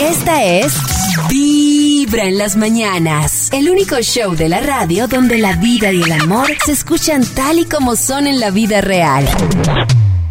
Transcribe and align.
Esta 0.00 0.44
es 0.44 0.72
Vibra 1.28 2.22
en 2.22 2.38
las 2.38 2.56
mañanas, 2.56 3.48
el 3.52 3.68
único 3.68 3.96
show 4.00 4.36
de 4.36 4.48
la 4.48 4.60
radio 4.60 5.08
donde 5.08 5.38
la 5.38 5.56
vida 5.56 5.90
y 5.90 6.00
el 6.02 6.12
amor 6.12 6.46
se 6.64 6.70
escuchan 6.70 7.24
tal 7.34 7.58
y 7.58 7.64
como 7.64 7.96
son 7.96 8.28
en 8.28 8.38
la 8.38 8.52
vida 8.52 8.80
real. 8.80 9.28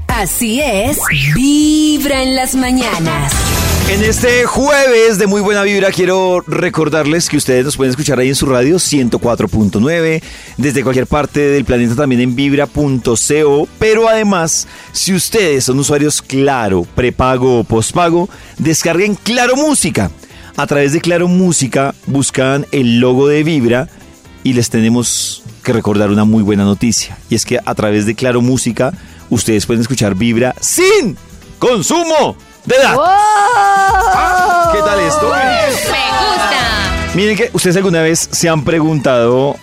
Así 0.08 0.62
es, 0.62 1.00
Vibra 1.36 2.24
en 2.24 2.38
las 2.38 2.56
mañanas. 2.56 3.34
En 3.90 4.04
este 4.04 4.46
jueves 4.46 5.18
de 5.18 5.26
muy 5.26 5.42
buena 5.42 5.64
vibra 5.64 5.90
quiero 5.90 6.42
recordarles 6.46 7.28
que 7.28 7.38
ustedes 7.38 7.66
nos 7.66 7.76
pueden 7.76 7.90
escuchar 7.90 8.20
ahí 8.20 8.28
en 8.30 8.36
su 8.36 8.46
radio 8.46 8.76
104.9, 8.76 10.22
desde 10.58 10.84
cualquier 10.84 11.08
parte 11.08 11.40
del 11.40 11.66
planeta 11.66 11.96
también 11.96 12.22
en 12.22 12.36
vibra.co, 12.36 13.68
pero 13.80 14.08
además, 14.08 14.68
si 14.92 15.16
ustedes 15.16 15.64
son 15.64 15.80
usuarios 15.80 16.22
Claro, 16.22 16.86
prepago 16.94 17.62
o 17.62 17.64
postpago, 17.64 18.30
descarguen 18.60 19.16
Claro 19.16 19.56
Música. 19.56 20.12
A 20.56 20.68
través 20.68 20.94
de 20.94 21.02
Claro 21.02 21.28
Música 21.28 21.96
buscan 22.06 22.68
el 22.72 23.00
logo 23.00 23.28
de 23.28 23.42
Vibra 23.42 23.90
y 24.44 24.54
les 24.54 24.70
tenemos 24.70 25.42
que 25.64 25.74
recordar 25.74 26.12
una 26.12 26.26
muy 26.26 26.44
buena 26.44 26.64
noticia. 26.64 27.18
Y 27.28 27.34
es 27.34 27.44
que 27.44 27.58
a 27.66 27.74
través 27.74 28.06
de 28.06 28.14
Claro 28.14 28.42
Música 28.42 28.94
ustedes 29.32 29.66
pueden 29.66 29.82
escuchar 29.82 30.14
Vibra 30.14 30.54
sin 30.62 31.18
consumo 31.58 32.38
de 32.70 32.78
datos. 32.78 33.04
Ah, 33.04 34.72
¿Qué 34.74 34.80
tal 34.82 35.00
esto? 35.00 35.30
Me 35.30 35.68
gusta. 35.72 37.16
Miren 37.16 37.36
que 37.36 37.50
ustedes 37.54 37.76
alguna 37.76 38.02
vez 38.04 38.30
se 38.32 38.48
han 38.48 38.64
preguntado, 38.64 39.56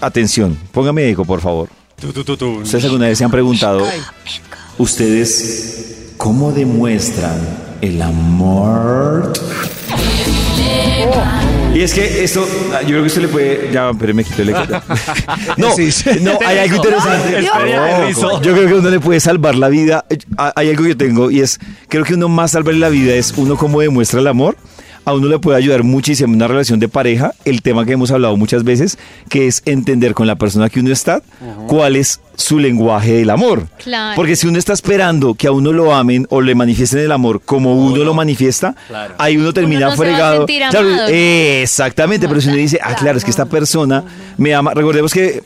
atención, 0.00 0.56
póngame 0.72 1.10
eco 1.10 1.24
por 1.24 1.40
favor. 1.40 1.68
Ustedes 2.62 2.84
alguna 2.84 3.08
vez 3.08 3.18
se 3.18 3.24
han 3.24 3.30
preguntado, 3.30 3.84
ustedes 4.78 6.12
cómo 6.16 6.52
demuestran 6.52 7.38
el 7.82 8.00
amor. 8.00 9.32
Y 11.80 11.82
es 11.82 11.94
que 11.94 12.24
esto, 12.24 12.46
yo 12.82 12.88
creo 12.88 13.00
que 13.00 13.06
usted 13.06 13.22
le 13.22 13.28
puede. 13.28 13.70
Ya, 13.72 13.90
pero 13.98 14.12
me 14.12 14.22
quito 14.22 14.42
el 14.42 14.50
eco. 14.50 14.60
No, 15.56 15.74
Sí, 15.74 15.90
sí. 15.90 16.10
no, 16.20 16.38
hay 16.44 16.58
algo 16.58 16.76
interesante. 16.76 17.42
Yo 18.42 18.52
creo 18.52 18.68
que 18.68 18.74
uno 18.74 18.90
le 18.90 19.00
puede 19.00 19.18
salvar 19.18 19.54
la 19.54 19.70
vida. 19.70 20.04
Hay 20.56 20.68
algo 20.68 20.82
que 20.82 20.90
yo 20.90 20.96
tengo 20.98 21.30
y 21.30 21.40
es, 21.40 21.58
creo 21.88 22.04
que 22.04 22.12
uno 22.12 22.28
más 22.28 22.50
salvar 22.50 22.74
la 22.74 22.90
vida 22.90 23.14
es 23.14 23.32
uno 23.34 23.56
cómo 23.56 23.80
demuestra 23.80 24.20
el 24.20 24.26
amor. 24.26 24.58
A 25.04 25.14
uno 25.14 25.28
le 25.28 25.38
puede 25.38 25.56
ayudar 25.56 25.82
muchísimo 25.82 26.28
en 26.28 26.36
una 26.36 26.48
relación 26.48 26.78
de 26.78 26.88
pareja, 26.88 27.32
el 27.44 27.62
tema 27.62 27.86
que 27.86 27.92
hemos 27.92 28.10
hablado 28.10 28.36
muchas 28.36 28.64
veces, 28.64 28.98
que 29.28 29.46
es 29.46 29.62
entender 29.64 30.14
con 30.14 30.26
la 30.26 30.36
persona 30.36 30.68
que 30.68 30.80
uno 30.80 30.92
está 30.92 31.22
cuál 31.66 31.96
es 31.96 32.20
su 32.36 32.58
lenguaje 32.58 33.14
del 33.14 33.30
amor. 33.30 33.66
Claro. 33.82 34.16
Porque 34.16 34.36
si 34.36 34.46
uno 34.46 34.58
está 34.58 34.72
esperando 34.72 35.34
que 35.34 35.46
a 35.46 35.52
uno 35.52 35.72
lo 35.72 35.94
amen 35.94 36.26
o 36.30 36.40
le 36.40 36.54
manifiesten 36.54 37.00
el 37.00 37.12
amor 37.12 37.40
como 37.44 37.74
uno 37.74 38.04
lo 38.04 38.14
manifiesta, 38.14 38.74
ahí 39.18 39.36
uno 39.36 39.52
termina 39.52 39.86
no 39.86 39.92
se 39.92 39.96
va 39.96 40.04
a 40.04 40.06
fregado. 40.06 40.46
Claro, 40.46 40.78
amado, 40.78 41.02
¿no? 41.02 41.08
eh, 41.08 41.62
exactamente, 41.62 42.28
pero 42.28 42.40
si 42.40 42.48
uno 42.48 42.56
dice, 42.56 42.78
ah, 42.82 42.94
claro, 42.94 43.18
es 43.18 43.24
que 43.24 43.30
esta 43.30 43.46
persona 43.46 44.04
me 44.36 44.54
ama. 44.54 44.74
Recordemos 44.74 45.12
que 45.12 45.42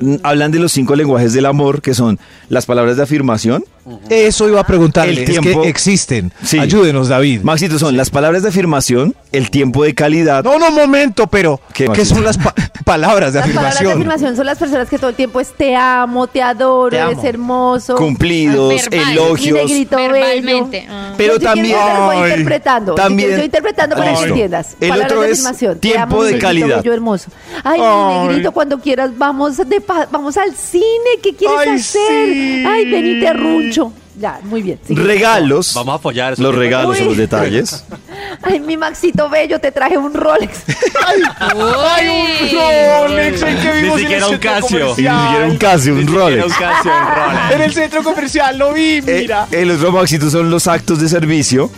mm, 0.00 0.16
hablan 0.22 0.50
de 0.50 0.58
los 0.58 0.72
cinco 0.72 0.96
lenguajes 0.96 1.32
del 1.32 1.46
amor, 1.46 1.82
que 1.82 1.94
son 1.94 2.18
las 2.48 2.66
palabras 2.66 2.96
de 2.96 3.02
afirmación. 3.02 3.64
Eso 4.08 4.48
iba 4.48 4.60
a 4.60 4.64
preguntarle. 4.66 5.12
El 5.12 5.18
es 5.18 5.40
tiempo- 5.40 5.62
que 5.62 5.68
existen. 5.68 6.32
Sí. 6.42 6.58
Ayúdenos, 6.58 7.08
David. 7.08 7.42
Maxito, 7.42 7.78
son 7.78 7.96
las 7.96 8.10
palabras 8.10 8.42
de 8.42 8.48
afirmación, 8.48 9.14
el 9.32 9.50
tiempo 9.50 9.84
de 9.84 9.94
calidad. 9.94 10.44
No, 10.44 10.58
no, 10.58 10.70
momento, 10.70 11.26
pero 11.26 11.60
¿Qué, 11.72 11.86
son 12.04 12.24
las 12.24 12.38
pa- 12.38 12.54
palabras 12.84 13.32
de 13.32 13.40
Las 13.40 13.48
palabras 13.48 13.74
de 13.74 13.78
afirmación? 13.78 13.92
afirmación 13.92 14.36
son 14.36 14.46
las 14.46 14.58
personas 14.58 14.88
que 14.88 14.98
todo 14.98 15.10
el 15.10 15.16
tiempo 15.16 15.40
es 15.40 15.52
te 15.56 15.76
amo, 15.76 16.26
te 16.26 16.40
adoro, 16.42 16.90
Te 16.90 17.00
amo. 17.00 17.12
eres 17.12 17.24
hermoso. 17.24 17.96
Cumplidos, 17.96 18.74
Verbal. 18.90 19.12
Elogios. 19.12 19.68
negrito 19.68 19.96
Verbalmente. 19.96 20.80
bello. 20.80 20.92
ah. 20.92 21.14
Pero 21.16 21.32
Yo, 21.34 21.38
si 21.40 21.44
también- 21.44 21.66
quieres, 21.76 21.86
te 21.92 21.98
lo 21.98 22.04
voy 22.06 22.16
Ay. 22.16 22.30
interpretando. 22.30 22.94
También- 22.94 23.30
yo 23.38 23.44
interpretando 23.44 23.96
para 23.96 24.14
que 24.14 24.24
entiendas. 24.24 24.76
El 24.80 24.88
Palabras 24.88 25.10
otro 25.12 25.22
de 25.22 25.30
es 25.30 25.38
afirmación. 25.40 25.74
Te 25.74 25.80
tiempo 25.80 26.02
amo, 26.02 26.16
de 26.22 26.26
negrito 26.32 26.46
calidad. 26.46 26.76
bello, 26.78 26.92
hermoso. 26.94 27.30
Ay, 27.64 27.80
Ay. 27.82 28.18
mi 28.22 28.28
negrito, 28.28 28.52
cuando 28.52 28.78
quieras, 28.78 29.10
vamos, 29.16 29.56
de 29.56 29.80
pa- 29.80 30.08
vamos 30.10 30.36
al 30.36 30.54
cine. 30.54 30.84
¿Qué 31.22 31.34
quieres 31.34 31.58
Ay, 31.58 31.68
hacer? 31.70 32.00
sí. 32.32 32.64
Ay, 32.66 32.90
ven 32.90 33.06
y 33.06 33.20
te 33.20 33.32
runcho. 33.32 33.77
Ya, 34.20 34.40
muy 34.42 34.62
bien. 34.62 34.80
Regalos. 34.88 35.74
Vamos 35.74 35.92
a 35.92 35.96
apoyar 35.96 36.32
eso. 36.32 36.42
Los 36.42 36.54
regalos 36.54 36.92
Uy. 36.92 36.98
son 36.98 37.06
los 37.08 37.16
detalles. 37.16 37.84
Ay, 38.42 38.58
mi 38.58 38.76
Maxito 38.76 39.28
bello, 39.30 39.60
te 39.60 39.70
traje 39.70 39.96
un 39.96 40.12
Rolex. 40.12 40.58
Uy. 41.54 42.52
Rolex, 42.52 43.42
en 43.42 43.54
Ni 43.54 43.82
vimos 43.82 43.96
en 43.96 43.98
siquiera 44.00 44.16
el 44.16 44.24
un 44.24 44.30
centro 44.30 44.50
Casio. 44.50 44.78
Y 44.78 44.80
ni 44.80 45.08
comercial. 45.08 45.22
siquiera 45.28 45.46
un 45.46 45.56
Casio, 45.56 45.92
un 45.94 46.00
Era 46.00 46.12
Rolex. 46.12 46.44
un 46.46 46.50
Casio, 46.52 46.90
un 46.92 47.14
Rolex. 47.14 47.52
En 47.54 47.62
el 47.62 47.72
centro 47.74 48.02
comercial 48.02 48.58
lo 48.58 48.72
vi, 48.72 48.96
Eh, 48.98 49.02
mira. 49.20 49.46
el 49.52 49.70
otro 49.70 49.92
Maxito 49.92 50.30
son 50.30 50.50
los 50.50 50.66
actos 50.66 51.00
de 51.00 51.08
servicio. 51.08 51.70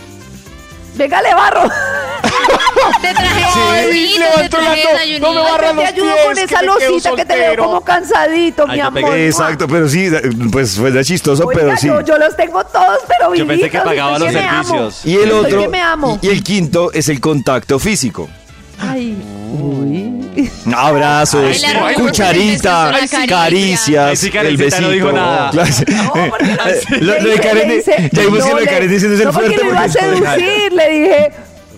Venga, 0.95 1.21
le 1.21 1.33
barro. 1.33 1.69
Te 3.01 3.13
traje 3.13 3.41
te 3.91 4.19
levantó 4.19 4.61
la 4.61 4.71
desayunito. 4.75 5.27
no 5.27 5.33
me 5.33 5.41
barra 5.51 5.67
Te 5.69 5.73
los 5.75 5.85
ayudo 5.85 6.13
pies, 6.13 6.25
con 6.25 6.35
que 6.35 6.41
esa 6.43 6.61
me 6.61 6.67
quedo 6.67 6.89
losita 6.91 7.15
que 7.15 7.25
te 7.25 7.35
veo 7.37 7.55
como 7.57 7.81
cansadito, 7.81 8.65
Ay, 8.67 8.75
mi 8.77 8.79
amor. 8.81 9.01
pegué- 9.03 9.27
Exacto, 9.27 9.67
pero 9.67 9.87
sí, 9.89 10.09
pues 10.51 10.75
fue 10.77 11.03
chistoso, 11.03 11.45
Oiga, 11.45 11.61
pero 11.61 11.77
sí. 11.77 11.87
yo, 11.87 12.01
yo 12.01 12.17
los 12.17 12.35
tengo 12.35 12.63
todos, 12.65 12.99
pero 13.07 13.33
Yo 13.35 13.47
pensé 13.47 13.69
que 13.69 13.79
pagaba 13.79 14.19
los 14.19 14.29
que 14.29 14.33
me 14.35 14.41
servicios. 14.41 15.05
Y 15.05 15.15
el 15.15 15.31
otro. 15.31 15.69
me 15.69 15.81
amo. 15.81 16.19
Y 16.21 16.29
el 16.29 16.43
quinto 16.43 16.91
es 16.93 17.09
el 17.09 17.19
contacto 17.19 17.79
físico. 17.79 18.29
Ay, 18.79 19.15
uy. 19.59 20.49
Abrazos, 20.75 21.63
Ay, 21.63 21.93
cucharita, 21.95 22.93
sí. 23.07 23.27
caricias, 23.27 24.09
Ay, 24.09 24.15
sí, 24.15 24.31
el 24.33 24.57
besito. 24.57 24.81
no 24.83 24.89
dijo 24.89 25.11
nada. 25.11 25.51
No, 25.53 26.15
Eh, 26.67 26.81
lo, 27.01 27.13
lo 27.13 27.19
le 27.19 27.29
de 27.29 27.35
dije- 27.35 27.41
Karen, 27.41 27.81
ya 28.11 28.21
vimos 28.23 28.39
que 28.43 28.49
no, 28.49 28.53
lo 28.53 28.59
de 28.59 28.65
le- 28.65 28.71
Karen 28.71 28.89
diciendo 28.89 29.15
es 29.15 29.21
el 29.21 29.27
no, 29.27 29.33
porque 29.33 29.47
fuerte. 29.49 29.63
le 29.65 29.69
iba 29.71 29.83
a 29.83 29.89
seducir, 29.89 30.73
le 30.73 30.89
dije, 30.89 31.31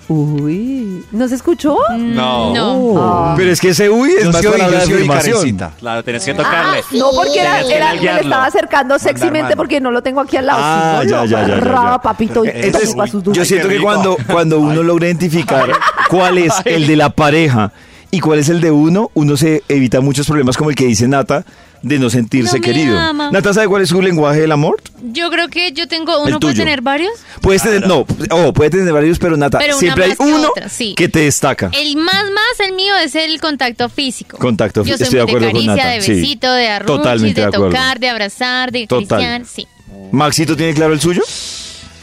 uy, 0.08 1.04
¿no 1.12 1.28
se 1.28 1.36
escuchó? 1.36 1.78
No. 1.98 2.54
No. 2.54 3.34
Pero 3.38 3.52
es 3.52 3.60
que 3.60 3.70
ese 3.70 3.90
uy 3.90 4.12
es 4.18 4.26
Yo 4.26 4.32
más 4.32 4.42
sí 4.42 4.48
sí 4.48 4.54
oí, 4.54 4.62
afirmación. 4.76 5.36
Karencita. 5.38 5.72
Claro, 5.80 6.04
tenés 6.04 6.24
que 6.26 6.34
tocarle. 6.34 6.80
Ah, 6.80 6.86
no, 6.92 7.10
porque 7.16 7.40
era, 7.40 7.62
era- 7.62 7.94
me 7.94 8.02
le 8.02 8.22
estaba 8.22 8.46
acercando 8.46 9.00
sexymente 9.00 9.56
porque 9.56 9.80
no 9.80 9.92
lo 9.92 10.02
tengo 10.02 10.22
aquí 10.22 10.38
al 10.38 10.46
lado. 10.48 10.60
Ah, 10.62 11.00
Si 11.02 11.08
no, 11.08 11.12
ya, 11.12 11.26
ya, 11.26 11.42
ya, 11.42 11.48
ya, 11.48 11.54
agarraba, 11.56 11.92
ya. 11.92 12.02
papito, 12.02 12.44
Entonces, 12.46 12.96
sus 13.12 13.24
yo 13.24 13.46
siento 13.46 13.68
que 13.70 13.80
cuando, 13.80 14.18
cuando 14.30 14.60
uno 14.60 14.84
logra 14.84 15.08
identificar 15.08 15.70
cuál 16.10 16.38
es 16.38 16.54
el 16.66 16.88
de 16.88 16.96
la 16.96 17.10
pareja 17.10 17.72
y 18.12 18.20
cuál 18.20 18.40
es 18.40 18.50
el 18.50 18.62
de 18.62 18.72
uno, 18.72 19.10
uno 19.14 19.38
se 19.38 19.64
evita 19.68 20.02
muchos 20.02 20.28
problemas 20.28 20.58
como 20.58 20.70
el 20.70 20.76
que 20.76 20.86
dice 20.86 21.08
Nata 21.08 21.44
de 21.84 22.00
no 22.00 22.10
sentirse 22.10 22.58
No 22.58 22.64
querido. 22.64 22.98
ama. 22.98 23.30
Nata, 23.30 23.54
¿sabe 23.54 23.68
cuál 23.68 23.84
es 23.84 23.90
su 23.90 24.02
lenguaje 24.02 24.40
del 24.42 24.52
amor? 24.52 24.82
Yo 25.12 25.30
creo 25.30 25.50
que 25.50 25.72
yo 25.74 25.88
tengo, 25.88 26.20
uno 26.24 26.40
puede 26.40 26.54
tuyo. 26.54 26.64
tener 26.64 26.82
varios. 26.82 27.12
Puedes 27.42 27.62
tener, 27.62 27.86
no, 27.88 28.06
oh, 28.32 28.54
puede 28.54 28.70
tener 28.72 28.92
varios, 28.94 29.20
pero 29.20 29.36
Nata, 29.38 29.60
Pero 29.60 29.78
siempre 29.78 30.06
hay 30.06 30.16
que 30.16 30.24
uno 30.24 30.50
otra, 30.50 30.70
sí. 30.70 30.96
que 30.96 31.10
te 31.10 31.20
destaca. 31.20 31.70
El 31.74 31.98
más 31.98 32.24
más 32.32 32.68
el 32.68 32.74
mío 32.74 32.96
es 33.04 33.14
el 33.16 33.40
contacto 33.42 33.90
físico. 33.90 34.38
Contacto 34.38 34.84
Yo 34.84 34.96
fí- 34.96 34.98
soy 34.98 35.04
estoy 35.04 35.18
de 35.18 35.24
acuerdo 35.24 35.46
con 35.52 35.54
caricia, 35.66 35.76
Nata, 35.76 35.90
de 35.90 36.02
sí. 36.02 36.12
besito, 36.14 36.52
de 36.54 36.68
arruchis, 36.70 36.96
Totalmente 36.98 37.42
de, 37.42 37.48
de 37.48 37.52
tocar, 37.54 38.00
de 38.00 38.10
abrazar, 38.10 38.72
de 38.72 38.88
Total. 38.88 39.18
cristian, 39.20 39.46
sí. 39.46 39.68
Maxito, 40.12 40.56
¿tiene 40.56 40.74
claro 40.74 40.94
el 40.94 41.02
suyo? 41.02 41.22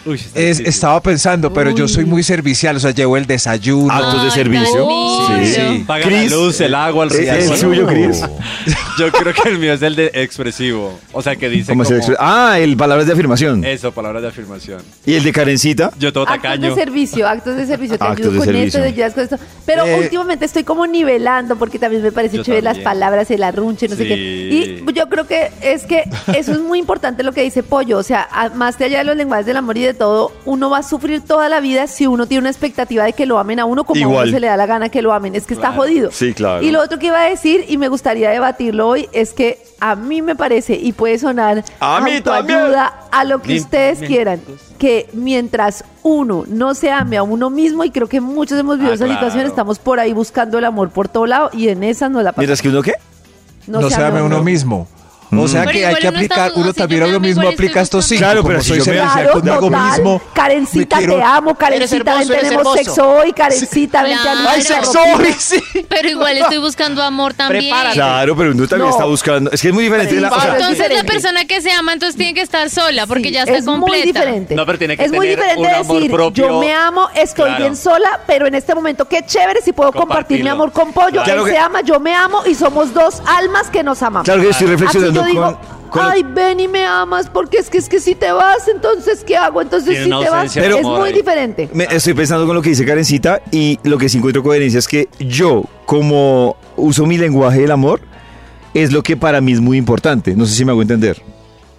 Uy, 0.06 0.14
está 0.16 0.40
Es- 0.40 0.60
estaba 0.60 1.02
pensando, 1.02 1.52
pero 1.52 1.70
yo 1.74 1.86
soy 1.88 2.04
muy 2.04 2.22
servicial, 2.22 2.76
o 2.76 2.80
sea, 2.80 2.90
llevo 2.92 3.16
el 3.16 3.26
desayuno. 3.26 3.92
Actos 3.92 4.24
de 4.24 4.30
servicio. 4.30 4.88
Sí. 5.26 5.60
lindo. 5.60 5.86
Paga 5.86 6.04
Cris, 6.04 6.30
la 6.30 6.36
luz, 6.36 6.60
el 6.60 6.74
agua, 6.74 7.04
el 7.04 7.12
¿el- 7.12 7.28
el 7.28 7.36
recibo. 7.36 7.56
suyo, 7.56 7.86
Cris? 7.86 8.22
Yo 8.98 9.10
creo 9.12 9.32
que 9.32 9.48
el 9.48 9.58
mío 9.58 9.72
es 9.72 9.80
el 9.82 9.96
de 9.96 10.10
expresivo. 10.14 10.98
O 11.12 11.22
sea, 11.22 11.36
que 11.36 11.48
dice 11.48 11.72
¿Cómo 11.72 11.84
como... 11.84 11.98
Ah, 12.18 12.58
el 12.58 12.76
palabras 12.76 13.06
de 13.06 13.12
afirmación. 13.14 13.64
Eso, 13.64 13.92
palabras 13.92 14.20
de 14.22 14.28
afirmación. 14.28 14.82
¿Y 15.06 15.14
el 15.14 15.22
de 15.22 15.32
Karencita? 15.32 15.90
Yo 15.98 16.12
todo 16.12 16.24
Actos 16.24 16.42
tacaño. 16.42 16.74
de 16.74 16.74
servicio, 16.82 17.26
actos 17.26 17.56
de 17.56 17.66
servicio, 17.66 17.96
te 17.96 18.04
Actos 18.04 18.18
ayudo 18.20 18.32
de 18.32 18.36
con 18.38 18.46
servicio. 18.46 18.66
esto, 18.66 18.78
te 18.80 18.86
ayudas 18.88 19.14
con 19.14 19.22
esto. 19.24 19.38
Pero 19.64 19.86
Eh, 19.86 19.98
últimamente 20.00 20.44
estoy 20.44 20.64
como 20.64 20.86
nivelando 20.86 21.56
porque 21.56 21.78
también 21.78 22.02
me 22.02 22.12
parece 22.12 22.36
Yo 22.38 22.42
chévere 22.42 22.62
las 22.62 22.78
palabras, 22.78 23.30
el 23.30 23.42
arrunche, 23.42 23.88
no 23.88 23.96
sé 23.96 24.06
qué. 24.06 24.14
Sí. 24.14 24.84
Y 24.86 24.92
yo 24.92 25.08
creo 25.08 25.26
que 25.26 25.50
es 25.62 25.84
que 25.84 26.04
eso 26.36 26.52
es 26.52 26.60
muy 26.60 26.78
importante 26.78 27.22
lo 27.22 27.32
que 27.32 27.42
dice 27.42 27.62
Pollo. 27.62 27.96
O 27.98 28.02
sea, 28.02 28.28
más 28.54 28.78
allá 28.80 28.98
de 28.98 29.04
los 29.04 29.16
lenguajes 29.16 29.46
del 29.46 29.56
amor 29.56 29.78
y 29.78 29.82
de 29.84 29.89
todo, 29.94 30.32
uno 30.44 30.70
va 30.70 30.78
a 30.78 30.82
sufrir 30.82 31.20
toda 31.20 31.48
la 31.48 31.60
vida 31.60 31.86
si 31.86 32.06
uno 32.06 32.26
tiene 32.26 32.40
una 32.40 32.50
expectativa 32.50 33.04
de 33.04 33.12
que 33.12 33.26
lo 33.26 33.38
amen 33.38 33.60
a 33.60 33.64
uno 33.64 33.84
como 33.84 34.04
a 34.04 34.08
uno 34.22 34.30
se 34.30 34.40
le 34.40 34.46
da 34.46 34.56
la 34.56 34.66
gana 34.66 34.88
que 34.88 35.02
lo 35.02 35.12
amen. 35.12 35.34
Es 35.34 35.46
que 35.46 35.54
está 35.54 35.72
jodido. 35.72 36.10
Sí, 36.12 36.34
claro. 36.34 36.62
Y 36.62 36.70
lo 36.70 36.80
otro 36.82 36.98
que 36.98 37.06
iba 37.06 37.20
a 37.20 37.28
decir, 37.28 37.64
y 37.68 37.76
me 37.76 37.88
gustaría 37.88 38.30
debatirlo 38.30 38.88
hoy, 38.88 39.08
es 39.12 39.32
que 39.32 39.58
a 39.80 39.96
mí 39.96 40.22
me 40.22 40.36
parece, 40.36 40.74
y 40.74 40.92
puede 40.92 41.18
sonar 41.18 41.64
A 41.80 42.00
mí 42.00 42.16
autoayuda, 42.16 43.06
a 43.10 43.24
lo 43.24 43.40
que 43.40 43.58
ustedes 43.58 43.98
quieran, 44.00 44.40
que 44.78 45.08
mientras 45.12 45.84
uno 46.02 46.44
no 46.46 46.74
se 46.74 46.90
ame 46.90 47.16
a 47.16 47.22
uno 47.22 47.50
mismo, 47.50 47.84
y 47.84 47.90
creo 47.90 48.08
que 48.08 48.20
muchos 48.20 48.58
hemos 48.58 48.76
vivido 48.76 48.92
Ah, 48.92 48.96
esa 48.96 49.08
situación, 49.08 49.46
estamos 49.46 49.78
por 49.78 50.00
ahí 50.00 50.12
buscando 50.12 50.58
el 50.58 50.64
amor 50.64 50.90
por 50.90 51.08
todo 51.08 51.26
lado, 51.26 51.50
y 51.52 51.68
en 51.68 51.82
esa 51.82 52.08
no 52.08 52.22
la 52.22 52.32
pasamos. 52.32 52.38
Mientras 52.38 52.62
que 52.62 52.68
uno 52.68 52.82
qué? 52.82 52.94
No, 53.66 53.88
se 53.88 54.02
ame 54.02 54.20
a 54.20 54.24
uno 54.24 54.42
mismo. 54.42 54.86
O 55.32 55.46
sea 55.48 55.60
Pero 55.60 55.72
que 55.72 55.86
hay 55.86 55.94
que 55.94 56.08
uno 56.08 56.16
aplicar, 56.16 56.48
está- 56.48 56.60
uno 56.60 56.64
sea, 56.72 56.82
también 56.82 56.98
yo 57.00 57.04
a 57.04 57.08
uno 57.08 57.16
también 57.16 57.36
mismo 57.36 57.48
aplica 57.48 57.80
estos 57.80 58.04
cinco. 58.04 58.18
Claro, 58.18 58.42
pero 58.42 58.54
como 58.58 58.62
si 58.62 58.68
soy 58.70 58.78
yo 58.78 58.84
me- 58.84 58.84
servicial 58.98 59.12
Claro, 59.22 59.32
conmigo 59.32 59.60
total. 59.60 59.90
mismo. 59.92 60.22
Karencita, 60.34 60.98
quiero- 60.98 61.16
te 61.16 61.22
amo. 61.22 61.54
Karencita, 61.54 62.14
ven, 62.18 62.28
tenemos 62.28 62.76
sexo 62.76 63.08
hoy. 63.10 63.32
Karencita, 63.32 64.02
ven, 64.02 64.16
te 64.16 64.22
Claro. 64.22 64.40
Ay, 64.48 64.62
sexo 64.62 64.98
hoy, 65.16 65.32
sí. 65.38 65.62
Pero 65.88 66.08
igual 66.08 66.36
estoy 66.38 66.58
buscando 66.58 67.02
amor 67.02 67.34
también. 67.34 67.64
Prepárate. 67.64 67.94
Claro, 67.94 68.36
pero 68.36 68.50
uno 68.50 68.66
también 68.66 68.88
No. 68.88 68.94
está 68.94 69.04
buscando. 69.04 69.50
Es 69.52 69.60
que 69.62 69.68
es 69.68 69.74
muy 69.74 69.84
diferente. 69.84 70.14
Sí, 70.14 70.20
la- 70.20 70.30
o 70.30 70.40
sea. 70.40 70.56
Entonces 70.56 70.92
la 70.92 71.04
persona 71.04 71.44
que 71.44 71.60
se 71.60 71.70
ama 71.70 71.92
entonces 71.92 72.16
tiene 72.16 72.34
que 72.34 72.42
estar 72.42 72.68
sola 72.70 73.06
porque 73.06 73.28
Sí, 73.28 73.30
ya 73.34 73.42
está 73.44 73.56
es 73.58 73.64
completa. 73.64 73.98
muy 73.98 74.06
diferente. 74.12 74.54
No, 74.54 74.66
pero 74.66 74.78
tiene 74.78 74.96
que 74.96 75.04
es 75.04 75.12
muy 75.12 75.28
diferente 75.28 75.60
un 75.60 75.66
amor 75.66 75.96
decir, 75.96 76.10
propio. 76.10 76.48
yo 76.48 76.60
me 76.60 76.72
amo, 76.72 77.08
estoy 77.14 77.44
Claro. 77.46 77.58
bien 77.62 77.76
sola, 77.76 78.20
pero 78.26 78.46
en 78.46 78.54
este 78.56 78.74
momento 78.74 79.06
qué 79.06 79.24
chévere 79.24 79.60
si 79.62 79.72
puedo 79.72 79.92
compartir 79.92 80.42
mi 80.42 80.48
amor 80.48 80.72
con 80.72 80.92
Pollo. 80.92 81.22
Él 81.24 81.44
que- 81.44 81.50
se 81.52 81.58
ama, 81.58 81.82
yo 81.82 82.00
me 82.00 82.14
amo 82.14 82.42
y 82.46 82.54
somos 82.54 82.92
dos 82.92 83.22
almas 83.26 83.68
que 83.70 83.82
nos 83.84 84.02
amamos. 84.02 84.24
Claro 84.24 84.40
que 84.40 84.46
yo 84.46 84.50
estoy 84.50 84.66
reflexionando 84.66 85.19
yo 85.20 85.26
digo, 85.26 85.42
con- 85.42 85.90
con 85.90 86.02
lo- 86.04 86.10
ay, 86.10 86.22
ven 86.24 86.60
y 86.60 86.68
me 86.68 86.84
amas, 86.84 87.28
porque 87.28 87.58
es 87.58 87.68
que 87.70 87.78
es 87.78 87.88
que 87.88 87.98
si 88.00 88.14
te 88.14 88.30
vas, 88.30 88.68
entonces 88.68 89.24
¿qué 89.26 89.36
hago? 89.36 89.60
Entonces 89.60 89.98
si 90.04 90.08
te 90.10 90.30
vas, 90.30 90.56
es 90.56 90.82
muy 90.84 91.08
ahí. 91.08 91.14
diferente. 91.14 91.68
Me- 91.72 91.88
estoy 91.90 92.14
pensando 92.14 92.46
con 92.46 92.54
lo 92.54 92.62
que 92.62 92.70
dice 92.70 92.84
Karencita 92.84 93.40
y 93.50 93.78
lo 93.82 93.98
que 93.98 94.08
sí 94.08 94.18
encuentro 94.18 94.42
coherencia 94.42 94.78
es 94.78 94.86
que 94.88 95.08
yo, 95.18 95.64
como 95.86 96.56
uso 96.76 97.06
mi 97.06 97.18
lenguaje 97.18 97.60
del 97.62 97.70
amor, 97.72 98.00
es 98.72 98.92
lo 98.92 99.02
que 99.02 99.16
para 99.16 99.40
mí 99.40 99.52
es 99.52 99.60
muy 99.60 99.76
importante. 99.78 100.34
No 100.36 100.46
sé 100.46 100.54
si 100.54 100.64
me 100.64 100.70
hago 100.70 100.82
entender. 100.82 101.20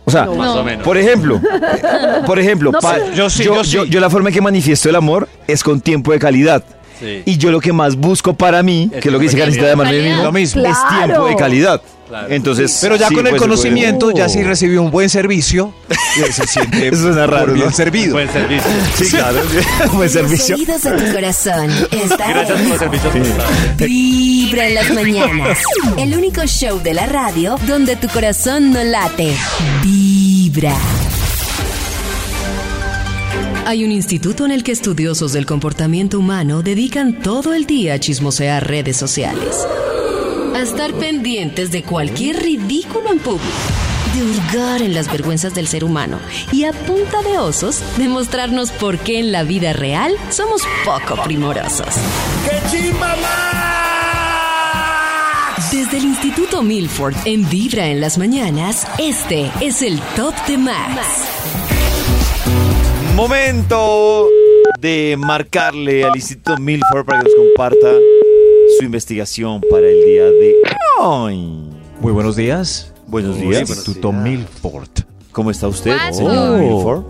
O 0.04 0.12
sea, 0.12 0.26
No. 0.26 0.36
Más 0.36 0.56
No. 0.56 0.62
o 0.62 0.64
menos. 0.64 0.84
por 0.84 0.98
ejemplo, 0.98 1.40
por 2.26 2.40
ejemplo, 2.40 2.72
No, 2.72 2.80
pa- 2.80 2.96
pero- 2.96 3.14
Yo 3.14 3.30
sí, 3.30 3.44
yo, 3.44 3.56
yo 3.56 3.64
sí. 3.64 3.72
yo- 3.72 3.86
yo 3.86 4.00
la 4.00 4.10
forma 4.10 4.30
en 4.30 4.34
que 4.36 4.42
manifiesto 4.42 4.90
el 4.90 4.96
amor 4.96 5.30
es 5.48 5.64
con 5.64 5.80
tiempo 5.80 6.12
de 6.12 6.20
calidad. 6.20 6.64
Sí. 7.00 7.24
Y 7.26 7.38
yo 7.38 7.50
lo 7.52 7.60
que 7.60 7.72
más 7.74 7.96
busco 7.96 8.34
para 8.34 8.62
mí, 8.62 8.90
Es 8.94 9.02
que 9.02 9.08
es 9.10 9.14
lo 9.14 9.20
que 9.20 9.24
dice 9.24 9.38
Karencita 9.38 9.66
de 9.68 9.76
mismo, 9.76 10.24
Lo 10.24 10.32
mismo. 10.32 10.64
es 10.66 10.78
tiempo 11.00 11.28
de 11.28 11.36
calidad. 11.36 11.82
Claro. 12.12 12.28
Entonces, 12.30 12.78
Pero 12.82 12.98
ya 12.98 13.08
sí, 13.08 13.16
con 13.16 13.26
el 13.26 13.30
pues, 13.32 13.40
puede- 13.42 13.50
conocimiento, 13.52 14.12
ya 14.12 14.28
sí 14.28 14.44
recibió 14.44 14.82
un 14.84 14.92
buen 14.92 15.10
servicio. 15.10 15.74
y 16.18 16.30
se 16.34 16.46
siente 16.46 16.88
Eso 16.90 17.04
suena 17.04 17.26
raro, 17.26 17.46
por 17.46 17.54
bien 17.54 17.68
¿no? 17.68 17.72
servido. 17.74 18.12
Buen 18.12 18.30
servicio. 18.30 18.70
Sí, 18.98 19.06
claro. 19.12 19.40
Buen 19.94 20.10
servicio. 20.10 20.58
Los 20.58 20.82
de 20.84 20.92
tu 20.92 21.14
corazón. 21.14 21.68
Gracias 21.90 22.62
por 22.62 22.74
es 22.74 22.80
servicios 22.80 23.14
prestados. 23.14 23.78
Vibra 23.78 24.68
en 24.68 24.76
las 24.76 24.92
mañanas. 24.94 25.58
El 25.98 26.14
único 26.18 26.46
show 26.48 26.82
de 26.84 26.94
la 26.96 27.06
radio 27.06 27.56
donde 27.66 27.96
tu 27.96 28.10
corazón 28.10 28.72
no 28.74 28.84
late. 28.84 29.34
Vibra. 29.82 30.76
Hay 33.66 33.86
un 33.86 33.92
instituto 33.94 34.44
en 34.44 34.52
el 34.52 34.64
que 34.64 34.74
estudiosos 34.74 35.32
del 35.32 35.46
comportamiento 35.46 36.20
humano 36.20 36.62
dedican 36.62 37.22
todo 37.22 37.54
el 37.54 37.66
día 37.66 37.94
a 37.94 38.00
chismosear 38.00 38.68
redes 38.68 38.98
sociales. 38.98 39.66
A 40.62 40.64
estar 40.64 40.94
pendientes 40.94 41.72
de 41.72 41.82
cualquier 41.82 42.36
ridículo 42.36 43.12
en 43.12 43.18
público. 43.18 43.50
De 44.14 44.22
hurgar 44.22 44.84
en 44.84 44.94
las 44.94 45.12
vergüenzas 45.12 45.56
del 45.56 45.68
ser 45.68 45.84
humano. 45.84 46.20
Y 46.52 46.66
a 46.66 46.72
punta 46.72 47.24
de 47.24 47.40
osos, 47.40 47.82
demostrarnos 47.98 48.72
por 48.72 49.00
qué 49.00 49.18
en 49.18 49.32
la 49.32 49.42
vida 49.42 49.74
real 49.74 50.16
somos 50.30 50.62
poco 50.86 51.20
primorosos. 51.24 51.88
Desde 55.72 55.98
el 55.98 56.04
Instituto 56.04 56.62
Milford 56.62 57.16
en 57.26 57.50
Vibra 57.50 57.88
en 57.88 58.00
las 58.00 58.20
mañanas, 58.20 58.86
este 59.00 59.52
es 59.62 59.82
el 59.82 60.00
Top 60.16 60.36
de 60.46 60.60
Max. 60.60 61.26
Momento 63.16 64.28
de 64.80 65.16
marcarle 65.18 66.04
al 66.04 66.16
Instituto 66.16 66.56
Milford 66.62 67.04
para 67.04 67.24
que 67.24 67.30
nos 67.30 67.36
comparta 67.36 67.88
su 68.82 68.86
investigación 68.86 69.62
para 69.70 69.88
el 69.88 70.04
día 70.06 70.24
de 70.24 70.56
hoy. 71.00 71.36
Muy 72.00 72.12
buenos 72.12 72.36
días. 72.36 72.92
Buenos 73.06 73.38
días. 73.40 73.70
Instituto 73.70 74.12
Milford. 74.12 74.90
¿Cómo 75.32 75.52
está 75.52 75.68
usted, 75.68 75.96
Milford? 76.20 77.04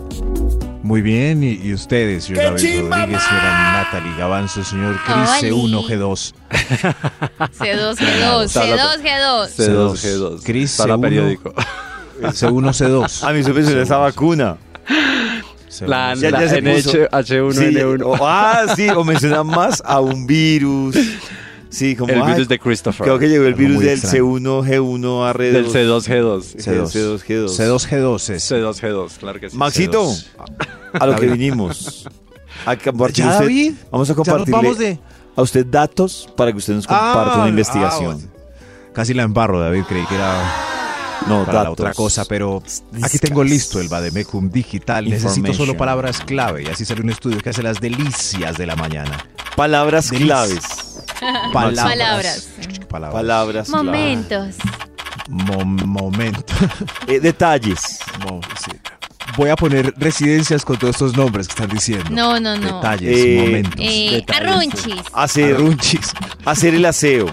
Muy 0.83 1.01
bien, 1.01 1.41
y, 1.45 1.53
y 1.63 1.73
ustedes, 1.73 2.25
señor 2.25 2.43
David 2.43 2.81
Rodríguez, 2.81 3.21
señora 3.23 3.83
Natalie 3.85 4.17
Gavanzo, 4.17 4.63
señor 4.65 4.97
Cris 5.05 5.53
Oli. 5.53 5.71
C1, 5.71 5.87
G2. 5.87 6.33
C2, 7.57 7.95
G2, 7.95 8.47
C2, 8.49 9.01
G2. 9.01 9.47
C2, 9.55 9.93
G2. 9.93 10.43
Cris 10.43 10.75
Para 10.77 10.95
C1. 10.95 11.01
periódico. 11.01 11.53
C1, 12.19 12.73
C2. 12.73 13.23
A 13.29 13.31
mí 13.31 13.43
se 13.43 13.53
me 13.53 13.81
esa 13.81 13.97
vacuna. 13.97 14.57
C1, 15.69 15.87
La, 15.87 16.15
Ya- 16.15 16.31
la 16.31 16.41
ya 16.41 16.49
se 16.49 16.61
puso. 16.61 16.97
NH, 16.97 17.09
H1, 17.11 17.53
Sí, 17.53 17.63
N1. 17.77 18.03
o- 18.03 18.17
ah, 18.27 18.65
sí, 18.75 18.89
o 18.89 19.05
menciona 19.05 19.41
más 19.45 19.81
a 19.85 20.01
un 20.01 20.27
virus. 20.27 20.97
Sí, 21.71 21.95
como 21.95 22.11
el 22.13 22.21
virus 22.21 22.47
de 22.49 22.59
Christopher. 22.59 23.05
Creo 23.05 23.17
que 23.17 23.29
llegó 23.29 23.45
el 23.45 23.53
virus 23.55 23.79
del 23.79 23.97
extraño. 23.97 24.37
C1, 24.37 24.67
G1, 24.67 25.29
a 25.29 25.33
Del 25.33 25.67
C2, 25.67 26.01
G2. 26.05 26.55
C2. 26.57 26.91
C2, 26.91 27.23
G2. 27.23 27.47
C2, 27.47 27.87
G2 27.89 28.29
es. 28.29 28.51
C2, 28.51 28.73
G2, 28.81 29.17
claro 29.17 29.39
que 29.39 29.49
sí. 29.49 29.57
Maxito, 29.57 30.03
C2. 30.05 30.25
a 30.99 31.05
lo 31.07 31.15
que 31.15 31.27
vinimos. 31.31 32.07
A 32.65 32.75
compartir 32.75 33.23
¿Ya, 33.23 33.31
usted- 33.31 33.45
David? 33.45 33.73
Vamos 33.89 34.09
a 34.09 34.15
compartirle 34.15 34.99
a 35.35 35.41
usted 35.41 35.65
datos 35.65 36.27
para 36.35 36.51
que 36.51 36.57
usted 36.57 36.73
nos 36.73 36.85
comparta 36.85 37.31
Ah, 37.31 37.35
una 37.35 37.43
ah, 37.45 37.49
investigación. 37.49 38.29
Casi 38.93 39.13
la 39.13 39.23
embarro, 39.23 39.59
David, 39.61 39.83
creí 39.87 40.05
que 40.07 40.15
era 40.15 40.43
no, 41.29 41.45
para 41.45 41.53
la 41.53 41.59
datos. 41.59 41.73
otra 41.79 41.93
cosa, 41.93 42.25
pero 42.25 42.61
aquí 43.01 43.17
tengo 43.19 43.41
listo 43.45 43.79
el 43.79 43.87
Bademecum 43.87 44.49
digital. 44.51 45.09
Necesito 45.09 45.53
solo 45.53 45.77
palabras 45.77 46.19
clave 46.19 46.63
y 46.63 46.67
así 46.67 46.83
sale 46.83 46.99
un 47.01 47.09
estudio 47.11 47.37
que 47.39 47.49
hace 47.51 47.63
las 47.63 47.79
delicias 47.79 48.57
de 48.57 48.65
la 48.65 48.75
mañana. 48.75 49.25
Palabras 49.55 50.09
Delis. 50.09 50.25
claves. 50.25 50.63
Palabras. 51.53 52.47
Palabras. 52.89 53.13
Palabras. 53.13 53.69
Momentos. 53.69 54.55
Mo- 55.29 55.63
momento. 55.65 56.53
Eh, 57.07 57.19
detalles. 57.19 57.99
Mo- 58.21 58.41
sí. 58.63 58.71
Voy 59.37 59.49
a 59.49 59.55
poner 59.55 59.93
residencias 59.97 60.65
con 60.65 60.77
todos 60.77 60.95
estos 60.95 61.15
nombres 61.15 61.47
que 61.47 61.51
están 61.53 61.69
diciendo. 61.69 62.09
No, 62.09 62.39
no, 62.39 62.57
no. 62.57 62.75
Detalles, 62.75 63.17
Eh, 63.17 63.37
momentos. 63.45 63.75
Eh, 63.79 64.09
Detalles. 64.25 64.47
arrunchis. 64.51 65.01
Hacer, 65.13 65.55
Arrunchis. 65.55 66.13
hacer 66.45 66.73
el 66.75 66.85
aseo. 66.85 67.27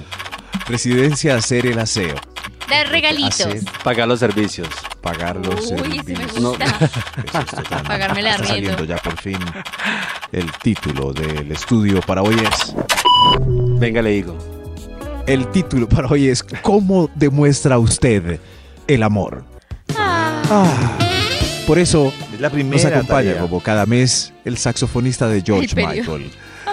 Residencia, 0.69 1.35
hacer 1.37 1.67
el 1.67 1.79
aseo. 1.79 2.15
Dar 2.69 2.89
regalitos. 2.89 3.41
Hacer, 3.41 3.63
Pagar 3.83 4.07
los 4.07 4.21
servicios. 4.21 4.69
pagar 5.01 5.37
los 5.37 5.55
Uy, 5.61 5.67
sí 5.67 5.73
me 5.73 5.79
servicios. 5.79 6.33
gusta. 6.41 6.65
Eso 7.25 7.57
total. 7.63 7.83
Pagarme 7.83 8.21
el 8.21 8.27
Está 8.29 8.45
saliendo 8.45 8.85
ya 8.85 8.97
por 8.99 9.17
fin 9.21 9.39
el 10.33 10.53
título 10.63 11.13
del 11.13 11.51
estudio 11.51 12.01
para 12.03 12.23
hoy 12.23 12.35
es... 12.37 12.75
Venga, 13.79 14.03
le 14.03 14.11
digo. 14.11 14.37
El 15.27 15.47
título 15.49 15.89
para 15.89 16.09
hoy 16.09 16.29
es 16.29 16.43
¿Cómo 16.63 17.11
demuestra 17.15 17.79
usted 17.79 18.41
el 18.87 19.03
amor? 19.03 19.45
Ah. 19.97 20.97
Por 21.67 21.79
eso 21.79 22.13
Es 22.33 22.41
la 22.41 22.49
nos 22.49 22.55
primera 22.55 22.89
acompaña 22.89 23.31
tarea. 23.33 23.43
como 23.43 23.61
cada 23.63 23.85
mes 23.85 24.33
el 24.45 24.57
saxofonista 24.57 25.29
de 25.29 25.43
George. 25.43 25.75
Michael 25.77 26.31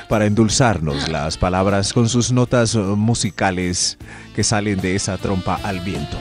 para 0.08 0.26
endulzarnos 0.26 1.10
las 1.10 1.38
palabras 1.38 1.94
con 1.94 2.10
sus 2.10 2.32
notas 2.32 2.76
musicales 2.76 3.98
que 4.36 4.44
salen 4.44 4.80
de 4.80 4.96
esa 4.96 5.18
trompa 5.18 5.60
al 5.64 5.80
viento. 5.80 6.18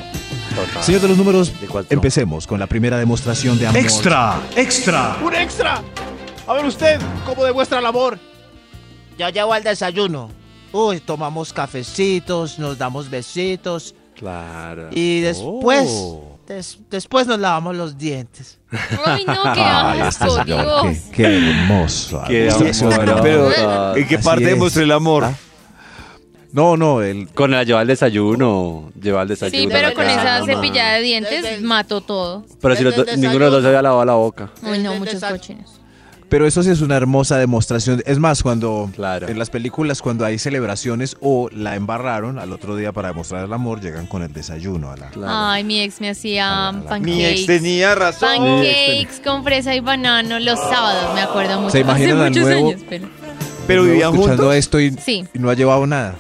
Señor 0.81 1.01
de 1.03 1.09
los 1.09 1.19
números, 1.19 1.53
empecemos 1.91 2.47
con 2.47 2.61
la 2.61 2.67
primera 2.67 2.99
demostración 2.99 3.59
de 3.59 3.67
amor. 3.67 3.81
Extra, 3.81 4.41
extra. 4.57 5.17
¡Un 5.23 5.35
extra! 5.35 5.83
A 6.47 6.55
ver 6.55 6.65
usted, 6.65 7.01
¿cómo 7.27 7.45
demuestra 7.45 7.79
el 7.79 7.87
amor? 7.87 8.19
Ya 9.19 9.31
llevo 9.31 9.53
al 9.53 9.63
desayuno. 9.63 10.31
Uy, 10.73 11.01
tomamos 11.01 11.53
cafecitos, 11.53 12.59
nos 12.59 12.77
damos 12.79 13.09
besitos 13.09 13.95
Claro. 14.17 14.89
y 14.93 15.21
después, 15.21 15.89
Oh. 15.89 16.39
des- 16.49 16.79
después 16.91 17.27
nos 17.29 17.39
lavamos 17.39 17.77
los 17.77 17.97
dientes. 17.97 18.59
Ay, 19.05 19.25
no, 19.25 19.43
qué 19.55 19.61
este 20.09 20.25
asco, 20.25 20.45
Dios. 20.45 20.83
qué, 20.83 21.13
qué 21.13 21.37
hermoso. 21.37 22.23
Qué 22.27 22.51
amor. 22.51 23.21
Pero, 23.23 23.97
¿en 23.97 24.09
qué 24.09 24.17
Así 24.17 24.25
parte 24.25 24.45
es. 24.45 24.51
demuestra 24.51 24.83
el 24.83 24.91
amor? 24.93 25.25
Ah. 25.25 25.35
No, 26.53 26.77
no, 26.77 27.03
el, 27.03 27.29
Con 27.31 27.51
la 27.51 27.65
lleva 27.65 27.81
al 27.81 27.87
desayuno. 27.89 28.93
Lleva 29.01 29.23
al 29.23 29.29
desayuno. 29.29 29.61
Sí, 29.61 29.69
pero 29.69 29.93
con 29.93 30.05
esa 30.09 30.39
no, 30.41 30.47
cepillada 30.47 30.95
de 30.95 31.03
dientes 31.03 31.63
mató 31.63 32.01
todo. 32.01 32.45
Pero 32.61 32.77
si 32.77 32.85
los 32.85 32.97
ninguno 33.17 33.47
de 33.47 33.51
los 33.51 33.53
dos 33.53 33.63
se 33.63 33.69
había 33.69 33.83
lavado 33.83 34.05
la 34.05 34.15
boca. 34.15 34.51
Uy, 34.63 34.79
no, 34.79 34.93
Desde 34.93 34.99
muchos 34.99 35.25
cochinos. 35.25 35.81
Pero 36.29 36.47
eso 36.47 36.63
sí 36.63 36.71
es 36.71 36.81
una 36.81 36.97
hermosa 36.97 37.37
demostración. 37.39 38.03
Es 38.07 38.19
más, 38.19 38.43
cuando 38.43 38.91
Claro. 38.95 39.29
en 39.29 39.39
las 39.39 39.51
películas, 39.51 40.03
cuando 40.03 40.25
hay 40.25 40.39
celebraciones 40.39 41.17
o 41.21 41.49
la 41.53 41.77
embarraron 41.77 42.39
al 42.39 42.53
otro 42.53 42.75
día 42.77 42.93
para 42.93 43.09
demostrar 43.09 43.45
el 43.45 43.53
amor, 43.53 43.81
llegan 43.81 44.07
con 44.07 44.23
el 44.23 44.33
desayuno 44.33 44.91
a 44.91 44.97
la. 44.97 45.11
Claro. 45.11 45.33
Ay, 45.33 45.63
mi 45.65 45.81
ex 45.81 46.01
me 46.01 46.11
hacía 46.11 46.73
pancakes. 46.89 47.01
Mi 47.05 47.25
ex 47.25 47.47
tenía 47.47 47.95
razón. 47.95 48.29
Pancakes 48.37 49.21
con 49.25 49.45
fresa 49.45 49.75
y 49.75 49.81
banano 49.81 50.41
los 50.41 50.59
sábados, 50.59 51.15
me 51.15 51.21
acuerdo 51.21 51.61
mucho. 51.61 51.71
¿Se 51.73 51.81
imaginan 51.81 52.19
Hace 52.21 52.29
muchos 52.31 52.45
nuevo? 52.45 52.69
años, 52.71 52.81
pero 52.89 53.09
Pero 53.67 53.83
vivían 53.85 54.13
escuchando 54.15 54.43
juntos. 54.45 54.55
esto 54.57 54.81
y, 54.81 54.91
Sí. 54.93 55.25
y 55.33 55.39
no 55.39 55.51
ha 55.51 55.55
llevado 55.55 55.87
nada. 55.87 56.17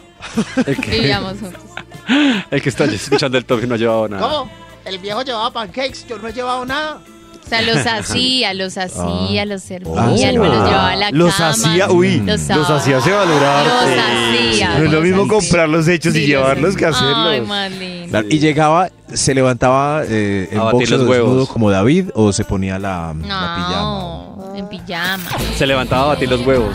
El 0.66 0.76
que, 0.76 0.90
vivíamos 0.90 1.38
juntos. 1.40 1.62
el 2.50 2.62
que 2.62 2.68
está 2.68 2.84
escuchando 2.84 3.37
el 3.38 3.44
top 3.44 3.64
y 3.64 3.66
no 3.66 3.75
ha 3.75 3.78
llevado 3.78 4.08
nada. 4.08 4.23
¿Cómo? 4.23 4.50
El 4.84 4.99
viejo 4.99 5.23
llevaba 5.23 5.50
pancakes, 5.50 6.06
yo 6.08 6.18
no 6.18 6.28
he 6.28 6.32
llevado 6.32 6.64
nada. 6.66 7.00
O 7.44 7.48
sea, 7.48 7.62
los 7.62 7.86
hacía, 7.86 8.54
los 8.54 8.78
hacía, 8.78 9.42
Ah. 9.42 9.44
los 9.44 9.62
servía, 9.62 9.92
Ah, 9.96 10.06
me 10.06 10.14
los 10.32 10.68
llevaba 10.68 10.90
a 10.90 10.96
la 10.96 11.10
Los 11.10 11.34
cama. 11.34 11.50
hacía, 11.50 11.90
uy, 11.90 12.20
los, 12.20 12.48
los 12.48 12.70
hacía 12.70 13.00
se 13.00 13.10
valoraba. 13.12 13.64
Los 13.64 13.84
Sí. 13.84 14.52
hacía. 14.52 14.68
No 14.70 14.74
es 14.76 14.82
lo 14.84 14.90
los 14.92 15.02
mismo 15.02 15.22
hacía. 15.22 15.34
comprarlos 15.34 15.88
hechos 15.88 16.14
y 16.16 16.26
llevarlos 16.26 16.70
los 16.70 16.76
que 16.76 16.86
hacía. 16.86 17.06
Ay, 17.08 17.26
hacerlos. 17.28 17.48
más 17.48 17.70
lindo. 17.72 18.20
Y 18.30 18.38
llegaba, 18.38 18.88
se 19.12 19.34
levantaba 19.34 20.02
eh, 20.08 20.48
en 20.50 20.58
boxer 20.58 20.90
los 20.90 21.00
desnudo 21.00 21.10
huevos. 21.10 21.48
como 21.50 21.70
David 21.70 22.10
o 22.14 22.32
se 22.32 22.44
ponía 22.44 22.78
la, 22.78 23.08
la 23.08 23.54
pijama. 23.56 23.80
No, 23.82 24.52
en 24.56 24.68
pijama. 24.68 25.24
Se 25.56 25.66
levantaba 25.66 26.04
a 26.04 26.06
batir 26.06 26.28
los 26.30 26.40
huevos. 26.46 26.74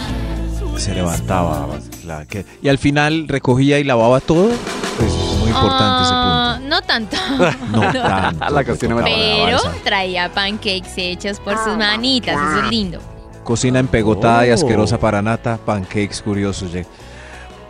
Se 0.77 0.93
levantaba. 0.93 1.67
la 2.05 2.25
que- 2.25 2.43
y 2.63 2.69
al 2.69 2.77
final 2.79 3.27
recogía 3.27 3.77
y 3.79 3.83
lavaba 3.83 4.19
todo. 4.19 4.49
Pues 4.97 5.11
muy 5.39 5.49
importante 5.49 5.83
Ah, 5.83 5.99
No 5.99 6.03
ese 6.03 6.13
punto. 6.13 6.38
No 6.69 6.81
tanto. 6.83 7.17
La 8.51 8.63
cocina 8.63 8.95
me 8.95 9.01
Lavaba 9.01 9.51
la 9.51 9.59
Pero 9.61 9.73
traía 9.83 10.29
pancakes 10.31 10.93
hechos 10.97 11.39
por 11.39 11.57
sus 11.57 11.75
manitas, 11.77 12.35
eso 12.35 12.63
es 12.65 12.69
lindo. 12.69 12.99
Cocina 13.43 13.79
empegotada 13.79 14.45
y 14.45 14.51
Oh. 14.51 14.53
asquerosa 14.53 14.99
para 14.99 15.21
nata, 15.21 15.57
pancakes 15.57 16.21
curiosos. 16.23 16.71
ye- 16.71 16.85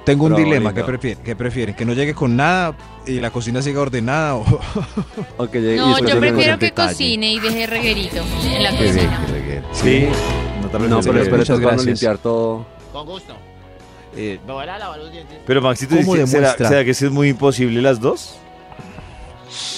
Tengo 0.05 0.25
un 0.25 0.33
Pero 0.35 0.45
dilema. 0.45 0.73
¿qué 0.73 0.83
prefieren? 0.83 1.23
¿Qué 1.23 1.35
prefieren? 1.35 1.75
¿Que 1.75 1.85
no 1.85 1.93
llegue 1.93 2.13
con 2.13 2.35
nada 2.35 2.75
y 3.05 3.19
la 3.19 3.29
cocina 3.31 3.61
siga 3.61 3.79
ordenada? 3.81 4.35
O... 4.35 4.45
O 5.37 5.47
que 5.49 5.59
llegue- 5.61 5.75
y 5.75 5.77
No, 5.79 5.87
después 5.95 6.13
yo 6.13 6.19
prefiero 6.19 6.59
que 6.59 6.65
detalle. 6.65 6.89
cocine 6.91 7.31
y 7.33 7.39
deje 7.39 7.67
reguerito 7.67 8.17
en 8.43 8.63
la 8.63 8.71
cocina. 8.71 9.19
Sí. 9.71 10.07
No, 10.61 10.79
No, 10.87 10.99
pero 11.01 11.21
espera, 11.21 11.37
muchas 11.37 11.47
para 11.47 11.59
no 11.59 11.67
gracias. 11.67 11.85
limpiar 11.85 12.17
todo. 12.17 12.65
Con 12.91 13.05
gusto. 13.05 13.33
Eh, 14.15 14.39
Me 14.45 14.53
voy 14.53 14.63
a 14.67 14.77
lavar 14.77 14.99
los 14.99 15.11
dientes. 15.11 15.37
Pero 15.45 15.61
Maxito, 15.61 15.95
¿Cómo 15.95 16.13
¿será, 16.15 16.25
demuestra? 16.25 16.67
¿será 16.67 16.83
que 16.83 16.91
es 16.91 17.01
muy 17.11 17.29
imposible 17.29 17.81
las 17.81 17.99
dos? 18.01 18.35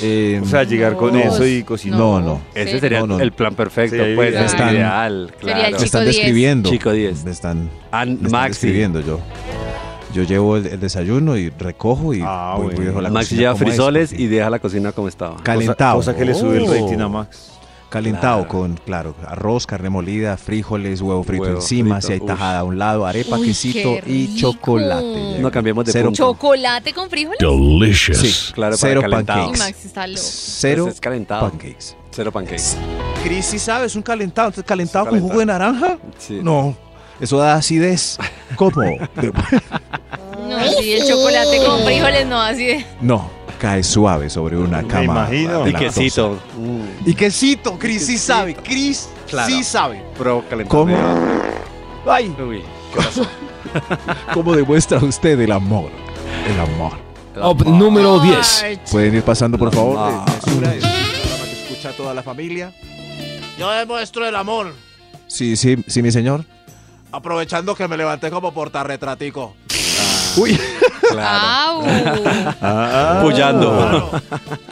Eh, 0.02 0.40
O 0.44 0.46
sea, 0.46 0.64
llegar 0.64 0.96
con 0.98 1.14
No. 1.14 1.20
eso 1.20 1.46
y 1.46 1.64
cocinar. 1.64 2.00
no, 2.00 2.20
no. 2.20 2.42
Ese 2.54 2.80
sería 2.80 3.00
No, 3.02 3.08
no. 3.08 3.20
el 3.20 3.32
plan 3.32 3.56
perfecto, 3.56 3.96
Sí, 4.04 4.12
pues, 4.16 4.34
Están- 4.36 4.76
ideal, 4.76 5.28
Sería 5.40 5.54
claro. 5.54 5.60
el 5.60 5.66
Me 5.66 5.72
chico 5.78 5.84
están 5.86 6.04
10. 6.04 6.16
describiendo. 6.16 6.70
Chico 6.70 6.92
10. 6.92 7.24
Me 7.26 7.32
están, 7.32 7.70
Ah, 7.92 8.06
me 8.06 8.14
están 8.14 8.48
describiendo 8.48 9.00
yo. 9.02 9.20
Yo 10.14 10.24
llevo 10.24 10.58
el, 10.58 10.66
el 10.68 10.80
desayuno 10.80 11.38
y 11.38 11.50
recojo 11.52 12.14
y 12.14 12.22
Ah, 12.22 12.56
voy, 12.58 12.66
bueno. 12.66 12.78
voy 12.78 12.86
dejo 12.88 13.02
la 13.02 13.10
Maxi 13.10 13.28
cocina 13.30 13.42
lleva 13.42 13.54
es, 13.54 13.60
frisoles 13.60 14.12
y 14.14 14.28
deja 14.28 14.50
la 14.50 14.60
cocina 14.60 14.92
como 14.92 15.08
estaba. 15.08 15.38
calentado. 15.42 15.96
Cosa, 15.96 16.12
cosa 16.14 16.18
que 16.20 16.26
le 16.26 16.34
sube 16.36 16.58
el 16.58 16.64
Oh. 16.64 16.74
rating 16.74 17.00
a 17.00 17.08
Max. 17.08 17.52
Calentado 17.92 18.38
Claro. 18.38 18.48
con, 18.48 18.78
claro, 18.78 19.16
arroz, 19.28 19.68
carne 19.68 19.90
molida, 19.90 20.38
frijoles, 20.38 21.02
huevo 21.02 21.24
frito 21.24 21.44
Huevo 21.44 21.56
encima, 21.58 21.96
frito, 21.96 22.08
si 22.08 22.14
hay 22.14 22.20
uf. 22.22 22.26
tajada 22.28 22.60
a 22.60 22.64
un 22.64 22.80
lado, 22.80 23.06
arepa, 23.06 23.38
Uy, 23.38 23.48
quesito 23.48 23.98
y 24.06 24.34
chocolate. 24.38 25.40
No 25.40 25.52
cambiemos 25.52 25.84
de 25.86 25.92
Cero 25.92 26.06
punto. 26.06 26.24
¿Chocolate 26.32 26.94
con 26.94 27.10
frijoles? 27.10 27.38
Delicious. 27.40 28.18
Sí, 28.18 28.54
Claro, 28.54 28.78
para 28.78 28.90
cero 28.90 29.02
calentado. 29.02 29.40
Pancakes. 29.48 29.60
Max 29.60 29.86
está 29.86 30.08
loco. 30.08 30.22
Cero 30.24 30.84
Pues 30.86 30.96
es 30.96 31.02
calentado. 31.02 31.50
pancakes. 31.50 31.96
Cero 32.12 32.32
pancakes. 32.32 32.78
Cris, 33.26 33.46
¿sí 33.46 33.60
sabes? 33.60 33.94
Un 33.98 34.02
calentado, 34.04 34.48
entonces, 34.48 34.68
calentado 34.68 35.08
con 35.08 35.20
jugo 35.20 35.40
de 35.40 35.46
naranja. 35.48 35.98
Sí. 36.18 36.40
No, 36.42 36.74
eso 37.20 37.38
da 37.40 37.56
acidez. 37.56 38.18
¿Cómo? 38.56 38.72
No, 40.48 40.60
sí, 40.80 40.92
el 40.94 41.08
chocolate 41.08 41.64
con 41.66 41.82
frijoles 41.86 42.26
no, 42.28 42.42
así 42.42 42.66
de... 42.66 42.86
no, 43.00 43.30
cae 43.62 43.84
suave 43.84 44.28
sobre 44.28 44.58
una 44.58 44.82
Me 44.82 44.88
cama. 44.88 45.04
imagino. 45.04 45.68
Y 45.68 45.72
lactosa. 45.72 45.94
quesito. 46.00 46.40
Mm, 46.58 47.08
Y 47.10 47.14
quesito, 47.14 47.78
Cris 47.78 48.08
sí 48.08 48.18
sabe. 48.18 48.56
Cris 48.56 49.08
Claro. 49.30 49.48
sí 49.54 49.64
sabe. 49.64 50.04
pro. 50.18 50.44
¿Cómo? 50.68 50.98
Ay, 52.08 52.36
Uy, 52.40 52.64
¿qué 52.94 52.98
pasó? 52.98 53.26
¿cómo 54.34 54.56
demuestra 54.56 54.98
usted 54.98 55.40
el 55.40 55.52
amor? 55.52 55.92
El 56.48 56.60
amor. 56.60 56.94
Número 57.68 58.20
10. 58.20 58.66
Pueden 58.92 59.16
ir 59.16 59.24
pasando, 59.24 59.60
por 59.60 59.72
favor. 59.74 59.96
Ah. 60.00 60.26
de 60.26 60.32
mesura, 60.48 60.74
es 60.76 60.84
un 60.84 60.90
programa 60.90 61.46
que 61.46 61.62
escucha 61.62 61.92
toda 61.96 62.14
la 62.16 62.24
familia. 62.24 62.74
Yo 63.60 63.70
demuestro 63.70 64.28
el 64.28 64.36
amor. 64.36 64.74
Sí, 65.28 65.56
sí, 65.56 65.78
sí, 65.88 66.02
mi 66.02 66.12
señor. 66.12 66.44
Aprovechando 67.12 67.76
que 67.76 67.88
me 67.88 67.96
levanté 67.96 68.32
como 68.32 68.52
portarretratico. 68.54 69.54
Uy. 70.38 70.60
Claro. 71.10 71.82
Ah, 72.62 73.20
Puyando. 73.24 73.72
Claro, 73.78 74.12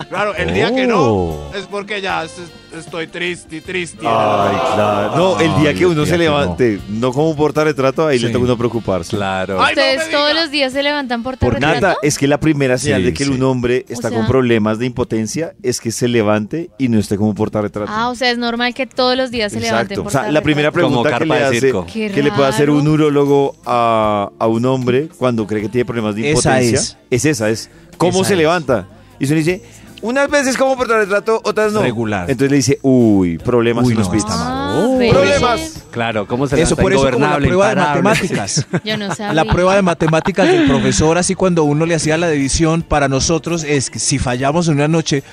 claro, 0.10 0.36
el 0.36 0.54
día 0.54 0.74
que 0.74 0.86
no 0.88 1.00
Oh. 1.00 1.52
es 1.56 1.66
porque 1.68 2.02
ya 2.02 2.24
es- 2.24 2.34
estoy 2.78 3.08
triste, 3.08 3.62
triste. 3.62 4.06
Ay, 4.06 4.56
claro. 4.76 5.16
No, 5.16 5.40
el 5.40 5.56
día 5.62 5.70
Ay, 5.72 5.76
que 5.76 5.86
uno 5.86 6.04
día 6.04 6.12
se 6.14 6.18
levante, 6.18 6.80
no, 6.90 7.12
como 7.12 7.32
un 7.32 7.36
portarretrato, 7.36 8.06
ahí 8.08 8.20
le 8.20 8.30
toca 8.30 8.44
uno 8.46 8.58
preocuparse. 8.58 9.16
Claro. 9.16 9.62
Ay, 9.62 9.74
¿Ustedes 9.74 10.10
todos 10.12 10.34
los 10.34 10.52
días 10.52 10.72
se 10.74 10.84
levantan 10.84 11.24
por 11.24 11.38
Por 11.38 11.60
nada, 11.60 11.96
es 12.02 12.18
que 12.18 12.28
la 12.28 12.40
primera 12.40 12.78
señal 12.78 13.02
Sí, 13.02 13.06
de 13.08 13.14
que 13.14 13.26
sí. 13.26 13.32
un 13.32 13.42
hombre 13.44 13.86
está 13.90 14.10
sea- 14.10 14.18
con 14.18 14.28
problemas 14.28 14.78
de 14.80 14.86
impotencia 14.86 15.54
es 15.64 15.80
que 15.82 15.92
se 15.92 16.08
levante 16.08 16.70
y 16.78 16.90
no 16.90 17.00
esté 17.00 17.18
como 17.18 17.30
un 17.30 17.36
portarretrato. 17.36 17.92
Ah, 17.94 18.10
o 18.10 18.16
sea, 18.16 18.30
es 18.32 18.38
normal 18.38 18.74
que 18.74 18.86
todos 18.88 19.18
los 19.18 19.32
días 19.32 19.52
se 19.52 19.60
levanten 19.60 20.00
Exacto. 20.00 20.08
O 20.08 20.12
sea, 20.24 20.32
la 20.32 20.42
primera 20.42 20.72
Como 20.72 20.88
pregunta 20.88 21.10
que 21.10 21.18
carpa 21.20 21.36
le 21.38 21.44
hace, 21.46 21.72
que 21.92 22.32
puede 22.36 22.50
hacer 22.50 22.70
un 22.70 22.88
urólogo 22.88 23.56
a, 23.66 24.30
a 24.38 24.48
un 24.48 24.66
hombre 24.66 25.10
cuando 25.18 25.48
cree 25.48 25.62
que 25.64 25.70
tiene 25.70 25.86
problemas 25.86 26.09
de 26.16 26.32
Esa 26.32 26.62
impotencia 26.62 26.98
es. 27.10 27.26
esa, 27.26 27.50
es 27.50 27.70
cómo 27.98 28.20
Esa 28.22 28.28
se 28.30 28.34
es. 28.34 28.40
levanta. 28.40 28.88
Y 29.20 29.24
usted 29.26 29.36
dice, 29.36 29.62
unas 30.02 30.30
veces 30.30 30.56
como 30.58 30.78
portarretrato, 30.78 31.42
otras 31.44 31.74
no. 31.74 31.82
Regular. 31.82 32.30
Entonces 32.30 32.52
le 32.52 32.58
dice, 32.58 32.80
uy, 32.82 33.38
problemas 33.38 33.86
Uy, 33.86 33.94
no, 33.96 34.02
está 34.02 34.30
mal. 34.30 34.38
Ah, 34.40 34.66
Oh. 34.82 34.98
Problemas. 34.98 35.84
Claro, 35.92 36.26
¿cómo 36.28 36.48
se 36.48 36.62
Eso 36.62 36.76
por 36.78 36.94
eso 36.94 37.10
como 37.12 37.26
la 37.26 37.38
prueba 37.38 37.70
de 37.70 37.76
matemáticas. 37.76 38.66
Yo 38.86 38.96
no 38.98 39.14
sabía. 39.14 39.34
La 39.34 39.46
prueba 39.52 39.76
de 39.76 39.82
matemáticas 39.82 40.48
del 40.48 40.68
profesor, 40.68 41.18
así 41.18 41.36
cuando 41.36 41.64
uno 41.64 41.86
le 41.86 41.96
hacía 41.96 42.18
la 42.18 42.30
división, 42.30 42.82
para 42.84 43.08
nosotros 43.10 43.64
es 43.66 43.90
que 43.90 44.00
si 44.00 44.20
fallamos 44.20 44.68
en 44.70 44.76
una 44.76 44.88
noche 44.88 45.24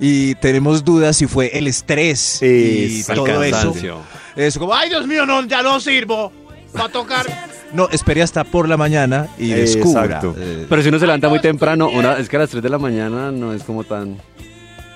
y 0.00 0.34
tenemos 0.36 0.84
dudas 0.84 1.16
si 1.16 1.26
fue 1.26 1.50
el 1.58 1.66
estrés 1.66 2.40
y 2.42 3.00
Exacto. 3.00 3.26
El 3.26 3.32
todo 3.32 3.42
eso, 3.42 3.56
cansancio. 3.56 3.98
es 4.36 4.56
como, 4.58 4.72
Ay, 4.74 4.88
Dios 4.88 5.06
mío, 5.06 5.26
no, 5.26 5.44
ya 5.46 5.62
no 5.62 5.78
sirvo. 5.80 6.32
Va 6.78 6.84
a 6.86 6.88
tocar. 6.88 7.26
No, 7.74 7.88
espere 7.90 8.22
hasta 8.22 8.44
por 8.44 8.68
la 8.68 8.76
mañana 8.76 9.28
y 9.38 9.48
descubra. 9.48 10.04
Exacto. 10.04 10.34
Eh, 10.38 10.66
Pero 10.68 10.82
si 10.82 10.88
uno 10.88 10.98
se 10.98 11.06
levanta 11.06 11.28
muy 11.28 11.40
temprano, 11.40 11.88
una, 11.88 12.16
es 12.18 12.28
que 12.28 12.36
a 12.36 12.40
las 12.40 12.50
3 12.50 12.62
de 12.62 12.68
la 12.68 12.78
mañana 12.78 13.30
no 13.32 13.52
es 13.52 13.62
como 13.64 13.84
tan... 13.84 14.16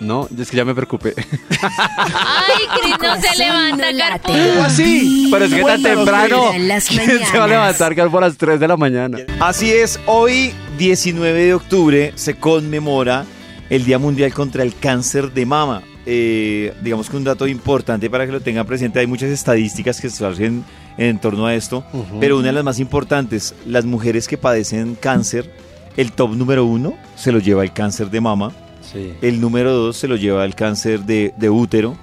No, 0.00 0.28
es 0.38 0.48
que 0.48 0.56
ya 0.56 0.64
me 0.64 0.76
preocupé. 0.76 1.12
Ay, 1.16 2.80
Cris 2.80 2.94
no 3.02 3.20
se 3.20 3.36
levanta, 3.36 3.86
Carpo. 3.98 4.28
¿Cómo 4.28 4.62
así? 4.62 5.28
Pero 5.28 5.44
es 5.44 5.54
que 5.54 5.62
tan 5.64 5.82
temprano. 5.82 6.50
Cris. 6.50 6.60
En 6.60 6.68
las 6.68 6.84
¿Quién 6.88 7.26
se 7.26 7.36
va 7.36 7.44
a 7.44 7.48
levantar 7.48 7.96
Carpo, 7.96 8.18
a 8.18 8.20
las 8.20 8.36
3 8.36 8.60
de 8.60 8.68
la 8.68 8.76
mañana? 8.76 9.18
Así 9.40 9.72
es, 9.72 9.98
hoy 10.06 10.52
19 10.78 11.46
de 11.46 11.54
octubre 11.54 12.12
se 12.14 12.36
conmemora 12.36 13.24
el 13.70 13.84
Día 13.84 13.98
Mundial 13.98 14.32
contra 14.32 14.62
el 14.62 14.76
Cáncer 14.76 15.32
de 15.32 15.44
Mama. 15.44 15.82
Eh, 16.06 16.72
digamos 16.80 17.10
que 17.10 17.16
un 17.16 17.24
dato 17.24 17.48
importante 17.48 18.08
para 18.08 18.24
que 18.24 18.32
lo 18.32 18.40
tengan 18.40 18.66
presente, 18.66 19.00
hay 19.00 19.08
muchas 19.08 19.30
estadísticas 19.30 20.00
que 20.00 20.08
se 20.08 20.24
hacen 20.24 20.64
en 20.98 21.18
torno 21.20 21.46
a 21.46 21.54
esto, 21.54 21.84
pero 22.20 22.36
una 22.36 22.48
de 22.48 22.52
las 22.52 22.64
más 22.64 22.78
importantes, 22.80 23.54
las 23.64 23.84
mujeres 23.86 24.28
que 24.28 24.36
padecen 24.36 24.94
cáncer, 24.96 25.50
el 25.96 26.12
top 26.12 26.34
número 26.34 26.64
uno 26.66 26.94
se 27.16 27.32
lo 27.32 27.38
lleva 27.38 27.62
el 27.62 27.72
cáncer 27.72 28.10
de 28.10 28.20
mama, 28.20 28.52
Sí. 28.82 29.12
el 29.22 29.40
número 29.40 29.72
dos 29.72 29.96
se 29.96 30.08
lo 30.08 30.16
lleva 30.16 30.44
el 30.44 30.54
cáncer 30.54 31.00
de, 31.04 31.32
de 31.36 31.50
útero. 31.50 31.96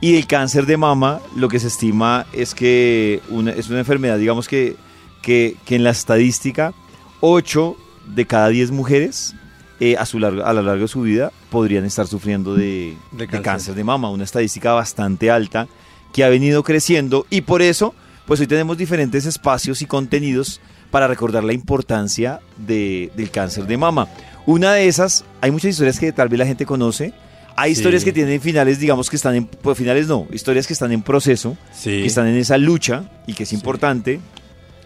Y 0.00 0.16
el 0.16 0.26
cáncer 0.26 0.66
de 0.66 0.76
mama, 0.76 1.20
lo 1.34 1.48
que 1.48 1.58
se 1.58 1.68
estima 1.68 2.26
es 2.34 2.54
que 2.54 3.20
una- 3.30 3.52
es 3.52 3.68
una 3.70 3.78
enfermedad, 3.78 4.18
digamos 4.18 4.46
que, 4.46 4.76
que, 5.22 5.56
que 5.64 5.76
en 5.76 5.82
la 5.84 5.90
estadística, 5.90 6.74
8 7.20 7.76
de 8.14 8.26
cada 8.26 8.48
10 8.48 8.70
mujeres 8.70 9.34
eh, 9.80 9.96
a, 9.98 10.04
su 10.06 10.18
largo, 10.18 10.44
a 10.44 10.52
lo 10.52 10.62
largo 10.62 10.82
de 10.82 10.88
su 10.88 11.00
vida 11.02 11.32
podrían 11.50 11.84
estar 11.84 12.06
sufriendo 12.06 12.54
de, 12.54 12.94
De 13.12 13.18
de 13.18 13.26
cáncer. 13.26 13.42
cáncer 13.42 13.74
de 13.74 13.84
mama. 13.84 14.10
Una 14.10 14.24
estadística 14.24 14.72
bastante 14.72 15.30
alta 15.30 15.66
que 16.12 16.24
ha 16.24 16.28
venido 16.28 16.62
creciendo 16.62 17.26
y 17.30 17.40
por 17.42 17.62
eso, 17.62 17.94
pues 18.26 18.40
hoy 18.40 18.46
tenemos 18.46 18.76
diferentes 18.76 19.24
espacios 19.26 19.82
y 19.82 19.86
contenidos 19.86 20.60
para 20.90 21.06
recordar 21.08 21.44
la 21.44 21.52
importancia 21.52 22.40
de- 22.56 23.10
del 23.16 23.30
cáncer 23.30 23.66
de 23.66 23.76
mama. 23.76 24.08
Una 24.46 24.72
de 24.74 24.86
esas, 24.88 25.24
hay 25.40 25.50
muchas 25.50 25.70
historias 25.70 25.98
que 25.98 26.12
tal 26.12 26.28
vez 26.28 26.38
la 26.38 26.46
gente 26.46 26.66
conoce. 26.66 27.12
Hay 27.56 27.74
Sí. 27.74 27.80
historias 27.80 28.04
que 28.04 28.12
tienen 28.12 28.40
finales, 28.40 28.78
digamos 28.78 29.08
que 29.10 29.16
están 29.16 29.34
en, 29.34 29.46
pues 29.46 29.78
finales 29.78 30.06
no, 30.08 30.26
historias 30.32 30.66
que 30.66 30.72
están 30.74 30.92
en 30.92 31.02
proceso, 31.02 31.56
Sí. 31.72 31.90
que 32.02 32.06
están 32.06 32.26
en 32.26 32.36
esa 32.36 32.58
lucha 32.58 33.10
y 33.26 33.32
que 33.34 33.44
es 33.44 33.52
importante. 33.52 34.20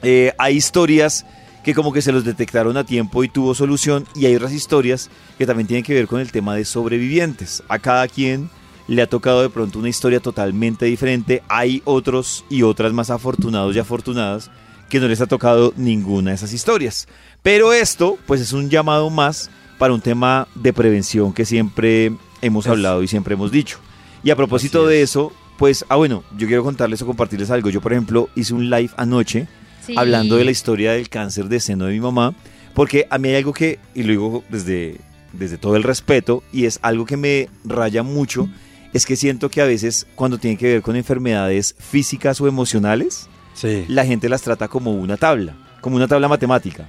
Eh, 0.02 0.32
hay 0.38 0.56
historias 0.56 1.26
que 1.64 1.74
como 1.74 1.92
que 1.92 2.00
se 2.00 2.10
los 2.12 2.24
detectaron 2.24 2.76
a 2.78 2.84
tiempo 2.84 3.22
y 3.22 3.28
tuvo 3.28 3.54
solución 3.54 4.06
y 4.14 4.24
hay 4.26 4.34
otras 4.34 4.52
historias 4.52 5.10
que 5.36 5.44
también 5.46 5.66
tienen 5.66 5.84
que 5.84 5.92
ver 5.92 6.06
con 6.06 6.20
el 6.20 6.32
tema 6.32 6.54
de 6.54 6.64
sobrevivientes. 6.64 7.62
A 7.68 7.78
cada 7.78 8.08
quien 8.08 8.48
le 8.90 9.02
ha 9.02 9.06
tocado 9.06 9.42
de 9.42 9.48
pronto 9.50 9.78
una 9.78 9.88
historia 9.88 10.20
totalmente 10.20 10.84
diferente. 10.84 11.42
Hay 11.48 11.80
otros 11.84 12.44
y 12.50 12.62
otras 12.62 12.92
más 12.92 13.08
afortunados 13.10 13.74
y 13.74 13.78
afortunadas 13.78 14.50
que 14.88 14.98
no 14.98 15.06
les 15.06 15.20
ha 15.20 15.26
tocado 15.26 15.72
ninguna 15.76 16.30
de 16.30 16.34
esas 16.36 16.52
historias. 16.52 17.06
Pero 17.42 17.72
esto 17.72 18.18
pues 18.26 18.40
es 18.40 18.52
un 18.52 18.68
llamado 18.68 19.08
más 19.08 19.48
para 19.78 19.94
un 19.94 20.00
tema 20.00 20.48
de 20.56 20.72
prevención 20.72 21.32
que 21.32 21.44
siempre 21.44 22.12
hemos 22.42 22.66
Es- 22.66 22.72
hablado 22.72 23.02
y 23.02 23.08
siempre 23.08 23.34
hemos 23.34 23.52
dicho. 23.52 23.78
Y 24.24 24.30
a 24.30 24.36
propósito 24.36 24.86
de 24.86 25.02
es. 25.02 25.10
eso, 25.10 25.32
pues, 25.56 25.84
ah 25.88 25.96
bueno, 25.96 26.24
yo 26.36 26.46
quiero 26.48 26.64
contarles 26.64 27.00
o 27.02 27.06
compartirles 27.06 27.50
algo. 27.50 27.70
Yo 27.70 27.80
por 27.80 27.92
ejemplo 27.92 28.28
hice 28.34 28.52
un 28.54 28.68
live 28.68 28.90
anoche 28.96 29.46
Sí. 29.86 29.94
hablando 29.96 30.36
de 30.36 30.44
la 30.44 30.50
historia 30.50 30.92
del 30.92 31.08
cáncer 31.08 31.46
de 31.48 31.60
seno 31.60 31.86
de 31.86 31.92
mi 31.94 32.00
mamá, 32.00 32.34
porque 32.74 33.06
a 33.08 33.18
mí 33.18 33.28
hay 33.28 33.36
algo 33.36 33.52
que, 33.54 33.78
y 33.94 34.02
lo 34.02 34.08
digo 34.10 34.44
desde, 34.50 34.96
desde 35.32 35.56
todo 35.56 35.76
el 35.76 35.82
respeto, 35.84 36.42
y 36.52 36.64
es 36.66 36.78
algo 36.82 37.06
que 37.06 37.16
me 37.16 37.48
raya 37.64 38.02
mucho, 38.02 38.48
es 38.92 39.06
que 39.06 39.16
siento 39.16 39.48
que 39.50 39.60
a 39.60 39.64
veces 39.66 40.06
cuando 40.14 40.38
tiene 40.38 40.56
que 40.56 40.66
ver 40.74 40.82
con 40.82 40.96
enfermedades 40.96 41.74
físicas 41.78 42.40
o 42.40 42.48
emocionales, 42.48 43.28
Sí. 43.54 43.84
la 43.88 44.04
gente 44.06 44.28
las 44.28 44.42
trata 44.42 44.68
como 44.68 44.92
una 44.92 45.16
tabla, 45.16 45.54
como 45.80 45.96
una 45.96 46.08
tabla 46.08 46.28
matemática. 46.28 46.86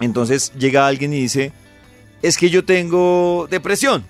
Entonces 0.00 0.52
llega 0.58 0.86
alguien 0.86 1.12
y 1.12 1.20
dice, 1.20 1.52
es 2.22 2.36
que 2.38 2.50
yo 2.50 2.64
tengo 2.64 3.46
depresión. 3.50 4.04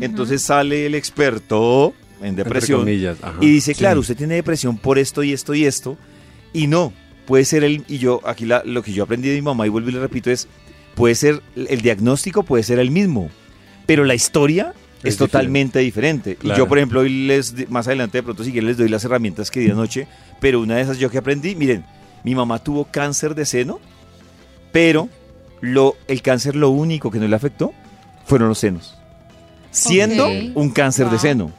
Entonces 0.00 0.42
sale 0.42 0.86
el 0.86 0.94
experto 0.94 1.94
en 2.20 2.34
depresión 2.36 2.80
comillas, 2.80 3.18
ajá. 3.22 3.36
y 3.40 3.46
dice, 3.48 3.74
Sí. 3.74 3.78
claro, 3.78 4.00
usted 4.00 4.16
tiene 4.16 4.34
depresión 4.34 4.76
por 4.78 4.98
esto 4.98 5.22
y 5.22 5.32
esto 5.32 5.54
y 5.54 5.64
esto. 5.66 5.96
Y 6.52 6.66
no, 6.66 6.92
puede 7.26 7.44
ser 7.44 7.62
el, 7.62 7.84
y 7.88 7.98
yo, 7.98 8.20
aquí 8.24 8.44
la- 8.46 8.62
lo 8.64 8.82
que 8.82 8.92
yo 8.92 9.04
aprendí 9.04 9.28
de 9.28 9.36
mi 9.36 9.42
mamá 9.42 9.66
y 9.66 9.68
vuelvo 9.70 9.90
y 9.90 9.92
le 9.92 10.00
repito 10.00 10.30
es, 10.30 10.48
puede 10.94 11.14
ser, 11.14 11.42
el 11.54 11.80
diagnóstico 11.82 12.42
puede 12.42 12.62
ser 12.64 12.78
el 12.80 12.90
mismo, 12.90 13.30
pero 13.86 14.04
la 14.04 14.14
historia 14.14 14.74
es, 15.04 15.10
Es 15.14 15.16
totalmente 15.18 15.78
diferente. 15.80 16.32
Y 16.32 16.34
Claro. 16.36 16.58
yo, 16.58 16.68
por 16.68 16.78
ejemplo, 16.78 17.00
hoy 17.00 17.26
les, 17.26 17.54
di- 17.54 17.66
más 17.66 17.86
adelante 17.86 18.18
de 18.18 18.22
pronto 18.22 18.42
si 18.42 18.50
quieren 18.50 18.68
les 18.68 18.76
doy 18.76 18.88
las 18.88 19.04
herramientas 19.04 19.50
que 19.50 19.60
di 19.60 19.70
anoche, 19.70 20.08
pero 20.40 20.60
una 20.60 20.76
de 20.76 20.82
esas 20.82 20.98
yo 20.98 21.10
que 21.10 21.18
aprendí, 21.18 21.54
miren, 21.54 21.84
mi 22.24 22.34
mamá 22.34 22.58
tuvo 22.58 22.86
cáncer 22.86 23.34
de 23.34 23.44
seno, 23.46 23.80
pero 24.72 25.08
lo, 25.60 25.94
el 26.08 26.22
cáncer 26.22 26.56
lo 26.56 26.70
único 26.70 27.10
que 27.10 27.18
no 27.18 27.28
le 27.28 27.36
afectó 27.36 27.72
fueron 28.26 28.48
los 28.48 28.58
senos, 28.58 28.96
siendo 29.70 30.28
un 30.54 30.70
cáncer 30.70 31.08
de 31.10 31.18
seno. 31.18 31.50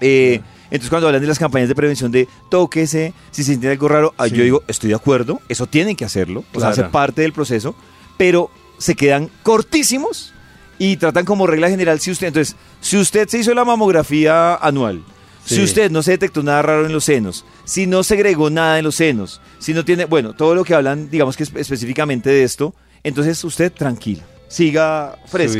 Eh, 0.00 0.40
entonces 0.64 0.90
cuando 0.90 1.06
hablan 1.06 1.22
de 1.22 1.28
las 1.28 1.38
campañas 1.38 1.68
de 1.68 1.74
prevención 1.74 2.10
de 2.10 2.28
tóquese, 2.50 3.12
si 3.30 3.42
se 3.42 3.50
siente 3.52 3.70
algo 3.70 3.88
raro, 3.88 4.14
ah, 4.18 4.28
Sí. 4.28 4.34
yo 4.34 4.42
digo, 4.44 4.62
estoy 4.68 4.90
de 4.90 4.96
acuerdo, 4.96 5.40
eso 5.48 5.66
tienen 5.66 5.96
que 5.96 6.04
hacerlo, 6.04 6.40
o 6.40 6.60
sea, 6.60 6.70
Claro. 6.70 6.72
hace 6.72 6.84
parte 6.84 7.22
del 7.22 7.32
proceso, 7.32 7.76
pero 8.16 8.50
se 8.78 8.94
quedan 8.94 9.30
cortísimos 9.42 10.34
y 10.78 10.96
tratan 10.96 11.24
como 11.24 11.46
regla 11.46 11.68
general 11.70 12.00
si 12.00 12.10
usted, 12.10 12.28
entonces, 12.28 12.56
si 12.80 12.96
usted 12.98 13.28
se 13.28 13.38
hizo 13.38 13.54
la 13.54 13.64
mamografía 13.64 14.54
anual, 14.56 15.02
si 15.44 15.62
usted 15.62 15.90
no 15.90 16.02
se 16.02 16.10
detectó 16.12 16.42
nada 16.42 16.60
raro 16.62 16.86
en 16.86 16.92
los 16.92 17.04
senos, 17.04 17.44
si 17.64 17.86
no 17.86 18.02
segregó 18.02 18.50
nada 18.50 18.78
en 18.78 18.84
los 18.84 18.96
senos, 18.96 19.40
si 19.58 19.72
no 19.74 19.84
tiene, 19.84 20.04
bueno, 20.04 20.32
todo 20.34 20.54
lo 20.54 20.64
que 20.64 20.74
hablan, 20.74 21.08
digamos 21.08 21.36
que 21.36 21.44
espe- 21.44 21.60
específicamente 21.60 22.30
de 22.30 22.42
esto, 22.42 22.74
entonces 23.04 23.42
usted 23.44 23.72
tranquilo, 23.72 24.22
siga 24.48 25.16
fresca. 25.26 25.58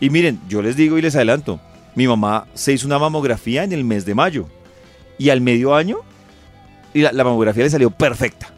Y 0.00 0.10
miren, 0.10 0.40
yo 0.48 0.60
les 0.60 0.74
digo 0.76 0.98
y 0.98 1.02
les 1.02 1.14
adelanto, 1.16 1.60
mi 1.94 2.06
mamá 2.08 2.46
se 2.54 2.72
hizo 2.72 2.86
una 2.86 2.98
mamografía 2.98 3.62
en 3.64 3.72
el 3.72 3.84
mes 3.84 4.04
de 4.04 4.14
mayo 4.14 4.48
y 5.18 5.30
al 5.30 5.40
medio 5.40 5.74
año 5.74 5.98
y 6.94 7.02
la, 7.02 7.12
la 7.12 7.24
mamografía 7.24 7.64
le 7.64 7.70
salió 7.70 7.90
perfecta. 7.90 8.52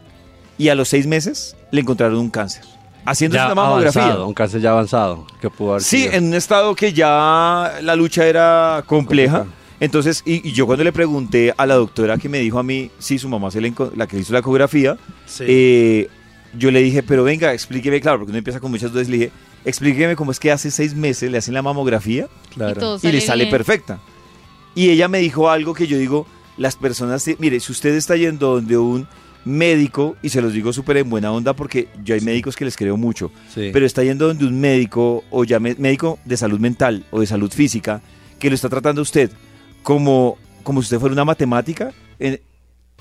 Y 0.57 0.69
a 0.69 0.75
los 0.75 0.89
seis 0.89 1.07
meses 1.07 1.55
le 1.71 1.81
encontraron 1.81 2.17
un 2.19 2.29
cáncer. 2.29 2.63
Haciendo 3.05 3.37
una 3.37 3.55
mamografía. 3.55 4.01
avanzado, 4.03 4.27
un 4.27 4.33
cáncer 4.33 4.61
ya 4.61 4.71
avanzado. 4.71 5.25
Que 5.39 5.49
pudo 5.49 5.71
haber 5.71 5.83
Sí, 5.83 6.03
sido. 6.03 6.13
en 6.13 6.25
un 6.27 6.33
estado 6.35 6.75
que 6.75 6.93
ya 6.93 7.73
la 7.81 7.95
lucha 7.95 8.25
era 8.25 8.83
compleja. 8.85 9.45
Entonces, 9.79 10.21
y, 10.25 10.47
y 10.47 10.51
yo 10.51 10.67
cuando 10.67 10.83
le 10.83 10.91
pregunté 10.91 11.53
a 11.57 11.65
la 11.65 11.73
doctora 11.75 12.17
que 12.17 12.29
me 12.29 12.37
dijo 12.37 12.59
a 12.59 12.63
mí, 12.63 12.91
sí, 12.99 13.17
su 13.17 13.27
mamá 13.27 13.49
se 13.49 13.59
le 13.59 13.73
la 13.95 14.05
que 14.05 14.19
hizo 14.19 14.31
la 14.33 14.39
ecografía, 14.39 14.97
Sí. 15.25 15.43
eh, 15.47 16.09
yo 16.55 16.69
le 16.69 16.83
dije, 16.83 17.01
pero 17.01 17.23
venga, 17.23 17.51
explíqueme, 17.53 17.99
claro, 17.99 18.19
porque 18.19 18.29
uno 18.31 18.37
empieza 18.37 18.59
con 18.59 18.69
muchas 18.69 18.91
dudas, 18.91 19.07
le 19.09 19.17
dije, 19.17 19.31
explíqueme 19.65 20.15
cómo 20.15 20.31
es 20.31 20.39
que 20.39 20.51
hace 20.51 20.69
seis 20.69 20.93
meses 20.93 21.31
le 21.31 21.37
hacen 21.39 21.53
la 21.55 21.61
mamografía 21.63 22.27
claro. 22.53 22.99
Y 23.01 23.11
le 23.11 23.21
sale 23.21 23.45
bien. 23.45 23.51
perfecta. 23.57 23.99
Y 24.75 24.89
ella 24.91 25.07
me 25.07 25.17
dijo 25.17 25.49
algo 25.49 25.73
que 25.73 25.87
yo 25.87 25.97
digo, 25.97 26.27
las 26.57 26.75
personas, 26.75 27.25
mire, 27.39 27.59
si 27.59 27.71
usted 27.71 27.95
está 27.95 28.15
yendo 28.15 28.53
donde 28.55 28.77
un 28.77 29.07
médico, 29.45 30.15
y 30.21 30.29
se 30.29 30.41
los 30.41 30.53
digo 30.53 30.71
súper 30.73 30.97
en 30.97 31.09
buena 31.09 31.31
onda 31.31 31.53
porque 31.55 31.87
yo 32.03 32.13
hay 32.15 32.21
médicos 32.21 32.55
que 32.55 32.65
les 32.65 32.77
creo 32.77 32.97
mucho, 32.97 33.31
Sí. 33.53 33.69
pero 33.73 33.85
está 33.85 34.03
yendo 34.03 34.27
donde 34.27 34.45
un 34.45 34.59
médico, 34.59 35.23
o 35.31 35.43
ya 35.43 35.59
médico 35.59 36.19
de 36.25 36.37
salud 36.37 36.59
mental 36.59 37.05
o 37.11 37.19
de 37.19 37.25
salud 37.27 37.51
física, 37.51 38.01
que 38.39 38.49
lo 38.49 38.55
está 38.55 38.69
tratando 38.69 39.01
a 39.01 39.03
usted 39.03 39.31
como, 39.83 40.37
como 40.63 40.81
si 40.81 40.85
usted 40.85 40.99
fuera 40.99 41.13
una 41.13 41.25
matemática, 41.25 41.91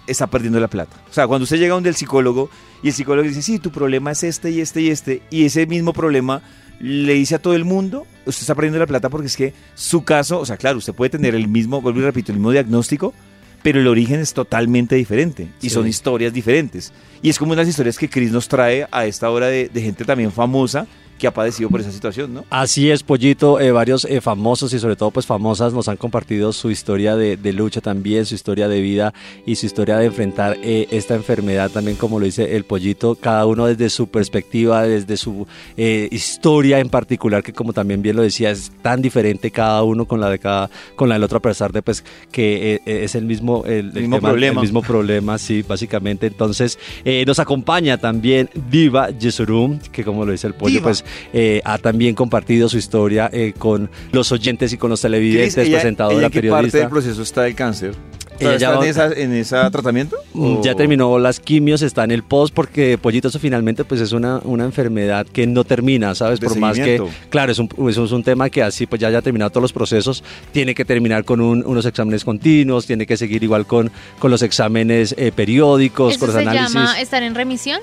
está 0.06 0.26
perdiendo 0.28 0.58
la 0.60 0.68
plata. 0.68 0.96
O 1.10 1.12
sea, 1.12 1.26
cuando 1.28 1.44
usted 1.44 1.58
llega 1.58 1.74
donde 1.74 1.90
el 1.90 1.94
psicólogo 1.94 2.50
y 2.82 2.88
el 2.88 2.94
psicólogo 2.94 3.28
dice, 3.28 3.42
sí, 3.42 3.58
tu 3.58 3.70
problema 3.70 4.10
es 4.10 4.22
este 4.24 4.50
y 4.50 4.60
este 4.60 4.80
y 4.80 4.88
este, 4.90 5.22
y 5.30 5.44
ese 5.44 5.66
mismo 5.66 5.92
problema 5.92 6.42
le 6.80 7.12
dice 7.12 7.34
a 7.34 7.38
todo 7.38 7.54
el 7.54 7.64
mundo, 7.66 8.06
usted 8.24 8.40
está 8.42 8.54
perdiendo 8.54 8.78
la 8.78 8.86
plata 8.86 9.10
porque 9.10 9.26
es 9.26 9.36
que 9.36 9.52
su 9.74 10.02
caso, 10.02 10.40
o 10.40 10.46
sea, 10.46 10.56
claro, 10.56 10.78
usted 10.78 10.94
puede 10.94 11.10
tener 11.10 11.34
el 11.34 11.46
mismo, 11.46 11.82
vuelvo 11.82 12.00
y 12.00 12.02
repito, 12.04 12.32
el 12.32 12.38
mismo 12.38 12.50
diagnóstico, 12.52 13.12
pero 13.62 13.80
el 13.80 13.86
origen 13.88 14.20
es 14.20 14.32
totalmente 14.34 14.94
diferente 14.96 15.48
y 15.60 15.68
Sí. 15.68 15.70
son 15.70 15.86
historias 15.86 16.32
diferentes. 16.32 16.92
Y 17.22 17.28
es 17.30 17.38
como 17.38 17.52
unas 17.52 17.68
historias 17.68 17.98
que 17.98 18.08
Chris 18.08 18.32
nos 18.32 18.48
trae 18.48 18.86
a 18.90 19.06
esta 19.06 19.30
hora 19.30 19.46
de, 19.48 19.68
de 19.68 19.82
gente 19.82 20.04
también 20.04 20.32
famosa 20.32 20.86
que 21.20 21.26
ha 21.26 21.34
padecido 21.34 21.68
por 21.68 21.80
esa 21.80 21.92
situación, 21.92 22.32
¿no? 22.34 22.44
Así 22.50 22.90
es, 22.90 23.02
Pollito. 23.02 23.60
eh, 23.60 23.70
varios 23.70 24.04
eh, 24.06 24.20
famosos 24.20 24.72
y 24.72 24.78
sobre 24.78 24.96
todo 24.96 25.10
pues 25.10 25.26
famosas 25.26 25.72
nos 25.72 25.88
han 25.88 25.96
compartido 25.96 26.52
su 26.52 26.70
historia 26.70 27.14
de, 27.16 27.36
de 27.36 27.52
lucha 27.52 27.80
también, 27.80 28.26
su 28.26 28.34
historia 28.34 28.68
de 28.68 28.80
vida 28.80 29.12
y 29.46 29.56
su 29.56 29.66
historia 29.66 29.98
de 29.98 30.06
enfrentar 30.06 30.56
eh, 30.62 30.88
esta 30.90 31.14
enfermedad 31.14 31.70
también 31.70 31.96
como 31.96 32.18
lo 32.18 32.24
dice 32.24 32.56
el 32.56 32.64
Pollito, 32.64 33.14
cada 33.14 33.46
uno 33.46 33.66
desde 33.66 33.90
su 33.90 34.08
perspectiva, 34.08 34.82
desde 34.84 35.16
su 35.16 35.46
eh, 35.76 36.08
historia 36.10 36.78
en 36.80 36.88
particular 36.88 37.42
que 37.42 37.52
como 37.52 37.72
también 37.72 38.02
bien 38.02 38.16
lo 38.16 38.22
decía 38.22 38.50
es 38.50 38.72
tan 38.82 39.02
diferente 39.02 39.50
cada 39.50 39.82
uno 39.82 40.06
con 40.06 40.20
la 40.20 40.30
de 40.30 40.38
cada, 40.38 40.70
con 40.96 41.08
la 41.08 41.16
del 41.16 41.24
otro 41.24 41.38
a 41.38 41.42
pesar 41.42 41.72
de 41.72 41.82
pues 41.82 42.02
que 42.32 42.80
es 42.86 43.14
el 43.14 43.26
mismo 43.26 43.64
el, 43.66 43.92
el 43.94 44.02
mismo 44.02 44.20
problema. 44.20 44.60
el 44.60 44.66
mismo 44.66 44.82
problema, 44.82 45.38
sí, 45.38 45.62
básicamente. 45.62 46.26
Entonces 46.26 46.78
eh, 47.04 47.24
nos 47.26 47.38
acompaña 47.38 47.98
también 47.98 48.48
Diva 48.70 49.10
Yesurum, 49.10 49.78
que 49.92 50.04
como 50.04 50.24
lo 50.24 50.32
dice 50.32 50.46
el 50.46 50.54
Pollo, 50.54 50.74
Diva. 50.74 50.84
pues 50.84 51.04
eh, 51.32 51.60
ha 51.64 51.78
también 51.78 52.14
compartido 52.14 52.68
su 52.68 52.78
historia 52.78 53.28
eh, 53.32 53.52
con 53.56 53.90
los 54.12 54.30
oyentes 54.32 54.72
y 54.72 54.76
con 54.76 54.90
los 54.90 55.00
televidentes, 55.00 55.56
ella- 55.58 55.78
presentadora, 55.78 56.18
ella 56.18 56.30
qué 56.30 56.40
parte 56.40 56.48
periodista. 56.48 56.78
del 56.78 56.88
proceso 56.88 57.22
está 57.22 57.46
el 57.46 57.54
cáncer? 57.54 57.94
Ella 58.38 58.70
¿Todavía 58.70 58.86
ya 58.86 58.88
está 58.88 59.04
en, 59.06 59.10
esa, 59.12 59.20
en 59.20 59.32
ese 59.34 59.70
tratamiento? 59.70 60.16
Mm, 60.32 60.62
Ya 60.62 60.72
¿O- 60.72 60.76
terminó 60.76 61.18
las 61.18 61.40
quimios, 61.40 61.82
está 61.82 62.04
en 62.04 62.10
el 62.10 62.22
post 62.22 62.54
porque 62.54 62.96
Pollito 62.96 63.28
eso 63.28 63.38
finalmente 63.38 63.84
pues 63.84 64.00
es 64.00 64.12
una, 64.12 64.38
una 64.44 64.64
enfermedad 64.64 65.26
que 65.26 65.46
no 65.46 65.62
termina, 65.64 66.14
¿sabes? 66.14 66.40
De 66.40 66.46
Por 66.46 66.58
más 66.58 66.78
que, 66.78 67.02
claro, 67.28 67.52
es 67.52 67.58
un, 67.58 67.68
eso 67.90 68.02
es 68.04 68.12
un 68.12 68.22
tema 68.22 68.48
que 68.48 68.62
así 68.62 68.86
pues 68.86 68.98
ya 68.98 69.08
haya 69.08 69.20
terminado 69.20 69.50
todos 69.50 69.60
los 69.62 69.72
procesos, 69.74 70.24
tiene 70.52 70.74
que 70.74 70.86
terminar 70.86 71.26
con 71.26 71.42
un- 71.42 71.62
unos 71.66 71.84
exámenes 71.84 72.24
continuos, 72.24 72.86
tiene 72.86 73.04
que 73.04 73.18
seguir 73.18 73.44
igual 73.44 73.66
con, 73.66 73.90
con 74.18 74.30
los 74.30 74.40
exámenes 74.40 75.14
eh, 75.18 75.32
periódicos, 75.36 76.12
¿Eso 76.14 76.20
con 76.20 76.28
los 76.28 76.36
se 76.42 76.48
análisis. 76.48 76.72
llama 76.74 76.98
estar 76.98 77.22
en 77.22 77.34
remisión? 77.34 77.80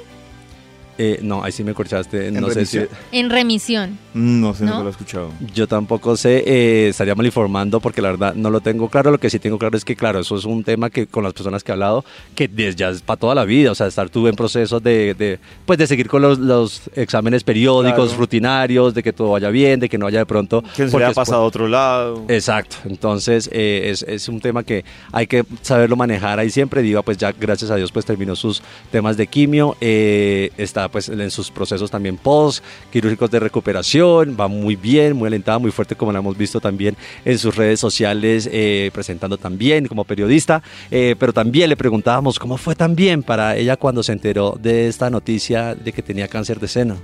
Eh, 0.98 1.20
no, 1.22 1.44
ahí 1.44 1.52
sí 1.52 1.64
me 1.64 1.74
corchaste, 1.74 2.32
no 2.32 2.48
sé 2.50 2.54
remisión? 2.56 2.88
si... 3.12 3.18
En 3.20 3.30
remisión. 3.30 3.98
No 4.14 4.54
sé, 4.56 4.64
¿No? 4.64 4.72
nunca 4.72 4.82
lo 4.84 4.88
he 4.90 4.92
escuchado. 4.92 5.32
Yo 5.54 5.68
tampoco 5.68 6.18
sé, 6.18 6.44
eh, 6.48 6.88
estaría 6.90 7.14
mal 7.14 7.26
informando 7.26 7.80
porque 7.80 8.02
la 8.02 8.10
verdad 8.10 8.34
no 8.34 8.50
lo 8.50 8.62
tengo 8.62 8.90
claro. 8.90 9.12
Lo 9.12 9.20
que 9.20 9.30
sí 9.30 9.38
tengo 9.38 9.60
claro 9.60 9.78
es 9.78 9.86
que, 9.86 9.96
claro, 9.96 10.20
eso 10.20 10.36
es 10.36 10.46
un 10.46 10.64
tema 10.64 10.90
que 10.90 11.06
con 11.06 11.24
las 11.24 11.34
personas 11.34 11.64
que 11.64 11.72
he 11.72 11.74
hablado, 11.74 12.04
que 12.34 12.48
des- 12.48 12.76
ya 12.76 12.90
es 12.90 13.02
para 13.02 13.20
toda 13.20 13.36
la 13.36 13.46
vida, 13.46 13.72
o 13.72 13.76
sea, 13.76 13.86
estar 13.88 14.10
tú 14.10 14.28
en 14.28 14.36
procesos 14.36 14.82
de, 14.82 15.14
de, 15.14 15.40
pues, 15.66 15.78
de 15.78 15.86
seguir 15.88 16.08
con 16.08 16.22
los, 16.24 16.40
los 16.40 16.82
exámenes 16.96 17.44
periódicos, 17.44 18.08
Claro. 18.08 18.20
rutinarios, 18.20 18.94
de 18.94 19.04
que 19.04 19.14
todo 19.14 19.32
vaya 19.32 19.50
bien, 19.50 19.80
de 19.80 19.88
que 19.90 19.98
no 19.98 20.08
haya 20.08 20.20
de 20.20 20.26
pronto... 20.26 20.62
Que 20.62 20.68
no 20.68 20.74
se 20.76 20.84
le 20.86 20.92
porque 20.92 21.04
ha 21.06 21.08
después- 21.10 21.28
pasado 21.28 21.44
a 21.44 21.46
otro 21.46 21.68
lado. 21.68 22.26
Exacto, 22.28 22.78
entonces 22.86 23.50
eh, 23.54 23.90
es, 23.92 24.02
es 24.04 24.28
un 24.30 24.40
tema 24.42 24.64
que 24.64 24.84
hay 25.12 25.28
que 25.28 25.44
saberlo 25.62 25.96
manejar 25.96 26.40
ahí 26.40 26.50
siempre. 26.50 26.82
Diva, 26.82 27.02
pues 27.04 27.18
ya 27.18 27.32
gracias 27.32 27.70
a 27.72 27.76
Dios 27.76 27.92
pues 27.92 28.06
terminó 28.06 28.36
sus 28.36 28.64
temas 28.92 29.16
de 29.18 29.28
quimio, 29.28 29.78
eh, 29.80 30.52
está 30.88 30.92
pues 30.92 31.10
en 31.10 31.32
sus 31.32 31.52
procesos 31.52 31.92
también 31.92 32.18
post 32.18 32.64
quirúrgicos 32.92 33.30
de 33.30 33.40
recuperación, 33.40 34.36
va 34.40 34.48
muy 34.48 34.76
bien, 34.76 35.16
muy 35.16 35.28
alentada, 35.28 35.60
muy 35.60 35.72
fuerte 35.72 35.96
como 35.96 36.12
la 36.12 36.20
hemos 36.20 36.38
visto 36.38 36.60
también 36.60 36.96
en 37.26 37.38
sus 37.38 37.56
redes 37.56 37.80
sociales, 37.80 38.50
eh, 38.52 38.90
presentando 38.94 39.38
también 39.38 39.88
como 39.88 40.04
periodista, 40.04 40.64
eh, 40.90 41.16
pero 41.20 41.34
también 41.34 41.70
le 41.70 41.78
preguntábamos 41.78 42.40
cómo 42.40 42.58
fue 42.58 42.76
también 42.76 43.24
para 43.24 43.56
ella 43.56 43.78
cuando 43.78 44.04
se 44.04 44.14
enteró 44.14 44.58
de 44.60 44.88
esta 44.88 45.10
noticia 45.10 45.76
de 45.76 45.92
que 45.92 46.02
tenía 46.02 46.28
cáncer 46.28 46.60
de 46.60 46.68
seno. 46.68 46.98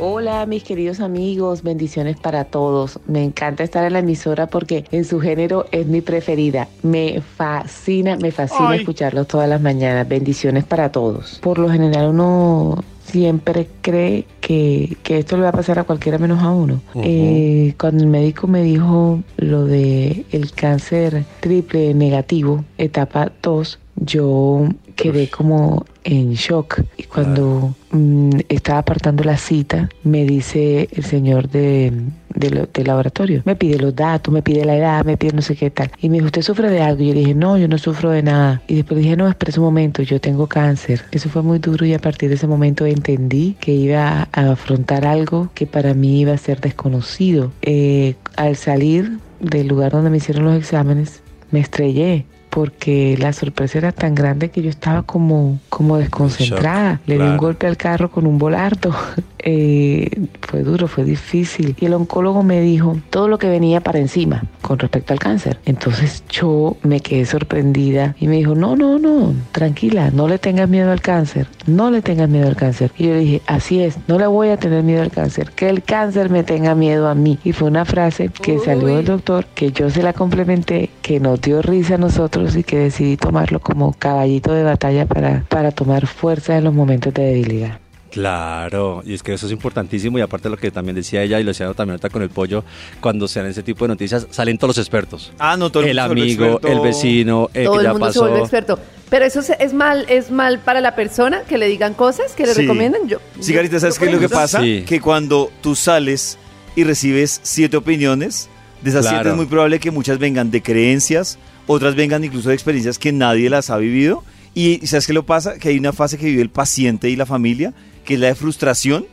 Hola 0.00 0.46
mis 0.46 0.62
queridos 0.62 1.00
amigos, 1.00 1.64
bendiciones 1.64 2.16
para 2.16 2.44
todos. 2.44 3.00
Me 3.08 3.24
encanta 3.24 3.64
estar 3.64 3.84
en 3.84 3.94
la 3.94 3.98
emisora 3.98 4.46
porque 4.46 4.84
en 4.92 5.04
su 5.04 5.18
género 5.18 5.66
es 5.72 5.86
mi 5.86 6.02
preferida. 6.02 6.68
Me 6.84 7.20
fascina, 7.20 8.16
me 8.16 8.30
fascina 8.30 8.70
Ay. 8.70 8.78
escucharlos 8.78 9.26
todas 9.26 9.48
las 9.48 9.60
mañanas. 9.60 10.06
Bendiciones 10.06 10.62
para 10.62 10.92
todos. 10.92 11.40
Por 11.42 11.58
lo 11.58 11.68
general 11.68 12.10
uno 12.10 12.84
siempre 13.10 13.68
cree 13.80 14.26
que, 14.40 14.96
que 15.02 15.18
esto 15.18 15.36
le 15.36 15.44
va 15.44 15.48
a 15.50 15.52
pasar 15.52 15.78
a 15.78 15.84
cualquiera 15.84 16.18
menos 16.18 16.42
a 16.42 16.50
uno. 16.50 16.80
Eh, 16.96 17.74
cuando 17.78 18.02
el 18.02 18.10
médico 18.10 18.46
me 18.46 18.62
dijo 18.62 19.22
lo 19.36 19.64
de 19.64 20.24
el 20.30 20.52
cáncer 20.52 21.24
triple 21.40 21.94
negativo, 21.94 22.64
etapa 22.76 23.32
2, 23.42 23.78
yo 24.00 24.68
quedé 24.96 25.28
como 25.28 25.84
en 26.04 26.32
shock. 26.32 26.80
Y 26.96 27.04
cuando 27.04 27.74
mm, 27.90 28.30
estaba 28.48 28.80
apartando 28.80 29.24
la 29.24 29.36
cita, 29.36 29.88
me 30.04 30.24
dice 30.24 30.88
el 30.92 31.04
señor 31.04 31.48
de, 31.48 31.92
de 32.34 32.50
lo- 32.50 32.66
del 32.72 32.86
laboratorio, 32.86 33.42
me 33.44 33.56
pide 33.56 33.78
los 33.78 33.94
datos, 33.94 34.32
me 34.32 34.42
pide 34.42 34.64
la 34.64 34.76
edad, 34.76 35.04
me 35.04 35.16
pide 35.16 35.32
no 35.34 35.42
sé 35.42 35.54
qué 35.56 35.70
tal. 35.70 35.90
Y 36.00 36.08
me 36.08 36.14
dijo, 36.16 36.26
¿usted 36.26 36.42
sufre 36.42 36.70
de 36.70 36.80
algo? 36.80 37.02
Y 37.02 37.08
yo 37.08 37.14
dije, 37.14 37.34
no, 37.34 37.58
yo 37.58 37.68
no 37.68 37.78
sufro 37.78 38.10
de 38.10 38.22
nada. 38.22 38.62
Y 38.68 38.76
después 38.76 38.98
dije, 39.00 39.16
no, 39.16 39.28
espera 39.28 39.52
un 39.58 39.64
momento, 39.64 40.02
yo 40.02 40.20
tengo 40.20 40.46
cáncer. 40.46 41.04
Eso 41.12 41.28
fue 41.28 41.42
muy 41.42 41.58
duro 41.58 41.84
y 41.86 41.94
a 41.94 41.98
partir 41.98 42.28
de 42.28 42.36
ese 42.36 42.46
momento 42.46 42.86
entendí 42.86 43.56
que 43.60 43.72
iba 43.72 44.28
a 44.32 44.50
afrontar 44.52 45.06
algo 45.06 45.50
que 45.54 45.66
para 45.66 45.94
mí 45.94 46.20
iba 46.20 46.32
a 46.32 46.38
ser 46.38 46.60
desconocido. 46.60 47.52
Eh, 47.62 48.14
al 48.36 48.56
salir 48.56 49.18
del 49.40 49.68
lugar 49.68 49.92
donde 49.92 50.10
me 50.10 50.16
hicieron 50.16 50.44
los 50.44 50.56
exámenes, 50.56 51.20
me 51.50 51.60
estrellé 51.60 52.24
porque 52.48 53.16
la 53.18 53.32
sorpresa 53.32 53.78
era 53.78 53.92
tan 53.92 54.14
grande 54.14 54.50
que 54.50 54.62
yo 54.62 54.70
estaba 54.70 55.02
como, 55.02 55.58
como 55.68 55.98
desconcentrada. 55.98 57.00
Le 57.06 57.16
di 57.16 57.22
un 57.22 57.36
golpe 57.36 57.66
al 57.66 57.76
carro 57.76 58.10
con 58.10 58.26
un 58.26 58.38
volardo. 58.38 58.94
Eh, 59.50 60.10
fue 60.42 60.62
duro, 60.62 60.88
fue 60.88 61.04
difícil. 61.04 61.74
Y 61.80 61.86
el 61.86 61.94
oncólogo 61.94 62.42
me 62.42 62.60
dijo 62.60 62.98
todo 63.08 63.28
lo 63.28 63.38
que 63.38 63.48
venía 63.48 63.80
para 63.80 63.98
encima 63.98 64.44
con 64.60 64.78
respecto 64.78 65.14
al 65.14 65.18
cáncer. 65.18 65.58
Entonces 65.64 66.22
yo 66.28 66.76
me 66.82 67.00
quedé 67.00 67.24
sorprendida 67.24 68.14
y 68.20 68.28
me 68.28 68.36
dijo, 68.36 68.54
no, 68.54 68.76
no, 68.76 68.98
no, 68.98 69.32
tranquila, 69.52 70.10
no 70.10 70.28
le 70.28 70.38
tengas 70.38 70.68
miedo 70.68 70.92
al 70.92 71.00
cáncer, 71.00 71.46
no 71.66 71.90
le 71.90 72.02
tengas 72.02 72.28
miedo 72.28 72.46
al 72.46 72.56
cáncer. 72.56 72.92
Y 72.98 73.04
yo 73.04 73.14
le 73.14 73.20
dije, 73.20 73.42
así 73.46 73.80
es, 73.80 73.96
no 74.06 74.18
le 74.18 74.26
voy 74.26 74.50
a 74.50 74.58
tener 74.58 74.82
miedo 74.82 75.00
al 75.00 75.10
cáncer, 75.10 75.50
que 75.52 75.70
el 75.70 75.82
cáncer 75.82 76.28
me 76.28 76.44
tenga 76.44 76.74
miedo 76.74 77.08
a 77.08 77.14
mí. 77.14 77.38
Y 77.42 77.52
fue 77.52 77.68
una 77.68 77.86
frase 77.86 78.28
que 78.28 78.58
salió 78.58 78.88
del 78.88 79.06
doctor, 79.06 79.46
que 79.54 79.72
yo 79.72 79.88
se 79.88 80.02
la 80.02 80.12
complementé, 80.12 80.90
que 81.00 81.20
nos 81.20 81.40
dio 81.40 81.62
risa 81.62 81.94
a 81.94 81.98
nosotros 81.98 82.54
y 82.54 82.64
que 82.64 82.78
decidí 82.78 83.16
tomarlo 83.16 83.60
como 83.60 83.94
caballito 83.94 84.52
de 84.52 84.62
batalla 84.62 85.06
para, 85.06 85.44
para 85.48 85.70
tomar 85.70 86.06
fuerza 86.06 86.58
en 86.58 86.64
los 86.64 86.74
momentos 86.74 87.14
de 87.14 87.22
debilidad. 87.22 87.78
Claro, 88.10 89.02
y 89.06 89.14
es 89.14 89.22
que 89.22 89.32
eso 89.34 89.46
es 89.46 89.52
importantísimo 89.52 90.18
y 90.18 90.22
aparte 90.22 90.44
de 90.44 90.50
lo 90.50 90.56
que 90.56 90.70
también 90.70 90.96
decía 90.96 91.22
ella 91.22 91.38
y 91.40 91.44
lo 91.44 91.48
decía 91.50 91.66
también 91.74 91.92
ahorita 91.92 92.10
con 92.10 92.22
el 92.22 92.30
pollo, 92.30 92.64
cuando 93.00 93.28
se 93.28 93.40
dan 93.40 93.48
ese 93.50 93.62
tipo 93.62 93.84
de 93.84 93.88
noticias 93.88 94.26
salen 94.30 94.58
todos 94.58 94.76
los 94.76 94.78
expertos. 94.84 95.32
Ah, 95.38 95.56
no, 95.56 95.70
todo 95.70 95.82
el 95.84 95.94
se 95.96 96.06
vuelve 96.06 96.22
amigo, 96.22 96.44
experto. 96.44 96.68
el 96.68 96.80
vecino, 96.80 97.50
el 97.54 97.64
Todo 97.64 97.74
que 97.74 97.78
el 97.80 97.84
ya 97.84 97.92
mundo 97.92 98.06
se 98.06 98.10
pasó. 98.10 98.20
vuelve 98.22 98.38
experto. 98.40 98.78
Pero 99.10 99.24
eso 99.24 99.40
se- 99.42 99.56
es 99.60 99.72
mal, 99.72 100.04
es 100.08 100.30
mal 100.30 100.58
para 100.58 100.80
la 100.80 100.94
persona 100.94 101.42
que 101.48 101.56
le 101.58 101.66
digan 101.68 101.94
cosas, 101.94 102.32
que 102.34 102.44
le 102.46 102.54
Sí. 102.54 102.62
recomienden. 102.62 103.08
Yo, 103.08 103.18
Sí, 103.40 103.54
Carita, 103.54 103.80
¿sabes 103.80 103.98
qué 103.98 104.06
es 104.06 104.12
lo 104.12 104.18
que 104.20 104.28
pasa? 104.28 104.60
Sí. 104.60 104.84
Que 104.86 105.00
cuando 105.00 105.50
tú 105.62 105.74
sales 105.74 106.38
y 106.76 106.84
recibes 106.84 107.40
siete 107.42 107.76
opiniones, 107.76 108.48
de 108.82 108.90
esas 108.90 109.02
Claro. 109.02 109.16
siete 109.18 109.30
es 109.30 109.36
muy 109.36 109.46
probable 109.46 109.80
que 109.80 109.90
muchas 109.90 110.18
vengan 110.18 110.50
de 110.50 110.62
creencias, 110.62 111.38
otras 111.66 111.94
vengan 111.94 112.22
incluso 112.24 112.48
de 112.50 112.54
experiencias 112.54 112.98
que 112.98 113.12
nadie 113.12 113.48
las 113.50 113.70
ha 113.70 113.76
vivido. 113.78 114.22
Y 114.54 114.86
¿sabes 114.86 115.06
qué 115.06 115.12
lo 115.12 115.24
pasa? 115.24 115.58
Que 115.58 115.68
hay 115.68 115.78
una 115.78 115.92
fase 115.92 116.18
que 116.18 116.26
vive 116.26 116.42
el 116.42 116.50
paciente 116.50 117.08
y 117.08 117.16
la 117.16 117.26
familia, 117.26 117.72
que 118.08 118.14
es 118.14 118.20
la 118.20 118.28
de 118.28 118.34
frustración, 118.34 119.04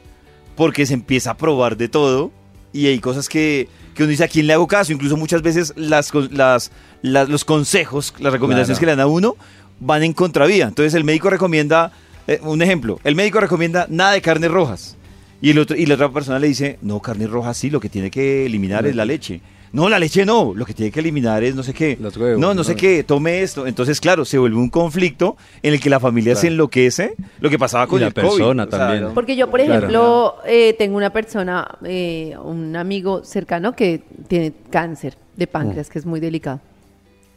porque 0.56 0.86
se 0.86 0.94
empieza 0.94 1.32
a 1.32 1.38
probar 1.38 1.76
de 1.76 1.90
todo 1.90 2.32
y 2.72 2.88
hay 2.88 3.00
cosas 3.00 3.28
que, 3.28 3.68
que 3.94 4.04
uno 4.04 4.10
dice, 4.10 4.24
¿a 4.24 4.30
quién 4.30 4.48
le 4.48 4.54
hago 4.54 4.68
caso? 4.68 4.94
Incluso 4.94 5.18
muchas 5.18 5.42
veces 5.42 5.74
las, 5.76 6.14
las, 6.32 6.72
las- 7.02 7.28
los 7.28 7.44
consejos, 7.44 8.14
las 8.20 8.32
recomendaciones 8.32 8.80
Claro. 8.80 8.80
que 8.80 8.86
le 8.86 8.92
dan 8.94 9.00
a 9.02 9.08
uno 9.08 9.36
van 9.82 10.04
en 10.04 10.14
contravía. 10.14 10.66
Entonces 10.70 10.94
el 10.94 11.04
médico 11.04 11.30
recomienda, 11.30 11.92
eh, 12.26 12.40
un 12.42 12.62
ejemplo, 12.62 13.02
el 13.04 13.16
médico 13.16 13.42
recomienda 13.42 13.86
nada 13.90 14.14
de 14.14 14.22
carnes 14.22 14.50
rojas. 14.50 14.96
Y, 15.42 15.50
el 15.50 15.60
otro, 15.60 15.76
y 15.76 15.86
la 15.86 15.96
otra 15.96 16.10
persona 16.14 16.40
le 16.40 16.48
dice, 16.48 16.80
no, 16.82 17.02
carne 17.02 17.28
roja 17.28 17.54
sí, 17.54 17.70
lo 17.70 17.82
que 17.82 17.90
tiene 17.90 18.10
que 18.10 18.46
eliminar 18.46 18.88
es 18.88 18.96
la 18.96 19.04
leche. 19.04 19.42
No, 19.76 19.90
la 19.90 20.00
leche 20.00 20.26
no, 20.26 20.54
lo 20.56 20.66
que 20.66 20.74
tiene 20.74 20.90
que 20.90 21.02
eliminar 21.02 21.44
es 21.44 21.54
no 21.54 21.62
sé 21.62 21.74
qué. 21.74 21.98
Los 22.00 22.16
huevos, 22.16 22.40
no, 22.40 22.54
no 22.54 22.64
sé 22.64 22.78
qué, 22.78 23.04
tome 23.04 23.42
esto. 23.42 23.68
Entonces, 23.68 24.00
claro, 24.00 24.24
se 24.24 24.38
vuelve 24.38 24.56
un 24.56 24.70
conflicto 24.70 25.36
en 25.62 25.74
el 25.74 25.82
que 25.82 25.90
la 25.90 26.00
familia 26.00 26.34
se 26.36 26.48
enloquece, 26.48 27.16
lo 27.42 27.50
que 27.50 27.60
pasaba 27.60 27.86
con 27.86 27.98
Y 27.98 28.02
la 28.02 28.08
el 28.08 28.14
COVID. 28.14 28.26
persona 28.26 28.64
O 28.64 28.70
sea, 28.70 28.80
también. 28.80 29.04
¿no? 29.04 29.14
Porque 29.14 29.36
yo, 29.36 29.52
por 29.52 29.60
Claro. 29.60 29.74
ejemplo, 29.76 30.36
eh, 30.48 30.76
tengo 30.78 30.96
una 30.96 31.10
persona, 31.10 31.68
eh, 31.84 32.36
un 32.42 32.74
amigo 32.78 33.26
cercano 33.26 33.76
que 33.76 34.02
tiene 34.30 34.54
cáncer 34.70 35.18
de 35.36 35.46
páncreas, 35.46 35.90
que 35.90 36.00
es 36.00 36.06
muy 36.06 36.22
delicado. 36.22 36.62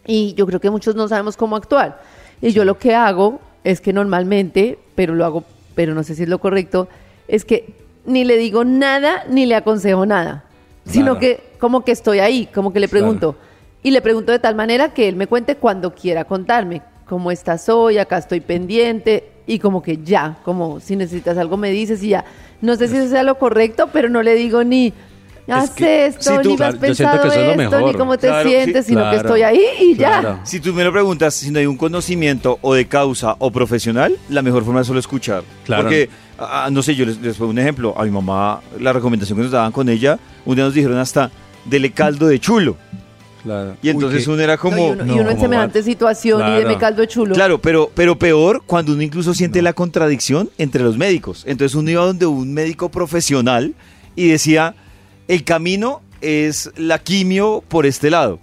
Y 0.07 0.35
yo 0.35 0.46
creo 0.46 0.61
que 0.61 0.70
muchos 0.70 0.94
no 0.94 1.09
sabemos 1.09 1.37
cómo 1.37 1.57
actuar. 1.57 2.01
Y 2.40 2.53
yo 2.53 2.64
lo 2.64 2.79
que 2.79 2.94
hago 2.94 3.40
es 3.64 3.81
que 3.81 3.92
normalmente, 3.92 4.79
pero 4.94 5.16
lo 5.16 5.24
hago, 5.24 5.42
pero 5.74 5.92
no 5.92 6.05
sé 6.05 6.14
si 6.14 6.22
es 6.22 6.29
lo 6.29 6.38
correcto, 6.38 6.88
es 7.27 7.44
que 7.44 7.74
ni 8.07 8.24
le 8.24 8.37
digo 8.37 8.64
nada 8.64 9.24
ni 9.29 9.44
le 9.44 9.57
aconsejo 9.57 10.07
nada, 10.07 10.44
sino 10.87 11.18
que 11.18 11.47
como 11.59 11.85
que 11.85 11.92
estoy 11.92 12.18
ahí, 12.21 12.49
como 12.55 12.73
que 12.73 12.81
le 12.81 12.88
Claro. 12.88 13.05
pregunto. 13.05 13.37
Y 13.83 13.90
le 13.90 14.01
pregunto 14.01 14.33
de 14.33 14.38
tal 14.38 14.55
manera 14.55 14.92
que 14.92 15.09
él 15.09 15.16
me 15.16 15.27
cuente 15.27 15.57
cuando 15.57 15.94
quiera 15.94 16.25
contarme 16.25 16.83
cómo 17.09 17.31
estás 17.31 17.68
hoy, 17.68 17.99
acá 17.99 18.18
estoy 18.18 18.40
pendiente 18.40 19.31
y 19.47 19.59
como 19.61 19.83
que 19.83 19.99
ya, 20.05 20.38
como 20.44 20.81
si 20.81 20.97
necesitas 20.97 21.38
algo 21.38 21.57
me 21.57 21.71
dices 21.71 22.03
y 22.03 22.09
ya. 22.09 22.25
No 22.61 22.75
sé 22.77 22.88
si 22.88 22.97
eso 22.97 23.09
sea 23.09 23.23
lo 23.23 23.38
correcto, 23.38 23.88
pero 23.92 24.09
no 24.09 24.23
le 24.23 24.35
digo 24.35 24.64
ni 24.64 24.92
haz 25.51 25.71
que 25.71 26.05
esto, 26.07 26.21
si 26.37 26.42
tú- 26.42 26.51
ni 26.51 26.57
me 26.59 26.64
has 26.66 26.75
Claro, 26.75 26.81
siento 26.81 26.81
pensado 26.81 27.23
que 27.23 27.29
esto, 27.64 27.81
ni 27.87 27.94
cómo 27.94 28.18
te 28.18 28.27
Claro, 28.27 28.42
sí, 28.51 28.55
sientes, 28.55 28.85
sino 28.87 28.99
que 29.05 29.11
claro, 29.11 29.29
estoy 29.29 29.42
ahí 29.42 29.62
y 29.81 29.97
ya. 29.97 30.40
Si 30.44 30.61
tú 30.61 30.75
me 30.75 30.85
lo 30.85 30.92
preguntas, 30.92 31.33
si 31.35 31.51
no 31.51 31.59
hay 31.61 31.64
un 31.66 31.79
conocimiento 31.79 32.59
o 32.61 32.75
de 32.75 32.87
causa 32.87 33.37
o 33.38 33.51
profesional, 33.51 34.14
la 34.29 34.42
mejor 34.42 34.64
forma 34.64 34.83
es 34.83 34.87
solo 34.88 34.99
escuchar. 35.01 35.44
Claro. 35.64 35.85
Porque, 35.85 36.11
ah, 36.38 36.68
no 36.71 36.83
sé, 36.83 36.94
yo 36.94 37.07
les, 37.07 37.18
les 37.23 37.37
pongo 37.37 37.53
un 37.53 37.59
ejemplo. 37.59 37.94
A 37.97 38.05
mi 38.05 38.11
mamá, 38.11 38.61
la 38.79 38.92
recomendación 38.92 39.38
que 39.38 39.44
nos 39.44 39.53
daban 39.53 39.73
con 39.73 39.88
ella, 39.88 40.18
un 40.44 40.55
día 40.57 40.64
nos 40.64 40.75
dijeron 40.75 40.99
hasta, 40.99 41.31
dele 41.64 41.90
caldo 41.92 42.27
de 42.27 42.38
chulo. 42.38 42.77
Claro. 43.42 43.77
Y 43.83 43.88
entonces 43.88 44.27
uno 44.27 44.42
era 44.42 44.57
No, 44.57 44.61
como... 44.61 44.88
y 44.88 44.90
uno, 44.90 45.07
y 45.07 45.11
uno 45.21 45.31
en 45.31 45.37
no, 45.37 45.42
semejante 45.42 45.83
situación 45.83 46.40
y 46.40 46.44
Claro. 46.44 46.61
de 46.61 46.66
me 46.66 46.79
caldo 46.79 47.01
de 47.03 47.09
chulo. 47.09 47.35
Claro, 47.35 47.61
pero, 47.61 47.90
pero 47.94 48.18
peor 48.18 48.62
cuando 48.66 48.92
uno 48.92 49.03
incluso 49.03 49.33
siente 49.33 49.62
la 49.62 49.73
contradicción 49.73 50.51
entre 50.59 50.83
los 50.83 50.99
médicos. 50.99 51.44
Entonces 51.47 51.75
uno 51.75 51.90
iba 51.90 52.05
donde 52.05 52.27
un 52.27 52.53
médico 52.53 52.90
profesional 52.90 53.75
y 54.16 54.29
decía, 54.29 54.75
el 55.29 55.44
camino 55.44 56.03
es 56.21 56.71
la 56.77 56.99
quimio 56.99 57.62
por 57.68 57.87
este 57.87 58.11
lado. 58.11 58.40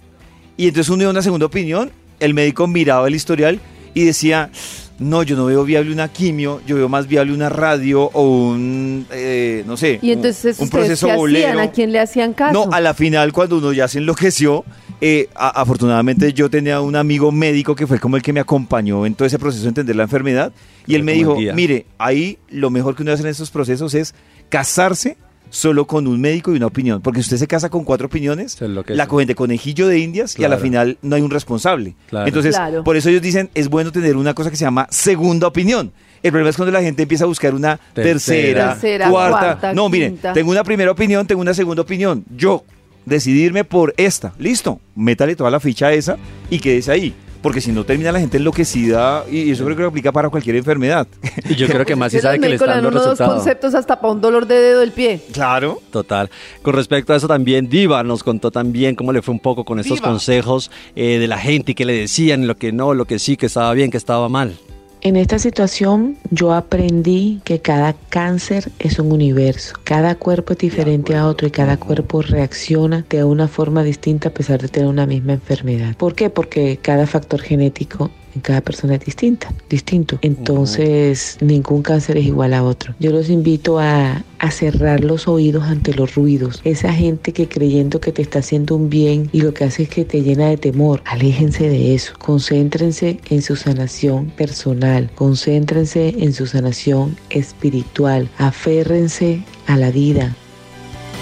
Y 0.56 0.68
entonces 0.68 0.88
uno 0.90 1.02
iba 1.02 1.10
a 1.10 1.12
una 1.12 1.22
segunda 1.22 1.46
opinión, 1.46 1.92
el 2.18 2.32
médico 2.32 2.66
miraba 2.66 3.06
el 3.06 3.14
historial 3.14 3.60
y 3.92 4.04
decía, 4.04 4.50
no, 4.98 5.22
yo 5.22 5.36
no 5.36 5.44
veo 5.46 5.62
viable 5.64 5.92
una 5.92 6.08
quimio, 6.08 6.60
yo 6.66 6.76
veo 6.76 6.88
más 6.88 7.06
viable 7.06 7.32
una 7.32 7.48
radio 7.48 8.04
o 8.12 8.48
un, 8.48 9.06
eh, 9.10 9.62
no 9.66 9.76
sé, 9.76 9.98
Y 10.02 10.10
entonces 10.12 10.58
un, 10.58 10.70
proceso 10.70 11.06
qué 11.06 11.12
hacían, 11.12 11.16
bolero. 11.18 11.60
a 11.60 11.70
quién 11.70 11.92
le 11.92 12.00
hacían 12.00 12.32
caso. 12.32 12.52
No, 12.66 12.72
a 12.72 12.80
la 12.80 12.94
final, 12.94 13.32
cuando 13.32 13.58
uno 13.58 13.72
ya 13.72 13.88
se 13.88 13.98
enloqueció, 13.98 14.64
eh, 15.02 15.28
a- 15.34 15.60
afortunadamente 15.60 16.32
yo 16.32 16.48
tenía 16.48 16.80
un 16.80 16.96
amigo 16.96 17.30
médico 17.30 17.74
que 17.74 17.86
fue 17.86 18.00
como 18.00 18.16
el 18.16 18.22
que 18.22 18.32
me 18.32 18.40
acompañó 18.40 19.04
en 19.04 19.14
todo 19.14 19.26
ese 19.26 19.38
proceso 19.38 19.64
de 19.64 19.68
entender 19.68 19.96
la 19.96 20.04
enfermedad. 20.04 20.52
Y 20.86 20.94
él 20.94 21.02
me 21.02 21.12
dijo, 21.12 21.36
mire, 21.54 21.84
ahí 21.98 22.38
lo 22.48 22.70
mejor 22.70 22.94
que 22.96 23.02
uno 23.02 23.12
hace 23.12 23.22
en 23.22 23.28
estos 23.28 23.50
procesos 23.50 23.92
es 23.94 24.14
casarse 24.48 25.16
solo 25.50 25.86
con 25.86 26.06
un 26.06 26.20
médico 26.20 26.52
y 26.52 26.56
una 26.56 26.66
opinión. 26.66 27.00
Porque 27.02 27.20
si 27.22 27.26
usted 27.26 27.36
se 27.38 27.46
casa 27.46 27.70
con 27.70 27.84
cuatro 27.84 28.06
opiniones, 28.06 28.58
la 28.88 29.06
cogen 29.06 29.26
de 29.26 29.34
conejillo 29.34 29.86
de 29.88 29.98
indias 29.98 30.38
y 30.38 30.44
a 30.44 30.48
la 30.48 30.58
final 30.58 30.98
no 31.02 31.16
hay 31.16 31.22
un 31.22 31.30
responsable. 31.30 31.94
Claro. 32.08 32.26
Entonces, 32.26 32.54
Claro. 32.56 32.84
por 32.84 32.96
eso 32.96 33.08
ellos 33.08 33.22
dicen, 33.22 33.50
es 33.54 33.68
bueno 33.68 33.92
tener 33.92 34.16
una 34.16 34.34
cosa 34.34 34.50
que 34.50 34.56
se 34.56 34.64
llama 34.64 34.86
segunda 34.90 35.46
opinión. 35.46 35.92
El 36.22 36.32
problema 36.32 36.50
es 36.50 36.56
cuando 36.56 36.72
la 36.72 36.82
gente 36.82 37.02
empieza 37.02 37.24
a 37.24 37.26
buscar 37.28 37.54
una 37.54 37.76
tercera, 37.76 38.02
Tercera. 38.12 38.72
Tercera, 38.72 39.10
cuarta. 39.10 39.38
cuarta, 39.38 39.74
No, 39.74 39.88
miren, 39.88 40.12
quinta. 40.12 40.32
tengo 40.32 40.50
una 40.50 40.64
primera 40.64 40.90
opinión, 40.90 41.26
tengo 41.26 41.40
una 41.40 41.54
segunda 41.54 41.82
opinión. 41.82 42.24
Yo 42.36 42.64
decidirme 43.04 43.62
por 43.64 43.94
esta. 43.96 44.32
Listo, 44.38 44.80
métale 44.96 45.36
toda 45.36 45.50
la 45.50 45.60
ficha 45.60 45.86
a 45.88 45.92
esa 45.92 46.16
y 46.50 46.58
quédese 46.58 46.90
ahí. 46.90 47.14
Porque 47.46 47.60
si 47.60 47.70
no 47.70 47.84
termina 47.84 48.10
la 48.10 48.18
gente 48.18 48.38
enloquecida 48.38 49.24
y 49.30 49.52
eso 49.52 49.64
creo 49.64 49.76
que 49.76 49.82
lo 49.82 49.88
aplica 49.90 50.10
para 50.10 50.28
cualquier 50.30 50.56
enfermedad. 50.56 51.06
Y 51.48 51.54
yo 51.54 51.68
creo 51.68 51.86
que 51.86 51.94
más 51.94 52.10
si 52.10 52.18
sabe 52.18 52.40
que 52.40 52.48
le 52.48 52.56
están 52.56 52.82
los 52.82 52.92
resultados. 52.92 53.34
conceptos 53.34 53.72
hasta 53.76 54.00
para 54.00 54.14
un 54.14 54.20
dolor 54.20 54.48
de 54.48 54.56
dedo 54.56 54.80
del 54.80 54.90
pie. 54.90 55.20
Claro. 55.32 55.80
Total. 55.92 56.28
Con 56.62 56.74
respecto 56.74 57.12
a 57.12 57.16
eso 57.16 57.28
también, 57.28 57.68
Diva 57.68 58.02
nos 58.02 58.24
contó 58.24 58.50
también 58.50 58.96
cómo 58.96 59.12
le 59.12 59.22
fue 59.22 59.32
un 59.32 59.38
poco 59.38 59.64
con 59.64 59.78
estos 59.78 59.98
Diva. 59.98 60.08
consejos 60.08 60.72
eh, 60.96 61.20
de 61.20 61.28
la 61.28 61.38
gente 61.38 61.70
y 61.70 61.74
que 61.76 61.84
le 61.84 61.92
decían 61.92 62.48
lo 62.48 62.56
que 62.56 62.72
no, 62.72 62.94
lo 62.94 63.04
que 63.04 63.20
sí, 63.20 63.36
que 63.36 63.46
estaba 63.46 63.72
bien, 63.74 63.92
que 63.92 63.96
estaba 63.96 64.28
mal. 64.28 64.58
En 65.02 65.16
esta 65.16 65.38
situación 65.38 66.16
yo 66.30 66.52
aprendí 66.52 67.40
que 67.44 67.60
cada 67.60 67.94
cáncer 68.08 68.72
es 68.78 68.98
un 68.98 69.12
universo. 69.12 69.74
Cada 69.84 70.14
cuerpo 70.14 70.54
es 70.54 70.58
diferente 70.58 71.14
a 71.14 71.26
otro 71.26 71.46
y 71.46 71.50
cada 71.50 71.76
cuerpo 71.76 72.22
reacciona 72.22 73.04
de 73.08 73.22
una 73.22 73.46
forma 73.46 73.82
distinta 73.84 74.30
a 74.30 74.32
pesar 74.32 74.60
de 74.60 74.68
tener 74.68 74.88
una 74.88 75.06
misma 75.06 75.34
enfermedad. 75.34 75.94
¿Por 75.96 76.14
qué? 76.14 76.30
Porque 76.30 76.78
cada 76.80 77.06
factor 77.06 77.40
genético 77.40 78.10
cada 78.40 78.60
persona 78.60 78.94
es 78.94 79.04
distinta, 79.04 79.52
distinto. 79.68 80.18
Entonces, 80.22 81.38
ningún 81.40 81.82
cáncer 81.82 82.18
es 82.18 82.26
igual 82.26 82.54
a 82.54 82.62
otro. 82.62 82.94
Yo 82.98 83.10
los 83.10 83.30
invito 83.30 83.78
a, 83.78 84.24
a 84.38 84.50
cerrar 84.50 85.02
los 85.02 85.28
oídos 85.28 85.64
ante 85.64 85.94
los 85.94 86.14
ruidos. 86.14 86.60
Esa 86.64 86.92
gente 86.92 87.32
que 87.32 87.48
creyendo 87.48 88.00
que 88.00 88.12
te 88.12 88.22
está 88.22 88.40
haciendo 88.40 88.76
un 88.76 88.90
bien 88.90 89.28
y 89.32 89.40
lo 89.40 89.54
que 89.54 89.64
hace 89.64 89.84
es 89.84 89.88
que 89.88 90.04
te 90.04 90.22
llena 90.22 90.48
de 90.48 90.56
temor, 90.56 91.02
aléjense 91.04 91.68
de 91.68 91.94
eso. 91.94 92.14
Concéntrense 92.18 93.20
en 93.30 93.42
su 93.42 93.56
sanación 93.56 94.26
personal, 94.36 95.10
concéntrense 95.14 96.14
en 96.18 96.32
su 96.32 96.46
sanación 96.46 97.16
espiritual, 97.30 98.28
aférrense 98.38 99.42
a 99.66 99.76
la 99.76 99.90
vida, 99.90 100.34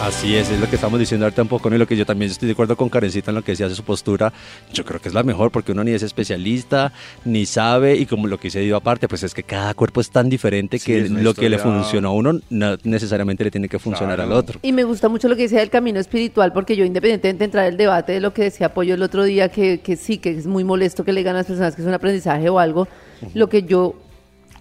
Así 0.03 0.37
es, 0.37 0.51
es 0.51 0.61
lo 0.61 0.69
que 0.69 0.75
estamos 0.75 0.99
diciendo 1.01 1.25
ahorita 1.25 1.41
un 1.41 1.49
poco, 1.49 1.73
y 1.73 1.79
lo 1.79 1.87
que 1.87 1.97
yo 1.97 2.05
también 2.05 2.31
estoy 2.31 2.47
de 2.47 2.53
acuerdo 2.53 2.77
con 2.77 2.91
Karencita 2.91 3.31
en 3.31 3.37
lo 3.37 3.43
que 3.43 3.53
decía 3.53 3.69
de 3.69 3.75
su 3.75 3.85
postura. 3.85 4.33
Yo 4.73 4.85
creo 4.85 5.01
que 5.01 5.09
es 5.09 5.15
la 5.15 5.23
mejor 5.23 5.51
porque 5.51 5.73
uno 5.73 5.83
ni 5.83 5.93
es 5.93 6.03
especialista, 6.03 6.93
ni 7.25 7.47
sabe, 7.47 7.97
y 7.97 8.05
como 8.05 8.27
lo 8.27 8.39
que 8.39 8.51
se 8.51 8.61
dio 8.61 8.77
aparte, 8.77 9.09
pues 9.09 9.23
es 9.23 9.33
que 9.33 9.45
cada 9.45 9.73
cuerpo 9.73 10.03
es 10.03 10.11
tan 10.11 10.29
diferente 10.29 10.79
Sí, 10.79 10.85
que 10.85 11.09
lo 11.09 11.33
que 11.33 11.49
le 11.49 11.59
funcionó 11.59 12.09
a 12.09 12.13
uno 12.13 12.41
no 12.51 12.77
necesariamente 12.83 13.45
le 13.45 13.51
tiene 13.51 13.69
que 13.69 13.79
funcionar 13.79 14.17
Claro. 14.17 14.33
al 14.33 14.37
otro. 14.37 14.59
Y 14.63 14.73
me 14.73 14.85
gusta 14.85 15.09
mucho 15.09 15.29
lo 15.29 15.37
que 15.37 15.43
decía 15.43 15.61
del 15.61 15.71
camino 15.71 15.99
espiritual, 16.01 16.53
porque 16.53 16.77
yo, 16.77 16.85
independientemente 16.85 17.39
de 17.39 17.45
entrar 17.47 17.65
en 17.67 17.73
el 17.73 17.79
debate 17.79 18.13
de 18.13 18.21
lo 18.21 18.35
que 18.35 18.43
decía 18.43 18.75
Pollo 18.75 18.95
el 18.95 19.03
otro 19.03 19.23
día, 19.25 19.49
que, 19.49 19.81
que 19.81 19.97
sí, 19.97 20.19
que 20.19 20.31
es 20.31 20.47
muy 20.47 20.65
molesto 20.65 21.05
que 21.05 21.13
le 21.15 21.21
digan 21.21 21.37
a 21.37 21.39
las 21.39 21.47
personas 21.47 21.75
que 21.77 21.81
es 21.83 21.89
un 21.89 21.95
aprendizaje 21.95 22.49
o 22.51 22.59
algo, 22.59 22.89
lo 23.33 23.49
que 23.49 23.63
yo 23.63 23.95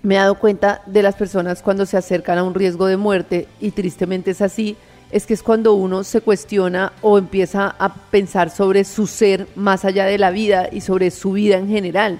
me 0.03 0.15
he 0.15 0.17
dado 0.19 0.35
cuenta 0.35 0.81
de 0.85 1.01
las 1.01 1.15
personas 1.15 1.61
cuando 1.61 1.85
se 1.85 1.97
acercan 1.97 2.37
a 2.37 2.43
un 2.43 2.53
riesgo 2.53 2.85
de 2.85 2.95
muerte, 2.97 3.47
y 3.59 3.71
tristemente 3.71 4.31
es 4.31 4.41
así, 4.41 4.77
es 5.13 5.25
que 5.25 5.33
es 5.33 5.43
cuando 5.43 5.73
uno 5.75 6.03
se 6.03 6.19
cuestiona 6.21 6.91
o 7.01 7.17
empieza 7.17 7.73
a 7.79 7.93
pensar 8.11 8.49
sobre 8.49 8.83
su 8.83 9.07
ser 9.07 9.47
más 9.55 9.85
allá 9.85 10.05
de 10.05 10.17
la 10.17 10.31
vida 10.31 10.67
y 10.71 10.81
sobre 10.81 11.09
su 11.11 11.31
vida 11.31 11.57
en 11.57 11.69
general. 11.69 12.19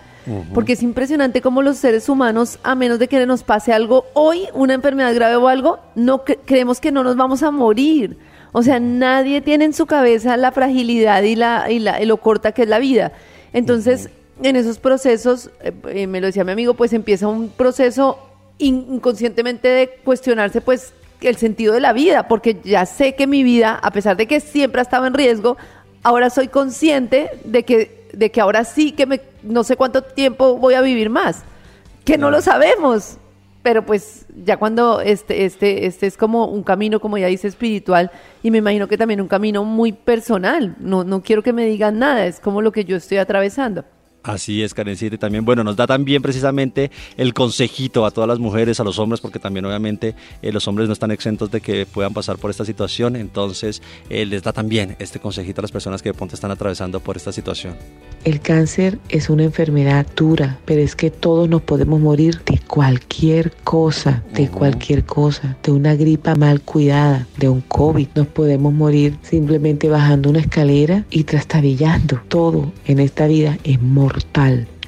Porque 0.54 0.72
es 0.74 0.84
impresionante 0.84 1.42
cómo 1.42 1.62
los 1.62 1.76
seres 1.78 2.08
humanos, 2.08 2.58
a 2.64 2.76
menos 2.76 2.98
de 2.98 3.10
que 3.10 3.26
nos 3.26 3.44
pase 3.44 3.74
algo 3.74 4.06
hoy, 4.14 4.48
una 4.54 4.74
enfermedad 4.74 5.14
grave 5.14 5.36
o 5.36 5.50
algo, 5.50 5.80
no 5.96 6.24
cre- 6.24 6.40
creemos 6.46 6.80
que 6.80 6.94
no 6.94 7.04
nos 7.04 7.18
vamos 7.18 7.44
a 7.44 7.52
morir. 7.52 8.18
O 8.54 8.64
sea, 8.64 8.80
nadie 8.80 9.42
tiene 9.42 9.66
en 9.66 9.74
su 9.74 9.86
cabeza 9.86 10.38
la 10.38 10.54
fragilidad 10.54 11.24
y, 11.24 11.36
la, 11.36 11.70
y, 11.70 11.80
la, 11.80 12.02
y 12.02 12.06
lo 12.06 12.18
corta 12.18 12.54
que 12.54 12.62
es 12.62 12.70
la 12.70 12.80
vida. 12.80 13.12
Entonces, 13.52 14.10
en 14.42 14.56
esos 14.56 14.78
procesos, 14.80 15.50
eh, 15.62 15.74
eh, 15.90 16.08
me 16.08 16.22
lo 16.22 16.28
decía 16.28 16.46
mi 16.46 16.52
amigo, 16.54 16.74
pues 16.74 16.94
empieza 16.94 17.28
un 17.28 17.50
proceso 17.50 18.18
in- 18.60 18.86
inconscientemente 18.94 19.68
de 19.68 19.90
cuestionarse, 20.06 20.62
pues, 20.62 20.94
el 21.28 21.38
sentido 21.38 21.74
de 21.74 21.82
la 21.82 21.94
vida, 21.94 22.28
porque 22.28 22.60
ya 22.64 22.86
sé 22.86 23.16
que 23.16 23.28
mi 23.28 23.44
vida, 23.44 23.80
a 23.82 23.92
pesar 23.92 24.18
de 24.18 24.28
que 24.28 24.40
siempre 24.40 24.80
ha 24.80 24.84
estado 24.84 25.06
en 25.06 25.14
riesgo, 25.14 25.58
ahora 26.04 26.30
soy 26.30 26.48
consciente 26.48 27.30
de 27.44 27.64
que, 27.64 28.10
de 28.14 28.32
que 28.32 28.42
ahora 28.42 28.64
sí 28.64 28.92
que 28.92 29.06
me, 29.06 29.22
no 29.42 29.64
sé 29.64 29.76
cuánto 29.76 30.04
tiempo 30.04 30.58
voy 30.58 30.74
a 30.74 30.82
vivir 30.82 31.10
más, 31.10 31.44
que 32.06 32.18
no 32.18 32.30
lo 32.30 32.42
sabemos. 32.42 33.18
Pero 33.64 33.86
pues 33.86 34.26
ya 34.44 34.58
cuando 34.58 35.00
este, 35.00 35.46
este, 35.46 35.86
este 35.86 36.06
es 36.06 36.18
como 36.18 36.48
un 36.48 36.64
camino, 36.64 37.00
como 37.00 37.18
ya 37.18 37.28
dice, 37.28 37.48
espiritual, 37.48 38.12
y 38.42 38.52
me 38.52 38.58
imagino 38.58 38.90
que 38.90 38.98
también 38.98 39.22
un 39.22 39.30
camino 39.30 39.64
muy 39.64 39.94
personal. 39.94 40.76
No, 40.80 41.06
no 41.06 41.22
quiero 41.22 41.44
que 41.44 41.54
me 41.54 41.66
digan 41.66 41.98
nada, 41.98 42.26
es 42.26 42.42
como 42.42 42.62
lo 42.62 42.74
que 42.74 42.84
yo 42.84 42.98
estoy 42.98 43.20
atravesando. 43.20 43.86
Así 44.24 44.64
es, 44.64 44.74
Karencita, 44.74 45.16
y 45.16 45.18
también, 45.18 45.44
bueno, 45.44 45.66
nos 45.66 45.76
da 45.76 45.86
también 45.86 46.22
precisamente 46.22 46.92
el 47.18 47.34
consejito 47.34 48.06
a 48.06 48.12
todas 48.12 48.28
las 48.28 48.40
mujeres, 48.40 48.80
a 48.80 48.86
los 48.86 48.98
hombres, 48.98 49.20
porque 49.20 49.38
también 49.38 49.66
obviamente 49.66 50.16
eh, 50.42 50.54
los 50.54 50.66
hombres 50.70 50.88
no 50.88 50.94
están 50.94 51.12
exentos 51.12 51.52
de 51.52 51.60
que 51.60 51.86
puedan 51.86 52.14
pasar 52.14 52.38
por 52.38 52.50
esta 52.50 52.64
situación, 52.64 53.18
entonces 53.18 53.82
eh, 54.10 54.26
les 54.26 54.42
da 54.42 54.54
también 54.54 54.96
este 55.00 55.20
consejito 55.20 55.60
a 55.60 55.64
las 55.64 55.74
personas 55.74 56.02
que 56.02 56.10
de 56.10 56.14
pronto 56.14 56.36
están 56.36 56.52
atravesando 56.52 57.02
por 57.02 57.18
esta 57.18 57.34
situación. 57.34 57.76
El 58.24 58.40
cáncer 58.40 58.98
es 59.10 59.30
una 59.30 59.44
enfermedad 59.44 60.08
dura, 60.16 60.58
pero 60.64 60.80
es 60.80 60.96
que 60.96 61.12
todos 61.12 61.50
nos 61.50 61.62
podemos 61.62 62.00
morir 62.00 62.42
de 62.46 62.60
cualquier 62.60 63.52
cosa, 63.66 64.24
de 64.34 64.48
cualquier 64.48 65.04
cosa, 65.04 65.58
de 65.62 65.74
una 65.74 65.96
gripa 65.96 66.34
mal 66.36 66.62
cuidada, 66.62 67.28
de 67.38 67.50
un 67.50 67.60
COVID. 67.60 68.08
Nos 68.16 68.28
podemos 68.28 68.74
morir 68.74 69.18
simplemente 69.22 69.90
bajando 69.90 70.30
una 70.30 70.40
escalera 70.40 71.04
y 71.10 71.26
trastabillando. 71.26 72.22
Todo 72.30 72.72
en 72.86 73.00
esta 73.00 73.28
vida 73.28 73.58
es 73.66 73.82
mortal. 73.82 74.13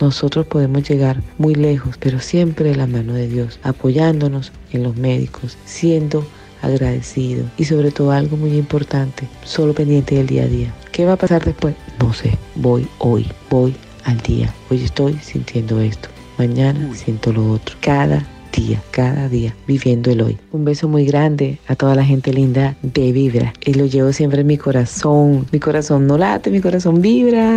Nosotros 0.01 0.45
podemos 0.47 0.87
llegar 0.89 1.21
muy 1.37 1.55
lejos, 1.55 1.95
pero 1.97 2.19
siempre 2.19 2.69
de 2.69 2.75
la 2.75 2.87
mano 2.87 3.13
de 3.13 3.27
Dios, 3.27 3.59
apoyándonos 3.63 4.51
en 4.71 4.83
los 4.83 4.97
médicos, 4.97 5.57
siendo 5.65 6.25
agradecido 6.61 7.45
y 7.57 7.65
sobre 7.65 7.91
todo 7.91 8.11
algo 8.11 8.37
muy 8.37 8.57
importante, 8.57 9.27
solo 9.43 9.73
pendiente 9.73 10.15
del 10.15 10.27
día 10.27 10.43
a 10.43 10.47
día. 10.47 10.73
¿Qué 10.91 11.05
va 11.05 11.13
a 11.13 11.17
pasar 11.17 11.45
después? 11.45 11.75
No 11.99 12.13
sé, 12.13 12.37
voy 12.55 12.87
hoy, 12.99 13.27
voy 13.49 13.75
al 14.03 14.17
día. 14.21 14.53
Hoy 14.69 14.83
estoy 14.83 15.13
sintiendo 15.21 15.79
esto, 15.79 16.09
mañana 16.37 16.93
siento 16.93 17.31
lo 17.31 17.51
otro. 17.51 17.77
Cada 17.81 18.25
día, 18.55 18.81
cada 18.91 19.27
día, 19.29 19.53
viviendo 19.67 20.11
el 20.11 20.21
hoy. 20.21 20.37
Un 20.51 20.65
beso 20.65 20.87
muy 20.87 21.05
grande 21.05 21.57
a 21.67 21.75
toda 21.75 21.95
la 21.95 22.05
gente 22.05 22.31
linda 22.31 22.75
de 22.81 23.11
Vibra 23.11 23.53
y 23.65 23.73
lo 23.73 23.85
llevo 23.85 24.13
siempre 24.13 24.41
en 24.41 24.47
mi 24.47 24.57
corazón. 24.57 25.45
Mi 25.51 25.59
corazón 25.59 26.07
no 26.07 26.17
late, 26.17 26.49
mi 26.51 26.61
corazón 26.61 27.01
vibra. 27.01 27.49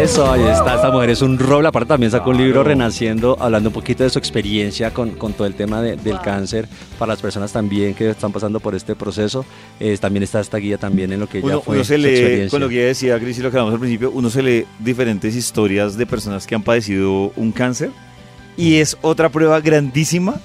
Eso, 0.00 0.30
ahí 0.30 0.42
está, 0.42 0.76
esta 0.76 0.90
mujer 0.90 1.10
es 1.10 1.22
un 1.22 1.38
roble, 1.38 1.68
aparte 1.68 1.88
también 1.88 2.10
sacó 2.12 2.30
un 2.30 2.38
libro 2.38 2.62
Renaciendo, 2.64 3.36
hablando 3.40 3.70
un 3.70 3.74
poquito 3.74 4.04
de 4.04 4.10
su 4.10 4.18
experiencia 4.18 4.92
con, 4.92 5.10
con 5.12 5.32
todo 5.32 5.46
el 5.46 5.54
tema 5.54 5.80
de- 5.82 5.96
del 5.96 6.20
cáncer, 6.20 6.68
para 6.98 7.12
las 7.12 7.22
personas 7.22 7.52
también 7.52 7.94
que 7.94 8.10
están 8.10 8.32
pasando 8.32 8.60
por 8.60 8.74
este 8.74 8.94
proceso, 8.94 9.44
Eh, 9.80 9.96
también 10.00 10.22
está 10.22 10.40
esta 10.40 10.58
guía 10.58 10.78
también 10.78 11.12
en 11.12 11.20
lo 11.20 11.28
que 11.28 11.38
ella 11.38 11.46
Uno, 11.48 11.60
fue 11.60 11.76
uno 11.76 11.84
se 11.84 11.96
su 11.96 12.02
lee, 12.02 12.08
experiencia. 12.10 12.50
con 12.50 12.60
lo 12.60 12.68
que 12.68 12.76
ella 12.78 12.86
decía, 12.88 13.18
Cris, 13.18 13.38
y 13.38 13.42
lo 13.42 13.50
que 13.50 13.56
hablamos 13.56 13.74
al 13.74 13.80
principio, 13.80 14.10
uno 14.14 14.30
se 14.30 14.42
lee 14.42 14.64
diferentes 14.78 15.34
historias 15.34 15.96
de 15.96 16.06
personas 16.06 16.46
que 16.46 16.54
han 16.54 16.62
padecido 16.62 17.32
un 17.36 17.50
cáncer 17.52 17.90
y 18.56 18.76
es 18.76 18.96
otra 19.02 19.28
prueba 19.30 19.60
grandísima 19.60 20.40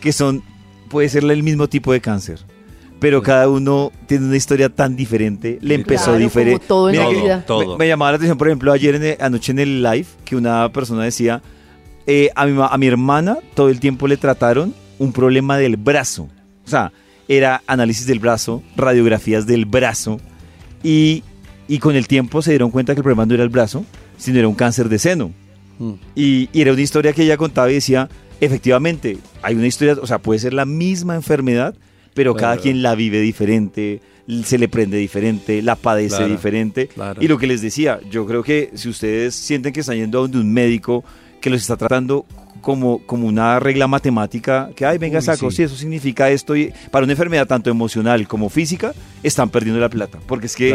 que 0.00 0.12
son, 0.12 0.42
puede 0.88 1.08
ser 1.08 1.24
el 1.24 1.42
mismo 1.42 1.68
tipo 1.68 1.92
de 1.92 2.00
cáncer, 2.00 2.40
pero 3.00 3.22
cada 3.22 3.48
uno 3.48 3.92
tiene 4.06 4.26
una 4.26 4.36
historia 4.36 4.68
tan 4.68 4.96
diferente, 4.96 5.58
le 5.60 5.74
empezó 5.74 6.04
Claro, 6.12 6.18
diferente. 6.18 6.58
como 6.58 6.66
todo 6.68 6.88
en 6.88 6.92
Mira 6.92 7.04
la 7.04 7.10
que 7.10 7.20
vida. 7.22 7.44
Todo. 7.46 7.72
Me, 7.72 7.84
me 7.84 7.88
llamaba 7.88 8.12
la 8.12 8.16
atención, 8.16 8.38
por 8.38 8.48
ejemplo, 8.48 8.72
ayer 8.72 8.94
en 8.94 9.04
el- 9.04 9.16
anoche 9.20 9.52
en 9.52 9.58
el 9.58 9.82
live, 9.82 10.06
que 10.24 10.36
una 10.36 10.70
persona 10.72 11.04
decía, 11.04 11.42
eh, 12.06 12.30
a, 12.34 12.46
mi, 12.46 12.58
a 12.62 12.76
mi 12.78 12.86
hermana 12.86 13.38
todo 13.54 13.68
el 13.68 13.80
tiempo 13.80 14.06
le 14.08 14.16
trataron 14.16 14.74
un 14.98 15.12
problema 15.12 15.56
del 15.58 15.76
brazo. 15.76 16.28
O 16.64 16.68
sea, 16.68 16.92
era 17.28 17.62
análisis 17.66 18.06
del 18.06 18.18
brazo, 18.20 18.62
radiografías 18.76 19.46
del 19.46 19.64
brazo, 19.66 20.20
y, 20.82 21.22
y 21.68 21.78
con 21.78 21.96
el 21.96 22.06
tiempo 22.06 22.42
se 22.42 22.50
dieron 22.50 22.70
cuenta 22.70 22.94
que 22.94 23.00
el 23.00 23.04
problema 23.04 23.26
no 23.26 23.34
era 23.34 23.42
el 23.42 23.48
brazo, 23.48 23.84
sino 24.18 24.38
era 24.38 24.48
un 24.48 24.54
cáncer 24.54 24.88
de 24.88 24.98
seno. 24.98 25.32
Mm. 25.78 25.92
Y, 26.14 26.48
y 26.52 26.60
era 26.62 26.72
una 26.72 26.82
historia 26.82 27.12
que 27.12 27.22
ella 27.22 27.36
contaba 27.36 27.70
y 27.70 27.74
decía, 27.74 28.08
efectivamente, 28.40 29.18
hay 29.42 29.54
una 29.54 29.66
historia, 29.66 29.96
o 30.00 30.06
sea, 30.06 30.18
puede 30.18 30.38
ser 30.40 30.52
la 30.54 30.64
misma 30.64 31.14
enfermedad, 31.14 31.74
pero 32.14 32.34
cada 32.34 32.56
quien 32.58 32.82
la 32.82 32.94
vive 32.94 33.20
diferente, 33.20 34.00
se 34.44 34.58
le 34.58 34.68
prende 34.68 34.96
diferente, 34.98 35.62
la 35.62 35.74
padece 35.76 36.16
Claro, 36.16 36.32
diferente. 36.32 36.86
claro. 36.88 37.22
Y 37.22 37.28
lo 37.28 37.38
que 37.38 37.46
les 37.46 37.60
decía, 37.60 37.98
yo 38.10 38.24
creo 38.26 38.42
que 38.42 38.70
si 38.74 38.88
ustedes 38.88 39.34
sienten 39.34 39.72
que 39.72 39.80
están 39.80 39.96
yendo 39.96 40.18
a 40.18 40.22
donde 40.22 40.38
un 40.38 40.52
médico 40.52 41.04
que 41.40 41.50
los 41.50 41.60
está 41.60 41.76
tratando 41.76 42.24
como, 42.62 43.04
como 43.04 43.26
una 43.26 43.60
regla 43.60 43.86
matemática, 43.86 44.70
que, 44.74 44.86
ay, 44.86 44.96
venga, 44.96 45.18
Uy, 45.18 45.24
saco, 45.24 45.50
sí. 45.50 45.58
si 45.58 45.62
eso 45.64 45.76
significa 45.76 46.30
esto, 46.30 46.56
y 46.56 46.72
para 46.90 47.04
una 47.04 47.12
enfermedad 47.12 47.46
tanto 47.46 47.68
emocional 47.68 48.26
como 48.26 48.48
física, 48.48 48.94
están 49.22 49.50
perdiendo 49.50 49.78
la 49.80 49.90
plata. 49.90 50.18
Porque 50.26 50.46
es 50.46 50.56
que. 50.56 50.74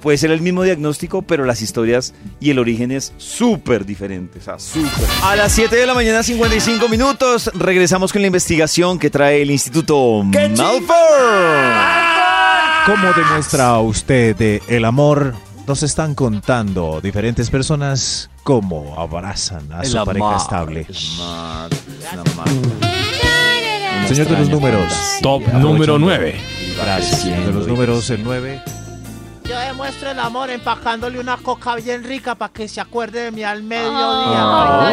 Puede 0.00 0.18
ser 0.18 0.30
el 0.30 0.40
mismo 0.40 0.62
diagnóstico, 0.62 1.22
pero 1.22 1.44
las 1.44 1.62
historias 1.62 2.14
y 2.40 2.50
el 2.50 2.58
origen 2.58 2.90
es 2.92 3.12
súper 3.16 3.84
diferente. 3.86 4.38
O 4.38 4.42
sea, 4.42 4.58
súper. 4.58 4.90
A 5.22 5.36
las 5.36 5.52
7 5.52 5.74
de 5.74 5.86
la 5.86 5.94
mañana, 5.94 6.22
55 6.22 6.88
minutos, 6.88 7.50
regresamos 7.54 8.12
con 8.12 8.22
la 8.22 8.26
investigación 8.28 8.98
que 8.98 9.10
trae 9.10 9.42
el 9.42 9.50
Instituto 9.50 10.22
Malfour. 10.22 10.86
¿Cómo 12.86 13.12
demuestra 13.14 13.78
usted 13.80 14.62
el 14.68 14.84
amor? 14.84 15.34
Nos 15.66 15.82
están 15.82 16.14
contando 16.14 17.00
diferentes 17.00 17.50
personas 17.50 18.30
cómo 18.44 18.94
abrazan 18.96 19.72
a 19.72 19.84
su 19.84 20.04
pareja 20.04 20.36
estable. 20.36 20.86
Señor 24.06 24.28
de 24.28 24.38
los 24.38 24.48
números. 24.48 24.92
Top 25.20 25.42
número 25.54 25.98
9. 25.98 26.36
Gracias. 26.76 27.22
Señor 27.22 27.46
de 27.46 27.52
los 27.52 27.66
números, 27.66 28.08
el 28.10 28.22
9. 28.22 28.62
Yo 29.48 29.58
demuestro 29.60 30.10
el 30.10 30.18
amor 30.18 30.50
empacándole 30.50 31.20
una 31.20 31.36
coca 31.36 31.76
bien 31.76 32.02
rica 32.02 32.34
para 32.34 32.52
que 32.52 32.66
se 32.66 32.80
acuerde 32.80 33.22
de 33.24 33.30
mí 33.30 33.44
al 33.44 33.62
mediodía. 33.62 34.90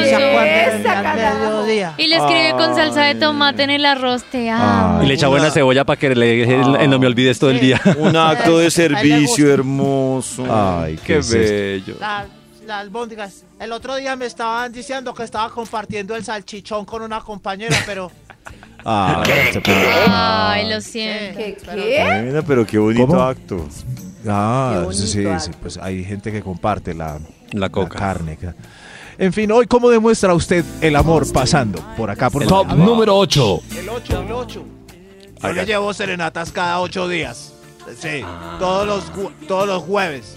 Y 0.00 0.04
se 0.08 0.14
acuerde 0.16 0.70
de 0.72 0.78
mí 0.78 0.80
Esa, 0.80 0.98
al 0.98 1.04
carajo. 1.04 1.38
mediodía. 1.38 1.94
Y 1.96 2.06
le 2.08 2.16
escribe 2.16 2.50
con 2.52 2.74
salsa 2.74 3.02
de 3.04 3.14
tomate 3.14 3.62
en 3.62 3.70
el 3.70 3.84
arroz, 3.86 4.24
te 4.24 4.50
amo. 4.50 5.02
Y 5.02 5.06
le 5.06 5.14
echa 5.14 5.28
buena 5.28 5.50
cebolla 5.52 5.84
para 5.84 5.96
que 5.98 6.12
le 6.14 6.26
deje 6.38 6.60
el, 6.60 6.74
el 6.76 6.90
no 6.90 6.98
me 6.98 7.06
olvides 7.06 7.38
todo 7.38 7.50
el 7.50 7.60
día. 7.60 7.80
Un 7.98 8.16
acto 8.16 8.58
de 8.58 8.68
servicio 8.70 9.52
hermoso. 9.52 10.44
Ay, 10.50 10.98
Qué 11.04 11.20
bello. 11.20 11.94
La- 12.00 12.26
Las 12.66 12.80
albóndigas. 12.80 13.44
El 13.60 13.70
otro 13.70 13.94
día 13.94 14.16
me 14.16 14.26
estaban 14.26 14.72
diciendo 14.72 15.14
que 15.14 15.22
estaba 15.22 15.50
compartiendo 15.50 16.16
el 16.16 16.24
salchichón 16.24 16.84
con 16.84 17.00
una 17.02 17.20
compañera, 17.20 17.76
pero... 17.86 18.10
Ah, 18.88 19.22
se 19.52 19.60
puede- 19.60 19.86
Ay, 20.08 20.70
lo 20.70 20.80
siento. 20.80 21.38
¿Qué? 21.38 21.56
qué? 21.60 22.42
Pero 22.46 22.64
qué 22.64 22.78
bonito 22.78 23.06
¿Cómo? 23.08 23.20
acto. 23.20 23.66
Ah, 24.28 24.74
Qué 24.78 24.84
bonito 24.84 25.02
sí, 25.06 25.22
sí, 25.22 25.26
acto. 25.26 25.58
pues 25.60 25.76
hay 25.76 26.04
gente 26.04 26.30
que 26.30 26.40
comparte 26.40 26.94
la, 26.94 27.18
La 27.52 27.68
coca. 27.68 27.98
carne. 27.98 28.38
En 29.18 29.32
fin, 29.32 29.50
hoy, 29.50 29.66
¿cómo 29.66 29.88
demuestra 29.90 30.34
usted 30.34 30.64
el 30.80 30.94
amor 30.94 31.30
pasando 31.32 31.80
por 31.96 32.10
acá? 32.10 32.30
Por 32.30 32.46
Top 32.46 32.68
número 32.74 33.16
8. 33.16 33.60
El 33.78 33.88
8, 33.88 34.22
el 34.22 34.32
8. 34.32 34.64
Yo 35.42 35.52
le 35.52 35.66
llevo 35.66 35.92
serenatas 35.92 36.52
cada 36.52 36.80
8 36.80 37.08
días. 37.08 37.52
Sí, 38.00 38.22
todos, 38.58 38.86
los, 38.86 39.04
todos 39.48 39.66
los 39.66 39.82
jueves. 39.82 40.34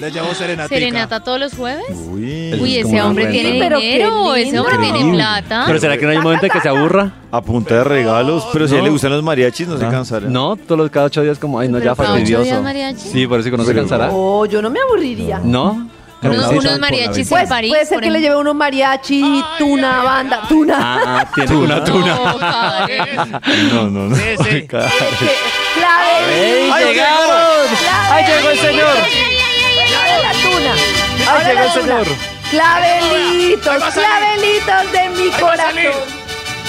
Le 0.00 0.10
llevo 0.10 0.32
serenatica. 0.34 0.74
¿Serenata 0.78 1.20
todos 1.24 1.40
los 1.40 1.54
jueves? 1.54 1.84
Uy, 1.90 2.54
Uy, 2.60 2.76
ese 2.78 3.02
hombre 3.02 3.26
tiene 3.26 3.58
Pero 3.58 3.78
dinero, 3.80 4.34
ese 4.36 4.58
hombre 4.60 4.76
tiene 4.78 5.12
plata. 5.12 5.64
Pero 5.66 5.78
¿será 5.80 5.96
que 5.98 6.04
no 6.04 6.10
hay 6.12 6.18
un 6.18 6.22
momento 6.22 6.46
en 6.46 6.52
que 6.52 6.60
se 6.60 6.68
aburra? 6.68 7.12
a 7.32 7.42
punta 7.42 7.74
de 7.74 7.84
regalos, 7.84 8.46
pero 8.52 8.66
si 8.66 8.74
a 8.74 8.76
él 8.78 8.82
No. 8.82 8.86
le 8.86 8.90
gustan 8.92 9.10
los 9.10 9.22
mariachis, 9.22 9.68
no 9.68 9.76
se 9.76 9.84
Ah. 9.84 9.90
cansará. 9.90 10.26
No, 10.28 10.56
todos 10.56 10.78
los 10.78 10.90
cada 10.90 11.06
ocho 11.06 11.22
días 11.22 11.38
como, 11.38 11.58
ay, 11.58 11.68
no, 11.68 11.78
ya 11.78 11.94
fastidioso. 11.94 12.62
Sí, 12.96 13.26
por 13.26 13.40
eso 13.40 13.50
que 13.50 13.56
no 13.58 13.64
se 13.64 13.74
cansará. 13.74 14.08
Oh, 14.12 14.46
yo 14.46 14.62
no 14.62 14.70
me 14.70 14.80
aburriría. 14.80 15.40
¿No? 15.42 15.88
Unos, 16.22 16.38
la 16.38 16.48
unos 16.48 16.64
la 16.64 16.78
mariachis 16.78 17.18
en 17.26 17.28
Pues 17.28 17.48
París. 17.48 17.70
puede 17.70 17.84
ser 17.84 18.00
que 18.00 18.10
le 18.10 18.20
lleve 18.20 18.36
unos 18.36 18.54
mariachi, 18.54 19.44
tuna, 19.58 20.02
banda, 20.02 20.42
tuna. 20.48 20.76
Ah, 21.20 21.30
tiene 21.34 21.56
una 21.56 21.84
tuna. 21.84 22.16
No. 22.16 22.38
No, 23.74 23.90
no, 23.90 24.08
no. 24.08 24.16
Sí, 24.16 24.22
sí. 24.42 24.66
Clave. 24.66 24.96
¡Ey, 26.32 26.70
llegaron! 26.72 27.66
¡Ahí 28.10 28.24
llegó 28.24 28.48
el 28.50 28.58
señor! 28.58 29.35
Clave 29.88 30.22
la 30.22 30.32
tuna. 30.32 30.72
¡Ahí 30.72 31.24
Ahora 31.28 31.48
llegó 31.52 31.62
el 31.64 31.72
señor! 31.72 32.06
Clavelitos, 32.50 33.82
clavelitos 33.94 34.92
de 34.92 35.08
mi 35.10 35.30
corazón. 35.30 35.76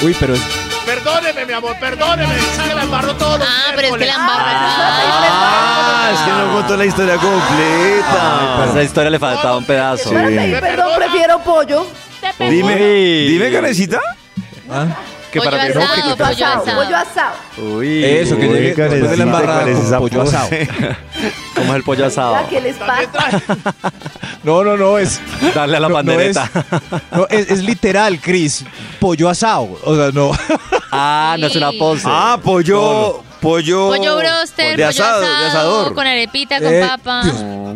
Uy, 0.02 0.16
pero 0.20 0.34
es- 0.36 0.42
Perdóneme, 0.86 1.46
mi 1.46 1.52
amor, 1.54 1.76
perdóneme. 1.80 2.34
Es 2.38 2.60
que 2.66 2.74
la 2.74 2.84
embarro 2.84 3.14
todos 3.16 3.40
los 3.40 3.48
Ah, 3.48 3.72
pero 3.76 3.88
es 3.90 3.94
que 3.96 4.06
la 4.06 4.18
miércoles. 4.20 5.32
Ah, 5.34 6.10
es 6.14 6.20
que 6.22 6.32
no 6.32 6.54
contó 6.54 6.78
la 6.78 6.86
historia 6.86 7.16
completa. 7.18 8.66
esa 8.70 8.84
historia 8.84 9.10
le 9.10 9.20
faltaba 9.20 9.58
un 9.58 9.66
pedazo. 9.66 10.10
Perdón, 10.12 10.92
prefiero 10.96 11.40
pollo. 11.40 11.88
Dime, 12.40 12.76
dime, 12.78 13.52
Karencita. 13.52 14.00
Que 15.32 15.40
Pollo 15.40 15.52
para 15.52 15.64
asado, 15.64 15.86
Pollo 16.02 16.16
pollo 16.18 16.46
asado, 16.46 16.64
pollo 16.66 16.98
asado. 16.98 17.36
Uy. 17.58 18.04
Eso, 18.06 18.38
que 18.38 18.48
Uy, 18.48 18.54
llegue 18.54 18.76
después 18.76 19.12
de 19.12 19.18
la 19.18 19.24
embarrada 19.24 19.62
¿cuál 19.64 19.70
es 19.72 19.78
con 19.78 19.88
esa 19.88 20.00
pollo 20.00 20.20
pose? 20.24 20.36
asado. 20.38 20.50
¿Cómo 21.56 21.72
es 21.72 21.76
el 21.78 21.84
pollo 21.84 22.06
asado? 22.06 22.38
No, 24.44 24.64
no, 24.64 24.78
no, 24.78 24.98
es... 24.98 25.20
Darle 25.54 25.78
a 25.78 25.80
la 25.82 25.90
no, 25.90 26.02
no 26.02 26.20
es, 26.20 26.36
pandereta. 26.38 26.50
no, 27.12 27.28
es, 27.30 27.52
es 27.52 27.64
literal, 27.64 28.20
Chris. 28.22 28.64
Pollo 29.00 29.28
asado. 29.28 29.78
O 29.84 29.96
sea, 29.96 30.12
no. 30.12 30.32
Ah, 30.92 31.36
no 31.38 31.48
es 31.48 31.56
una 31.58 31.72
pose. 31.74 32.04
Ah, 32.08 32.40
pollo. 32.42 33.22
Pollo. 33.42 33.90
Pollo 33.90 34.16
broster, 34.18 34.78
de 34.78 34.84
pollo 34.86 34.88
asado, 34.88 35.22
asado, 35.22 35.40
de 35.42 35.48
asador. 35.48 35.94
con 35.94 36.08
arepita, 36.08 36.60
con 36.62 36.74
Eh, 36.74 36.88
papa. 36.88 37.24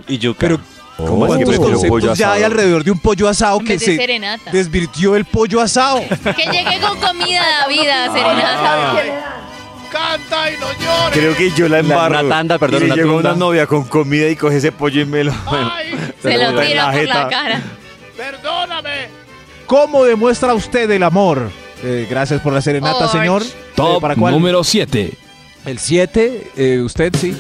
Y 0.08 0.18
yuca. 0.18 0.40
Pero, 0.40 0.60
¿Cómo 1.08 1.26
así 1.26 1.38
que 1.40 1.44
¿cuántos 1.46 1.66
conceptos 1.66 2.18
ya 2.18 2.34
hay 2.34 2.44
alrededor 2.44 2.84
de 2.84 2.92
un 2.92 3.00
pollo 3.00 3.28
asado 3.28 3.60
En 3.60 3.66
que 3.66 3.74
vez 3.74 3.80
de 3.82 3.86
se 3.86 3.98
serenata. 3.98 4.52
desvirtió 4.52 5.16
el 5.16 5.26
pollo 5.26 5.62
asado? 5.62 6.00
Que 6.24 6.46
llegue 6.52 6.80
con 6.82 7.00
comida, 7.00 7.44
vida, 7.70 8.08
¿Sabe 8.08 8.20
serenata. 8.20 8.62
dan? 8.64 9.42
Canta 9.92 10.50
y 10.52 10.54
no 10.58 10.68
llores. 10.72 11.12
Creo 11.20 11.36
que 11.36 11.52
yo 11.52 11.68
la 11.68 11.80
embarro. 11.80 12.20
una 12.22 12.30
tanda, 12.30 12.58
perdón, 12.58 12.84
y 12.84 12.86
le 12.86 12.94
una 12.94 12.96
llegó 12.96 13.14
tunda. 13.16 13.30
una 13.32 13.40
novia 13.40 13.68
con 13.68 13.84
comida 13.84 14.30
y 14.30 14.36
coge 14.38 14.58
ese 14.58 14.72
pollo 14.72 15.02
y 15.02 15.06
me 15.06 15.24
lo... 15.26 15.34
Ay, 15.48 15.94
Se 16.22 16.38
lo 16.38 16.62
en 16.62 16.68
tira 16.68 16.86
la 16.86 16.92
por 16.92 17.04
la 17.08 17.14
jeta. 17.16 17.28
cara. 17.30 17.62
perdóname. 18.16 19.08
¿Cómo 19.66 20.06
demuestra 20.06 20.54
usted 20.54 20.90
el 20.92 21.04
amor? 21.04 21.50
Eh, 21.84 22.08
gracias 22.10 22.40
por 22.42 22.54
la 22.54 22.62
serenata, 22.62 23.08
señor. 23.10 23.44
Top 23.76 23.98
Eh, 23.98 24.02
¿Para 24.02 24.16
cuál? 24.16 24.34
número 24.34 24.64
7. 24.64 25.12
El 25.66 25.80
7, 25.80 26.82
usted 26.86 27.14
sí. 27.20 27.36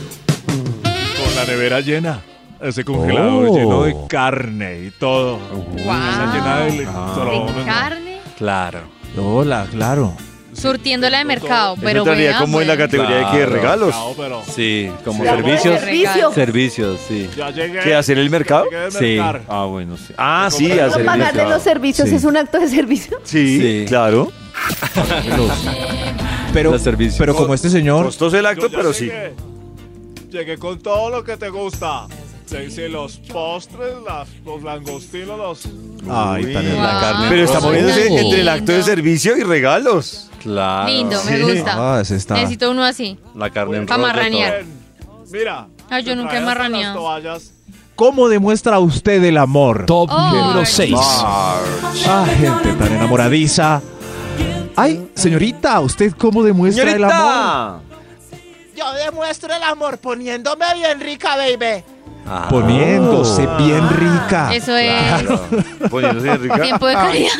Con 0.84 1.36
la 1.36 1.46
nevera 1.46 1.80
llena. 1.80 2.22
Ese 2.62 2.84
congelador 2.86 3.48
Oh. 3.50 3.56
lleno 3.56 3.84
de 3.84 3.96
carne 4.08 4.80
y 4.88 4.92
todo. 4.92 5.40
Esa 5.78 6.34
llena 6.34 6.60
de 6.60 6.68
electrones. 6.70 7.56
De 7.56 7.64
carne, 7.66 8.20
Claro. 8.38 8.80
Hola, 9.18 9.66
claro. 9.72 10.14
surtiéndola 10.54 11.18
de 11.20 11.26
mercado. 11.26 11.74
Eso 11.74 11.82
Pero 11.84 12.00
entraría 12.02 12.38
como 12.38 12.62
en 12.62 12.68
la 12.68 12.76
bueno. 12.76 12.86
categoría 12.86 13.16
de 13.18 13.24
que 13.26 13.38
Claro. 13.38 13.52
regalos. 13.52 13.96
pero 14.18 14.42
Sí, 14.46 14.92
como 15.04 15.24
Ya, 15.24 15.32
servicios. 15.36 15.80
Servicio. 15.80 16.32
Servicios, 16.34 17.00
sí. 17.08 17.30
ya 17.36 17.50
llegué. 17.50 17.80
¿Qué 17.80 17.96
hacer 17.96 18.18
el 18.20 18.30
mercado? 18.30 18.66
De 18.70 18.92
Sí. 18.92 19.18
Ah, 19.48 19.66
bueno, 19.66 19.98
sí. 19.98 20.14
Ah, 20.18 20.50
sí, 20.52 20.68
Pero 20.70 20.86
hacer 20.86 20.98
Pero 20.98 21.06
pagarle 21.06 21.50
los 21.50 21.64
servicios 21.64 22.10
Sí. 22.10 22.16
es 22.16 22.24
un 22.26 22.38
acto 22.38 22.60
de 22.60 22.68
servicio. 22.68 23.18
Sí, 23.24 23.60
Sí. 23.60 23.86
claro. 23.88 24.32
Pero, 26.54 26.72
Los 26.72 26.82
servicios. 26.82 27.16
pero 27.18 27.34
como 27.36 27.54
este 27.54 27.70
señor, 27.70 28.06
Costoso 28.06 28.38
el 28.38 28.46
acto, 28.46 28.68
pero 28.70 28.94
sí. 28.94 29.10
Llegué 30.30 30.58
con 30.58 30.80
todo 30.80 31.10
lo 31.10 31.24
que 31.24 31.36
te 31.38 31.50
gusta. 31.50 32.08
Sí, 32.52 32.70
sí, 32.70 32.88
los 32.90 33.18
postres, 33.32 33.94
las, 34.06 34.28
los 34.46 34.62
langostinos, 34.62 35.38
los... 35.38 35.66
Ay, 36.10 36.52
tan 36.54 36.66
Wow. 36.70 36.82
La 36.84 37.00
carne. 37.00 37.26
Pero 37.30 37.44
está 37.46 37.60
moviéndose 37.62 38.08
entre 38.20 38.42
el 38.42 38.50
acto 38.50 38.72
de 38.74 38.84
servicio 38.84 39.38
y 39.38 39.44
regalos. 39.44 40.30
Claro. 40.42 40.90
Lindo, 40.92 41.18
me 41.24 41.40
gusta. 41.44 41.76
Ah, 41.78 42.02
ese 42.02 42.18
está. 42.18 42.34
Necesito 42.34 42.70
uno 42.70 42.84
así. 42.84 43.18
La 43.36 43.50
carne 43.52 43.78
en 43.78 43.86
Pa' 43.86 43.96
rollo, 43.96 44.08
marranear. 44.08 44.64
Mira. 45.32 45.68
Ay, 45.90 46.04
yo 46.04 46.10
te 46.12 46.16
nunca 46.18 46.30
he 46.32 46.32
traes 46.32 46.46
marraneado. 46.46 47.00
toallas. 47.00 47.54
¿Cómo 47.96 48.28
demuestra 48.28 48.80
usted 48.80 49.24
el 49.24 49.38
amor? 49.38 49.86
Top 49.86 50.10
Ay. 50.12 50.34
número 50.38 50.66
6. 50.66 50.94
Ah, 50.98 52.26
gente 52.38 52.74
tan 52.74 52.92
enamoradiza. 52.94 53.82
Ay, 54.76 55.10
señorita, 55.14 55.80
¿usted 55.80 56.12
cómo 56.18 56.44
demuestra 56.44 56.92
el 56.92 57.04
amor? 57.04 57.82
Yo 58.76 58.92
demuestro 59.06 59.54
el 59.54 59.64
amor 59.64 60.00
poniéndome 60.00 60.66
bien 60.76 61.00
rica, 61.00 61.38
baby. 61.38 61.84
Ah. 62.28 62.48
Poniéndose 62.50 63.46
bien 63.58 63.90
rica. 63.90 64.54
Eso 64.54 64.76
es 64.78 64.94
Poniéndose 65.90 66.38
rica. 66.38 66.62
tiempo 66.62 66.88
de 66.88 66.94
calidad 66.94 67.32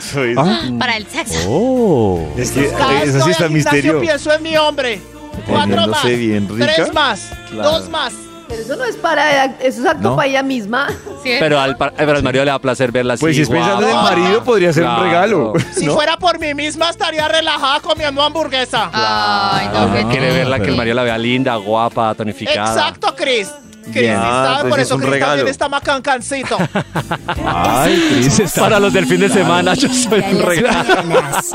Soy- 0.00 0.34
Ah. 0.36 0.60
para 0.78 0.96
el 0.96 1.06
sexo. 1.06 1.38
Oh. 1.48 2.28
Es 2.36 2.50
que 2.50 2.66
eso 2.66 3.20
sí 3.24 3.30
está 3.30 3.48
misterio. 3.48 4.00
pienso 4.00 4.32
en 4.32 4.42
mi 4.42 4.56
hombre. 4.56 5.00
Cuatro 5.46 5.86
más. 5.88 6.04
Bien 6.04 6.48
rica. 6.48 6.72
Tres 6.74 6.92
más. 6.92 7.30
Claro. 7.50 7.70
Dos 7.70 7.88
más. 7.88 8.12
Pero 8.48 8.62
eso 8.62 8.76
no 8.76 8.84
es 8.84 8.94
para, 8.96 9.44
eso 9.46 9.80
es 9.80 9.86
acto 9.86 10.10
No. 10.10 10.16
para 10.16 10.28
ella 10.28 10.42
misma. 10.42 10.86
¿sí? 11.22 11.32
Pero 11.40 11.58
al, 11.58 11.76
pero 11.76 12.12
al 12.16 12.22
marido 12.22 12.44
le 12.44 12.50
da 12.52 12.58
placer 12.60 12.92
verla 12.92 13.14
así. 13.14 13.20
Pues 13.20 13.34
si 13.36 13.42
es 13.42 13.48
pensando 13.50 13.82
en 13.82 13.90
el 13.96 14.02
marido, 14.02 14.44
podría 14.44 14.72
ser 14.72 14.84
un 14.84 14.90
Claro. 14.90 15.02
regalo. 15.04 15.52
Si 15.74 15.84
¿no? 15.86 15.94
fuera 15.94 16.16
por 16.16 16.38
mí 16.38 16.54
misma, 16.54 16.90
estaría 16.90 17.26
relajada 17.26 17.80
comiendo 17.80 18.22
hamburguesa. 18.22 18.88
Ay, 18.92 19.68
no, 19.72 19.78
Ah, 19.80 20.08
quiere 20.10 20.30
verla 20.32 20.60
que 20.60 20.68
el 20.68 20.76
marido 20.76 20.94
la 20.94 21.02
vea 21.02 21.18
linda, 21.18 21.56
guapa, 21.56 22.14
tonificada. 22.14 22.68
Exacto, 22.72 23.14
Chris. 23.16 23.50
¿Sí 23.92 24.06
Ah, 24.08 24.58
pues 24.62 24.70
por 24.70 24.80
es 24.80 24.86
eso 24.86 24.98
regalo. 24.98 25.26
también 25.32 25.48
está 25.48 25.68
macancancito. 25.68 26.56
Ay, 27.44 28.02
Cris 28.20 28.38
está. 28.40 28.60
Para 28.62 28.80
los 28.80 28.92
del 28.92 29.06
fin 29.06 29.20
de 29.20 29.28
semana, 29.28 29.74
yo 29.74 29.88
soy 29.92 30.20
un 30.32 30.42
regalo. 30.42 31.02
mañanas. 31.04 31.52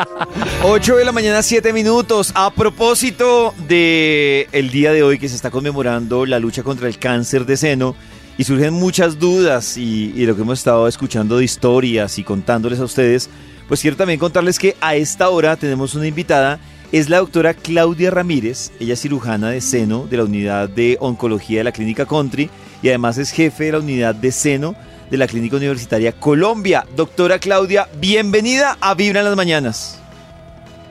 8 0.63 0.95
de 0.97 1.05
la 1.05 1.11
mañana, 1.11 1.41
7 1.41 1.73
minutos. 1.73 2.31
A 2.35 2.51
propósito 2.51 3.53
de 3.67 4.47
el 4.51 4.69
día 4.71 4.91
de 4.93 5.03
hoy 5.03 5.19
que 5.19 5.29
se 5.29 5.35
está 5.35 5.51
conmemorando 5.51 6.25
la 6.25 6.39
lucha 6.39 6.63
contra 6.63 6.87
el 6.87 6.97
cáncer 6.99 7.45
de 7.45 7.57
seno 7.57 7.95
y 8.37 8.43
surgen 8.43 8.73
muchas 8.73 9.19
dudas 9.19 9.77
y, 9.77 10.13
y 10.15 10.25
lo 10.25 10.35
que 10.35 10.41
hemos 10.41 10.59
estado 10.59 10.87
escuchando 10.87 11.37
de 11.37 11.43
historias 11.45 12.17
y 12.17 12.23
contándoles 12.23 12.79
a 12.79 12.85
ustedes, 12.85 13.29
pues 13.67 13.81
quiero 13.81 13.97
también 13.97 14.19
contarles 14.19 14.57
que 14.57 14.75
a 14.81 14.95
esta 14.95 15.29
hora 15.29 15.55
tenemos 15.57 15.93
una 15.95 16.07
invitada. 16.07 16.59
Es 16.91 17.10
la 17.10 17.19
doctora 17.19 17.54
Claudia 17.54 18.12
Ramírez, 18.12 18.73
ella 18.82 18.95
es 18.95 19.01
cirujana 19.01 19.51
de 19.51 19.62
seno 19.62 20.08
de 20.08 20.17
la 20.17 20.25
unidad 20.25 20.67
de 20.67 20.97
oncología 20.99 21.60
de 21.60 21.63
la 21.63 21.71
Clínica 21.71 22.06
Country 22.06 22.49
y 22.84 22.89
además 22.89 23.17
es 23.17 23.32
jefe 23.32 23.63
de 23.63 23.71
la 23.71 23.80
unidad 23.80 24.13
de 24.13 24.30
seno 24.34 24.75
de 25.10 25.17
la 25.17 25.25
Clínica 25.25 25.56
Universitaria 25.56 26.12
Colombia. 26.12 26.84
Doctora 26.97 27.39
Claudia, 27.39 27.88
bienvenida 27.95 28.75
a 28.82 28.93
Vibra 28.93 29.21
en 29.21 29.25
las 29.27 29.38
Mañanas. 29.38 30.04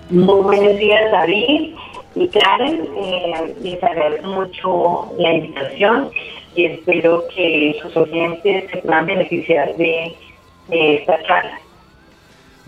Muy 0.08 0.40
buenos 0.40 0.78
días, 0.78 1.02
David 1.12 1.74
y 2.14 2.28
Karen. 2.28 2.88
Eh, 2.96 3.54
les 3.62 3.84
agradezco 3.84 4.26
mucho 4.26 5.12
la 5.18 5.34
invitación 5.34 6.08
y 6.56 6.64
espero 6.64 7.24
que 7.36 7.78
sus 7.82 7.94
oyentes 7.94 8.70
se 8.70 8.78
puedan 8.78 9.04
beneficiar 9.04 9.76
de, 9.76 10.16
de 10.68 10.94
esta 10.94 11.22
charla. 11.24 11.60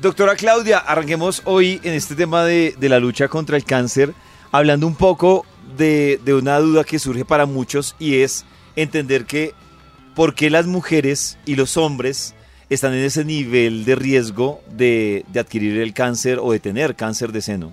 Doctora 0.02 0.34
Claudia, 0.34 0.78
arranquemos 0.78 1.42
hoy 1.44 1.80
en 1.84 1.92
este 1.92 2.16
tema 2.16 2.44
de, 2.44 2.74
la 2.80 2.98
lucha 2.98 3.28
contra 3.28 3.56
el 3.56 3.64
cáncer, 3.64 4.08
hablando 4.50 4.84
un 4.88 4.96
poco 4.96 5.46
de, 5.76 6.18
una 6.36 6.58
duda 6.58 6.82
que 6.82 6.98
surge 6.98 7.24
para 7.24 7.46
muchos 7.46 7.94
y 8.00 8.20
es 8.20 8.44
entender 8.74 9.26
que 9.26 9.52
por 10.16 10.34
qué 10.34 10.50
las 10.50 10.66
mujeres 10.66 11.38
y 11.46 11.54
los 11.54 11.76
hombres 11.76 12.34
están 12.68 12.94
en 12.94 13.04
ese 13.04 13.24
nivel 13.24 13.84
de 13.84 13.94
riesgo 13.94 14.58
de, 14.66 15.24
adquirir 15.38 15.80
el 15.80 15.94
cáncer 15.94 16.40
o 16.42 16.50
de 16.50 16.58
tener 16.58 16.96
cáncer 16.96 17.30
de 17.30 17.40
seno. 17.40 17.72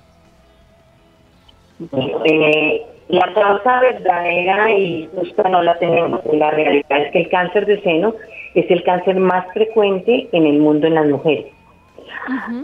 Eh, 2.25 2.85
la 3.07 3.33
causa 3.33 3.81
verdadera 3.81 4.71
y 4.77 5.09
justa 5.15 5.49
no 5.49 5.63
la 5.63 5.79
tenemos. 5.79 6.21
La 6.31 6.51
realidad 6.51 7.07
es 7.07 7.11
que 7.11 7.21
el 7.21 7.29
cáncer 7.29 7.65
de 7.65 7.81
seno 7.81 8.13
es 8.53 8.69
el 8.69 8.83
cáncer 8.83 9.15
más 9.15 9.51
frecuente 9.51 10.29
en 10.31 10.45
el 10.45 10.59
mundo 10.59 10.85
en 10.85 10.93
las 10.93 11.07
mujeres. 11.07 11.58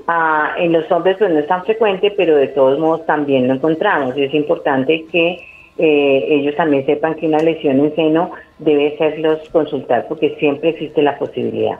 Ah, 0.07 0.53
en 0.57 0.73
los 0.73 0.89
hombres 0.91 1.17
pues 1.17 1.31
no 1.31 1.39
es 1.39 1.47
tan 1.47 1.63
frecuente, 1.63 2.11
pero 2.15 2.35
de 2.35 2.47
todos 2.49 2.79
modos 2.79 3.05
también 3.05 3.47
lo 3.47 3.55
encontramos. 3.55 4.17
Y 4.17 4.23
es 4.23 4.33
importante 4.33 5.05
que 5.11 5.39
eh, 5.77 6.25
ellos 6.29 6.55
también 6.55 6.85
sepan 6.85 7.15
que 7.15 7.27
una 7.27 7.39
lesión 7.39 7.79
en 7.79 7.95
seno 7.95 8.31
debe 8.59 8.97
serlos 8.97 9.47
consultar 9.49 10.07
porque 10.07 10.35
siempre 10.39 10.69
existe 10.69 11.01
la 11.01 11.17
posibilidad. 11.17 11.79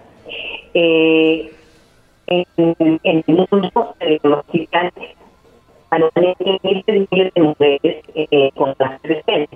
Eh, 0.73 1.51
en, 2.27 2.99
el 3.03 3.23
mundo 3.27 3.95
se 3.99 4.05
diagnostican 4.05 4.91
anualmente 5.91 6.59
miles 6.63 7.07
miles 7.11 7.33
de 7.33 7.41
mujeres 7.41 8.05
eh, 8.15 8.51
con 8.55 8.75
de 9.03 9.23
seno. 9.23 9.47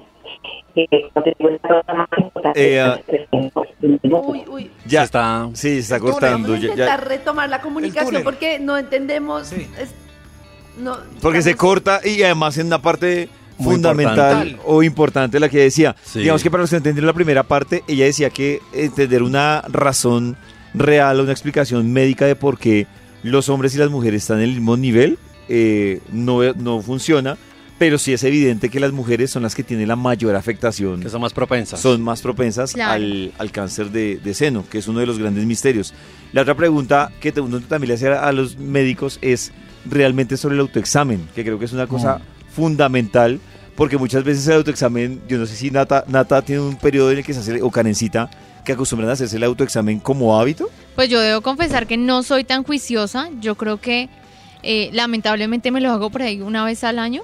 Eh, 2.56 2.80
ah. 2.80 2.99
Uy, 4.04 4.43
uy. 4.47 4.71
Ya 4.86 5.04
está. 5.04 5.49
Sí, 5.54 5.69
se 5.73 5.80
está 5.80 5.99
cortando. 5.99 6.49
Vamos 6.49 6.58
a 6.58 6.62
ya- 6.62 6.67
ya- 6.67 6.71
intentar 6.73 7.08
retomar 7.08 7.49
la 7.49 7.62
comunicación 7.62 8.23
porque 8.23 8.60
no 8.60 8.78
entendemos. 8.78 9.47
Sí. 9.47 9.67
es- 9.80 9.93
no, 10.78 10.97
Porque 11.21 11.41
se 11.41 11.56
corta 11.56 11.99
y 12.06 12.23
además 12.23 12.58
en 12.58 12.67
una 12.67 12.82
parte 12.82 13.28
Muy 13.58 13.73
fundamental 13.73 14.47
importante. 14.47 14.62
o 14.65 14.84
importante 14.84 15.39
la 15.39 15.49
que 15.49 15.58
decía. 15.60 15.95
Sí. 16.04 16.19
Digamos 16.19 16.41
que 16.41 16.49
para 16.49 16.62
los 16.62 16.69
que 16.69 16.78
entendieron 16.78 17.08
la 17.08 17.13
primera 17.13 17.43
parte, 17.43 17.84
ella 17.88 18.06
decía 18.06 18.30
que 18.30 18.62
entender 18.73 19.21
una 19.21 19.62
razón 19.67 20.38
real 20.73 21.19
o 21.19 21.23
una 21.23 21.34
explicación 21.34 21.91
médica 21.91 22.25
de 22.25 22.36
por 22.38 22.58
qué 22.58 22.88
los 23.23 23.49
hombres 23.49 23.75
y 23.75 23.78
las 23.80 23.89
mujeres 23.89 24.21
están 24.21 24.38
en 24.38 24.43
el 24.45 24.49
mismo 24.52 24.78
nivel 24.78 25.17
eh, 25.49 25.99
no, 26.13 26.41
no 26.54 26.80
funciona, 26.82 27.36
pero 27.80 27.98
sí 27.98 28.13
es 28.13 28.24
evidente 28.24 28.70
que 28.70 28.80
las 28.80 28.92
mujeres 28.92 29.32
son 29.32 29.42
las 29.44 29.56
que 29.56 29.63
tienen 29.63 29.88
la 29.88 29.96
mayor 29.96 30.36
afectación 30.36 31.00
Que 31.02 31.10
son 31.10 31.21
más 31.21 31.34
propensas. 31.34 31.80
son 31.80 32.02
más 32.04 32.21
propensas 32.21 32.73
Claro. 32.73 32.94
al, 32.94 33.32
al 33.40 33.52
cáncer 33.52 33.90
de, 33.90 34.17
de 34.17 34.34
seno, 34.36 34.65
que 34.69 34.77
es 34.77 34.88
uno 34.88 35.00
de 35.00 35.06
los 35.08 35.17
grandes 35.17 35.46
misterios. 35.46 35.94
La 36.34 36.42
otra 36.44 36.56
pregunta 36.56 37.12
que 37.21 37.32
te- 37.32 37.42
uno 37.42 37.60
también 37.62 37.88
le 37.88 37.94
hace 37.96 38.10
a, 38.10 38.27
a 38.27 38.32
los 38.34 38.58
médicos 38.58 39.17
es, 39.21 39.52
realmente 39.90 40.36
sobre 40.38 40.56
el 40.56 40.62
autoexamen, 40.62 41.27
que 41.34 41.44
creo 41.44 41.58
que 41.58 41.65
es 41.65 41.71
una 41.73 41.88
cosa 41.88 42.19
fundamental, 42.54 43.40
porque 43.75 43.98
muchas 43.98 44.23
veces 44.25 44.46
el 44.48 44.56
autoexamen, 44.56 45.21
yo 45.30 45.38
no 45.38 45.46
sé 45.46 45.56
si 45.56 45.71
Nata, 45.71 46.04
Nata 46.08 46.42
tiene 46.42 46.62
un 46.62 46.75
periodo 46.75 47.12
en 47.12 47.19
el 47.19 47.23
que 47.23 47.34
se 47.34 47.40
hace, 47.40 47.62
o 47.62 47.71
Karencita, 47.71 48.30
que 48.65 48.73
acostumbran 48.73 49.10
a 49.10 49.13
hacerse 49.13 49.38
el 49.38 49.44
autoexamen 49.46 50.00
como 50.02 50.38
hábito. 50.38 50.69
Pues 50.96 51.08
yo 51.10 51.19
debo 51.21 51.40
confesar 51.42 51.88
que 51.88 51.96
no 51.96 52.21
soy 52.23 52.44
tan 52.44 52.63
juiciosa. 52.63 53.30
Yo 53.40 53.56
creo 53.56 53.77
que 53.80 54.10
eh, 54.63 54.90
lamentablemente 54.92 55.71
me 55.71 55.80
lo 55.80 55.92
hago 55.92 56.10
por 56.10 56.21
ahí 56.21 56.42
una 56.42 56.65
vez 56.65 56.84
al 56.84 57.00
año. 57.00 57.23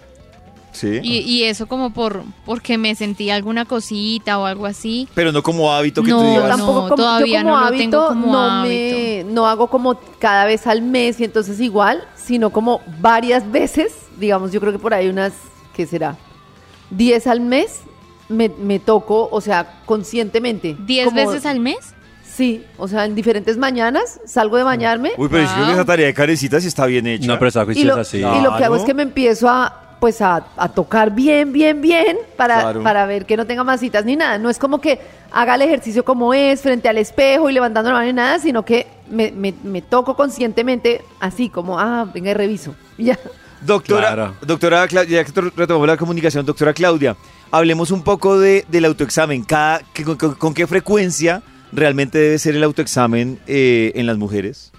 Sí. 0.75 0.99
Y, 1.01 1.19
y 1.19 1.43
eso 1.43 1.67
como 1.67 1.91
por 1.91 2.23
porque 2.45 2.77
me 2.77 2.93
sentí 2.95 3.29
alguna 3.29 3.65
cosita 3.65 4.37
o 4.39 4.45
algo 4.45 4.65
así. 4.65 5.07
Pero 5.15 5.31
no 5.31 5.41
como 5.41 5.71
hábito 5.71 6.03
que 6.03 6.11
No, 6.11 6.19
tú 6.21 6.27
digas. 6.29 6.49
Tampoco 6.49 6.73
no, 6.73 6.81
como, 6.89 6.95
todavía 6.95 7.39
yo 7.39 7.45
como 7.45 7.55
no 7.55 7.59
lo 7.61 7.65
hábito, 7.65 7.81
tengo 7.81 8.07
como 8.07 8.31
no 8.33 8.63
me 8.63 9.25
no 9.29 9.47
hago 9.47 9.67
como 9.67 9.97
cada 10.19 10.45
vez 10.45 10.67
al 10.67 10.81
mes 10.81 11.19
y 11.19 11.23
entonces 11.23 11.59
igual, 11.61 12.03
sino 12.15 12.49
como 12.49 12.81
varias 12.99 13.49
veces, 13.51 13.93
digamos, 14.19 14.51
yo 14.51 14.59
creo 14.59 14.73
que 14.73 14.79
por 14.79 14.93
ahí 14.93 15.07
unas, 15.07 15.33
¿qué 15.73 15.85
será? 15.85 16.17
10 16.89 17.27
al 17.27 17.39
mes 17.39 17.81
me, 18.27 18.49
me 18.49 18.79
toco, 18.79 19.29
o 19.31 19.41
sea, 19.41 19.81
conscientemente. 19.85 20.75
¿Diez 20.85 21.05
como- 21.05 21.17
veces 21.25 21.45
al 21.45 21.59
mes? 21.59 21.77
Sí, 22.23 22.65
o 22.77 22.89
sea, 22.89 23.05
en 23.05 23.15
diferentes 23.15 23.55
mañanas 23.57 24.19
salgo 24.25 24.57
de 24.57 24.63
bañarme 24.63 25.13
Uy, 25.17 25.29
pero 25.31 25.43
yo 25.43 25.53
creo 25.53 25.65
que 25.67 25.71
esa 25.71 25.85
tarea 25.85 26.07
de 26.07 26.13
Karencita 26.13 26.59
sí 26.59 26.67
está 26.67 26.85
bien 26.85 27.07
hecha. 27.07 27.27
No, 27.27 27.39
pero 27.39 27.47
está 27.47 27.61
y 27.61 27.83
lo, 27.85 27.95
juiciosa, 27.95 28.03
sí. 28.03 28.17
y 28.17 28.43
lo 28.43 28.57
que 28.57 28.63
hago 28.65 28.75
es 28.75 28.83
que 28.83 28.93
me 28.93 29.03
empiezo 29.03 29.47
a 29.47 29.84
pues 29.99 30.21
a, 30.21 30.45
a 30.57 30.69
tocar 30.69 31.11
bien, 31.11 31.51
bien, 31.53 31.81
bien 31.81 32.17
para, 32.37 32.61
Claro. 32.61 32.83
para 32.83 33.05
ver 33.05 33.25
que 33.25 33.37
no 33.37 33.45
tenga 33.45 33.63
masitas 33.63 34.05
ni 34.05 34.15
nada. 34.15 34.37
No 34.37 34.49
es 34.49 34.59
como 34.59 34.79
que 34.81 34.99
haga 35.31 35.55
el 35.55 35.61
ejercicio 35.63 36.03
como 36.05 36.33
es, 36.33 36.61
frente 36.61 36.87
al 36.89 36.97
espejo 36.97 37.49
y 37.49 37.53
levantando 37.53 37.89
la 37.91 37.97
mano 37.97 38.09
y 38.09 38.13
nada, 38.13 38.39
sino 38.39 38.63
que 38.65 38.87
me, 39.09 39.31
me- 39.31 39.53
me 39.63 39.81
toco 39.81 40.15
conscientemente 40.15 41.01
así 41.19 41.49
como, 41.49 41.79
ah, 41.79 42.05
venga 42.13 42.31
y 42.31 42.33
reviso. 42.33 42.75
Y 42.97 43.05
ya. 43.05 43.19
Doctora, 43.61 44.07
Claro. 44.13 44.35
doctora 44.45 44.87
Claudia, 44.87 45.17
ya 45.21 45.23
que 45.25 45.31
to- 45.31 45.51
retomamos 45.55 45.87
la 45.87 45.97
comunicación, 45.97 46.45
doctora 46.45 46.73
Claudia, 46.73 47.15
hablemos 47.51 47.89
un 47.91 48.03
poco 48.03 48.37
de, 48.39 48.63
del 48.69 48.85
autoexamen. 48.85 49.43
Cada, 49.43 49.81
con- 50.17 50.35
con 50.35 50.53
qué 50.53 50.67
frecuencia 50.67 51.41
realmente 51.71 52.17
debe 52.19 52.37
ser 52.37 52.55
el 52.55 52.63
autoexamen 52.63 53.39
eh, 53.47 53.91
en 53.95 54.05
las 54.05 54.17
mujeres? 54.17 54.71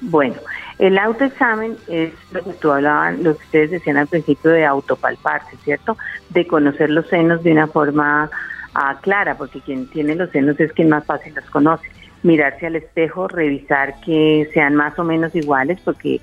Bueno, 0.00 0.34
el 0.78 0.98
autoexamen 0.98 1.76
es 1.88 2.12
lo 2.32 2.42
que 2.42 2.52
tú 2.54 2.70
hablaban, 2.70 3.22
lo 3.22 3.36
que 3.36 3.44
ustedes 3.44 3.70
decían 3.70 3.96
al 3.96 4.08
principio 4.08 4.50
de 4.50 4.66
autopalparse, 4.66 5.56
¿cierto? 5.58 5.96
De 6.30 6.46
conocer 6.46 6.90
los 6.90 7.06
senos 7.08 7.42
de 7.44 7.52
una 7.52 7.66
forma 7.66 8.30
ah, 8.74 8.98
clara, 9.00 9.36
porque 9.36 9.60
quien 9.60 9.86
tiene 9.88 10.16
los 10.16 10.30
senos 10.30 10.58
es 10.58 10.72
quien 10.72 10.88
más 10.88 11.04
fácil 11.04 11.34
los 11.34 11.48
conoce. 11.50 11.88
Mirarse 12.22 12.66
al 12.66 12.76
espejo, 12.76 13.28
revisar 13.28 14.00
que 14.00 14.48
sean 14.52 14.74
más 14.74 14.98
o 14.98 15.04
menos 15.04 15.34
iguales, 15.34 15.78
porque 15.84 16.20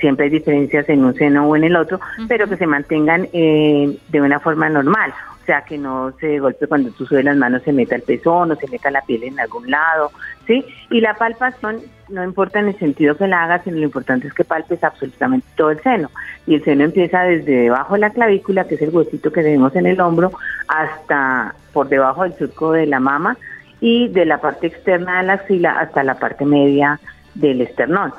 siempre 0.00 0.26
hay 0.26 0.30
diferencias 0.30 0.88
en 0.88 1.04
un 1.04 1.14
seno 1.14 1.48
o 1.48 1.56
en 1.56 1.64
el 1.64 1.76
otro, 1.76 2.00
pero 2.28 2.48
que 2.48 2.56
se 2.56 2.66
mantengan 2.66 3.28
eh, 3.32 3.96
de 4.08 4.20
una 4.20 4.40
forma 4.40 4.68
normal. 4.68 5.12
O 5.42 5.44
sea, 5.44 5.62
que 5.62 5.76
no 5.76 6.12
se 6.20 6.38
golpe 6.38 6.68
cuando 6.68 6.90
tú 6.92 7.04
subes 7.04 7.24
las 7.24 7.36
manos, 7.36 7.62
se 7.62 7.72
meta 7.72 7.96
el 7.96 8.02
pezón 8.02 8.52
o 8.52 8.56
se 8.56 8.68
meta 8.68 8.92
la 8.92 9.02
piel 9.02 9.24
en 9.24 9.40
algún 9.40 9.68
lado, 9.68 10.12
¿sí? 10.46 10.64
Y 10.88 11.00
la 11.00 11.14
palpación 11.14 11.80
no 12.08 12.22
importa 12.22 12.60
en 12.60 12.68
el 12.68 12.78
sentido 12.78 13.16
que 13.16 13.26
la 13.26 13.42
hagas, 13.42 13.64
sino 13.64 13.78
lo 13.78 13.82
importante 13.82 14.28
es 14.28 14.34
que 14.34 14.44
palpes 14.44 14.84
absolutamente 14.84 15.46
todo 15.56 15.70
el 15.70 15.82
seno. 15.82 16.10
Y 16.46 16.54
el 16.54 16.64
seno 16.64 16.84
empieza 16.84 17.22
desde 17.22 17.62
debajo 17.62 17.94
de 17.94 18.00
la 18.00 18.10
clavícula, 18.10 18.68
que 18.68 18.76
es 18.76 18.82
el 18.82 18.90
huesito 18.90 19.32
que 19.32 19.42
tenemos 19.42 19.74
en 19.74 19.86
el 19.86 20.00
hombro, 20.00 20.30
hasta 20.68 21.56
por 21.72 21.88
debajo 21.88 22.22
del 22.22 22.34
surco 22.34 22.70
de 22.70 22.86
la 22.86 23.00
mama 23.00 23.36
y 23.80 24.08
de 24.08 24.26
la 24.26 24.38
parte 24.38 24.68
externa 24.68 25.18
de 25.18 25.26
la 25.26 25.32
axila 25.32 25.80
hasta 25.80 26.04
la 26.04 26.20
parte 26.20 26.44
media 26.44 27.00
del 27.34 27.62
esternón. 27.62 28.12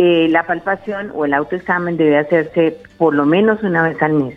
Eh, 0.00 0.28
la 0.30 0.44
palpación 0.44 1.10
o 1.12 1.24
el 1.24 1.34
autoexamen 1.34 1.96
debe 1.96 2.18
hacerse 2.18 2.76
por 2.98 3.14
lo 3.14 3.26
menos 3.26 3.62
una 3.64 3.82
vez 3.82 4.00
al 4.00 4.12
mes. 4.12 4.36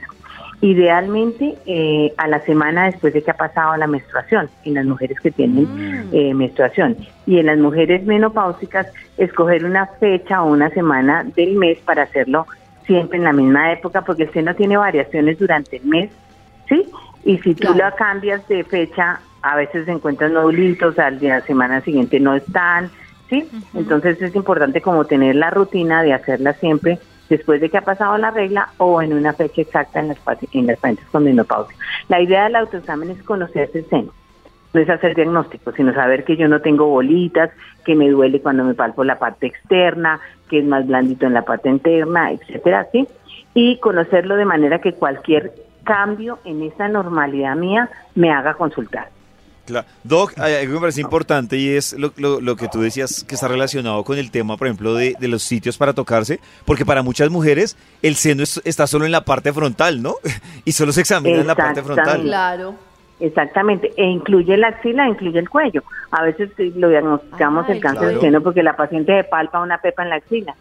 Idealmente 0.59 1.55
eh, 1.67 2.13
a 2.17 2.27
la 2.27 2.39
semana 2.41 2.85
después 2.85 3.13
de 3.13 3.21
que 3.21 3.29
ha 3.29 3.37
pasado 3.37 3.77
la 3.77 3.85
menstruación, 3.85 4.49
en 4.65 4.73
las 4.73 4.85
mujeres 4.85 5.19
que 5.19 5.29
tienen 5.29 6.09
eh, 6.11 6.33
menstruación. 6.33 6.97
Y 7.27 7.37
en 7.37 7.45
las 7.45 7.59
mujeres 7.59 8.03
menopáusicas, 8.05 8.87
escoger 9.17 9.63
una 9.63 9.85
fecha 9.85 10.41
o 10.41 10.51
una 10.51 10.71
semana 10.71 11.23
del 11.35 11.55
mes 11.55 11.77
para 11.85 12.03
hacerlo 12.03 12.47
siempre 12.87 13.19
en 13.19 13.23
la 13.23 13.33
misma 13.33 13.71
época, 13.71 14.01
porque 14.01 14.23
el 14.23 14.31
seno 14.31 14.55
tiene 14.55 14.77
variaciones 14.77 15.37
durante 15.37 15.77
el 15.77 15.85
mes, 15.85 16.09
¿sí? 16.67 16.89
Y 17.23 17.37
si 17.37 17.53
tú 17.53 17.73
la 17.75 17.91
cambias 17.91 18.47
de 18.47 18.63
fecha, 18.63 19.19
a 19.43 19.55
veces 19.55 19.85
se 19.85 19.91
encuentran 19.91 20.33
nodulitos, 20.33 20.97
al 20.97 21.19
día 21.19 21.35
la 21.35 21.45
semana 21.45 21.81
siguiente 21.81 22.19
no 22.19 22.35
están, 22.35 22.89
¿sí? 23.31 23.49
Entonces 23.73 24.21
es 24.21 24.35
importante 24.35 24.81
como 24.81 25.05
tener 25.05 25.35
la 25.35 25.49
rutina 25.49 26.03
de 26.03 26.13
hacerla 26.13 26.53
siempre 26.53 26.99
después 27.29 27.61
de 27.61 27.69
que 27.69 27.77
ha 27.77 27.81
pasado 27.81 28.17
la 28.17 28.29
regla 28.29 28.69
o 28.77 29.01
en 29.01 29.13
una 29.13 29.31
fecha 29.33 29.61
exacta 29.61 30.01
en 30.01 30.09
las, 30.09 30.17
en 30.51 30.67
las 30.67 30.77
pacientes 30.77 31.05
con 31.11 31.23
menopausia. 31.23 31.75
La 32.09 32.21
idea 32.21 32.43
del 32.43 32.57
autoexamen 32.57 33.09
es 33.09 33.23
conocerse 33.23 33.79
el 33.79 33.85
seno. 33.85 34.11
No 34.73 34.81
es 34.81 34.89
hacer 34.89 35.15
diagnóstico, 35.15 35.71
sino 35.71 35.93
saber 35.93 36.23
que 36.25 36.35
yo 36.35 36.47
no 36.47 36.61
tengo 36.61 36.87
bolitas, 36.87 37.51
que 37.85 37.95
me 37.95 38.09
duele 38.09 38.41
cuando 38.41 38.63
me 38.63 38.73
palpo 38.73 39.03
la 39.03 39.17
parte 39.17 39.47
externa, 39.47 40.19
que 40.49 40.59
es 40.59 40.65
más 40.65 40.85
blandito 40.85 41.25
en 41.25 41.33
la 41.33 41.43
parte 41.43 41.69
interna, 41.69 42.31
etcétera, 42.31 42.87
¿sí? 42.91 43.07
Y 43.53 43.79
conocerlo 43.79 44.35
de 44.35 44.45
manera 44.45 44.79
que 44.79 44.93
cualquier 44.93 45.53
cambio 45.83 46.39
en 46.45 46.61
esa 46.63 46.87
normalidad 46.87 47.55
mía 47.55 47.89
me 48.15 48.31
haga 48.31 48.53
consultar. 48.53 49.09
Claro. 49.71 49.87
Doc, 50.03 50.37
algo 50.37 50.59
que 50.59 50.67
me 50.67 50.79
parece 50.79 51.01
importante 51.01 51.57
y 51.57 51.69
es 51.69 51.93
lo, 51.97 52.11
lo- 52.17 52.41
lo 52.41 52.55
que 52.55 52.67
tú 52.67 52.81
decías 52.81 53.23
que 53.23 53.35
está 53.35 53.47
relacionado 53.47 54.03
con 54.03 54.17
el 54.17 54.29
tema, 54.31 54.57
por 54.57 54.67
ejemplo, 54.67 54.93
de, 54.93 55.15
de 55.19 55.27
los 55.27 55.41
sitios 55.43 55.77
para 55.77 55.93
tocarse, 55.93 56.39
porque 56.65 56.85
para 56.85 57.01
muchas 57.03 57.29
mujeres 57.29 57.77
el 58.01 58.15
seno 58.15 58.43
es- 58.43 58.61
está 58.65 58.87
solo 58.87 59.05
en 59.05 59.11
la 59.11 59.25
parte 59.25 59.51
frontal, 59.53 60.01
¿no? 60.01 60.15
Y 60.65 60.73
solo 60.73 60.91
se 60.91 61.01
examina 61.01 61.39
en 61.41 61.47
la 61.47 61.55
parte 61.55 61.81
frontal. 61.81 62.21
Claro. 62.21 62.75
Exactamente, 63.19 63.91
e 63.97 64.03
incluye 64.03 64.57
la 64.57 64.69
axila, 64.69 65.07
incluye 65.07 65.37
el 65.39 65.47
cuello. 65.49 65.83
A 66.09 66.23
veces 66.23 66.49
lo 66.75 66.89
diagnosticamos 66.89 67.65
Ay, 67.67 67.75
el 67.75 67.79
cáncer 67.81 68.01
claro. 68.03 68.15
de 68.15 68.21
seno 68.21 68.41
porque 68.41 68.63
la 68.63 68.75
paciente 68.75 69.15
se 69.15 69.23
palpa 69.25 69.61
una 69.61 69.77
pepa 69.77 70.01
en 70.03 70.09
la 70.09 70.15
axila 70.15 70.55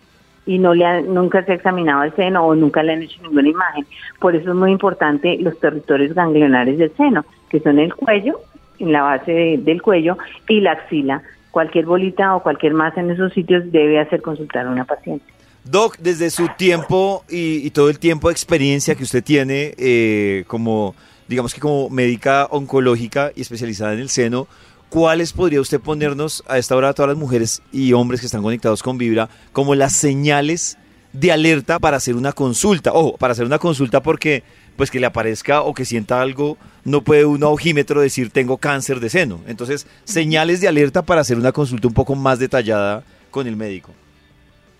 y 0.44 0.58
no 0.58 0.74
le 0.74 0.84
ha- 0.84 1.00
nunca 1.00 1.42
se 1.44 1.52
ha 1.52 1.54
examinado 1.54 2.02
el 2.02 2.14
seno 2.16 2.44
o 2.46 2.54
nunca 2.54 2.82
le 2.82 2.92
han 2.92 3.02
hecho 3.02 3.22
ninguna 3.22 3.48
imagen. 3.48 3.86
Por 4.18 4.36
eso 4.36 4.50
es 4.50 4.56
muy 4.56 4.72
importante 4.72 5.38
los 5.40 5.58
territorios 5.58 6.12
ganglionares 6.14 6.76
del 6.76 6.92
seno, 6.96 7.24
que 7.48 7.60
son 7.60 7.78
el 7.78 7.94
cuello, 7.94 8.40
en 8.80 8.92
la 8.92 9.02
base 9.02 9.30
de- 9.32 9.58
del 9.58 9.80
cuello, 9.82 10.18
y 10.48 10.60
la 10.60 10.72
axila. 10.72 11.22
Cualquier 11.50 11.86
bolita 11.86 12.34
o 12.36 12.42
cualquier 12.42 12.74
masa 12.74 13.00
en 13.00 13.10
esos 13.10 13.32
sitios 13.32 13.70
debe 13.72 13.98
hacer 14.00 14.22
consultar 14.22 14.66
a 14.66 14.70
una 14.70 14.84
paciente. 14.84 15.24
Doc, 15.64 15.96
desde 15.98 16.30
su 16.30 16.48
tiempo 16.56 17.24
y, 17.28 17.66
y 17.66 17.70
todo 17.70 17.90
el 17.90 17.98
tiempo 17.98 18.28
de 18.28 18.32
experiencia 18.32 18.94
que 18.94 19.02
usted 19.02 19.22
tiene 19.22 19.74
eh, 19.76 20.44
como, 20.46 20.94
digamos 21.28 21.52
que 21.52 21.60
como 21.60 21.90
médica 21.90 22.46
oncológica 22.50 23.30
y 23.36 23.42
especializada 23.42 23.92
en 23.92 23.98
el 23.98 24.08
seno, 24.08 24.46
¿cuáles 24.88 25.32
podría 25.32 25.60
usted 25.60 25.78
ponernos 25.80 26.42
a 26.48 26.56
esta 26.56 26.74
hora 26.76 26.88
a 26.88 26.94
todas 26.94 27.10
las 27.10 27.18
mujeres 27.18 27.62
y 27.72 27.92
hombres 27.92 28.20
que 28.20 28.26
están 28.26 28.42
conectados 28.42 28.82
con 28.82 28.96
Vibra 28.96 29.28
como 29.52 29.74
las 29.74 29.92
señales 29.92 30.78
de 31.12 31.32
alerta 31.32 31.78
para 31.78 31.96
hacer 31.96 32.16
una 32.16 32.32
consulta? 32.32 32.92
Ojo, 32.92 33.16
para 33.16 33.32
hacer 33.32 33.46
una 33.46 33.58
consulta 33.58 34.02
porque 34.02 34.42
pues 34.76 34.90
que 34.90 35.00
le 35.00 35.06
aparezca 35.06 35.62
o 35.62 35.74
que 35.74 35.84
sienta 35.84 36.22
algo, 36.22 36.56
no 36.84 37.02
puede 37.02 37.26
un 37.26 37.42
ojímetro 37.42 38.00
decir 38.00 38.30
tengo 38.30 38.56
cáncer 38.56 39.00
de 39.00 39.10
seno. 39.10 39.40
Entonces, 39.46 39.86
señales 40.04 40.60
de 40.60 40.68
alerta 40.68 41.02
para 41.02 41.20
hacer 41.20 41.36
una 41.36 41.52
consulta 41.52 41.88
un 41.88 41.94
poco 41.94 42.14
más 42.14 42.38
detallada 42.38 43.02
con 43.30 43.46
el 43.46 43.56
médico. 43.56 43.92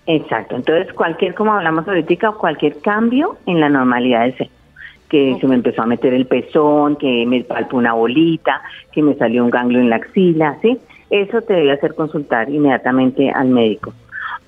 Exacto, 0.06 0.56
entonces 0.56 0.92
cualquier, 0.94 1.34
como 1.34 1.52
hablamos 1.52 1.86
ahorita, 1.86 2.32
cualquier 2.32 2.80
cambio 2.80 3.36
en 3.46 3.60
la 3.60 3.68
normalidad 3.68 4.22
del 4.22 4.36
seno, 4.36 4.50
que 5.08 5.36
se 5.40 5.46
me 5.46 5.56
empezó 5.56 5.82
a 5.82 5.86
meter 5.86 6.14
el 6.14 6.26
pezón, 6.26 6.96
que 6.96 7.26
me 7.26 7.44
palpó 7.44 7.76
una 7.76 7.92
bolita, 7.92 8.62
que 8.92 9.02
me 9.02 9.14
salió 9.14 9.44
un 9.44 9.50
ganglio 9.50 9.80
en 9.80 9.90
la 9.90 9.96
axila, 9.96 10.56
¿sí? 10.62 10.78
Eso 11.10 11.42
te 11.42 11.54
debe 11.54 11.72
hacer 11.72 11.94
consultar 11.94 12.48
inmediatamente 12.48 13.30
al 13.30 13.48
médico, 13.48 13.92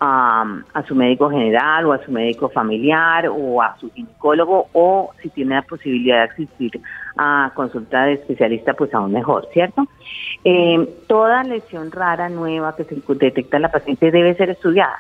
a, 0.05 0.83
su 0.89 0.97
médico 0.97 1.31
general 1.31 1.87
o 1.87 1.93
a 1.93 2.05
su 2.05 2.11
médico 2.11 2.49
familiar 2.49 3.29
o 3.29 3.63
a 3.63 3.77
su 3.79 3.89
ginecólogo 3.93 4.67
o 4.73 5.11
si 5.23 5.29
tiene 5.29 5.55
la 5.55 5.63
posibilidad 5.63 6.17
de 6.27 6.33
asistir 6.33 6.81
a 7.17 7.53
consulta 7.55 8.05
de 8.07 8.15
especialista, 8.15 8.75
pues 8.75 8.93
aún 8.95 9.13
mejor, 9.13 9.47
¿cierto? 9.53 9.87
Eh, 10.43 10.89
toda 11.07 11.45
lesión 11.45 11.93
rara, 11.93 12.29
nueva 12.29 12.75
que 12.75 12.83
se 12.85 12.97
detecta 13.15 13.57
en 13.59 13.63
la 13.63 13.71
paciente 13.71 14.11
debe 14.11 14.35
ser 14.35 14.51
estudiada 14.51 14.97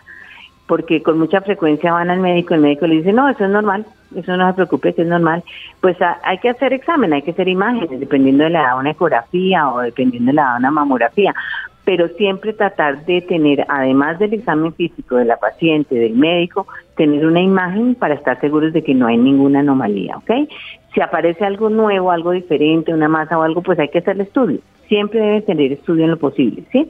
porque 0.66 1.02
con 1.02 1.18
mucha 1.18 1.40
frecuencia 1.40 1.92
van 1.92 2.08
al 2.08 2.20
médico, 2.20 2.54
el 2.54 2.60
médico 2.60 2.86
le 2.86 2.94
dice, 2.96 3.12
no, 3.12 3.28
eso 3.28 3.44
es 3.44 3.50
normal, 3.50 3.84
eso 4.16 4.36
no 4.36 4.46
se 4.46 4.54
preocupe, 4.54 4.94
que 4.94 5.02
es 5.02 5.08
normal. 5.08 5.42
Pues 5.80 6.00
a- 6.00 6.18
hay 6.22 6.38
que 6.38 6.48
hacer 6.48 6.72
examen, 6.72 7.12
hay 7.12 7.20
que 7.22 7.32
hacer 7.32 7.48
imágenes, 7.48 7.98
dependiendo 8.00 8.44
de 8.44 8.50
la 8.50 8.62
edad 8.62 8.78
una 8.78 8.92
ecografía 8.92 9.68
o 9.68 9.80
dependiendo 9.80 10.30
de 10.30 10.36
la 10.36 10.42
edad 10.42 10.58
una 10.58 10.70
mamografía. 10.70 11.34
Pero 11.84 12.08
siempre 12.16 12.52
tratar 12.52 13.04
de 13.06 13.22
tener, 13.22 13.64
además 13.68 14.18
del 14.18 14.34
examen 14.34 14.72
físico 14.74 15.16
de 15.16 15.24
la 15.24 15.36
paciente, 15.36 15.94
del 15.94 16.14
médico, 16.14 16.66
tener 16.96 17.26
una 17.26 17.40
imagen 17.40 17.94
para 17.94 18.14
estar 18.14 18.40
seguros 18.40 18.72
de 18.72 18.82
que 18.82 18.94
no 18.94 19.06
hay 19.06 19.16
ninguna 19.16 19.60
anomalía, 19.60 20.16
¿ok? 20.18 20.48
Si 20.94 21.00
aparece 21.00 21.44
algo 21.44 21.70
nuevo, 21.70 22.10
algo 22.10 22.30
diferente, 22.30 22.94
una 22.94 23.08
masa 23.08 23.38
o 23.38 23.42
algo, 23.42 23.62
pues 23.62 23.78
hay 23.78 23.88
que 23.88 23.98
hacer 23.98 24.14
el 24.14 24.22
estudio. 24.22 24.60
siempre 24.88 25.20
debe 25.20 25.40
tener 25.40 25.72
estudio 25.72 26.04
en 26.04 26.10
lo 26.10 26.18
posible, 26.18 26.64
¿sí? 26.70 26.86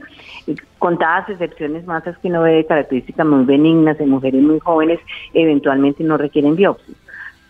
Contadas 0.77 1.29
excepciones, 1.29 1.85
masas 1.85 2.17
que 2.17 2.29
no 2.29 2.41
ve 2.41 2.51
de 2.51 2.65
características 2.65 3.25
muy 3.25 3.45
benignas 3.45 3.97
en 4.01 4.09
mujeres 4.09 4.41
muy 4.41 4.59
jóvenes, 4.59 4.99
eventualmente 5.33 6.03
no 6.03 6.17
requieren 6.17 6.57
biopsias. 6.57 6.97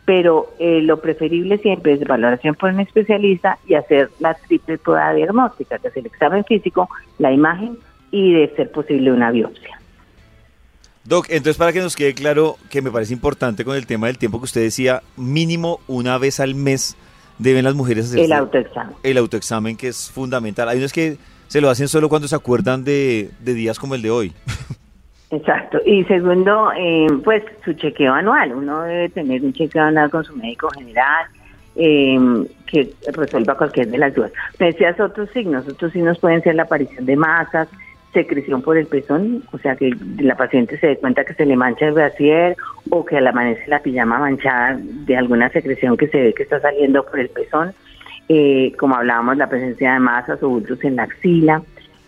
Pero 0.05 0.53
eh, 0.59 0.81
lo 0.81 0.99
preferible 0.99 1.57
siempre 1.59 1.93
es 1.93 2.03
valoración 2.05 2.55
por 2.55 2.71
un 2.71 2.81
especialista 2.81 3.57
y 3.67 3.75
hacer 3.75 4.09
la 4.19 4.33
triple 4.33 4.77
prueba 4.77 5.13
diagnóstica, 5.13 5.77
que 5.79 5.87
es 5.87 5.97
el 5.97 6.05
examen 6.05 6.43
físico, 6.43 6.89
la 7.19 7.31
imagen 7.31 7.77
y 8.11 8.33
de 8.33 8.53
ser 8.55 8.71
posible 8.71 9.11
una 9.11 9.31
biopsia. 9.31 9.79
Doc, 11.05 11.27
entonces 11.29 11.57
para 11.57 11.73
que 11.73 11.79
nos 11.81 11.95
quede 11.95 12.13
claro 12.13 12.57
que 12.69 12.81
me 12.81 12.91
parece 12.91 13.13
importante 13.13 13.65
con 13.65 13.75
el 13.75 13.85
tema 13.85 14.07
del 14.07 14.17
tiempo 14.17 14.39
que 14.39 14.45
usted 14.45 14.61
decía, 14.61 15.03
mínimo 15.17 15.79
una 15.87 16.17
vez 16.17 16.39
al 16.39 16.55
mes 16.55 16.95
deben 17.39 17.65
las 17.65 17.75
mujeres 17.75 18.05
hacer 18.05 18.19
El 18.19 18.31
autoexamen. 18.33 18.95
el 19.03 19.17
autoexamen 19.17 19.75
que 19.75 19.89
es 19.89 20.09
fundamental. 20.11 20.69
Hay 20.69 20.77
unos 20.77 20.93
que 20.93 21.17
se 21.47 21.61
lo 21.61 21.69
hacen 21.69 21.87
solo 21.87 22.07
cuando 22.09 22.27
se 22.27 22.35
acuerdan 22.35 22.83
de, 22.83 23.31
de 23.39 23.53
días 23.53 23.79
como 23.79 23.95
el 23.95 24.01
de 24.01 24.11
hoy. 24.11 24.33
Exacto. 25.33 25.81
Y 25.83 26.03
segundo, 26.03 26.71
eh, 26.77 27.07
pues 27.23 27.43
su 27.65 27.73
chequeo 27.73 28.13
anual. 28.13 28.53
Uno 28.53 28.83
debe 28.83 29.09
tener 29.09 29.43
un 29.43 29.51
chequeo 29.51 29.83
anual 29.83 30.11
con 30.11 30.23
su 30.23 30.35
médico 30.35 30.69
general 30.69 31.25
eh, 31.75 32.19
que 32.67 32.93
resuelva 33.13 33.57
cualquier 33.57 33.87
de 33.87 33.97
las 33.97 34.13
dudas. 34.13 34.31
Me 34.59 34.67
decías 34.67 34.99
otros 34.99 35.29
signos. 35.31 35.67
Otros 35.67 35.91
signos 35.91 36.19
pueden 36.19 36.43
ser 36.43 36.53
la 36.53 36.63
aparición 36.63 37.07
de 37.07 37.15
masas, 37.15 37.67
secreción 38.13 38.61
por 38.61 38.77
el 38.77 38.85
pezón, 38.85 39.43
o 39.51 39.57
sea 39.57 39.75
que 39.75 39.91
la 40.19 40.35
paciente 40.35 40.77
se 40.77 40.85
dé 40.85 40.97
cuenta 40.97 41.25
que 41.25 41.33
se 41.33 41.47
le 41.47 41.55
mancha 41.55 41.87
el 41.87 41.93
brasier 41.93 42.55
o 42.91 43.03
que 43.03 43.17
al 43.17 43.25
amanecer 43.25 43.67
la 43.69 43.79
pijama 43.79 44.19
manchada 44.19 44.77
de 44.79 45.17
alguna 45.17 45.49
secreción 45.49 45.97
que 45.97 46.09
se 46.09 46.21
ve 46.21 46.33
que 46.35 46.43
está 46.43 46.59
saliendo 46.59 47.03
por 47.03 47.19
el 47.19 47.29
pezón. 47.29 47.73
Eh, 48.29 48.71
como 48.77 48.95
hablábamos, 48.95 49.37
la 49.37 49.49
presencia 49.49 49.93
de 49.93 49.99
masas 49.99 50.43
o 50.43 50.49
bultos 50.49 50.83
en 50.83 50.95
la 50.95 51.03
axila, 51.03 51.63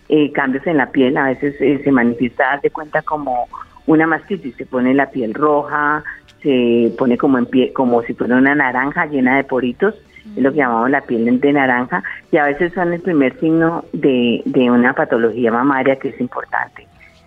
eh, 0.08 0.32
cambios 0.32 0.66
en 0.66 0.76
la 0.76 0.90
piel, 0.90 1.16
a 1.16 1.26
veces 1.26 1.54
eh, 1.60 1.80
se 1.82 1.92
manifiesta, 1.92 2.58
de 2.62 2.70
cuenta 2.70 3.02
como 3.02 3.48
una 3.86 4.06
mastitis, 4.06 4.56
se 4.56 4.66
pone 4.66 4.94
la 4.94 5.10
piel 5.10 5.34
roja, 5.34 6.02
se 6.42 6.92
pone 6.98 7.16
como 7.16 7.38
en 7.38 7.46
pie, 7.46 7.72
como 7.72 8.02
si 8.02 8.14
fuera 8.14 8.36
una 8.36 8.54
naranja 8.54 9.06
llena 9.06 9.36
de 9.36 9.44
poritos, 9.44 9.94
es 10.36 10.42
lo 10.42 10.50
que 10.50 10.58
llamamos 10.58 10.90
la 10.90 11.02
piel 11.02 11.40
de 11.40 11.52
naranja, 11.52 12.02
y 12.32 12.36
a 12.36 12.44
veces 12.44 12.72
son 12.74 12.92
el 12.92 13.00
primer 13.00 13.38
signo 13.38 13.84
de, 13.92 14.42
de 14.44 14.70
una 14.70 14.92
patología 14.92 15.52
mamaria 15.52 15.96
que 15.96 16.08
es 16.08 16.20
importante 16.20 16.86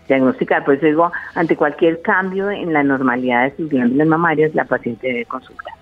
diagnosticar. 0.09 0.65
Por 0.65 0.75
eso 0.75 0.85
digo, 0.85 1.11
ante 1.35 1.55
cualquier 1.55 2.01
cambio 2.01 2.49
en 2.51 2.73
la 2.73 2.83
normalidad 2.83 3.43
de 3.43 3.55
sus 3.55 3.69
glándulas 3.69 4.07
mamarias, 4.07 4.53
la 4.55 4.65
paciente 4.65 5.07
debe 5.07 5.25
consultar. 5.25 5.73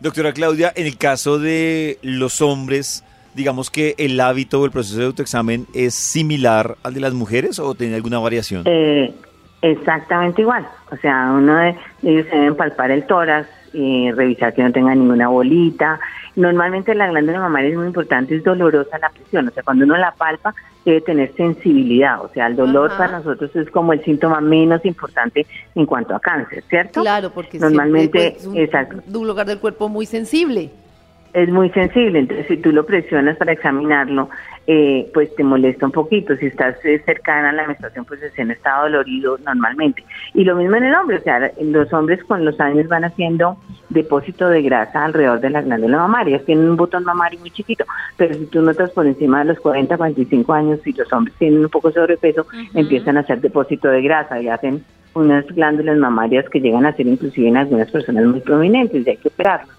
Doctora 0.00 0.32
Claudia, 0.32 0.72
en 0.74 0.86
el 0.86 0.98
caso 0.98 1.38
de 1.38 1.98
los 2.02 2.40
hombres, 2.40 3.04
digamos 3.34 3.70
que 3.70 3.94
el 3.98 4.18
hábito 4.20 4.60
o 4.60 4.64
el 4.64 4.70
proceso 4.70 4.98
de 4.98 5.06
autoexamen 5.06 5.66
es 5.74 5.94
similar 5.94 6.76
al 6.82 6.94
de 6.94 7.00
las 7.00 7.14
mujeres 7.14 7.58
o 7.58 7.74
tiene 7.74 7.96
alguna 7.96 8.18
variación? 8.18 8.62
Eh, 8.66 9.14
exactamente 9.62 10.42
igual. 10.42 10.66
O 10.90 10.96
sea, 10.96 11.32
uno 11.32 11.56
de 11.56 11.76
ellos 12.02 12.26
se 12.30 12.36
deben 12.36 12.56
palpar 12.56 12.90
el 12.90 13.06
tórax, 13.06 13.48
y 13.74 14.10
revisar 14.12 14.54
que 14.54 14.62
no 14.62 14.72
tenga 14.72 14.94
ninguna 14.94 15.28
bolita. 15.28 16.00
Normalmente 16.36 16.94
la 16.94 17.08
glándula 17.08 17.40
mamaria 17.40 17.70
es 17.70 17.76
muy 17.76 17.86
importante, 17.86 18.36
es 18.36 18.44
dolorosa 18.44 18.98
la 18.98 19.10
presión. 19.10 19.48
O 19.48 19.50
sea, 19.50 19.62
cuando 19.62 19.84
uno 19.84 19.96
la 19.96 20.12
palpa, 20.12 20.54
debe 20.84 21.00
tener 21.00 21.34
sensibilidad. 21.36 22.22
O 22.22 22.28
sea, 22.32 22.46
el 22.46 22.56
dolor 22.56 22.90
Ajá. 22.90 22.98
para 22.98 23.18
nosotros 23.18 23.54
es 23.54 23.68
como 23.70 23.92
el 23.92 24.02
síntoma 24.04 24.40
menos 24.40 24.84
importante 24.84 25.46
en 25.74 25.86
cuanto 25.86 26.14
a 26.14 26.20
cáncer, 26.20 26.62
¿cierto? 26.68 27.02
Claro, 27.02 27.30
porque 27.30 27.58
Normalmente, 27.58 28.18
siempre, 28.18 28.40
pues, 28.40 28.46
un, 28.46 28.58
exacto. 28.58 29.18
un 29.18 29.26
lugar 29.26 29.46
del 29.46 29.58
cuerpo 29.58 29.88
muy 29.88 30.06
sensible. 30.06 30.70
Es 31.34 31.50
muy 31.50 31.68
sensible, 31.70 32.20
entonces 32.20 32.46
si 32.46 32.56
tú 32.58 32.70
lo 32.70 32.86
presionas 32.86 33.36
para 33.36 33.52
examinarlo, 33.52 34.30
eh, 34.68 35.10
pues 35.12 35.34
te 35.34 35.42
molesta 35.42 35.84
un 35.84 35.92
poquito. 35.92 36.36
Si 36.36 36.46
estás 36.46 36.76
eh, 36.84 37.02
cercana 37.04 37.50
a 37.50 37.52
la 37.52 37.66
menstruación, 37.66 38.04
pues 38.04 38.22
el 38.22 38.30
seno 38.32 38.52
está 38.52 38.80
dolorido 38.80 39.36
normalmente. 39.44 40.04
Y 40.32 40.44
lo 40.44 40.54
mismo 40.54 40.76
en 40.76 40.84
el 40.84 40.94
hombre, 40.94 41.16
o 41.16 41.20
sea, 41.20 41.50
los 41.60 41.92
hombres 41.92 42.22
con 42.22 42.44
los 42.44 42.58
años 42.60 42.86
van 42.86 43.04
haciendo 43.04 43.58
depósito 43.90 44.48
de 44.48 44.62
grasa 44.62 45.04
alrededor 45.04 45.40
de 45.40 45.50
la 45.50 45.62
glándula 45.62 45.98
mamaria, 45.98 46.38
tienen 46.38 46.70
un 46.70 46.76
botón 46.76 47.02
mamario 47.04 47.40
muy 47.40 47.50
chiquito, 47.50 47.84
pero 48.16 48.34
si 48.34 48.46
tú 48.46 48.62
notas 48.62 48.92
por 48.92 49.04
encima 49.04 49.40
de 49.40 49.46
los 49.46 49.58
40, 49.58 49.96
45 49.96 50.52
años, 50.52 50.80
si 50.84 50.92
los 50.92 51.12
hombres 51.12 51.34
tienen 51.36 51.64
un 51.64 51.68
poco 51.68 51.88
de 51.88 51.94
sobrepeso, 51.94 52.46
empiezan 52.74 53.16
a 53.16 53.20
hacer 53.20 53.40
depósito 53.40 53.88
de 53.88 54.02
grasa 54.02 54.40
y 54.40 54.48
hacen 54.48 54.84
unas 55.14 55.46
glándulas 55.46 55.98
mamarias 55.98 56.48
que 56.48 56.60
llegan 56.60 56.86
a 56.86 56.92
ser 56.92 57.06
inclusive 57.06 57.48
en 57.48 57.56
algunas 57.56 57.90
personas 57.90 58.24
muy 58.24 58.40
prominentes 58.40 59.04
y 59.04 59.10
hay 59.10 59.16
que 59.16 59.28
operarlos. 59.28 59.73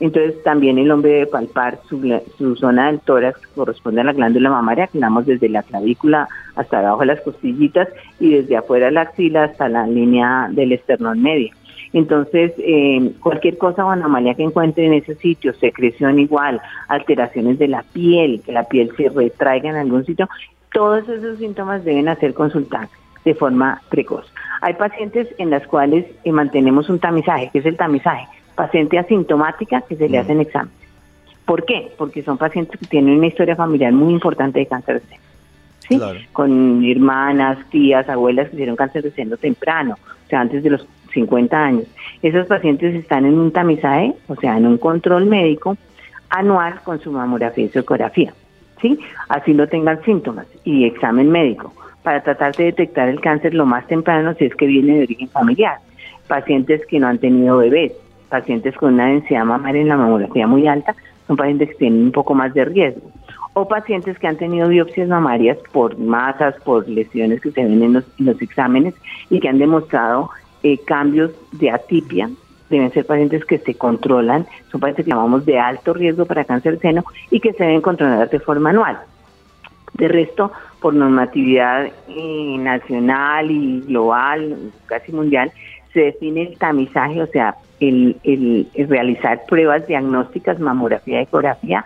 Entonces 0.00 0.42
también 0.42 0.78
el 0.78 0.90
hombre 0.90 1.12
debe 1.12 1.26
palpar 1.26 1.78
su, 1.88 2.56
zona 2.56 2.86
del 2.86 3.00
tórax 3.00 3.38
que 3.38 3.54
corresponde 3.54 4.00
a 4.00 4.04
la 4.04 4.14
glándula 4.14 4.50
mamaria, 4.50 4.86
que 4.86 4.98
damos 4.98 5.26
desde 5.26 5.50
la 5.50 5.62
clavícula 5.62 6.26
hasta 6.56 6.78
abajo 6.78 7.00
de 7.00 7.06
las 7.06 7.20
costillitas 7.20 7.88
y 8.18 8.30
desde 8.30 8.56
afuera 8.56 8.86
de 8.86 8.92
la 8.92 9.02
axila 9.02 9.44
hasta 9.44 9.68
la 9.68 9.86
línea 9.86 10.48
del 10.50 10.72
esternón 10.72 11.22
medio. 11.22 11.52
Entonces, 11.92 12.52
eh, 12.58 13.12
cualquier 13.20 13.58
cosa 13.58 13.84
o 13.84 13.90
anomalía 13.90 14.34
que 14.34 14.44
encuentre 14.44 14.86
en 14.86 14.94
ese 14.94 15.16
sitio, 15.16 15.52
secreción 15.54 16.18
igual, 16.18 16.60
alteraciones 16.88 17.58
de 17.58 17.68
la 17.68 17.82
piel, 17.82 18.42
que 18.44 18.52
la 18.52 18.64
piel 18.64 18.90
se 18.96 19.08
retraiga 19.08 19.70
en 19.70 19.76
algún 19.76 20.06
sitio, 20.06 20.28
todos 20.72 21.08
esos 21.08 21.38
síntomas 21.38 21.84
deben 21.84 22.08
hacer 22.08 22.32
consultar 22.32 22.88
de 23.24 23.34
forma 23.34 23.82
precoz. 23.90 24.32
Hay 24.62 24.74
pacientes 24.74 25.28
en 25.38 25.50
las 25.50 25.66
cuales 25.66 26.06
eh, 26.24 26.32
mantenemos 26.32 26.88
un 26.88 27.00
tamizaje, 27.00 27.50
que 27.52 27.58
es 27.58 27.66
el 27.66 27.76
tamizaje, 27.76 28.26
paciente 28.60 28.98
asintomática 28.98 29.80
que 29.80 29.96
se 29.96 30.06
le 30.06 30.18
hacen 30.18 30.38
exámenes. 30.38 30.76
¿Por 31.46 31.64
qué? 31.64 31.90
Porque 31.96 32.22
son 32.22 32.36
pacientes 32.36 32.78
que 32.78 32.86
tienen 32.86 33.16
una 33.16 33.26
historia 33.26 33.56
familiar 33.56 33.90
muy 33.90 34.12
importante 34.12 34.58
de 34.58 34.66
cáncer 34.66 35.00
de 35.00 35.06
seno. 35.08 35.22
¿sí? 35.88 36.26
Con 36.34 36.84
hermanas, 36.84 37.58
tías, 37.70 38.06
abuelas 38.10 38.48
que 38.48 38.52
tuvieron 38.52 38.76
cáncer 38.76 39.02
de 39.02 39.12
seno 39.12 39.38
temprano, 39.38 39.96
o 40.26 40.28
sea, 40.28 40.42
antes 40.42 40.62
de 40.62 40.70
los 40.70 40.86
50 41.14 41.56
años. 41.56 41.84
Esos 42.20 42.46
pacientes 42.46 42.94
están 42.94 43.24
en 43.24 43.38
un 43.38 43.50
tamizaje, 43.50 44.12
o 44.28 44.36
sea, 44.36 44.58
en 44.58 44.66
un 44.66 44.76
control 44.76 45.24
médico 45.24 45.78
anual 46.28 46.80
con 46.84 47.00
su 47.00 47.10
mamografía 47.10 47.64
y 47.64 47.70
su 47.70 47.78
ecografía. 47.78 48.34
¿sí? 48.82 48.98
Así 49.30 49.54
no 49.54 49.66
tengan 49.68 50.02
síntomas 50.04 50.46
y 50.64 50.84
examen 50.84 51.30
médico 51.30 51.72
para 52.02 52.22
tratar 52.22 52.54
de 52.56 52.64
detectar 52.64 53.08
el 53.08 53.22
cáncer 53.22 53.54
lo 53.54 53.64
más 53.64 53.86
temprano 53.86 54.34
si 54.34 54.44
es 54.44 54.54
que 54.54 54.66
viene 54.66 54.98
de 54.98 55.04
origen 55.04 55.28
familiar. 55.28 55.78
Pacientes 56.28 56.84
que 56.86 57.00
no 57.00 57.08
han 57.08 57.18
tenido 57.18 57.56
bebés, 57.56 57.92
pacientes 58.30 58.74
con 58.76 58.94
una 58.94 59.08
densidad 59.08 59.44
mamaria 59.44 59.82
en 59.82 59.88
la 59.88 59.96
mamografía 59.96 60.46
muy 60.46 60.66
alta, 60.66 60.94
son 61.26 61.36
pacientes 61.36 61.68
que 61.70 61.74
tienen 61.74 62.04
un 62.04 62.12
poco 62.12 62.34
más 62.34 62.54
de 62.54 62.64
riesgo. 62.64 63.10
O 63.52 63.68
pacientes 63.68 64.18
que 64.18 64.26
han 64.26 64.36
tenido 64.36 64.68
biopsias 64.68 65.08
mamarias 65.08 65.58
por 65.72 65.98
masas, 65.98 66.54
por 66.64 66.88
lesiones 66.88 67.40
que 67.40 67.50
se 67.50 67.62
ven 67.62 67.82
en 67.82 67.92
los, 67.94 68.04
en 68.18 68.26
los 68.26 68.40
exámenes 68.40 68.94
y 69.28 69.40
que 69.40 69.48
han 69.48 69.58
demostrado 69.58 70.30
eh, 70.62 70.78
cambios 70.86 71.32
de 71.52 71.70
atipia. 71.70 72.30
Deben 72.68 72.92
ser 72.92 73.04
pacientes 73.04 73.44
que 73.44 73.58
se 73.58 73.74
controlan, 73.74 74.46
son 74.70 74.80
pacientes 74.80 75.04
que 75.04 75.10
llamamos 75.10 75.44
de 75.44 75.58
alto 75.58 75.92
riesgo 75.92 76.24
para 76.24 76.44
cáncer 76.44 76.78
seno 76.78 77.04
y 77.30 77.40
que 77.40 77.52
se 77.52 77.64
deben 77.64 77.80
controlar 77.80 78.30
de 78.30 78.38
forma 78.38 78.70
anual. 78.70 78.98
De 79.94 80.06
resto, 80.06 80.52
por 80.80 80.94
normatividad 80.94 81.86
eh, 82.08 82.56
nacional 82.58 83.50
y 83.50 83.80
global, 83.80 84.72
casi 84.86 85.12
mundial, 85.12 85.50
se 85.92 86.00
define 86.00 86.42
el 86.42 86.58
tamizaje, 86.58 87.20
o 87.22 87.26
sea, 87.26 87.56
el, 87.80 88.16
el- 88.24 88.68
el 88.74 88.88
realizar 88.88 89.42
pruebas 89.48 89.86
diagnósticas, 89.86 90.60
mamografía 90.60 91.20
y 91.20 91.22
ecografía, 91.24 91.84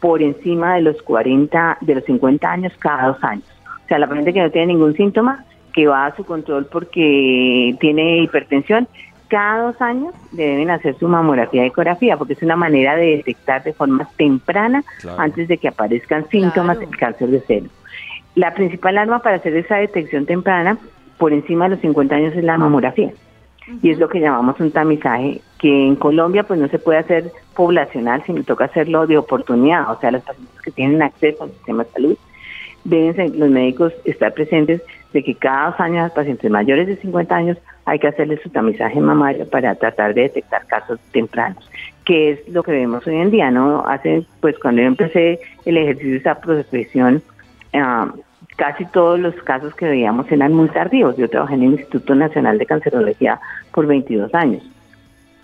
por 0.00 0.22
encima 0.22 0.74
de 0.76 0.82
los 0.82 1.00
40, 1.02 1.78
de 1.80 1.94
los 1.94 2.04
50 2.04 2.50
años 2.50 2.72
cada 2.78 3.08
dos 3.08 3.24
años. 3.24 3.44
O 3.84 3.88
sea, 3.88 3.98
la 3.98 4.06
paciente 4.06 4.32
que 4.32 4.40
no 4.42 4.50
tiene 4.50 4.68
ningún 4.68 4.94
síntoma, 4.96 5.44
que 5.72 5.86
va 5.86 6.06
a 6.06 6.16
su 6.16 6.24
control 6.24 6.66
porque 6.66 7.74
tiene 7.80 8.18
hipertensión, 8.22 8.86
cada 9.28 9.62
dos 9.62 9.80
años 9.80 10.12
le 10.36 10.44
deben 10.46 10.70
hacer 10.70 10.94
su 10.98 11.08
mamografía 11.08 11.64
y 11.64 11.68
ecografía, 11.68 12.16
porque 12.18 12.34
es 12.34 12.42
una 12.42 12.56
manera 12.56 12.96
de 12.96 13.16
detectar 13.16 13.62
de 13.62 13.72
forma 13.72 14.06
temprana 14.16 14.82
Claro. 15.00 15.20
antes 15.20 15.48
de 15.48 15.56
que 15.56 15.68
aparezcan 15.68 16.28
síntomas 16.28 16.78
del 16.78 16.94
cáncer 16.96 17.28
de 17.30 17.40
seno. 17.40 17.68
La 18.34 18.52
principal 18.54 18.98
arma 18.98 19.20
para 19.20 19.36
hacer 19.36 19.56
esa 19.56 19.76
detección 19.76 20.26
temprana 20.26 20.76
por 21.16 21.32
encima 21.32 21.64
de 21.66 21.70
los 21.76 21.80
50 21.80 22.14
años 22.14 22.34
es 22.36 22.44
la 22.44 22.58
mamografía. 22.58 23.12
Y 23.82 23.90
es 23.90 23.98
lo 23.98 24.08
que 24.08 24.20
llamamos 24.20 24.58
un 24.60 24.70
tamizaje, 24.70 25.40
que 25.58 25.86
en 25.86 25.96
Colombia 25.96 26.42
pues 26.42 26.58
no 26.58 26.68
se 26.68 26.78
puede 26.78 26.98
hacer 26.98 27.30
poblacional, 27.54 28.22
sino 28.24 28.42
toca 28.42 28.64
hacerlo 28.64 29.06
de 29.06 29.18
oportunidad. 29.18 29.90
O 29.90 30.00
sea, 30.00 30.10
los 30.10 30.22
pacientes 30.22 30.60
que 30.62 30.70
tienen 30.72 31.02
acceso 31.02 31.44
al 31.44 31.50
sistema 31.50 31.84
de 31.84 31.90
salud 31.90 32.18
deben 32.84 33.38
los 33.38 33.50
médicos 33.50 33.92
estar 34.04 34.34
presentes 34.34 34.82
de 35.12 35.22
que 35.22 35.34
cada 35.34 35.70
dos 35.70 35.80
años 35.80 36.10
a 36.10 36.14
pacientes 36.14 36.50
mayores 36.50 36.86
de 36.86 36.96
50 36.96 37.34
años 37.34 37.58
hay 37.84 37.98
que 37.98 38.08
hacerles 38.08 38.40
su 38.42 38.50
tamizaje 38.50 39.00
mamario 39.00 39.48
para 39.48 39.74
tratar 39.74 40.14
de 40.14 40.22
detectar 40.22 40.66
casos 40.66 40.98
tempranos, 41.12 41.68
que 42.04 42.32
es 42.32 42.48
lo 42.48 42.62
que 42.62 42.72
vemos 42.72 43.06
hoy 43.06 43.16
en 43.16 43.30
día, 43.30 43.50
¿no? 43.50 43.84
Hace, 43.86 44.24
pues 44.40 44.58
cuando 44.58 44.82
yo 44.82 44.88
empecé 44.88 45.40
el 45.64 45.76
ejercicio 45.76 46.12
de 46.12 46.16
esa 46.18 46.40
profesión, 46.40 47.22
ah, 47.74 48.12
casi 48.62 48.84
todos 48.86 49.18
los 49.18 49.34
casos 49.42 49.74
que 49.74 49.86
veíamos 49.86 50.30
eran 50.30 50.52
muy 50.52 50.68
tardíos. 50.68 51.16
Yo 51.16 51.28
trabajé 51.28 51.54
en 51.54 51.64
el 51.64 51.72
Instituto 51.72 52.14
Nacional 52.14 52.58
de 52.58 52.66
Cancerología 52.66 53.40
por 53.74 53.88
22 53.88 54.32
años 54.36 54.62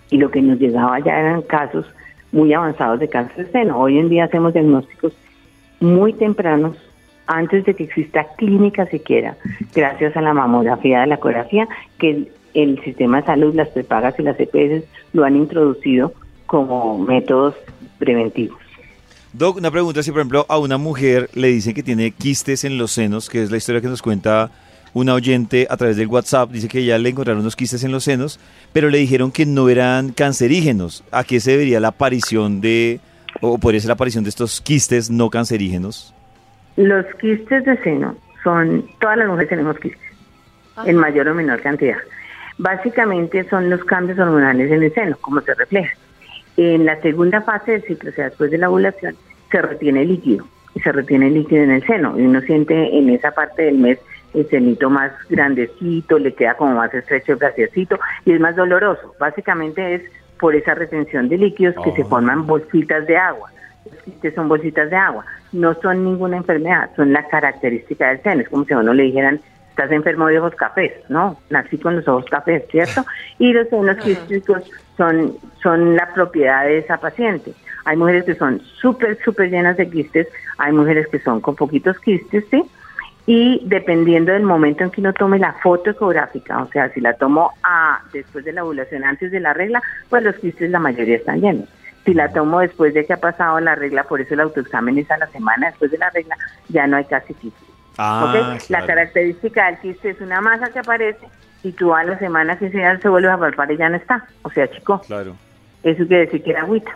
y 0.09 0.15
lo 0.15 0.31
que 0.31 0.41
nos 0.41 0.57
llegaba 0.57 0.97
ya 0.99 1.19
eran 1.19 1.41
casos 1.41 1.85
muy 2.31 2.53
avanzados 2.53 3.01
de 3.01 3.09
cáncer 3.09 3.47
de 3.47 3.51
seno. 3.51 3.77
Hoy 3.77 3.99
en 3.99 4.07
día 4.07 4.23
hacemos 4.23 4.53
diagnósticos 4.53 5.11
muy 5.81 6.13
tempranos, 6.13 6.77
antes 7.27 7.65
de 7.65 7.73
que 7.73 7.83
exista 7.83 8.25
clínica 8.37 8.85
siquiera, 8.85 9.35
gracias 9.75 10.15
a 10.15 10.21
la 10.21 10.33
mamografía, 10.33 11.03
a 11.03 11.05
la 11.05 11.15
ecografía, 11.15 11.67
que 11.97 12.11
el, 12.11 12.31
el 12.53 12.81
sistema 12.85 13.19
de 13.19 13.27
salud, 13.27 13.53
las 13.53 13.67
prepagas 13.67 14.17
y 14.17 14.23
las 14.23 14.39
EPS 14.39 14.85
lo 15.11 15.25
han 15.25 15.35
introducido 15.35 16.13
como 16.45 16.97
métodos 16.97 17.53
preventivos. 17.97 18.68
Doc, 19.31 19.57
una 19.57 19.69
pregunta, 19.69 20.01
si 20.01 20.11
por 20.11 20.21
ejemplo 20.21 20.45
a 20.49 20.57
una 20.57 20.77
mujer 20.77 21.29
le 21.35 21.49
dicen 21.49 21.75
que 21.75 21.83
tiene 21.83 22.09
quistes 22.09 22.63
en 22.63 22.79
los 22.79 22.91
senos, 22.91 23.29
que 23.29 23.43
es 23.43 23.51
la 23.51 23.57
historia 23.57 23.79
que 23.79 23.87
nos 23.87 24.01
cuenta 24.01 24.49
una 24.95 25.13
oyente 25.13 25.67
a 25.69 25.77
través 25.77 25.97
del 25.97 26.07
WhatsApp, 26.07 26.49
dice 26.49 26.67
que 26.67 26.83
ya 26.83 26.97
le 26.97 27.09
encontraron 27.09 27.41
unos 27.41 27.55
quistes 27.55 27.83
en 27.83 27.91
los 27.91 28.03
senos, 28.03 28.39
pero 28.73 28.89
le 28.89 28.97
dijeron 28.97 29.31
que 29.31 29.45
no 29.45 29.69
eran 29.69 30.13
cancerígenos. 30.13 31.03
¿A 31.11 31.23
qué 31.23 31.39
se 31.39 31.51
debería 31.51 31.79
la 31.79 31.89
aparición 31.89 32.59
de, 32.59 33.01
o 33.39 33.59
podría 33.59 33.79
ser 33.79 33.89
la 33.89 33.93
aparición 33.93 34.23
de 34.23 34.31
estos 34.31 34.61
quistes 34.61 35.11
no 35.11 35.29
cancerígenos? 35.29 36.11
Los 36.75 37.05
quistes 37.21 37.65
de 37.65 37.77
seno 37.83 38.15
son, 38.43 38.89
todas 38.99 39.17
las 39.17 39.27
mujeres 39.27 39.49
tenemos 39.49 39.77
quistes, 39.77 40.01
en 40.87 40.95
mayor 40.95 41.27
o 41.27 41.35
menor 41.35 41.61
cantidad. 41.61 41.97
Básicamente 42.57 43.47
son 43.47 43.69
los 43.69 43.83
cambios 43.83 44.17
hormonales 44.17 44.71
en 44.71 44.81
el 44.81 44.93
seno, 44.93 45.17
como 45.21 45.39
se 45.41 45.53
refleja. 45.53 45.95
En 46.61 46.85
la 46.85 46.99
segunda 46.99 47.41
fase 47.41 47.71
del 47.71 47.83
ciclo, 47.83 48.09
o 48.09 48.13
sea, 48.13 48.25
después 48.25 48.51
de 48.51 48.57
la 48.57 48.69
ovulación, 48.69 49.15
se 49.49 49.61
retiene 49.61 50.03
líquido, 50.03 50.45
y 50.75 50.81
se 50.81 50.91
retiene 50.91 51.29
líquido 51.29 51.63
en 51.63 51.71
el 51.71 51.87
seno, 51.87 52.19
y 52.19 52.23
uno 52.23 52.41
siente 52.41 52.97
en 52.97 53.09
esa 53.09 53.31
parte 53.31 53.61
del 53.61 53.77
mes 53.77 53.97
el 54.33 54.45
senito 54.49 54.89
más 54.89 55.13
grandecito, 55.29 56.19
le 56.19 56.33
queda 56.33 56.55
como 56.55 56.75
más 56.75 56.93
estrecho 56.93 57.37
el 57.41 57.89
y 58.25 58.33
es 58.33 58.39
más 58.41 58.57
doloroso. 58.57 59.15
Básicamente 59.17 59.95
es 59.95 60.01
por 60.37 60.53
esa 60.53 60.75
retención 60.75 61.29
de 61.29 61.37
líquidos 61.37 61.75
que 61.81 61.93
se 61.93 62.03
forman 62.03 62.45
bolsitas 62.45 63.07
de 63.07 63.15
agua. 63.15 63.49
Quistes 64.03 64.35
son 64.35 64.49
bolsitas 64.49 64.89
de 64.89 64.97
agua, 64.97 65.23
no 65.53 65.73
son 65.75 66.03
ninguna 66.03 66.35
enfermedad, 66.35 66.89
son 66.97 67.13
la 67.13 67.25
característica 67.29 68.09
del 68.09 68.21
seno. 68.21 68.41
Es 68.41 68.49
como 68.49 68.65
si 68.65 68.73
a 68.73 68.79
uno 68.79 68.93
le 68.93 69.03
dijeran, 69.03 69.39
estás 69.79 69.95
enfermo 69.95 70.27
de 70.27 70.39
ojos 70.39 70.55
cafés, 70.55 70.91
¿no? 71.07 71.37
Nací 71.49 71.77
con 71.77 71.95
los 71.95 72.07
ojos 72.07 72.25
cafés, 72.25 72.63
¿cierto? 72.69 73.05
Y 73.37 73.53
los 73.53 73.69
senos 73.69 73.95
quísticos 73.97 74.69
son, 74.97 75.37
son 75.63 75.95
la 75.95 76.13
propiedad 76.13 76.65
de 76.65 76.79
esa 76.79 76.97
paciente. 76.97 77.53
Hay 77.85 77.95
mujeres 77.95 78.25
que 78.25 78.35
son 78.35 78.59
súper, 78.81 79.17
súper 79.23 79.49
llenas 79.49 79.77
de 79.77 79.89
quistes, 79.89 80.27
hay 80.57 80.73
mujeres 80.73 81.07
que 81.07 81.19
son 81.19 81.39
con 81.39 81.55
poquitos 81.55 81.97
quistes, 81.99 82.43
¿sí? 82.51 82.61
Y 83.25 83.61
dependiendo 83.67 84.33
del 84.33 84.43
momento 84.43 84.83
en 84.83 84.91
que 84.91 84.99
uno 84.99 85.13
tome 85.13 85.39
la 85.39 85.53
foto 85.53 85.91
ecográfica, 85.91 86.61
o 86.61 86.67
sea, 86.67 86.89
si 86.89 86.99
la 86.99 87.13
tomo 87.13 87.51
a, 87.63 88.01
después 88.11 88.43
de 88.43 88.51
la 88.51 88.65
ovulación, 88.65 89.05
antes 89.05 89.31
de 89.31 89.39
la 89.39 89.53
regla, 89.53 89.81
pues 90.09 90.23
los 90.23 90.35
quistes 90.35 90.69
la 90.71 90.79
mayoría 90.79 91.15
están 91.15 91.39
llenos. 91.39 91.69
Si 92.03 92.13
la 92.13 92.27
tomo 92.33 92.59
después 92.59 92.93
de 92.93 93.05
que 93.05 93.13
ha 93.13 93.17
pasado 93.17 93.61
la 93.61 93.75
regla, 93.75 94.03
por 94.03 94.19
eso 94.19 94.33
el 94.33 94.41
autoexamen 94.41 94.97
es 94.97 95.09
a 95.09 95.17
la 95.17 95.27
semana 95.27 95.67
después 95.67 95.91
de 95.91 95.99
la 95.99 96.09
regla, 96.09 96.35
ya 96.67 96.85
no 96.85 96.97
hay 96.97 97.05
casi 97.05 97.33
quistes. 97.33 97.68
Ah. 98.01 98.57
La 98.69 98.85
característica 98.85 99.65
del 99.65 99.79
quiste 99.79 100.11
es 100.11 100.21
una 100.21 100.39
masa 100.39 100.69
que 100.71 100.79
aparece 100.79 101.19
y 101.63 101.73
tú 101.73 101.93
a 101.93 102.03
la 102.05 102.17
semana 102.17 102.57
que 102.57 102.71
sea 102.71 102.97
se 102.99 103.09
vuelve 103.09 103.29
a 103.29 103.37
palpar 103.37 103.69
y 103.71 103.77
ya 103.77 103.89
no 103.89 103.97
está. 103.97 104.25
O 104.43 104.49
sea, 104.49 104.69
chico, 104.71 105.01
Claro. 105.05 105.35
eso 105.83 106.07
quiere 106.07 106.25
decir 106.25 106.41
que 106.41 106.51
era 106.51 106.61
agüita. 106.61 106.91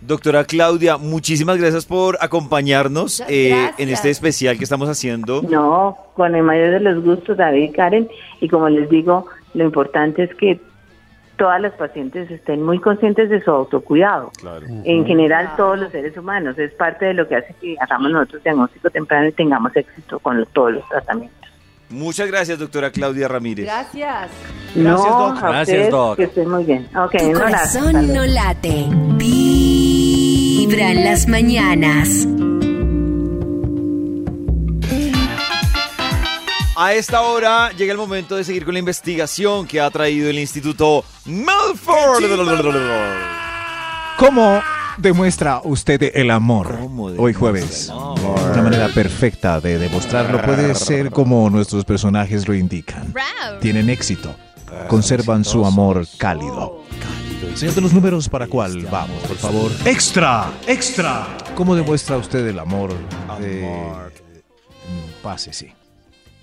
Doctora 0.00 0.44
Claudia, 0.44 0.96
muchísimas 0.96 1.58
gracias 1.58 1.84
por 1.84 2.16
acompañarnos 2.22 3.20
eh, 3.28 3.50
gracias. 3.50 3.80
en 3.80 3.88
este 3.90 4.08
especial 4.08 4.56
que 4.56 4.64
estamos 4.64 4.88
haciendo. 4.88 5.42
No, 5.42 5.94
con 6.14 6.34
el 6.34 6.42
mayor 6.42 6.70
de 6.70 6.80
los 6.80 7.04
gustos, 7.04 7.36
David 7.36 7.64
y 7.64 7.72
Karen. 7.72 8.08
Y 8.40 8.48
como 8.48 8.70
les 8.70 8.88
digo, 8.88 9.26
lo 9.52 9.64
importante 9.64 10.22
es 10.22 10.34
que 10.36 10.58
todas 11.40 11.58
las 11.60 11.72
pacientes 11.72 12.30
estén 12.30 12.62
muy 12.62 12.78
conscientes 12.78 13.30
de 13.30 13.42
su 13.42 13.50
autocuidado. 13.50 14.30
Claro. 14.38 14.66
En 14.84 15.06
general, 15.06 15.50
todos 15.56 15.78
los 15.78 15.90
seres 15.90 16.14
humanos. 16.18 16.58
Es 16.58 16.70
parte 16.74 17.06
de 17.06 17.14
lo 17.14 17.26
que 17.26 17.36
hace 17.36 17.54
que 17.58 17.74
hagamos 17.80 18.12
nosotros 18.12 18.42
diagnóstico 18.44 18.90
temprano 18.90 19.26
y 19.28 19.32
tengamos 19.32 19.74
éxito 19.74 20.18
con 20.18 20.38
los- 20.38 20.48
todos 20.50 20.72
los 20.74 20.86
tratamientos. 20.90 21.38
Muchas 21.88 22.28
gracias, 22.28 22.58
doctora 22.58 22.90
Claudia 22.90 23.26
Ramírez. 23.26 23.64
Gracias. 23.64 24.30
no, 24.76 24.96
Doc. 24.98 25.38
a 25.42 25.48
Gracias, 25.48 25.68
ustedes, 25.78 25.90
Doc. 25.90 26.16
Que 26.18 26.24
estén 26.24 26.50
muy 26.50 26.64
bien. 26.64 26.86
Ok, 26.94 27.16
Tu 27.16 27.24
un 27.30 27.36
abrazo. 27.36 27.78
corazón 27.80 28.14
no 28.14 28.26
late. 28.26 28.84
Vibra 29.16 30.90
en 30.92 31.04
las 31.04 31.26
mañanas. 31.26 32.26
A 36.82 36.94
esta 36.94 37.20
hora 37.20 37.72
llega 37.72 37.92
el 37.92 37.98
momento 37.98 38.36
de 38.36 38.42
seguir 38.42 38.64
con 38.64 38.72
la 38.72 38.78
investigación 38.78 39.66
que 39.66 39.82
ha 39.82 39.90
traído 39.90 40.30
el 40.30 40.38
Instituto 40.38 41.04
Milford. 41.26 42.24
¿Cómo 44.16 44.62
demuestra 44.96 45.60
usted 45.62 46.10
el 46.14 46.30
amor 46.30 46.78
¿Cómo 46.80 47.04
hoy 47.04 47.34
jueves? 47.34 47.90
amor? 47.90 48.40
Una 48.54 48.62
manera 48.62 48.88
perfecta 48.88 49.60
de 49.60 49.78
demostrarlo 49.78 50.40
puede 50.40 50.74
ser 50.74 51.10
como 51.10 51.50
nuestros 51.50 51.84
personajes 51.84 52.48
lo 52.48 52.54
indican. 52.54 53.12
Tienen 53.60 53.90
éxito. 53.90 54.34
Conservan 54.88 55.44
su 55.44 55.66
amor 55.66 56.06
cálido. 56.16 56.82
Señor 57.56 57.74
de 57.74 57.80
los 57.82 57.92
números, 57.92 58.26
¿para 58.30 58.46
cuál 58.46 58.86
vamos, 58.86 59.22
por 59.24 59.36
favor? 59.36 59.70
¡Extra! 59.84 60.50
¡Extra! 60.66 61.26
¿Cómo 61.54 61.76
demuestra 61.76 62.16
usted 62.16 62.46
el 62.46 62.58
amor? 62.58 62.94
Eh, 63.42 63.68
pase, 65.22 65.52
sí. 65.52 65.74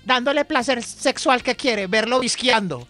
Dándole 0.04 0.44
placer 0.44 0.82
sexual 0.82 1.42
que 1.42 1.54
quiere, 1.54 1.86
verlo 1.86 2.18
visqueando. 2.20 2.88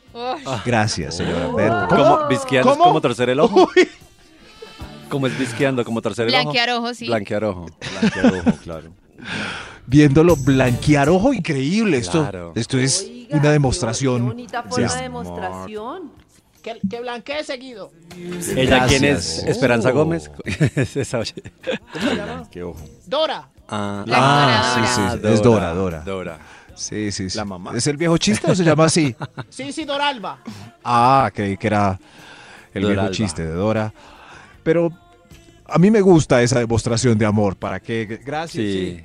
Gracias, 0.65 1.17
señora. 1.17 1.49
Ver, 1.49 1.73
¿Cómo? 1.89 2.27
¿Visqueando 2.29 2.71
es 2.71 2.77
¿Cómo? 2.77 2.85
como 2.89 3.01
torcer 3.01 3.31
el 3.31 3.41
ojo? 3.41 3.69
¿Cómo 5.09 5.27
es 5.27 5.39
visqueando? 5.39 5.85
¿Como 5.85 6.01
torcer 6.03 6.29
el 6.29 6.35
ojo? 6.35 6.43
Blanquear 6.45 6.71
ojos, 6.71 6.97
sí. 6.97 7.07
Blanquear 7.07 7.45
ojo. 7.45 7.67
claro. 8.63 8.91
Viéndolo 9.87 10.37
blanquear 10.37 11.09
ojo, 11.09 11.33
increíble. 11.33 11.97
Esto, 11.99 12.21
Claro. 12.23 12.53
esto 12.55 12.79
es 12.79 13.03
Oiga, 13.09 13.29
una 13.33 13.43
Qué 13.43 13.49
demostración. 13.49 14.27
bonita 14.27 14.63
forma 14.63 14.95
de 14.95 15.03
demostración. 15.03 16.13
Que, 16.63 16.79
que 16.91 17.01
blanquee 17.01 17.43
seguido. 17.45 17.91
¿Ella 18.15 18.87
quién 18.87 19.03
Gracias. 19.03 19.39
es? 19.39 19.45
¿Esperanza 19.45 19.91
Oh. 19.91 19.95
Gómez? 19.95 20.31
Es 20.45 20.97
esa, 20.97 21.19
oye. 21.21 21.35
Qué 22.51 22.63
ojo. 22.63 22.79
Dora. 23.07 23.49
Ah, 23.69 24.03
La 24.07 24.17
Ah, 24.19 24.75
Dora, 24.77 24.87
sí, 24.89 25.01
Dora. 25.01 25.21
sí, 25.23 25.35
es 25.35 25.43
Dora, 25.43 25.73
Dora. 25.75 26.01
Dora. 26.01 26.39
Sí, 26.79 27.11
sí, 27.13 27.29
sí. 27.29 27.37
La 27.37 27.45
mamá. 27.45 27.73
¿Es 27.77 27.87
el 27.87 27.97
viejo 27.97 28.17
chiste 28.19 28.51
o 28.51 28.55
se 28.55 28.65
llama 28.65 28.85
así? 28.85 29.15
Sí, 29.51 29.73
sí, 29.73 29.85
Doralba. 29.85 30.39
Ah, 30.85 31.31
creí 31.35 31.57
que 31.57 31.67
era 31.67 31.99
el 32.73 32.87
viejo 32.87 33.11
chiste 33.11 33.45
de 33.45 33.53
Dora. 33.53 33.93
Pero 34.63 34.91
a 35.67 35.79
mí 35.79 35.91
me 35.91 36.01
gusta 36.01 36.41
esa 36.43 36.59
demostración 36.61 37.19
de 37.19 37.27
amor. 37.27 37.57
¿Para 37.57 37.81
qué? 37.81 38.21
Gracias. 38.25 38.65
Sí. 38.65 39.05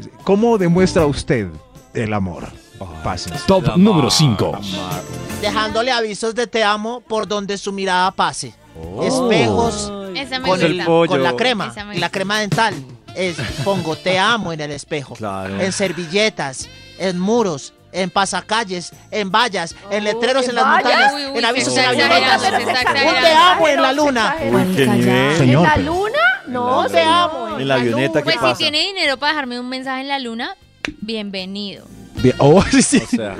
sí. 0.00 0.10
¿Cómo 0.24 0.56
demuestra 0.58 1.06
usted 1.06 1.48
el 1.92 2.12
amor? 2.14 2.46
Fácil. 3.02 3.32
Top 3.46 3.66
La 3.66 3.76
número 3.76 4.04
mar- 4.08 4.12
5. 4.12 4.58
Dejándole 5.40 5.90
avisos 5.92 6.34
de 6.34 6.46
te 6.46 6.62
amo 6.64 7.00
por 7.00 7.26
donde 7.26 7.56
su 7.58 7.72
mirada 7.72 8.10
pase. 8.10 8.54
Oh. 8.80 9.02
Espejos 9.04 9.92
con, 10.44 10.60
el- 10.62 10.84
con 10.84 11.22
la 11.22 11.36
crema. 11.36 11.72
La 11.94 12.10
crema 12.10 12.40
dental. 12.40 12.74
Es 13.14 13.36
pongo 13.64 13.94
te 13.96 14.18
amo 14.18 14.52
en 14.52 14.60
el 14.60 14.72
espejo. 14.72 15.14
Claro. 15.14 15.60
En 15.60 15.70
servilletas, 15.72 16.68
en 16.98 17.18
muros, 17.18 17.72
en 17.92 18.10
pasacalles, 18.10 18.92
en 19.10 19.30
vallas, 19.30 19.74
en 19.90 20.02
Oh, 20.02 20.04
letreros 20.04 20.44
¿en 20.44 20.50
en 20.50 20.56
las 20.56 20.64
vallas? 20.64 20.84
montañas, 20.84 21.14
Uy, 21.14 21.26
uy, 21.32 21.38
en 21.38 21.44
avisos 21.44 21.74
se 21.74 21.80
en 21.80 21.86
avionetas. 21.86 22.42
Un 22.42 23.22
te 23.22 23.32
amo 23.32 23.68
en 23.68 23.82
la 23.82 23.92
luna. 23.92 24.34
¿Qué 24.38 24.86
nivel? 24.86 25.36
Señor, 25.36 25.62
¿En 25.64 25.70
la 25.70 25.76
luna? 25.76 26.18
No, 26.48 26.86
te 26.86 27.00
amo 27.00 27.58
En 27.58 27.68
la 27.68 27.74
avioneta, 27.76 28.20
¿qué 28.20 28.24
Pues 28.24 28.36
pasa? 28.36 28.54
si 28.56 28.64
tiene 28.64 28.80
dinero 28.80 29.16
para 29.16 29.32
dejarme 29.32 29.58
un 29.60 29.68
mensaje 29.68 30.02
en 30.02 30.08
la 30.08 30.18
luna, 30.18 30.56
bienvenido. 31.00 31.86
Bien- 32.16 32.34
Oh, 32.38 32.62
sí. 32.82 33.02
O 33.02 33.06
sea, 33.06 33.36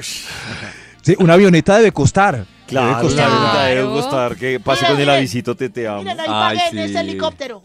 Sí, 1.03 1.15
una 1.19 1.35
avioneta 1.35 1.77
debe 1.77 1.93
costar. 1.93 2.47
Claro, 2.67 2.89
Debe 2.89 3.01
costar. 3.03 3.29
Claro. 3.29 3.65
debe 3.69 3.83
gustar 3.85 4.37
que 4.37 4.59
pase 4.59 4.83
Miren, 4.83 4.95
con 4.97 5.03
el 5.03 5.11
avisito 5.11 5.55
te 5.55 5.69
te 5.69 5.87
amo. 5.87 6.03
Miren, 6.03 6.19
ahí 6.21 6.59
Ay, 6.63 6.79
ese 6.79 6.89
sí. 6.89 6.97
helicóptero. 6.97 7.63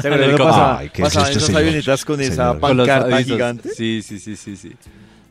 ¿Se 0.00 0.08
El 0.08 0.14
helicóptero. 0.14 0.44
pasaba, 0.48 0.78
Ay, 0.78 0.90
¿qué 0.92 1.02
es 1.02 1.08
pasaban 1.08 1.28
esto, 1.28 1.38
esas 1.38 1.46
señor? 1.46 1.60
avionetas 1.62 2.04
con 2.04 2.20
esa 2.20 2.34
Señor. 2.34 2.60
con 2.60 2.76
los 2.76 2.88
pancarta 2.88 3.14
avisos. 3.16 3.32
gigante? 3.32 3.68
Sí, 3.70 4.02
sí, 4.02 4.18
sí, 4.18 4.36
sí, 4.36 4.56
sí. 4.56 4.72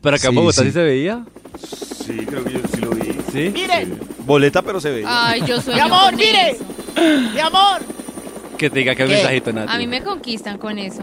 Pero 0.00 0.16
acá 0.16 0.26
en 0.28 0.32
Sí, 0.32 0.36
Bogotá 0.38 0.60
sí. 0.62 0.66
sí. 0.68 0.72
se 0.72 0.82
veía. 0.82 1.24
Sí, 1.58 2.26
creo 2.26 2.44
que 2.44 2.52
yo 2.52 2.60
sí 2.72 2.80
lo 2.80 2.90
vi. 2.90 3.12
¿Sí? 3.32 3.50
Miren, 3.52 3.98
Boleta, 4.26 4.62
pero 4.62 4.80
se 4.80 4.90
veía. 4.90 5.06
Ay, 5.08 5.42
yo 5.46 5.60
soy 5.60 5.74
mi 5.74 5.80
amor, 5.80 6.14
mire. 6.16 6.56
Mi 7.34 7.40
amor, 7.40 7.80
Que 8.58 8.68
te 8.70 8.78
diga 8.80 8.94
que 8.94 9.04
mensajito, 9.06 9.52
Nati. 9.52 9.72
A 9.72 9.78
mí 9.78 9.86
me 9.86 10.02
conquistan 10.02 10.58
con 10.58 10.78
eso. 10.78 11.02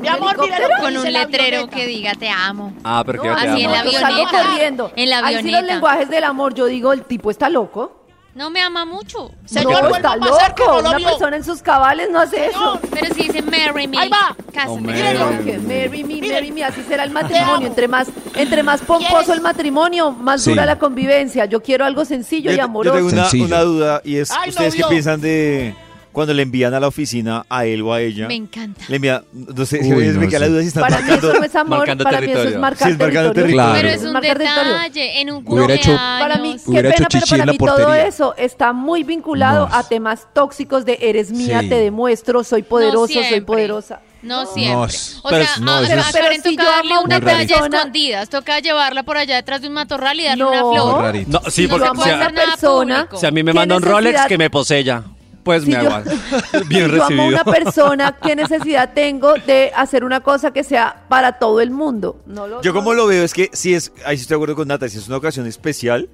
mi 0.00 0.08
amor, 0.08 0.38
mire 0.40 0.56
lo 0.60 0.68
que 0.68 0.74
Con 0.82 0.92
dice 0.94 1.06
un 1.06 1.12
la 1.12 1.20
letrero 1.24 1.44
avioneta. 1.58 1.76
que 1.76 1.86
diga 1.86 2.14
te 2.14 2.28
amo. 2.28 2.74
Ah, 2.84 3.02
pero 3.06 3.22
que 3.22 3.28
No, 3.28 3.34
yo 3.36 3.40
te 3.42 3.48
así 3.48 3.60
en 3.62 3.66
amo. 3.70 3.76
la 3.76 3.84
yo 3.84 3.92
salgo 3.92 4.06
avioneta. 4.26 4.44
corriendo. 4.44 4.92
En 4.96 5.10
la 5.10 5.18
Ahí 5.18 5.34
sí 5.34 5.38
avioneta. 5.40 5.60
los 5.60 5.70
lenguajes 5.70 6.10
del 6.10 6.24
amor, 6.24 6.54
yo 6.54 6.66
digo, 6.66 6.92
el 6.92 7.02
tipo 7.04 7.30
está 7.30 7.48
loco. 7.48 8.01
No 8.34 8.48
me 8.48 8.62
ama 8.62 8.86
mucho. 8.86 9.30
Señor, 9.44 9.72
no, 9.74 9.80
vuelva 9.90 9.96
está 9.98 10.12
a 10.14 10.16
pasar 10.16 10.54
que 10.54 10.62
loco. 10.62 10.76
no 10.76 10.82
lo 10.82 10.88
Una 10.88 10.96
vio. 10.98 11.08
persona 11.08 11.36
en 11.36 11.44
sus 11.44 11.60
cabales 11.60 12.08
no 12.10 12.18
hace 12.18 12.50
Señor, 12.50 12.80
Pero 12.90 13.14
si 13.14 13.22
dice 13.24 13.42
marry 13.42 13.86
me. 13.86 13.98
Ahí 13.98 14.08
va. 14.08 14.34
Cásate. 14.54 15.12
Eso. 15.12 15.28
Que 15.44 15.58
marry 15.58 16.02
me, 16.04 16.14
Miren. 16.14 16.32
marry 16.32 16.50
me, 16.52 16.64
así 16.64 16.82
será 16.88 17.04
el 17.04 17.10
matrimonio. 17.10 17.66
Entre 17.66 17.88
más, 17.88 18.08
entre 18.34 18.62
más 18.62 18.80
pomposo 18.80 19.08
¿Quieres? 19.16 19.28
el 19.28 19.40
matrimonio, 19.42 20.12
más 20.12 20.42
Sí. 20.42 20.50
dura 20.50 20.64
la 20.64 20.78
convivencia. 20.78 21.44
Yo 21.44 21.62
quiero 21.62 21.84
algo 21.84 22.06
sencillo 22.06 22.50
yo, 22.50 22.54
y 22.54 22.58
yo 22.58 22.64
amoroso. 22.64 22.96
tengo 22.96 23.08
una, 23.10 23.22
Sencillo. 23.24 23.44
una 23.44 23.60
duda 23.62 24.00
y 24.02 24.16
es, 24.16 24.30
Ay, 24.30 24.48
¿ustedes 24.48 24.74
qué 24.74 24.80
novio. 24.80 24.88
piensan 24.90 25.20
de 25.20 25.74
cuando 26.12 26.34
le 26.34 26.42
envían 26.42 26.74
a 26.74 26.80
la 26.80 26.88
oficina 26.88 27.44
a 27.48 27.64
él 27.64 27.82
o 27.82 27.92
a 27.92 28.00
ella. 28.00 28.28
Me 28.28 28.34
encanta. 28.34 28.82
Le 28.88 28.96
envían, 28.96 29.24
no 29.32 29.64
sé, 29.66 29.80
Uy, 29.82 29.88
me 30.06 30.12
no, 30.12 30.28
queda 30.28 30.38
la 30.40 30.48
duda 30.48 30.60
si 30.60 30.68
están 30.68 30.82
Para 30.82 30.96
mí 30.98 31.02
marcando. 31.02 31.28
eso 31.30 31.38
no 31.40 31.44
es 31.46 31.56
amor, 31.56 31.86
para 31.86 31.94
mí 31.94 32.02
eso 32.02 32.10
es 32.10 32.20
territorio. 32.20 32.58
marcar 32.60 32.86
Sí, 32.88 32.92
es 32.92 32.98
territorio. 32.98 33.32
territorio. 33.32 33.72
Pero 33.74 33.88
es 33.88 34.02
un 34.02 34.12
Marcar 34.12 34.38
territorio. 34.38 34.72
detalle, 34.74 35.20
en 35.20 35.30
un 35.32 35.44
Hubiera 35.46 35.74
hecho-. 35.74 35.96
Para 35.96 36.38
mí, 36.38 36.50
qué 36.52 36.58
hecho 36.58 36.70
pena, 36.70 36.94
pero 37.10 37.26
para 37.28 37.46
mí 37.52 37.58
todo 37.58 37.94
eso 37.94 38.34
está 38.36 38.72
muy 38.72 39.02
vinculado 39.04 39.68
No. 39.68 39.74
a 39.74 39.82
temas 39.88 40.26
tóxicos 40.34 40.84
de 40.84 40.98
eres 41.00 41.30
mía, 41.32 41.60
Sí. 41.60 41.68
te 41.68 41.76
demuestro, 41.76 42.44
soy 42.44 42.62
poderoso, 42.62 43.14
soy 43.28 43.40
poderosa. 43.40 44.00
No 44.22 44.44
No. 44.44 44.46
siempre. 44.52 44.72
No, 44.74 44.82
o 45.24 45.30
pero 45.30 45.44
sea, 45.44 45.56
no, 45.58 45.72
a, 45.78 45.82
eso 45.82 45.92
a 45.94 45.96
es- 45.96 46.12
Karen 46.12 46.28
Pero 46.30 46.50
si 46.50 46.56
toca 46.56 46.70
darle 46.70 46.94
a 46.94 47.00
una 47.00 47.16
una 47.16 47.26
talla 47.26 47.56
escondidas, 47.56 48.28
toca 48.28 48.60
llevarla 48.60 49.02
por 49.02 49.16
allá 49.16 49.34
detrás 49.34 49.62
de 49.62 49.66
un 49.68 49.74
matorral 49.74 50.20
y 50.20 50.24
darle 50.24 50.44
una 50.44 50.60
No. 50.60 50.72
flor. 50.72 51.14
No, 51.26 51.40
sí, 51.50 51.64
No 51.64 51.70
porque 51.70 51.84
se 51.86 51.90
o 51.90 51.94
puede 51.94 52.08
sea, 52.10 52.20
hacer 52.20 52.32
nada 52.34 52.46
persona- 52.52 52.96
público. 52.98 53.16
si 53.18 53.26
a 53.26 53.30
mí 53.32 53.42
me 53.42 53.50
¿Qué 53.50 53.58
manda 53.58 53.76
un 53.76 53.82
Rolex 53.82 54.26
que 54.26 54.38
me 54.38 54.48
posella, 54.48 55.02
pues 55.42 55.64
Si 55.64 55.70
me 55.70 55.76
aguanto. 55.76 56.10
Bien 56.68 56.90
si 56.90 56.96
yo 56.96 57.04
amo 57.04 57.04
a 57.04 57.08
recibido. 57.08 57.28
una 57.28 57.44
persona, 57.44 58.16
¿qué 58.22 58.36
necesidad 58.36 58.92
tengo 58.94 59.34
de 59.34 59.72
hacer 59.74 60.04
una 60.04 60.20
cosa 60.20 60.52
que 60.52 60.64
sea 60.64 61.04
para 61.08 61.38
todo 61.38 61.60
el 61.60 61.70
mundo? 61.70 62.20
No 62.26 62.46
lo, 62.46 62.62
Yo 62.62 62.72
como 62.72 62.94
lo 62.94 63.06
veo 63.06 63.24
es 63.24 63.32
que 63.34 63.50
si 63.52 63.74
es, 63.74 63.92
ahí 64.04 64.16
sí 64.16 64.22
estoy 64.22 64.34
de 64.34 64.38
acuerdo 64.38 64.56
con 64.56 64.68
Nata, 64.68 64.88
si 64.88 64.98
es 64.98 65.08
una 65.08 65.16
ocasión 65.18 65.46
especial, 65.46 66.08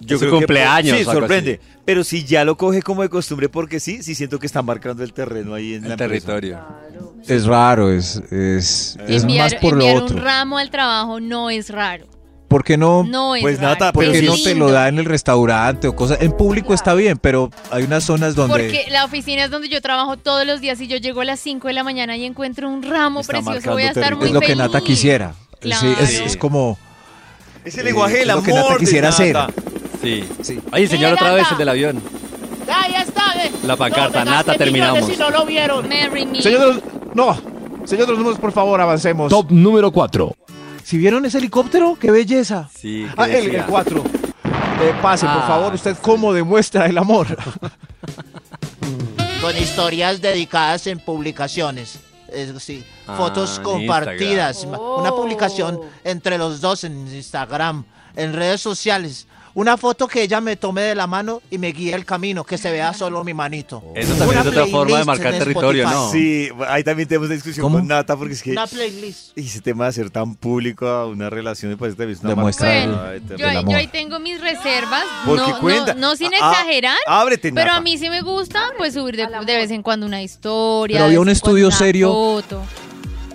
yo 0.00 0.16
Es 0.16 0.20
su 0.20 0.26
creo 0.26 0.32
que 0.32 0.46
cumpleaños 0.46 0.98
sí, 0.98 1.04
o 1.04 1.10
algo 1.10 1.20
sorprende. 1.22 1.60
Pero 1.84 2.02
si 2.02 2.24
ya 2.24 2.44
lo 2.44 2.56
coge 2.56 2.82
como 2.82 3.02
de 3.02 3.08
costumbre 3.08 3.48
porque 3.48 3.78
sí, 3.78 4.02
sí 4.02 4.14
siento 4.16 4.38
que 4.40 4.46
está 4.46 4.60
marcando 4.62 5.04
el 5.04 5.12
terreno 5.12 5.54
ahí 5.54 5.74
en 5.74 5.82
la 5.82 5.94
El 5.94 6.00
empresa. 6.00 6.26
territorio. 6.26 6.60
Es 7.28 7.44
raro, 7.46 7.90
es, 7.92 8.16
es, 8.32 8.98
es 9.06 9.22
enviar 9.22 9.52
más 9.52 9.60
por 9.60 9.74
lo 9.76 9.84
enviar 9.84 10.02
otro. 10.02 10.16
un 10.16 10.22
ramo 10.22 10.58
al 10.58 10.70
trabajo 10.70 11.20
no 11.20 11.50
es 11.50 11.70
raro. 11.70 12.06
¿Por 12.52 12.64
qué 12.64 12.76
no? 12.76 13.02
No 13.04 13.34
es 13.34 13.42
Pues 13.42 13.58
raro. 13.58 13.78
nada, 13.78 13.92
¿Por 13.92 14.02
pero 14.04 14.12
qué 14.12 14.20
sí 14.20 14.26
no 14.26 14.36
te 14.36 14.54
lo 14.54 14.70
da 14.70 14.88
en 14.88 14.98
el 14.98 15.06
restaurante 15.06 15.88
o 15.88 15.96
cosas? 15.96 16.18
En 16.20 16.32
público 16.32 16.74
está 16.74 16.92
bien, 16.94 17.16
pero 17.18 17.50
hay 17.70 17.84
unas 17.84 18.04
zonas 18.04 18.34
donde... 18.34 18.52
Porque 18.52 18.84
la 18.90 19.06
oficina 19.06 19.44
es 19.44 19.50
donde 19.50 19.68
yo 19.70 19.80
trabajo 19.80 20.18
todos 20.18 20.46
los 20.46 20.60
días 20.60 20.78
y 20.82 20.86
yo 20.86 20.98
llego 20.98 21.22
a 21.22 21.24
las 21.24 21.40
5 21.40 21.68
de 21.68 21.74
la 21.74 21.82
mañana 21.82 22.14
y 22.16 22.26
encuentro 22.26 22.68
un 22.68 22.82
ramo 22.82 23.20
Está 23.22 23.32
precioso. 23.40 23.70
Voy 23.72 23.84
a 23.84 23.88
estar 23.88 24.02
territorio. 24.04 24.18
muy 24.18 24.26
es 24.28 24.34
lo 24.34 24.40
que. 24.40 24.54
Nata 24.54 24.80
quisiera. 24.82 25.34
Sí, 25.62 25.94
es, 26.26 26.36
como... 26.36 26.78
Es 27.64 27.78
el 27.78 27.86
lenguaje 27.86 28.16
Eh, 28.16 28.18
del 28.20 28.28
es 28.30 28.34
lo 28.36 28.42
que 28.42 28.52
Nata 28.52 28.76
quisiera 28.76 29.08
hacer. 29.08 29.36
Sí. 30.02 30.24
Sí. 30.42 30.60
Ay, 30.72 30.86
señor, 30.88 31.14
otra 31.14 31.32
vez 31.32 31.46
el 31.50 31.56
del 31.58 31.68
avión. 31.70 32.02
Ahí 32.68 32.94
está. 32.94 33.22
La 33.66 33.76
pancarta, 33.76 34.24
Nata, 34.24 34.54
terminamos. 34.56 35.06
Si 35.06 35.16
no 35.16 35.30
lo 35.30 35.46
vieron. 35.46 35.88
Marry 35.88 36.26
me. 36.26 36.42
Señor 36.42 36.60
de 36.60 36.66
los... 36.66 36.82
No, 37.14 37.34
señor 37.86 38.06
de 38.06 38.12
los 38.12 38.18
números, 38.18 38.38
por 38.38 38.52
favor, 38.52 38.80
avancemos. 38.80 39.30
Top 39.30 39.50
número 39.50 39.90
4. 39.90 40.34
¿Si 40.92 40.98
vieron 40.98 41.24
ese 41.24 41.38
helicóptero? 41.38 41.96
¡Qué 41.98 42.10
belleza! 42.10 42.68
Sí, 42.78 43.06
¿qué 43.08 43.14
Ah, 43.16 43.26
el, 43.26 43.54
el 43.54 43.64
4. 43.64 44.04
pase, 45.00 45.24
por 45.24 45.38
Ah, 45.38 45.44
favor, 45.48 45.72
usted 45.72 45.96
cómo 46.02 46.34
demuestra 46.34 46.84
el 46.84 46.98
amor. 46.98 47.28
Con 49.40 49.56
historias 49.56 50.20
dedicadas 50.20 50.86
en 50.88 50.98
publicaciones. 50.98 51.98
Es 52.30 52.52
decir, 52.52 52.84
Ah, 53.06 53.16
fotos 53.16 53.58
compartidas. 53.60 54.64
Una 54.64 54.76
Oh. 54.78 55.16
publicación 55.16 55.80
entre 56.04 56.36
los 56.36 56.60
dos 56.60 56.84
en 56.84 57.08
Instagram, 57.08 57.86
en 58.14 58.34
redes 58.34 58.60
sociales. 58.60 59.26
Una 59.54 59.76
foto 59.76 60.08
que 60.08 60.22
ella 60.22 60.40
me 60.40 60.56
tome 60.56 60.80
de 60.82 60.94
la 60.94 61.06
mano 61.06 61.42
y 61.50 61.58
me 61.58 61.68
guíe 61.72 61.94
el 61.94 62.04
camino, 62.06 62.42
que 62.44 62.56
se 62.56 62.70
vea 62.70 62.94
solo 62.94 63.22
mi 63.22 63.34
manito. 63.34 63.82
Eso 63.94 64.14
también 64.14 64.30
Una 64.30 64.40
es 64.40 64.46
otra 64.46 64.66
forma 64.66 64.98
de 64.98 65.04
marcar 65.04 65.32
territorio, 65.38 65.84
Spotify. 65.84 66.06
¿no? 66.06 66.10
Sí, 66.10 66.48
ahí 66.68 66.82
también 66.82 67.06
tenemos 67.08 67.26
una 67.26 67.34
discusión 67.34 67.62
¿Cómo? 67.64 67.78
con 67.78 67.86
Nata 67.88 68.16
porque 68.16 68.32
es 68.32 68.42
que 68.42 68.52
Una 68.52 68.66
playlist. 68.66 69.36
y 69.36 69.42
ese 69.46 69.60
tema 69.60 69.84
de 69.84 69.90
hacer 69.90 70.08
tan 70.10 70.34
público 70.36 70.86
a 70.88 71.06
una 71.06 71.28
relación 71.28 71.70
me 71.70 71.76
parece 71.76 71.96
también 71.98 72.16
es 72.16 72.24
una 72.24 72.30
Demuestra 72.34 72.66
marcada 72.86 73.14
el-. 73.14 73.22
Yo 73.36 73.46
ahí, 73.46 73.56
amor. 73.56 73.72
yo 73.72 73.76
ahí 73.78 73.86
tengo 73.88 74.18
mis 74.20 74.40
reservas. 74.40 75.04
Porque 75.26 75.50
No, 75.50 75.60
cuenta. 75.60 75.94
no, 75.94 76.00
no 76.00 76.16
sin 76.16 76.32
Ah, 76.40 76.50
exagerar. 76.52 76.96
ábrete, 77.06 77.52
Pero 77.52 77.66
Nata. 77.66 77.76
a 77.76 77.80
mí 77.82 77.98
sí 77.98 78.08
me 78.08 78.22
gusta 78.22 78.72
pues 78.78 78.94
subir 78.94 79.16
de, 79.16 79.26
de 79.26 79.56
vez 79.56 79.70
en 79.70 79.82
cuando 79.82 80.06
una 80.06 80.22
historia. 80.22 80.94
Pero 80.96 81.04
había 81.04 81.20
un 81.20 81.28
estudio 81.28 81.66
una 81.68 81.76
serio. 81.76 82.08
foto. 82.10 82.62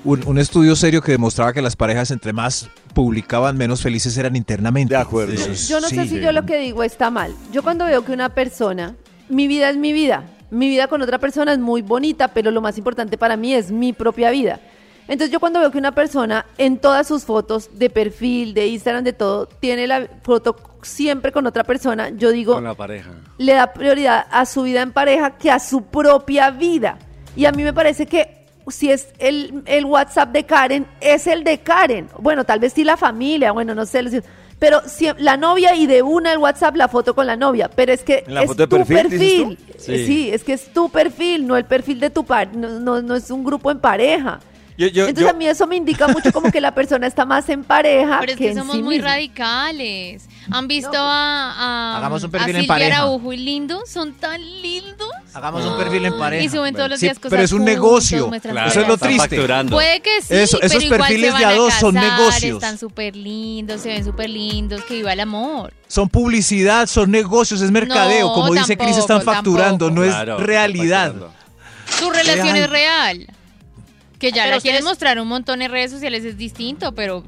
Un, 0.07 0.25
un 0.25 0.37
estudio 0.37 0.73
serio 0.77 1.01
que 1.01 1.11
demostraba 1.11 1.51
que 1.51 1.61
las 1.61 1.75
parejas 1.75 2.11
entre 2.11 2.31
más 2.31 2.69
publicaban, 2.93 3.57
menos 3.57 3.81
felices 3.81 4.17
eran 4.17 4.37
internamente. 4.37 4.93
De 4.93 5.01
acuerdo. 5.01 5.33
Eso 5.33 5.51
es- 5.51 5.67
Yo 5.67 5.81
no 5.81 5.89
sé 5.89 6.07
si 6.07 6.19
yo 6.21 6.31
lo 6.31 6.45
que 6.45 6.57
digo 6.59 6.81
está 6.83 7.09
mal. 7.11 7.33
Yo 7.51 7.61
cuando 7.61 7.83
veo 7.85 8.05
que 8.05 8.13
una 8.13 8.29
persona, 8.29 8.95
mi 9.27 9.47
vida 9.47 9.69
es 9.69 9.75
mi 9.75 9.91
vida, 9.91 10.23
mi 10.49 10.69
vida 10.69 10.87
con 10.87 11.01
otra 11.01 11.17
persona 11.19 11.51
es 11.51 11.59
muy 11.59 11.81
bonita, 11.81 12.29
pero 12.29 12.51
lo 12.51 12.61
más 12.61 12.77
importante 12.77 13.17
para 13.17 13.35
mí 13.35 13.53
es 13.53 13.69
mi 13.69 13.91
propia 13.91 14.31
vida. 14.31 14.61
Entonces 15.09 15.29
yo 15.31 15.41
cuando 15.41 15.59
veo 15.59 15.71
que 15.71 15.77
una 15.77 15.91
persona 15.93 16.45
en 16.57 16.77
todas 16.77 17.05
sus 17.07 17.25
fotos 17.25 17.69
de 17.73 17.89
perfil, 17.89 18.53
de 18.53 18.67
Instagram, 18.67 19.03
de 19.03 19.11
todo, 19.13 19.45
tiene 19.47 19.87
la 19.87 20.07
foto 20.23 20.55
siempre 20.83 21.33
con 21.33 21.45
otra 21.47 21.65
persona, 21.65 22.09
yo 22.11 22.31
digo, 22.31 22.53
Con 22.53 22.63
la 22.63 22.75
pareja. 22.75 23.11
le 23.37 23.53
da 23.53 23.73
prioridad 23.73 24.25
a 24.31 24.45
su 24.45 24.63
vida 24.63 24.81
en 24.81 24.93
pareja 24.93 25.37
que 25.37 25.51
a 25.51 25.59
su 25.59 25.83
propia 25.83 26.49
vida. 26.51 26.97
Y 27.35 27.43
a 27.45 27.51
mí 27.51 27.63
me 27.63 27.73
parece 27.73 28.05
que 28.05 28.36
si 28.69 28.91
es 28.91 29.09
el, 29.19 29.63
el 29.65 29.85
WhatsApp 29.85 30.31
de 30.31 30.45
Karen, 30.45 30.85
es 31.01 31.27
el 31.27 31.43
de 31.43 31.59
Karen. 31.59 32.09
Bueno, 32.19 32.43
tal 32.43 32.59
vez 32.59 32.73
sí 32.73 32.83
la 32.83 32.97
familia, 32.97 33.51
bueno, 33.51 33.73
no 33.75 33.85
sé. 33.85 34.23
Pero 34.59 34.81
si, 34.87 35.07
la 35.19 35.37
novia 35.37 35.75
y 35.75 35.85
de 35.85 36.01
una 36.01 36.31
el 36.31 36.39
WhatsApp 36.39 36.75
la 36.75 36.87
foto 36.87 37.13
con 37.13 37.27
la 37.27 37.35
novia. 37.35 37.69
Pero 37.73 37.93
es 37.93 38.03
que 38.03 38.23
¿En 38.25 38.33
la 38.33 38.43
es 38.43 38.55
tu 38.55 38.67
perfil? 38.67 39.57
Sí. 39.77 40.05
Sí. 40.05 40.29
es 40.31 40.43
que 40.43 40.53
es 40.53 40.73
tu 40.73 40.89
perfil, 40.89 41.45
no 41.45 41.55
el 41.55 41.65
perfil 41.65 41.99
de 41.99 42.09
tu 42.09 42.25
par 42.25 42.55
no, 42.55 42.79
no, 42.79 43.01
no 43.01 43.15
es 43.15 43.29
un 43.29 43.43
grupo 43.43 43.69
en 43.71 43.79
pareja. 43.79 44.39
Yo- 44.77 44.87
yo- 44.87 45.07
Entonces 45.07 45.23
yo- 45.23 45.29
a 45.31 45.33
mí 45.33 45.47
eso 45.47 45.65
me 45.65 45.75
indica 45.75 46.07
mucho 46.07 46.31
como 46.31 46.51
que 46.51 46.61
la 46.61 46.73
persona 46.75 47.07
está 47.07 47.25
más 47.25 47.49
en 47.49 47.63
pareja 47.63 48.17
Pero 48.19 48.31
es 48.33 48.37
que, 48.37 48.43
que 48.45 48.51
en 48.51 48.57
somos 48.59 48.75
sí 48.75 48.83
muy 48.83 48.95
misma. 48.97 49.09
radicales. 49.11 50.25
¿Han 50.51 50.67
visto 50.67 50.95
a, 50.95 51.51
a, 51.51 51.97
Hagamos 51.97 52.23
un 52.23 52.29
a 52.29 52.31
perfil 52.31 52.55
en 52.55 52.61
Silvia 52.61 52.67
pareja. 52.75 52.97
Araujo 53.01 53.33
y 53.33 53.37
Lindo? 53.37 53.81
Son 53.85 54.13
tan 54.13 54.39
lindos. 54.61 55.09
Hagamos 55.33 55.65
un 55.65 55.77
perfil 55.77 56.05
en 56.05 56.17
pareja. 56.17 56.43
Y 56.43 56.49
suben 56.49 56.73
todos 56.75 56.89
los 56.89 56.99
Sí, 56.99 57.07
días 57.07 57.17
cosas 57.17 57.31
pero 57.31 57.43
es 57.43 57.51
un 57.51 57.57
juntos, 57.59 57.73
negocio. 57.75 58.29
Claro, 58.41 58.69
Eso 58.69 58.81
es 58.81 58.87
lo 58.87 58.97
triste. 58.97 59.41
Puede 59.69 59.99
que 60.01 60.21
sí, 60.21 60.27
Eso- 60.35 60.61
esos 60.61 60.71
pero 60.77 60.81
igual 60.85 60.99
perfiles 61.01 61.31
se 61.33 61.37
de 61.39 61.43
van 61.45 61.53
a 61.53 61.57
dos 61.57 61.73
son 61.73 61.95
casar, 61.95 62.11
negocios. 62.19 62.53
Están 62.63 62.77
súper 62.77 63.15
lindos, 63.15 63.81
se 63.81 63.89
ven 63.89 64.05
súper 64.05 64.29
lindos, 64.29 64.83
que 64.83 64.93
viva 64.95 65.11
el 65.11 65.19
amor. 65.19 65.73
Son 65.87 66.07
publicidad, 66.07 66.87
son 66.87 67.11
negocios, 67.11 67.61
es 67.61 67.71
mercadeo. 67.71 68.27
No, 68.27 68.33
Como 68.33 68.53
dice 68.53 68.77
Cris, 68.77 68.95
están 68.97 69.21
facturando, 69.21 69.87
tampoco. 69.87 69.91
no 69.91 70.03
es 70.05 70.11
Claro, 70.13 70.37
realidad. 70.37 71.13
Su 71.99 72.09
relación 72.09 72.55
es 72.55 72.69
real. 72.69 73.27
Que 74.19 74.31
ya 74.31 74.43
Pero 74.43 74.55
la 74.55 74.61
quieren 74.61 74.79
ustedes- 74.79 74.83
mostrar 74.83 75.19
un 75.19 75.27
montón 75.27 75.61
en 75.61 75.71
redes 75.71 75.91
sociales 75.91 76.23
es 76.25 76.37
distinto, 76.37 76.93
pero 76.93 77.23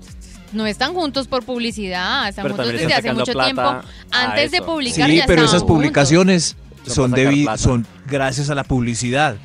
no 0.53 0.65
están 0.65 0.93
juntos 0.93 1.27
por 1.27 1.43
publicidad, 1.43 2.27
están 2.29 2.43
Pero 2.43 2.55
juntos 2.55 2.73
desde 2.73 2.93
hace 2.93 3.13
mucho 3.13 3.33
tiempo. 3.33 3.81
Antes 4.11 4.51
de 4.51 4.61
publicar 4.61 5.09
Sí, 5.09 5.17
ya 5.17 5.25
pero 5.27 5.45
esas 5.45 5.63
publicaciones 5.63 6.55
Son 6.87 7.11
plata. 7.11 7.57
son 7.57 7.85
gracias 8.07 8.49
a 8.49 8.55
la 8.55 8.63
publicidad. 8.63 9.35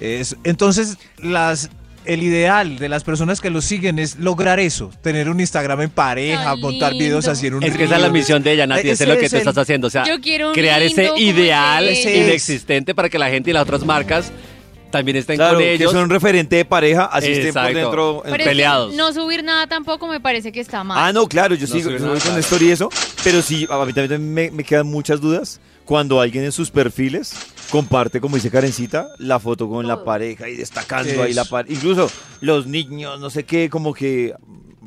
Es, 0.00 0.36
entonces, 0.42 0.98
las, 1.18 1.70
el 2.04 2.24
ideal 2.24 2.78
de 2.78 2.88
las 2.88 3.04
personas 3.04 3.40
que 3.40 3.48
lo 3.50 3.60
siguen 3.62 4.00
es 4.00 4.16
lograr 4.18 4.58
eso, 4.58 4.90
tener 5.02 5.28
un 5.30 5.38
Instagram 5.38 5.82
en 5.82 5.90
pareja, 5.90 6.56
montar 6.56 6.92
videos 6.94 7.28
así 7.28 7.46
en 7.46 7.54
un 7.54 7.62
Es 7.62 7.76
que 7.76 7.84
esa 7.84 7.96
es 7.96 8.02
la 8.02 8.08
misión 8.10 8.42
de 8.42 8.52
ella, 8.52 8.66
Nati, 8.66 8.80
Ese 8.88 8.90
eso 8.90 9.02
es 9.04 9.08
lo 9.10 9.16
que 9.18 9.26
es 9.26 9.30
tú 9.30 9.36
el- 9.36 9.40
estás 9.42 9.56
haciendo. 9.58 9.86
O 9.86 9.90
sea, 9.90 10.04
Yo 10.04 10.20
quiero 10.20 10.48
un 10.48 10.54
crear 10.54 10.82
ese 10.82 11.12
ideal 11.16 11.88
ese. 11.88 12.16
inexistente 12.26 12.94
para 12.94 13.08
que 13.08 13.18
la 13.20 13.30
gente 13.30 13.50
y 13.50 13.52
las 13.52 13.62
otras 13.62 13.84
marcas 13.84 14.32
también 14.94 15.16
estén 15.16 15.36
Claro, 15.36 15.54
con 15.54 15.62
que 15.64 15.74
ellos. 15.74 15.90
son 15.90 16.02
un 16.04 16.10
referente 16.10 16.54
de 16.56 16.64
pareja, 16.64 17.06
así 17.06 17.32
estén 17.32 17.52
por 17.52 17.74
dentro. 17.74 18.20
Pero 18.22 18.36
es 18.36 18.42
que 18.42 18.48
peleados. 18.48 18.94
no 18.94 19.12
subir 19.12 19.42
nada 19.42 19.66
tampoco 19.66 20.06
me 20.06 20.20
parece 20.20 20.52
que 20.52 20.60
está 20.60 20.84
mal. 20.84 20.96
Ah, 21.00 21.12
no, 21.12 21.26
claro, 21.26 21.56
yo 21.56 21.66
No 21.66 21.72
sigo 21.74 21.90
con 21.90 21.98
claro. 22.20 22.38
story 22.38 22.68
y 22.68 22.70
eso, 22.70 22.88
pero 23.24 23.42
sí, 23.42 23.66
a 23.68 23.84
mí 23.84 23.92
también 23.92 24.32
me, 24.32 24.50
me 24.52 24.62
quedan 24.62 24.86
muchas 24.86 25.20
dudas 25.20 25.60
cuando 25.84 26.20
alguien 26.20 26.44
en 26.44 26.52
sus 26.52 26.70
perfiles 26.70 27.34
comparte, 27.70 28.20
como 28.20 28.36
dice 28.36 28.50
Karencita, 28.50 29.08
la 29.18 29.40
foto 29.40 29.68
con 29.68 29.86
la 29.88 30.04
pareja 30.04 30.48
y 30.48 30.54
destacando 30.54 31.22
ahí 31.24 31.32
la 31.34 31.44
pareja. 31.44 31.74
Incluso 31.74 32.08
los 32.40 32.66
niños, 32.66 33.18
no 33.18 33.30
sé 33.30 33.42
qué, 33.44 33.68
como 33.68 33.92
que 33.92 34.32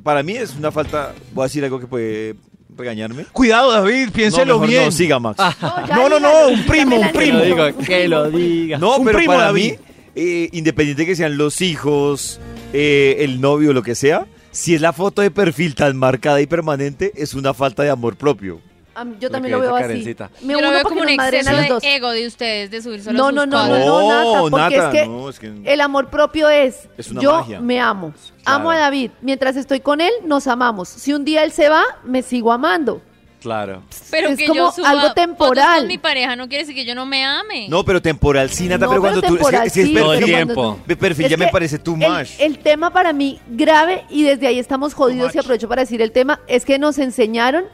para 0.04 0.24
mí 0.24 0.38
es 0.38 0.56
una 0.58 0.72
falta, 0.72 1.14
voy 1.34 1.44
a 1.44 1.48
decir 1.48 1.64
algo 1.66 1.80
que 1.82 1.88
puede 1.88 2.36
regañarme. 2.78 3.26
Cuidado, 3.34 3.72
David, 3.72 4.06
No, 4.08 4.14
piénselo 4.14 4.54
mejor 4.54 4.68
bien. 4.70 4.86
No, 4.86 4.92
siga, 4.92 5.20
Max. 5.20 5.38
ya 5.60 5.96
No, 5.96 6.08
no, 6.08 6.20
no, 6.20 6.48
un 6.50 6.64
primo, 6.66 6.96
un 6.98 7.12
primo. 7.12 7.40
Que 7.42 7.50
lo 7.50 7.56
diga, 7.56 7.74
que 7.74 8.08
lo 8.08 8.30
diga. 8.30 8.78
No, 8.78 8.98
Un 8.98 9.06
pero 9.06 9.18
primo, 9.18 9.34
para 9.34 9.46
David. 9.48 9.72
mí, 9.74 9.78
eh, 10.18 10.50
independiente 10.52 11.06
que 11.06 11.16
sean 11.16 11.38
los 11.38 11.62
hijos, 11.62 12.40
eh, 12.74 13.18
el 13.20 13.40
novio, 13.40 13.72
lo 13.72 13.84
que 13.84 13.94
sea, 13.96 14.26
si 14.52 14.74
es 14.74 14.82
la 14.82 14.92
foto 14.92 15.22
de 15.22 15.30
perfil 15.32 15.76
tan 15.76 15.96
marcada 15.96 16.42
y 16.42 16.48
permanente, 16.48 17.12
es 17.16 17.36
una 17.36 17.54
falta 17.54 17.84
de 17.84 17.92
amor 17.92 18.16
propio. 18.18 18.60
A 18.96 19.06
mí- 19.06 19.16
Yo 19.20 19.28
Lo 19.28 19.34
también 19.34 19.52
lo 19.52 19.60
veo 19.60 19.76
así. 19.76 19.84
Karencita. 19.84 20.32
Me 20.42 20.54
Yo 20.54 20.60
lo 20.60 20.60
uno 20.60 20.72
veo 20.72 20.82
porque 20.82 20.90
como 21.00 21.02
un 21.04 21.10
exceso 21.22 21.56
de 21.56 21.68
dos. 21.68 21.84
ego 21.84 22.10
de 22.10 22.26
ustedes 22.26 22.72
de 22.72 22.82
subir 22.82 23.04
solo 23.04 23.16
No, 23.16 23.26
sus 23.28 23.36
no, 23.36 23.46
no, 23.46 23.52
cosas. 23.58 23.86
no, 23.86 24.10
no, 24.10 24.10
Nata, 24.10 24.40
porque 24.42 24.58
Nata, 24.58 24.88
es 24.88 24.92
que 25.02 25.08
no, 25.08 25.30
es 25.30 25.40
que- 25.40 25.62
el 25.74 25.82
amor 25.82 26.10
propio 26.10 26.50
es, 26.50 26.90
Es 26.98 27.12
una 27.12 27.22
yo 27.22 27.34
magia. 27.34 27.60
me 27.62 27.80
amo, 27.80 28.12
Claro. 28.44 28.60
amo 28.60 28.72
a 28.72 28.78
David, 28.78 29.12
mientras 29.22 29.56
estoy 29.56 29.82
con 29.82 30.02
él 30.02 30.12
nos 30.26 30.48
amamos, 30.48 30.90
si 30.90 31.14
un 31.14 31.24
día 31.26 31.44
él 31.44 31.52
se 31.52 31.70
va, 31.70 31.84
me 32.04 32.24
sigo 32.24 32.52
amando. 32.52 33.04
Claro. 33.42 33.84
Pero 34.10 34.30
es 34.30 34.38
que 34.38 34.48
como 34.48 34.60
yo 34.60 34.72
suba 34.72 34.90
algo 34.90 35.14
temporal. 35.14 35.80
con 35.80 35.88
mi 35.88 35.98
pareja 35.98 36.36
no 36.36 36.48
quiere 36.48 36.64
decir 36.64 36.76
que 36.76 36.86
yo 36.86 36.96
no 36.96 37.06
me 37.06 37.24
ame. 37.24 37.68
No, 37.70 37.84
pero 37.86 38.02
temporal 38.02 38.50
sí, 38.50 38.68
Nata, 38.68 38.86
No, 38.86 38.90
pero 38.92 39.02
cuando 39.02 39.22
tú... 39.22 39.36
es 39.38 39.54
es 39.54 39.74
sí, 39.74 39.82
es 39.82 39.88
el 39.88 39.94
perfil, 39.94 40.26
tiempo. 40.26 40.80
perfil 40.86 41.26
Es 41.26 41.32
ya 41.32 41.38
me 41.38 41.48
parece 41.50 41.78
too 41.80 41.94
el- 42.00 42.10
much. 42.10 42.30
El, 42.40 42.58
tema 42.60 42.92
para 42.92 43.14
mí 43.14 43.40
grave, 43.48 44.06
y 44.10 44.24
desde 44.24 44.48
ahí 44.48 44.60
estamos 44.60 44.94
jodidos, 44.94 45.36
y 45.36 45.40
aprovecho 45.40 45.70
para 45.70 45.84
decir 45.84 46.02
el 46.02 46.12
tema, 46.12 46.40
es 46.48 46.66
que 46.66 46.80
nos 46.80 46.98
enseñaron 46.98 47.66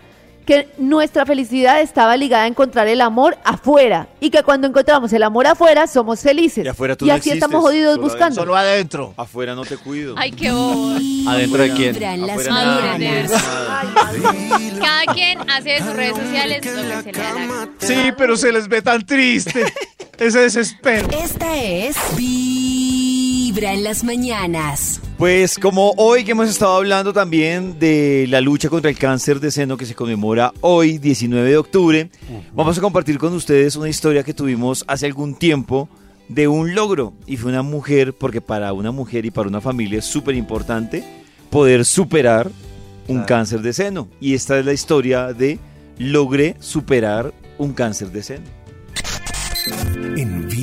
que 0.45 0.67
nuestra 0.77 1.25
felicidad 1.25 1.81
estaba 1.81 2.17
ligada 2.17 2.43
a 2.43 2.47
encontrar 2.47 2.87
el 2.87 3.01
amor 3.01 3.37
afuera 3.43 4.07
y 4.19 4.29
que 4.29 4.43
cuando 4.43 4.67
encontramos 4.67 5.11
el 5.13 5.23
amor 5.23 5.47
afuera 5.47 5.87
somos 5.87 6.21
felices. 6.21 6.65
Y 6.65 6.67
afuera 6.67 6.95
tú 6.95 7.05
y 7.05 7.07
no 7.07 7.13
así 7.13 7.29
existes, 7.29 7.43
estamos 7.43 7.61
jodidos 7.61 7.95
solo 7.95 8.07
buscando. 8.07 8.35
Solo 8.35 8.55
adentro. 8.55 9.13
Afuera 9.17 9.55
no 9.55 9.63
te 9.63 9.77
cuido. 9.77 10.15
Ay, 10.17 10.31
qué 10.31 10.51
bobo. 10.51 10.95
¿Adentro 11.27 11.63
de 11.63 11.71
quién? 11.73 12.29
Afuera 12.29 12.51
nada. 12.51 12.97
Cada 14.79 15.13
quien 15.13 15.39
hace 15.49 15.69
de 15.69 15.79
sus 15.79 15.93
redes 15.93 16.17
sociales 16.17 16.65
lo 16.65 16.71
que 16.71 16.77
se 16.77 17.11
le 17.11 17.19
da 17.19 17.33
la. 17.33 17.69
Sí, 17.79 18.13
pero 18.17 18.37
se 18.37 18.51
les 18.51 18.67
ve 18.67 18.81
tan 18.81 19.05
triste. 19.05 19.65
Ese 20.17 20.39
desespero. 20.39 21.07
Esta 21.11 21.57
es 21.57 21.97
Vibra 22.15 23.73
en 23.73 23.83
las 23.83 24.03
mañanas. 24.03 25.01
Pues 25.23 25.57
como 25.57 25.91
hoy 25.95 26.25
que 26.25 26.31
hemos 26.31 26.49
estado 26.49 26.75
hablando 26.75 27.13
también 27.13 27.79
de 27.79 28.25
la 28.27 28.41
lucha 28.41 28.67
contra 28.67 28.91
el 28.91 28.97
cáncer 28.97 29.39
de 29.39 29.51
seno 29.51 29.77
que 29.77 29.85
se 29.85 29.95
conmemora 29.95 30.51
hoy, 30.59 30.97
19 30.97 31.49
de 31.49 31.55
octubre, 31.55 32.09
vamos 32.53 32.77
a 32.77 32.81
compartir 32.81 33.17
con 33.17 33.31
ustedes 33.31 33.77
una 33.77 33.87
historia 33.87 34.23
que 34.23 34.33
tuvimos 34.33 34.83
hace 34.85 35.05
algún 35.05 35.35
tiempo 35.35 35.87
de 36.27 36.49
un 36.49 36.75
logro. 36.75 37.13
Y 37.25 37.37
fue 37.37 37.51
una 37.51 37.61
mujer, 37.61 38.11
porque 38.11 38.41
para 38.41 38.73
una 38.73 38.91
mujer 38.91 39.25
y 39.25 39.31
para 39.31 39.47
una 39.47 39.61
familia 39.61 39.99
es 39.99 40.05
súper 40.05 40.35
importante 40.35 41.05
poder 41.49 41.85
superar 41.85 42.51
un 43.07 43.23
cáncer 43.23 43.61
de 43.61 43.71
seno. 43.71 44.09
Y 44.19 44.33
esta 44.33 44.59
es 44.59 44.65
la 44.65 44.73
historia 44.73 45.31
de 45.31 45.57
logré 45.99 46.57
superar 46.59 47.33
un 47.57 47.71
cáncer 47.71 48.11
de 48.11 48.23
seno. 48.23 48.45
En 50.17 50.49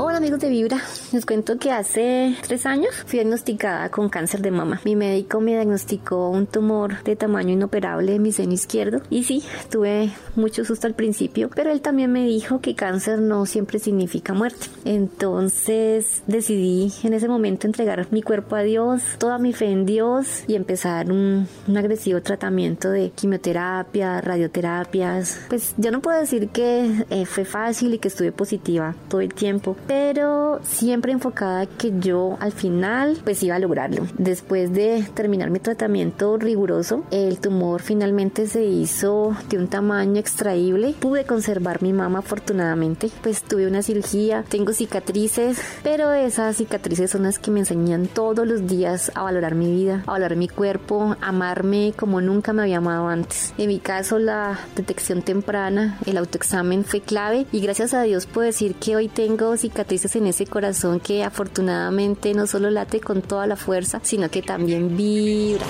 Hola 0.00 0.18
amigos 0.18 0.38
de 0.38 0.48
Vibra, 0.48 0.80
les 1.10 1.26
cuento 1.26 1.58
que 1.58 1.72
hace 1.72 2.36
tres 2.46 2.66
años 2.66 2.94
fui 3.06 3.18
diagnosticada 3.18 3.88
con 3.90 4.08
cáncer 4.08 4.42
de 4.42 4.52
mama. 4.52 4.80
Mi 4.84 4.94
médico 4.94 5.40
me 5.40 5.54
diagnosticó 5.54 6.30
un 6.30 6.46
tumor 6.46 7.02
de 7.02 7.16
tamaño 7.16 7.54
inoperable 7.54 8.14
en 8.14 8.22
mi 8.22 8.30
seno 8.30 8.52
izquierdo 8.52 9.00
y 9.10 9.24
sí, 9.24 9.42
tuve 9.72 10.12
mucho 10.36 10.64
susto 10.64 10.86
al 10.86 10.94
principio, 10.94 11.50
pero 11.52 11.72
él 11.72 11.80
también 11.80 12.12
me 12.12 12.24
dijo 12.24 12.60
que 12.60 12.76
cáncer 12.76 13.18
no 13.18 13.44
siempre 13.44 13.80
significa 13.80 14.34
muerte. 14.34 14.68
Entonces 14.84 16.22
decidí 16.28 16.92
en 17.02 17.12
ese 17.12 17.26
momento 17.26 17.66
entregar 17.66 18.06
mi 18.12 18.22
cuerpo 18.22 18.54
a 18.54 18.62
Dios, 18.62 19.02
toda 19.18 19.38
mi 19.38 19.52
fe 19.52 19.66
en 19.66 19.84
Dios 19.84 20.44
y 20.46 20.54
empezar 20.54 21.10
un, 21.10 21.48
un 21.66 21.76
agresivo 21.76 22.22
tratamiento 22.22 22.88
de 22.90 23.10
quimioterapia, 23.10 24.20
radioterapias. 24.20 25.40
Pues 25.48 25.74
yo 25.76 25.90
no 25.90 26.00
puedo 26.02 26.20
decir 26.20 26.50
que 26.50 27.04
eh, 27.10 27.26
fue 27.26 27.44
fácil 27.44 27.94
y 27.94 27.98
que 27.98 28.06
estuve 28.06 28.30
positiva 28.30 28.94
todo 29.08 29.22
el 29.22 29.34
tiempo, 29.34 29.76
pero 29.88 30.60
siempre 30.62 31.12
enfocada 31.12 31.66
que 31.66 31.98
yo 31.98 32.36
al 32.40 32.52
final 32.52 33.18
pues 33.24 33.42
iba 33.42 33.56
a 33.56 33.58
lograrlo. 33.58 34.06
Después 34.18 34.72
de 34.72 35.04
terminar 35.14 35.50
mi 35.50 35.58
tratamiento 35.58 36.36
riguroso, 36.36 37.04
el 37.10 37.40
tumor 37.40 37.80
finalmente 37.80 38.46
se 38.46 38.64
hizo 38.64 39.34
de 39.48 39.56
un 39.56 39.66
tamaño 39.66 40.20
extraíble. 40.20 40.94
Pude 41.00 41.24
conservar 41.24 41.82
mi 41.82 41.92
mama 41.92 42.20
afortunadamente, 42.20 43.10
pues 43.22 43.42
tuve 43.42 43.66
una 43.66 43.82
cirugía, 43.82 44.44
tengo 44.48 44.72
cicatrices, 44.72 45.58
pero 45.82 46.12
esas 46.12 46.56
cicatrices 46.56 47.10
son 47.10 47.22
las 47.22 47.38
que 47.38 47.50
me 47.50 47.60
enseñan 47.60 48.06
todos 48.06 48.46
los 48.46 48.66
días 48.66 49.10
a 49.14 49.22
valorar 49.22 49.54
mi 49.54 49.72
vida, 49.72 50.02
a 50.06 50.12
valorar 50.12 50.36
mi 50.36 50.48
cuerpo, 50.48 51.16
a 51.22 51.28
amarme 51.28 51.94
como 51.96 52.20
nunca 52.20 52.52
me 52.52 52.62
había 52.62 52.78
amado 52.78 53.08
antes. 53.08 53.54
En 53.56 53.68
mi 53.68 53.78
caso 53.78 54.18
la 54.18 54.58
detección 54.76 55.22
temprana, 55.22 55.98
el 56.04 56.18
autoexamen 56.18 56.84
fue 56.84 57.00
clave 57.00 57.46
y 57.52 57.60
gracias 57.60 57.94
a 57.94 58.02
Dios 58.02 58.26
puedo 58.26 58.44
decir 58.46 58.74
que 58.74 58.94
hoy 58.94 59.08
tengo 59.08 59.56
cicatrices 59.56 59.77
en 60.14 60.26
ese 60.26 60.46
corazón 60.46 61.00
que 61.00 61.22
afortunadamente 61.22 62.34
no 62.34 62.46
solo 62.46 62.70
late 62.70 63.00
con 63.00 63.22
toda 63.22 63.46
la 63.46 63.56
fuerza, 63.56 64.00
sino 64.02 64.28
que 64.30 64.42
también 64.42 64.96
vibra. 64.96 65.66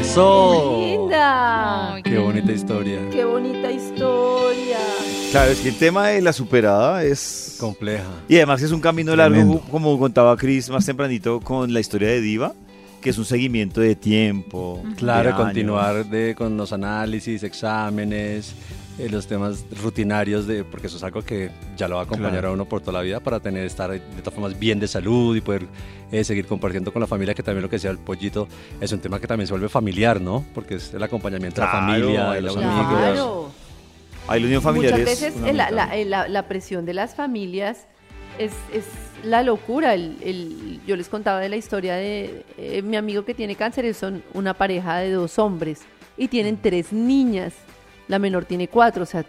Eso. 0.00 0.78
¡Linda! 0.80 1.94
Ay, 1.94 2.02
Qué 2.02 2.18
bonita 2.18 2.52
historia. 2.52 2.98
¡Qué 3.10 3.24
bonita 3.24 3.70
historia! 3.70 4.78
Claro, 5.30 5.50
es 5.50 5.60
que 5.60 5.70
el 5.70 5.76
tema 5.76 6.08
de 6.08 6.22
la 6.22 6.32
superada 6.32 7.02
es... 7.02 7.56
Compleja. 7.58 8.04
Y 8.28 8.36
además 8.36 8.62
es 8.62 8.70
un 8.70 8.80
camino 8.80 9.12
Tremendo. 9.12 9.54
largo, 9.54 9.70
como 9.70 9.98
contaba 9.98 10.36
Chris 10.36 10.68
más 10.70 10.86
tempranito 10.86 11.40
con 11.40 11.72
la 11.72 11.80
historia 11.80 12.08
de 12.08 12.20
Diva, 12.20 12.52
que 13.00 13.10
es 13.10 13.18
un 13.18 13.24
seguimiento 13.24 13.80
de 13.80 13.96
tiempo. 13.96 14.82
Claro, 14.96 15.30
de 15.30 15.34
años. 15.34 15.44
continuar 15.44 16.06
de, 16.06 16.34
con 16.36 16.56
los 16.56 16.72
análisis, 16.72 17.42
exámenes, 17.42 18.54
eh, 18.98 19.08
los 19.10 19.26
temas 19.26 19.64
rutinarios, 19.82 20.46
de, 20.46 20.64
porque 20.64 20.86
eso 20.86 20.96
es 20.96 21.02
algo 21.02 21.22
que 21.22 21.50
ya 21.76 21.86
lo 21.88 21.96
va 21.96 22.02
a 22.02 22.04
acompañar 22.04 22.32
Claro. 22.32 22.48
a 22.48 22.52
uno 22.52 22.64
por 22.64 22.80
toda 22.80 22.94
la 22.94 23.00
vida 23.02 23.20
para 23.20 23.40
tener, 23.40 23.64
estar 23.64 23.90
de 23.90 24.00
todas 24.00 24.34
formas 24.34 24.58
bien 24.58 24.80
de 24.80 24.88
salud 24.88 25.36
y 25.36 25.40
poder 25.40 25.66
eh, 26.12 26.24
seguir 26.24 26.46
compartiendo 26.46 26.92
con 26.92 27.00
la 27.00 27.06
familia, 27.06 27.34
que 27.34 27.42
también 27.42 27.62
lo 27.62 27.68
que 27.68 27.76
decía 27.76 27.90
el 27.90 27.98
pollito 27.98 28.48
es 28.80 28.90
un 28.92 29.00
tema 29.00 29.20
que 29.20 29.26
también 29.26 29.46
se 29.46 29.52
vuelve 29.52 29.68
familiar, 29.68 30.20
¿no? 30.20 30.44
Porque 30.54 30.76
es 30.76 30.94
el 30.94 31.02
acompañamiento 31.02 31.60
de 31.60 31.66
la 31.66 31.70
Claro, 31.72 31.86
familia, 31.86 32.30
de 32.30 32.40
los 32.42 32.54
los 32.56 32.64
amigos. 32.64 32.88
Claro. 32.98 33.50
Ahí 34.28 34.40
la 34.40 34.46
unión 34.46 34.62
familiar 34.62 34.92
Muchas 34.98 35.12
es 35.22 35.34
veces 35.34 35.54
la, 35.54 35.70
la- 35.70 35.94
la- 36.04 36.28
la 36.28 36.48
presión 36.48 36.84
de 36.86 36.94
las 36.94 37.14
familias 37.14 37.86
es, 38.38 38.52
es 38.72 38.84
la 39.24 39.42
locura. 39.42 39.94
El, 39.94 40.16
el- 40.22 40.80
yo 40.86 40.96
les 40.96 41.08
contaba 41.08 41.38
de 41.40 41.48
la 41.48 41.56
historia 41.56 41.94
de 41.96 42.44
eh, 42.58 42.82
mi 42.82 42.96
amigo 42.96 43.24
que 43.24 43.34
tiene 43.34 43.54
cáncer, 43.54 43.92
son 43.94 44.22
una 44.34 44.54
pareja 44.54 44.98
de 44.98 45.12
dos 45.12 45.38
hombres 45.38 45.82
y 46.16 46.28
tienen 46.28 46.56
tres 46.60 46.92
niñas. 46.92 47.52
La 48.08 48.18
menor 48.18 48.44
tiene 48.44 48.68
cuatro, 48.68 49.02
o 49.02 49.06
sea, 49.06 49.24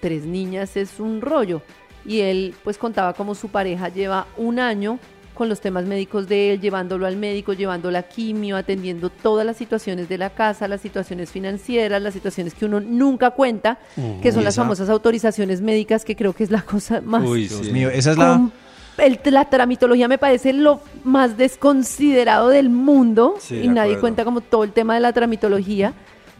tres 0.00 0.24
niñas 0.24 0.76
es 0.76 0.98
un 1.00 1.20
rollo. 1.20 1.62
Y 2.04 2.20
él 2.20 2.54
pues 2.64 2.78
contaba 2.78 3.12
cómo 3.12 3.34
su 3.34 3.48
pareja 3.48 3.88
lleva 3.88 4.26
un 4.36 4.58
año 4.58 4.98
con 5.34 5.48
los 5.48 5.60
temas 5.60 5.86
médicos 5.86 6.28
de 6.28 6.52
él, 6.52 6.60
llevándolo 6.60 7.06
al 7.06 7.16
médico, 7.16 7.52
llevando 7.54 7.90
la 7.90 8.02
quimio, 8.02 8.56
atendiendo 8.56 9.08
todas 9.08 9.46
las 9.46 9.56
situaciones 9.56 10.08
de 10.08 10.18
la 10.18 10.30
casa, 10.30 10.68
las 10.68 10.80
situaciones 10.82 11.30
financieras, 11.30 12.02
las 12.02 12.12
situaciones 12.12 12.52
que 12.54 12.66
uno 12.66 12.80
nunca 12.80 13.30
cuenta, 13.30 13.78
que 14.20 14.30
son 14.32 14.44
las 14.44 14.56
famosas 14.56 14.90
autorizaciones 14.90 15.60
médicas, 15.62 16.04
que 16.04 16.16
creo 16.16 16.32
que 16.34 16.44
es 16.44 16.50
la 16.50 16.62
cosa 16.62 17.00
más... 17.00 17.24
Uy, 17.24 17.48
Dios 17.48 17.70
mío, 17.70 17.88
esa 17.88 18.10
es 18.12 18.18
la... 18.18 18.50
el- 18.98 19.20
la 19.24 19.48
tramitología 19.48 20.06
me 20.06 20.18
parece 20.18 20.52
lo 20.52 20.80
más 21.02 21.36
desconsiderado 21.38 22.48
del 22.50 22.68
mundo 22.68 23.36
Sí, 23.40 23.54
y 23.56 23.58
de 23.60 23.68
nadie 23.68 23.80
acuerdo. 23.92 24.00
cuenta 24.00 24.24
como 24.24 24.40
todo 24.42 24.64
el 24.64 24.72
tema 24.72 24.94
de 24.94 25.00
la 25.00 25.12
tramitología, 25.14 25.94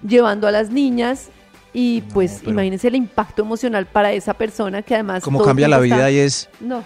llevando 0.07 0.47
a 0.47 0.51
las 0.51 0.71
niñas 0.71 1.31
y 1.73 2.03
pues 2.13 2.39
pero- 2.41 2.53
imagínense 2.53 2.89
el 2.89 2.97
impacto 2.97 3.43
emocional 3.43 3.87
para 3.87 4.13
esa 4.13 4.35
persona 4.35 4.83
que 4.83 4.95
además... 4.95 5.23
Cómo 5.23 5.43
cambia 5.43 5.69
la 5.69 5.79
vida 5.79 5.97
está- 5.97 6.11
y 6.11 6.19
es 6.19 6.49
No, 6.61 6.83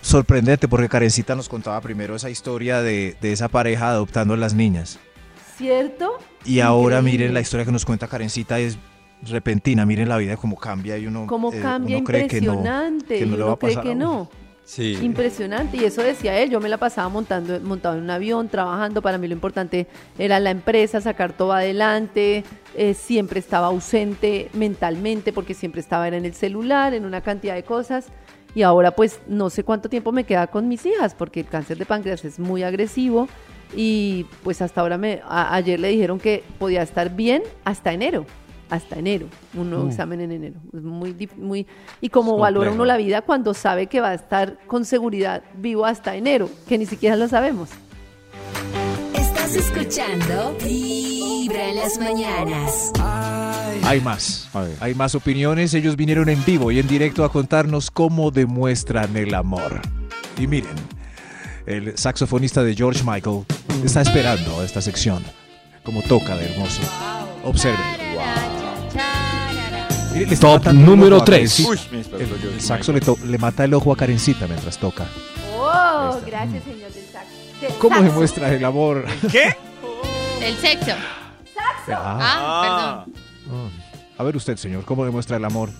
sorprendente 0.00 0.68
porque 0.68 0.88
Karencita 0.88 1.34
nos 1.34 1.48
contaba 1.48 1.80
primero 1.80 2.14
esa 2.16 2.30
historia 2.30 2.80
de, 2.82 3.16
de 3.20 3.32
esa 3.32 3.48
pareja 3.48 3.90
adoptando 3.90 4.34
a 4.34 4.36
las 4.36 4.54
niñas. 4.54 4.98
¿cierto? 5.56 6.18
Y 6.44 6.60
ahora 6.60 7.02
miren 7.02 7.34
la 7.34 7.40
historia 7.40 7.66
que 7.66 7.72
nos 7.72 7.84
cuenta 7.84 8.08
Karencita 8.08 8.58
es 8.58 8.78
repentina, 9.22 9.84
miren 9.84 10.08
la 10.08 10.16
vida 10.16 10.36
cómo 10.38 10.56
cambia 10.56 10.96
y 10.96 11.06
uno, 11.06 11.26
Cómo 11.26 11.52
eh, 11.52 11.60
cambia 11.60 11.98
uno 11.98 12.06
cree 12.06 12.26
que 12.26 12.40
no, 12.40 12.62
que 13.06 13.26
no 13.26 13.34
y 13.34 13.38
le 13.38 13.44
va 13.44 13.52
a 13.52 13.56
cree 13.58 13.70
pasar 13.72 13.82
que 13.82 13.90
a 13.90 13.92
uno. 13.94 14.04
no. 14.06 14.30
Sí. 14.70 14.96
Impresionante. 15.02 15.78
Y 15.78 15.84
eso 15.84 16.00
decía 16.00 16.38
él. 16.38 16.48
Yo 16.48 16.60
me 16.60 16.68
la 16.68 16.76
pasaba 16.76 17.08
montando, 17.08 17.58
montado 17.58 17.96
en 17.96 18.04
un 18.04 18.10
avión, 18.10 18.48
trabajando. 18.48 19.02
Para 19.02 19.18
mí 19.18 19.26
lo 19.26 19.34
importante 19.34 19.88
era 20.16 20.38
la 20.38 20.50
empresa, 20.50 21.00
sacar 21.00 21.32
todo 21.32 21.52
adelante. 21.52 22.44
Eh, 22.76 22.94
siempre 22.94 23.40
estaba 23.40 23.66
ausente 23.66 24.48
mentalmente 24.52 25.32
porque 25.32 25.54
siempre 25.54 25.80
estaba 25.80 26.06
era 26.06 26.18
en 26.18 26.24
el 26.24 26.34
celular, 26.34 26.94
en 26.94 27.04
una 27.04 27.20
cantidad 27.20 27.56
de 27.56 27.64
cosas. 27.64 28.06
Y 28.54 28.62
ahora 28.62 28.92
pues 28.92 29.18
no 29.26 29.50
sé 29.50 29.64
cuánto 29.64 29.88
tiempo 29.88 30.12
me 30.12 30.22
queda 30.22 30.46
con 30.46 30.68
mis 30.68 30.86
hijas 30.86 31.16
porque 31.16 31.40
el 31.40 31.46
cáncer 31.46 31.76
de 31.76 31.84
páncreas 31.84 32.24
es 32.24 32.38
muy 32.38 32.62
agresivo. 32.62 33.26
Y 33.74 34.26
pues 34.44 34.62
hasta 34.62 34.82
ahora 34.82 34.98
me, 34.98 35.20
ayer 35.28 35.80
le 35.80 35.88
dijeron 35.88 36.20
que 36.20 36.44
podía 36.60 36.82
estar 36.82 37.16
bien 37.16 37.42
hasta 37.64 37.92
enero. 37.92 38.24
Hasta 38.70 38.98
enero, 38.98 39.26
un 39.54 39.68
nuevo 39.70 39.88
examen 39.88 40.20
en 40.20 40.30
enero. 40.30 40.54
Es 40.72 40.82
muy, 40.82 41.28
muy 41.36 41.66
y 42.00 42.08
como 42.08 42.36
Es 42.36 42.40
valora 42.40 42.70
uno 42.70 42.84
la 42.84 42.96
vida 42.96 43.22
cuando 43.22 43.52
sabe 43.52 43.88
que 43.88 44.00
va 44.00 44.10
a 44.10 44.14
estar 44.14 44.58
con 44.66 44.84
seguridad 44.84 45.42
vivo 45.54 45.84
hasta 45.84 46.14
enero, 46.14 46.48
que 46.68 46.78
ni 46.78 46.86
siquiera 46.86 47.16
lo 47.16 47.26
sabemos. 47.26 47.70
Estás 49.12 49.56
escuchando 49.56 50.56
Vibra 50.62 51.68
en 51.70 51.76
las 51.76 51.98
mañanas. 51.98 52.92
Hay 53.84 54.00
más, 54.00 54.48
hay 54.80 54.94
más 54.94 55.16
opiniones. 55.16 55.74
Ellos 55.74 55.96
vinieron 55.96 56.28
en 56.28 56.44
vivo 56.44 56.70
y 56.70 56.78
en 56.78 56.86
directo 56.86 57.24
a 57.24 57.32
contarnos 57.32 57.90
cómo 57.90 58.30
demuestran 58.30 59.16
el 59.16 59.34
amor. 59.34 59.80
Y 60.38 60.46
miren, 60.46 60.76
el 61.66 61.98
saxofonista 61.98 62.62
de 62.62 62.74
George 62.74 63.02
Michael 63.04 63.44
está 63.84 64.02
esperando 64.02 64.62
esta 64.62 64.80
sección. 64.80 65.24
Como 65.82 66.02
toca 66.02 66.36
de 66.36 66.52
hermoso. 66.52 66.82
Observen. 67.44 67.89
Mire, 70.12 70.36
Top 70.36 70.66
número 70.72 71.16
ojo 71.16 71.22
a 71.22 71.24
tres. 71.24 71.52
Karencita. 71.54 71.70
Uy, 71.70 71.78
me 71.92 71.98
despertó 71.98 72.34
el, 72.34 72.42
yo. 72.42 72.50
el 72.50 72.60
saxo 72.60 72.92
le, 72.92 73.38
mata 73.38 73.64
el 73.64 73.74
ojo 73.74 73.92
a 73.92 73.96
Karencita 73.96 74.46
mientras 74.46 74.76
toca. 74.78 75.06
Oh, 75.56 76.18
gracias, 76.26 76.64
señor 76.64 76.92
del 76.92 77.04
saxo. 77.06 77.28
Del 77.60 77.72
¿Cómo 77.74 77.96
saxo. 77.96 78.10
demuestra 78.10 78.52
el 78.54 78.64
amor? 78.64 79.04
¿Qué? 79.30 79.56
El 80.42 80.56
sexo. 80.56 80.86
Saxo. 81.54 81.92
Ah, 81.92 82.18
Ah, 82.20 83.04
perdón. 83.06 83.70
a 84.18 84.22
ver 84.24 84.36
usted, 84.36 84.56
señor, 84.56 84.84
¿cómo 84.84 85.04
demuestra 85.04 85.36
el 85.36 85.44
amor? 85.44 85.70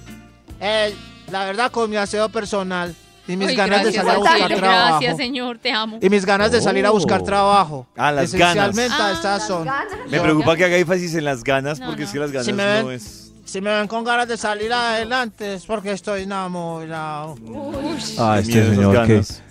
Eh, 0.61 0.95
la 1.31 1.45
verdad, 1.47 1.71
con 1.73 1.89
mi 1.91 1.97
aseo 1.97 2.29
personal 2.29 2.95
y 3.27 3.37
mis 3.37 3.49
Ay, 3.49 3.57
ganas 3.57 3.83
de 3.85 3.93
salir 3.93 4.11
a 4.11 4.17
buscar 4.19 4.49
trabajo. 4.55 4.89
Gracias, 4.99 5.17
señor, 5.17 5.59
te 5.59 5.73
amo. 5.73 5.99
Y 6.01 6.09
mis 6.11 6.25
ganas 6.25 6.53
de 6.53 6.61
salir 6.61 6.87
a 6.87 6.91
buscar 6.91 7.23
Oh. 7.23 7.25
trabajo. 7.25 7.87
Ah, 7.97 8.13
las 8.13 8.27
Esencialmente 8.33 8.89
ganas. 8.97 9.17
estas 9.17 9.47
son. 9.47 9.65
ganas. 9.65 9.93
Me 10.09 10.21
preocupa 10.21 10.57
que 10.57 10.65
haga 10.67 10.77
énfasis 10.77 11.15
en 11.15 11.25
las 11.25 11.43
ganas, 11.43 11.81
No, 11.81 11.87
porque 11.87 12.03
no. 12.03 12.07
es 12.07 12.13
que 12.13 12.19
las 12.21 12.31
ganas 12.31 12.47
Si 12.47 12.53
me 12.53 12.65
ven- 12.65 12.85
no 12.85 12.91
es... 12.93 13.30
Si 13.51 13.61
me 13.61 13.75
ven 13.75 13.89
con 13.89 14.05
ganas 14.05 14.29
de 14.29 14.37
salir 14.37 14.73
adelante 14.73 15.55
es 15.55 15.67
porque 15.67 15.91
estoy 15.91 16.23
enamorado. 16.23 17.35
Ah, 18.17 18.39
este 18.39 18.65
señor 18.77 19.07
que 19.09 19.17
es 19.17 19.43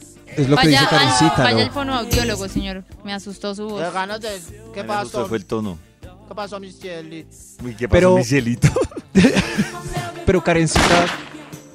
lo 0.48 0.56
que 0.56 0.68
Vaya, 0.68 0.70
dice 0.80 0.90
Karencita, 0.90 1.34
vaya 1.44 1.58
¿no? 1.58 1.64
al 1.64 1.72
fonoaudiólogo, 1.72 2.48
señor. 2.48 2.84
Me 3.04 3.12
asustó 3.14 3.54
su 3.54 3.68
voz. 3.68 3.82
De 3.82 3.92
ganas 3.92 4.22
de. 4.22 4.40
¿Qué 4.74 4.86
pasó? 4.86 5.26
fue 5.28 5.38
el 5.40 5.46
tono. 5.46 5.78
¿Qué 6.02 6.34
pasó, 6.34 6.62
mis 6.62 6.80
cielitos? 6.80 7.58
Uy, 7.62 7.76
¿qué 7.76 7.90
pasó, 7.90 7.98
Pero- 8.00 8.16
mi 8.16 8.24
cielito? 8.24 8.70
Pero 10.26 10.42
Karencita 10.46 11.06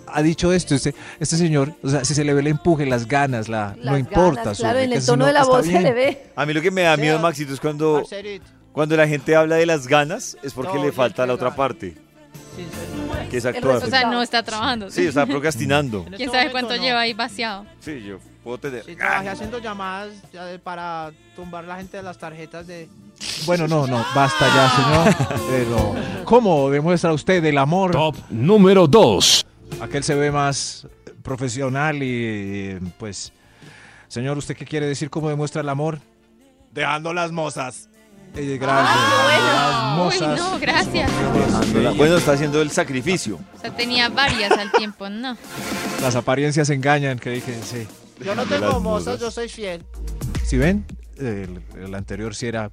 ha 0.06 0.22
dicho 0.22 0.50
esto, 0.50 0.74
este, 0.76 0.94
este 1.20 1.36
señor, 1.36 1.74
o 1.82 1.90
sea, 1.90 2.06
si 2.06 2.14
se 2.14 2.24
le 2.24 2.32
ve 2.32 2.40
el 2.40 2.46
empuje, 2.46 2.86
las 2.86 3.06
ganas, 3.06 3.50
la, 3.50 3.74
Las 3.82 3.92
no 3.92 3.98
importa. 3.98 4.42
ganas, 4.44 4.58
claro, 4.58 4.78
en 4.78 4.92
el 4.94 5.04
tono 5.04 5.26
de 5.26 5.32
la 5.34 5.44
voz 5.44 5.64
se 5.66 5.72
bien. 5.72 5.82
le 5.82 5.92
ve. 5.92 6.26
A 6.36 6.46
mí 6.46 6.54
lo 6.54 6.62
que 6.62 6.70
me 6.70 6.82
da 6.82 6.96
miedo, 6.96 7.18
Maxito, 7.18 7.52
es 7.52 7.60
cuando, 7.60 7.96
Parcerito. 7.96 8.46
cuando 8.72 8.96
la 8.96 9.06
gente 9.06 9.36
habla 9.36 9.56
de 9.56 9.66
las 9.66 9.88
ganas, 9.88 10.38
es 10.42 10.54
porque 10.54 10.74
No, 10.78 10.84
le 10.84 10.92
falta 10.92 11.26
la 11.26 11.34
otra 11.34 11.54
parte. 11.54 11.96
Que 13.30 13.36
es 13.36 13.46
actuar. 13.46 13.76
O 13.76 13.86
sea, 13.86 14.10
no 14.10 14.22
está 14.22 14.42
trabajando. 14.42 14.90
Sí, 14.90 15.06
está 15.06 15.26
procrastinando. 15.26 16.04
¿Quién 16.16 16.30
sabe 16.30 16.50
cuánto 16.50 16.76
no. 16.76 16.82
lleva 16.82 17.00
ahí 17.00 17.12
vaciado? 17.12 17.66
Sí, 17.80 18.02
yo 18.02 18.18
puedo 18.42 18.58
tener... 18.58 18.84
Sí, 18.84 18.96
trabajé 18.96 19.28
haciendo 19.28 19.58
llamadas 19.58 20.10
para 20.62 21.12
tumbar 21.34 21.64
la 21.64 21.76
gente 21.76 21.96
de 21.96 22.02
las 22.02 22.18
tarjetas 22.18 22.66
de. 22.66 22.88
Bueno, 23.46 23.66
no, 23.68 23.86
no, 23.86 24.04
basta 24.14 24.46
ya, 24.46 24.70
señor. 24.70 25.40
Pero, 25.50 25.94
¿cómo 26.24 26.70
demuestra 26.70 27.12
usted 27.12 27.44
el 27.44 27.58
amor? 27.58 27.92
Top 27.92 28.16
número 28.30 28.86
2. 28.86 29.46
Aquel 29.80 30.02
se 30.02 30.14
ve 30.14 30.30
más 30.30 30.86
profesional 31.22 32.02
y, 32.02 32.78
pues, 32.98 33.32
señor, 34.08 34.36
¿usted 34.36 34.56
qué 34.56 34.64
quiere 34.64 34.86
decir 34.86 35.10
cómo 35.10 35.28
demuestra 35.28 35.62
el 35.62 35.68
amor? 35.68 36.00
Dejando 36.72 37.12
las 37.12 37.32
mozas. 37.32 37.88
Eh, 38.36 38.58
gracias. 38.60 38.96
Las 39.28 39.92
Uy, 39.92 39.96
mozas. 39.98 40.38
no, 40.38 40.58
gracias. 40.58 41.10
Bueno, 41.96 42.16
está 42.16 42.32
haciendo 42.32 42.60
el 42.60 42.70
sacrificio. 42.70 43.38
O 43.56 43.60
sea, 43.60 43.74
tenía 43.76 44.08
varias 44.08 44.50
al 44.52 44.72
tiempo, 44.72 45.08
no. 45.08 45.36
Las 46.02 46.16
apariencias 46.16 46.68
engañan, 46.70 47.18
que 47.18 47.30
dije, 47.30 47.54
sí. 47.62 47.86
Yo 48.24 48.34
no 48.34 48.44
tengo 48.46 48.80
mozas, 48.80 49.20
yo 49.20 49.30
soy 49.30 49.48
fiel. 49.48 49.84
¿Sí 50.44 50.56
ven? 50.56 50.84
El, 51.18 51.62
el 51.80 51.94
anterior 51.94 52.34
sí 52.34 52.46
era... 52.46 52.70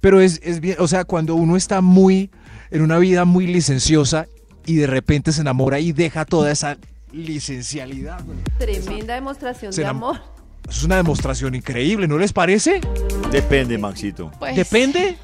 Pero 0.00 0.20
es, 0.20 0.40
es 0.42 0.60
bien, 0.60 0.76
o 0.78 0.88
sea, 0.88 1.04
cuando 1.04 1.34
uno 1.34 1.56
está 1.56 1.80
muy, 1.82 2.30
en 2.70 2.80
una 2.82 2.98
vida 2.98 3.24
muy 3.26 3.46
licenciosa 3.46 4.26
y 4.64 4.76
de 4.76 4.86
repente 4.86 5.32
se 5.32 5.42
enamora 5.42 5.78
y 5.80 5.92
deja 5.92 6.24
toda 6.24 6.50
esa 6.50 6.78
licencialidad. 7.12 8.20
Tremenda 8.58 9.14
demostración 9.14 9.72
Se 9.72 9.80
de 9.82 9.86
enam- 9.86 9.90
amor. 9.90 10.20
Es 10.68 10.84
una 10.84 10.96
demostración 10.96 11.54
increíble, 11.54 12.06
¿no 12.06 12.18
les 12.18 12.32
parece? 12.32 12.80
Depende, 13.30 13.76
Maxito. 13.78 14.30
Pues, 14.38 14.56
Depende. 14.56 15.16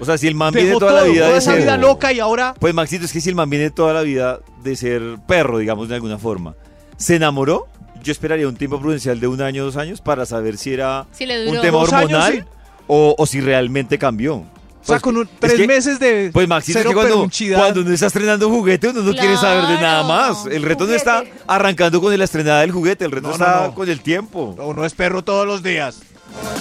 O 0.00 0.04
sea, 0.04 0.16
si 0.16 0.28
el 0.28 0.34
man 0.34 0.52
viene 0.54 0.72
toda 0.78 0.92
la 0.92 1.02
vida 1.04 1.22
toda 1.22 1.32
de 1.32 1.38
esa 1.38 1.52
ser... 1.52 1.62
vida 1.62 1.76
loca 1.76 2.12
y 2.12 2.20
ahora... 2.20 2.54
Pues 2.58 2.72
Maxito, 2.72 3.04
es 3.04 3.12
que 3.12 3.20
si 3.20 3.28
el 3.28 3.34
man 3.34 3.50
viene 3.50 3.70
toda 3.70 3.92
la 3.92 4.02
vida 4.02 4.40
de 4.62 4.76
ser 4.76 5.02
perro, 5.26 5.58
digamos, 5.58 5.88
de 5.88 5.96
alguna 5.96 6.18
forma, 6.18 6.54
se 6.96 7.16
enamoró, 7.16 7.66
yo 8.02 8.12
esperaría 8.12 8.46
un 8.46 8.56
tiempo 8.56 8.80
prudencial 8.80 9.18
de 9.18 9.26
un 9.26 9.42
año, 9.42 9.64
dos 9.64 9.76
años, 9.76 10.00
para 10.00 10.24
saber 10.24 10.56
si 10.56 10.72
era 10.72 11.06
Si 11.12 11.24
un 11.24 11.60
tema 11.60 11.78
años, 11.78 11.92
hormonal 11.92 12.32
sí. 12.32 12.40
o, 12.86 13.16
o 13.18 13.26
si 13.26 13.40
realmente 13.40 13.98
cambió. 13.98 14.44
O 14.80 14.84
sea, 14.88 14.94
Pues, 14.94 15.02
con 15.02 15.16
un- 15.16 15.24
es 15.24 15.30
tres 15.40 15.54
que- 15.54 15.66
meses 15.66 15.98
de 15.98 16.30
Pues 16.32 16.48
Maxito, 16.48 16.78
es 16.78 16.86
que 16.86 16.94
cuando, 16.94 17.28
cuando 17.56 17.80
uno 17.82 17.90
está 17.92 18.06
estrenando 18.06 18.48
un 18.48 18.54
juguete, 18.54 18.88
uno 18.88 19.02
no 19.02 19.12
quiere 19.12 19.36
saber 19.36 19.66
de 19.66 19.74
nada 19.82 20.04
más. 20.04 20.46
El 20.46 20.62
reto 20.62 20.86
no 20.86 20.94
está 20.94 21.24
arrancando 21.46 22.00
con 22.00 22.16
la 22.16 22.24
estrenada 22.24 22.60
del 22.60 22.70
juguete, 22.72 23.04
el 23.04 23.10
reto 23.10 23.28
No, 23.28 23.36
no, 23.36 23.44
está 23.44 23.66
no. 23.66 23.74
con 23.74 23.88
el 23.88 24.00
tiempo. 24.00 24.54
Uno 24.58 24.84
es 24.84 24.94
perro 24.94 25.22
todos 25.22 25.46
los 25.46 25.62
días. 25.62 26.00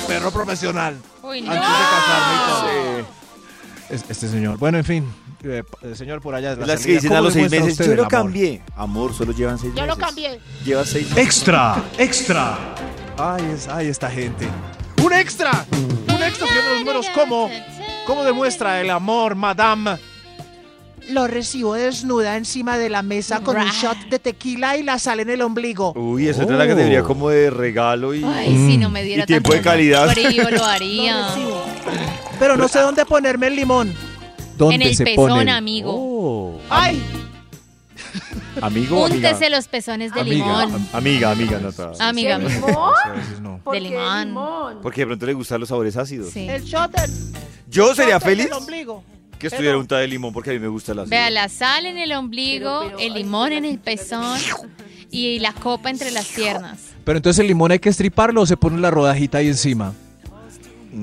Perro 0.07 0.32
profesional. 0.32 0.97
Uy, 1.24 1.41
no. 1.41 1.51
Antes 1.51 1.68
de 1.70 1.76
casarme 1.76 2.34
y 2.36 2.49
todo. 2.49 3.07
Sí. 3.89 3.93
Es- 3.95 4.05
Este 4.09 4.28
señor. 4.28 4.57
Bueno, 4.57 4.78
en 4.80 4.84
fin. 4.86 5.13
eh, 5.43 5.63
el 5.84 5.95
señor 5.95 6.20
por 6.22 6.34
allá. 6.36 6.55
de 6.55 6.61
la 6.61 6.68
Las 6.68 6.86
que 6.86 6.93
dicen 6.93 7.09
¿cómo 7.09 7.20
a 7.20 7.22
los 7.22 7.34
seis 7.34 7.49
meses, 7.51 7.78
yo 7.78 7.95
lo 7.95 8.07
cambié. 8.07 8.61
Amor, 8.76 9.13
solo 9.13 9.32
llevan 9.32 9.57
seis 9.59 9.72
Yo 9.76 9.84
meses. 9.84 9.97
lo 9.97 10.05
cambié. 10.05 10.39
Lleva 10.65 10.84
seis 10.86 11.07
meses. 11.09 11.24
Extra, 11.24 11.84
extra. 11.97 12.57
Ay, 13.18 13.43
es, 13.53 13.68
ay, 13.68 13.88
esta 13.88 14.09
gente. 14.09 14.47
¡Un 15.03 15.13
extra! 15.13 15.65
Un 15.72 16.24
extra 16.24 16.47
tiene 16.47 16.70
los 16.70 16.80
números. 16.80 17.05
¿Cómo? 17.13 17.49
¿Cómo 18.08 18.24
demuestra 18.24 18.80
el 18.82 18.89
amor, 18.89 19.36
madame? 19.36 19.97
Lo 21.10 21.28
recibo 21.28 21.74
desnuda 21.76 22.36
encima 22.38 22.78
de 22.78 22.89
la 22.89 23.01
mesa 23.01 23.41
con 23.41 23.55
un 23.58 23.68
shot 23.70 23.97
de 24.10 24.18
tequila 24.20 24.76
y 24.78 24.84
la 24.84 24.97
sal 24.97 25.20
en 25.20 25.30
el 25.30 25.41
ombligo. 25.41 25.93
Uy, 25.93 26.28
eso 26.28 26.41
es 26.41 26.49
la 26.49 26.64
Oh. 26.64 26.68
categoría 26.68 27.03
como 27.03 27.30
de 27.30 27.49
regalo 27.49 28.14
y... 28.14 28.24
Ay, 28.24 28.47
si 28.68 28.78
no 28.78 28.89
me 28.89 29.03
diera 29.03 29.24
Y 29.24 29.26
tiempo 29.26 29.51
de 29.51 29.58
tanto 29.58 29.70
calidad. 29.70 30.10
frío, 30.10 30.49
lo 30.49 30.66
haría. 30.66 31.28
Pero 32.39 32.58
no 32.58 32.68
sé 32.68 32.80
dónde 32.80 33.05
ponerme 33.05 33.47
el 33.47 33.55
limón. 33.55 33.93
¿Dónde 34.58 34.76
En 34.76 34.82
el 34.82 34.95
se 34.95 35.03
pezón, 35.05 35.30
pone 35.30 35.51
amigo. 35.51 35.93
Oh. 35.95 36.60
¡Ay! 36.70 37.01
Amigo 38.61 39.05
amiga. 39.05 39.30
Úntese 39.30 39.49
los 39.49 39.68
pezones 39.68 40.13
de 40.13 40.22
Amiga, 40.22 40.36
limón. 40.65 40.74
am- 40.76 40.88
Amiga, 40.93 41.32
amiga, 41.32 41.59
Nata. 41.59 41.91
Amiga, 41.99 42.38
¿De 42.39 42.49
limón? 42.49 42.93
A 43.05 43.11
veces 43.11 43.39
no. 43.41 43.59
¿Por 43.63 43.74
qué 43.74 43.82
limón. 43.82 44.28
limón? 44.28 44.78
Porque 44.82 45.01
de 45.01 45.07
pronto 45.07 45.26
le 45.26 45.34
gustan 45.34 45.59
los 45.59 45.70
sabores 45.70 45.95
ácidos. 45.97 46.32
Sí. 46.32 46.47
El 46.49 46.63
shot 46.63 46.91
del, 46.91 47.11
Yo 47.70 47.93
sería 47.95 48.15
shot 48.20 48.24
del 48.26 48.38
feliz 48.38 48.51
ombligo. 48.53 49.03
que 49.39 49.47
estuviera 49.47 49.78
untada 49.78 50.01
de 50.01 50.07
limón 50.07 50.34
porque 50.34 50.49
a 50.49 50.53
mí 50.53 50.59
me 50.59 50.68
gusta 50.68 50.91
el 50.93 50.99
ácido. 50.99 51.09
Vea 51.11 51.30
la 51.30 51.47
sal 51.49 51.86
en 51.86 51.97
el 51.97 52.11
ombligo, 52.13 52.80
Pero, 52.86 52.97
pero, 52.97 53.07
el 53.07 53.13
limón 53.13 53.51
en 53.53 53.65
el 53.65 53.80
pezón 53.80 54.39
y 55.11 55.39
la 55.39 55.53
copa 55.53 55.89
entre 55.89 56.11
las 56.11 56.26
piernas. 56.28 56.80
Pero 57.03 57.18
entonces 57.18 57.39
el 57.39 57.47
limón 57.47 57.72
hay 57.72 57.80
que 57.80 57.89
estriparlo 57.89 58.41
o 58.41 58.45
se 58.45 58.57
pone 58.57 58.80
la 58.80 58.91
rodajita 58.91 59.38
ahí 59.38 59.47
encima. 59.47 59.93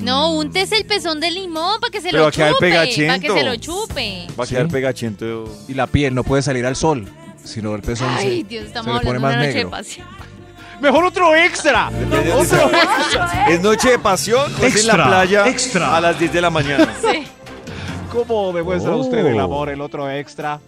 No, 0.02 0.32
úntese 0.34 0.76
el 0.76 0.84
pezón 0.86 1.20
de 1.20 1.30
limón 1.30 1.80
para 1.80 1.90
que 1.90 2.00
se 2.00 2.08
Pero 2.10 2.18
lo 2.18 2.24
va 2.24 2.28
a 2.28 2.32
quedar 2.32 2.52
chupe. 2.52 2.70
Para 2.70 2.84
que 2.84 2.94
pegachento. 2.94 3.34
se 3.34 3.44
lo 3.44 3.56
chupe. 3.56 4.26
Va 4.38 4.44
a 4.44 4.46
quedar 4.46 4.66
Sí. 4.66 4.72
pegachento. 4.72 5.44
Y 5.68 5.74
la 5.74 5.86
piel 5.86 6.14
no 6.14 6.24
puede 6.24 6.42
salir 6.42 6.64
al 6.66 6.76
sol, 6.76 7.08
sino 7.44 7.74
el 7.74 7.82
pezón 7.82 8.08
Ay, 8.10 8.42
se, 8.42 8.48
Dios, 8.48 8.62
se 8.62 8.68
estamos 8.68 8.94
le 8.94 9.00
pone 9.06 9.16
hablando 9.16 9.18
de 9.18 9.20
más 9.20 9.34
una 9.34 9.36
noche 9.38 9.48
de 9.48 9.54
negro. 9.54 9.70
pasión. 9.70 10.06
Mejor 10.80 11.04
otro 11.04 11.34
extra. 11.36 11.88
Otro 12.34 12.70
¿Es 13.48 13.60
noche 13.60 13.90
de 13.90 13.98
pasión 13.98 14.52
o 14.52 14.56
es 14.56 14.62
en 14.62 14.66
Extra, 14.66 14.96
la 14.96 15.06
playa 15.06 15.48
extra. 15.48 15.96
a 15.96 16.00
las 16.00 16.18
10 16.18 16.32
de 16.32 16.40
la 16.40 16.50
mañana? 16.50 16.92
Sí. 17.00 17.24
¿Cómo 18.12 18.52
demuestra 18.52 18.92
Oh. 18.94 18.98
usted 18.98 19.24
el 19.26 19.38
amor, 19.40 19.68
el 19.70 19.80
otro 19.80 20.10
extra? 20.10 20.60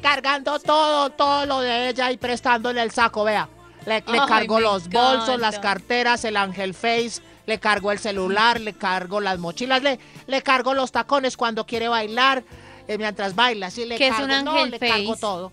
Cargando 0.00 0.58
todo, 0.58 1.10
todo 1.10 1.46
lo 1.46 1.60
de 1.60 1.88
ella 1.90 2.10
y 2.10 2.16
prestándole 2.16 2.82
el 2.82 2.90
saco, 2.90 3.24
vea. 3.24 3.48
Le, 3.86 3.94
le 4.06 4.18
Ay, 4.18 4.20
cargo 4.28 4.56
me 4.56 4.62
los 4.62 4.88
bolsos, 4.88 5.22
encanta. 5.28 5.36
las 5.38 5.58
carteras, 5.58 6.24
el 6.24 6.36
ángel 6.36 6.72
face, 6.74 7.20
le 7.46 7.58
cargo 7.58 7.90
el 7.92 7.98
celular, 7.98 8.60
le 8.60 8.72
cargo 8.74 9.20
las 9.20 9.38
mochilas, 9.38 9.82
le, 9.82 9.98
le 10.26 10.42
cargo 10.42 10.74
los 10.74 10.92
tacones 10.92 11.36
cuando 11.36 11.66
quiere 11.66 11.88
bailar, 11.88 12.44
eh, 12.88 12.98
mientras 12.98 13.34
baila, 13.34 13.70
sí, 13.70 13.84
le 13.84 13.96
¿Qué 13.96 14.08
es 14.08 14.14
cargo, 14.14 14.34
un 14.38 14.44
no, 14.44 14.50
ángel 14.52 14.70
le 14.72 14.78
cargo 14.78 15.16
todo. 15.16 15.52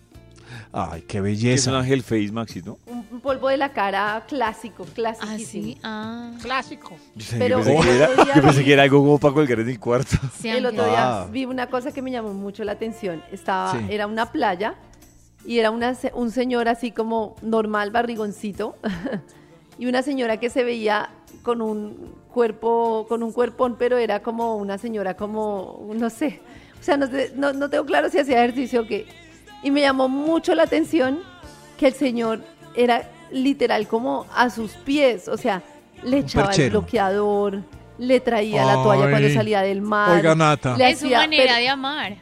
Ay, 0.72 1.02
qué 1.02 1.08
¿Qué 1.08 1.18
es 1.18 1.18
un 1.18 1.24
belleza. 1.24 1.78
ángel 1.80 2.04
face, 2.04 2.32
Maxito? 2.32 2.78
Un 2.88 3.00
un 3.12 3.22
polvo 3.22 3.50
de 3.50 3.58
la 3.58 3.74
cara 3.74 4.24
clásico, 4.28 4.86
Ah, 4.88 4.94
clásico. 4.94 5.28
sí. 5.38 5.78
Ah. 5.84 6.32
Clásico. 6.42 6.96
Yo, 7.16 7.26
Pero 7.38 7.60
yo 7.60 7.66
pensé, 7.66 7.82
que 7.90 7.96
era, 7.96 8.36
yo 8.36 8.42
pensé 8.42 8.64
que 8.64 8.74
era 8.74 8.84
algo 8.84 9.00
como 9.00 9.18
para 9.20 9.34
colgar 9.34 9.60
en 9.60 9.70
el 9.70 9.80
cuarto. 9.80 10.16
sí, 10.40 10.48
El 10.50 10.66
otro 10.66 10.86
día 10.86 11.22
Ah. 11.22 11.28
vi 11.30 11.46
una 11.46 11.68
cosa 11.68 11.92
que 11.92 12.02
me 12.02 12.12
llamó 12.12 12.34
mucho 12.34 12.64
la 12.64 12.72
atención. 12.74 13.22
Estaba, 13.32 13.72
Sí. 13.74 13.80
era 13.90 14.08
una 14.08 14.32
playa 14.32 14.76
y 15.46 15.60
era 15.60 15.70
una, 15.72 15.96
un 16.14 16.32
señor 16.32 16.68
así 16.68 16.92
como 16.92 17.36
normal, 17.42 17.92
barrigoncito, 17.92 18.76
y 19.80 19.86
una 19.88 20.02
señora 20.04 20.38
que 20.38 20.50
se 20.50 20.64
veía 20.64 21.10
con 21.50 21.62
un 21.64 22.14
cuerpo, 22.32 23.06
con 23.10 23.24
un 23.24 23.32
cuerpón, 23.32 23.76
pero 23.80 23.98
era 23.98 24.22
como 24.22 24.56
una 24.58 24.78
señora 24.78 25.16
como, 25.16 25.90
no 25.96 26.10
sé, 26.12 26.42
o 26.80 26.84
sea, 26.84 26.96
no, 26.96 27.08
sé- 27.08 27.32
no, 27.36 27.54
no 27.54 27.70
tengo 27.72 27.86
claro 27.86 28.08
si 28.10 28.20
hacía 28.20 28.44
ejercicio 28.44 28.82
o 28.82 28.86
qué. 28.86 29.08
Y 29.64 29.72
me 29.72 29.82
llamó 29.82 30.08
mucho 30.08 30.54
la 30.54 30.64
atención 30.64 31.20
que 31.80 31.88
el 31.88 31.94
señor 31.94 32.42
era 32.76 33.10
literal 33.32 33.88
como 33.88 34.28
a 34.36 34.50
sus 34.52 34.74
pies, 34.74 35.28
o 35.28 35.38
sea, 35.38 35.64
le 36.04 36.20
echaba 36.20 36.52
el 36.54 36.70
bloqueador, 36.70 37.62
le 37.98 38.20
traía 38.20 38.64
la 38.64 38.76
toalla 38.76 39.10
cuando 39.10 39.30
salía 39.30 39.62
del 39.62 39.82
mar. 39.82 40.12
Oiga, 40.16 40.36
Nata. 40.36 40.78
le 40.78 40.92
Es 40.92 41.00
su 41.00 41.10
manera 41.10 41.44
pero- 41.54 41.56
de 41.56 41.68
amar. 41.70 42.14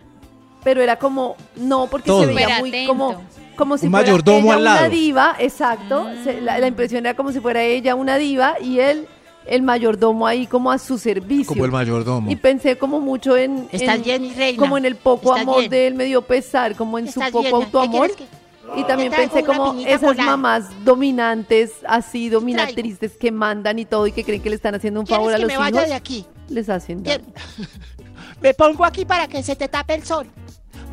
pero 0.63 0.81
era 0.81 0.95
como 0.97 1.35
no 1.57 1.87
porque 1.87 2.07
Todo. 2.07 2.25
se 2.25 2.33
veía 2.33 2.59
muy 2.59 2.69
atento. 2.69 2.91
como 2.93 3.21
como 3.57 3.75
si 3.75 3.87
Un 3.87 3.91
fuera 3.91 4.05
mayordomo 4.05 4.39
ella 4.49 4.53
al 4.53 4.61
una 4.61 4.73
lado. 4.75 4.89
diva 4.91 5.35
exacto 5.39 6.07
Se- 6.23 6.41
la, 6.41 6.59
la 6.59 6.67
impresión 6.67 7.05
era 7.07 7.15
como 7.15 7.31
si 7.31 7.39
fuera 7.39 7.63
ella 7.63 7.95
una 7.95 8.17
diva 8.17 8.53
y 8.61 8.79
él 8.79 9.07
el 9.49 9.61
mayordomo 9.61 10.25
ahí 10.27 10.47
como 10.47 10.71
a 10.71 10.77
su 10.77 10.97
servicio. 10.97 11.47
Como 11.47 11.65
el 11.65 11.71
mayordomo. 11.71 12.29
Y 12.31 12.35
pensé 12.35 12.77
como 12.77 12.99
mucho 12.99 13.35
en, 13.37 13.67
Estás 13.71 13.95
en- 13.97 14.03
bien, 14.03 14.21
mi 14.21 14.33
reina. 14.33 14.59
como 14.59 14.77
en 14.77 14.85
el 14.85 14.95
poco 14.95 15.29
Estás 15.29 15.41
amor 15.43 15.59
bien. 15.59 15.71
de 15.71 15.87
él, 15.87 15.95
me 15.95 16.03
dio 16.05 16.21
pesar, 16.21 16.75
como 16.75 16.99
en 16.99 17.11
su 17.11 17.19
poco 17.19 17.39
bien, 17.41 17.51
¿qué 17.51 17.55
autoamor. 17.55 18.11
Y 18.75 18.83
también 18.83 19.11
pensé 19.13 19.43
como 19.45 19.73
esas 19.79 20.01
colada. 20.01 20.25
mamás 20.31 20.65
dominantes, 20.83 21.71
así 21.87 22.27
dominatrices 22.27 23.13
que 23.15 23.31
mandan 23.31 23.79
y 23.79 23.85
todo 23.85 24.05
y 24.07 24.11
que 24.11 24.25
creen 24.25 24.41
que 24.41 24.49
le 24.49 24.55
están 24.57 24.75
haciendo 24.75 24.99
un 24.99 25.07
favor 25.07 25.33
a 25.33 25.37
¿Quieres 25.37 25.43
los 25.43 25.51
que 25.51 25.57
me 25.57 25.63
vaya 25.63 25.77
hijos. 25.79 25.89
de 25.89 25.95
aquí? 25.95 26.25
Les 26.49 26.67
hacen 26.69 27.01
daño. 27.03 27.23
Me 28.41 28.53
pongo 28.53 28.85
aquí 28.85 29.03
para 29.05 29.27
que 29.27 29.41
se 29.41 29.55
te 29.55 29.67
tape 29.67 29.95
el 29.95 30.03
sol. 30.03 30.27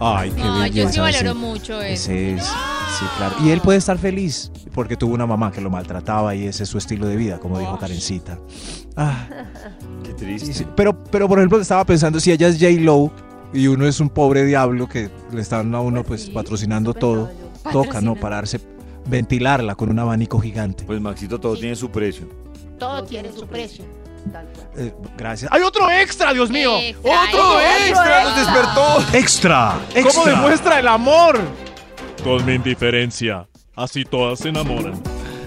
Ay, 0.01 0.31
qué 0.31 0.43
No, 0.43 0.57
yo 0.59 0.63
belleza. 0.87 0.93
sí 0.93 1.01
valoro 1.01 1.35
mucho 1.35 1.81
eso. 1.81 2.11
Ese 2.13 2.35
es, 2.35 2.43
sí, 2.45 3.05
claro. 3.17 3.37
Y 3.45 3.51
él 3.51 3.61
puede 3.61 3.79
estar 3.79 3.97
feliz 3.99 4.51
porque 4.75 4.97
tuvo 4.97 5.15
una 5.15 5.27
mamá 5.27 5.53
que 5.53 5.61
lo 5.61 5.71
maltrataba 5.71 6.35
y 6.35 6.47
ese 6.47 6.65
es 6.65 6.69
su 6.69 6.79
estilo 6.79 7.07
de 7.07 7.17
vida, 7.17 7.39
como 7.39 7.59
dijo 7.59 7.79
Karencita. 7.79 8.39
Ah, 8.97 9.27
Qué 10.05 10.13
triste. 10.15 10.47
sí, 10.49 10.53
sí. 10.55 10.67
Pero, 10.77 11.03
pero 11.05 11.29
por 11.29 11.39
ejemplo, 11.39 11.61
estaba 11.61 11.85
pensando 11.85 12.19
si 12.21 12.33
ella 12.33 12.49
es 12.49 12.57
J. 12.59 12.71
Lo 12.81 13.11
y 13.53 13.69
uno 13.69 13.87
es 13.87 14.01
un 14.01 14.09
pobre 14.11 14.45
diablo 14.45 14.89
que 14.89 15.11
le 15.33 15.41
están 15.41 15.73
a 15.77 15.81
uno 15.81 16.03
pues 16.03 16.29
patrocinando 16.29 16.93
todo, 16.93 17.31
toca, 17.73 18.01
¿no? 18.01 18.17
Pararse, 18.17 18.61
ventilarla 19.07 19.77
con 19.77 19.91
un 19.91 19.99
abanico 20.01 20.41
gigante. 20.41 20.83
Pues 20.85 21.01
Maxito, 21.01 21.39
todo 21.39 21.57
tiene 21.57 21.77
su 21.77 21.89
precio. 21.91 22.29
Todo 22.81 23.05
tiene 23.05 23.31
su 23.33 23.47
precio. 23.47 23.85
Eh, 24.77 24.93
gracias. 25.17 25.51
¡Hay 25.53 25.63
otro 25.63 25.91
extra, 25.91 26.33
Dios 26.33 26.51
mío! 26.51 26.77
Extra, 26.79 27.23
¡Otro 27.29 27.61
extra! 27.61 28.25
¡Nos 28.25 28.37
despertó! 28.37 29.05
¡Extra! 29.13 29.73
¿Cómo 29.95 29.99
¡Extra! 30.09 30.25
demuestra 30.33 30.79
el 30.81 30.89
amor? 30.89 31.41
Con 32.23 32.45
mi 32.45 32.55
indiferencia. 32.55 33.47
Así 33.77 34.05
todas 34.05 34.39
se 34.41 34.49
enamoran. 34.49 35.01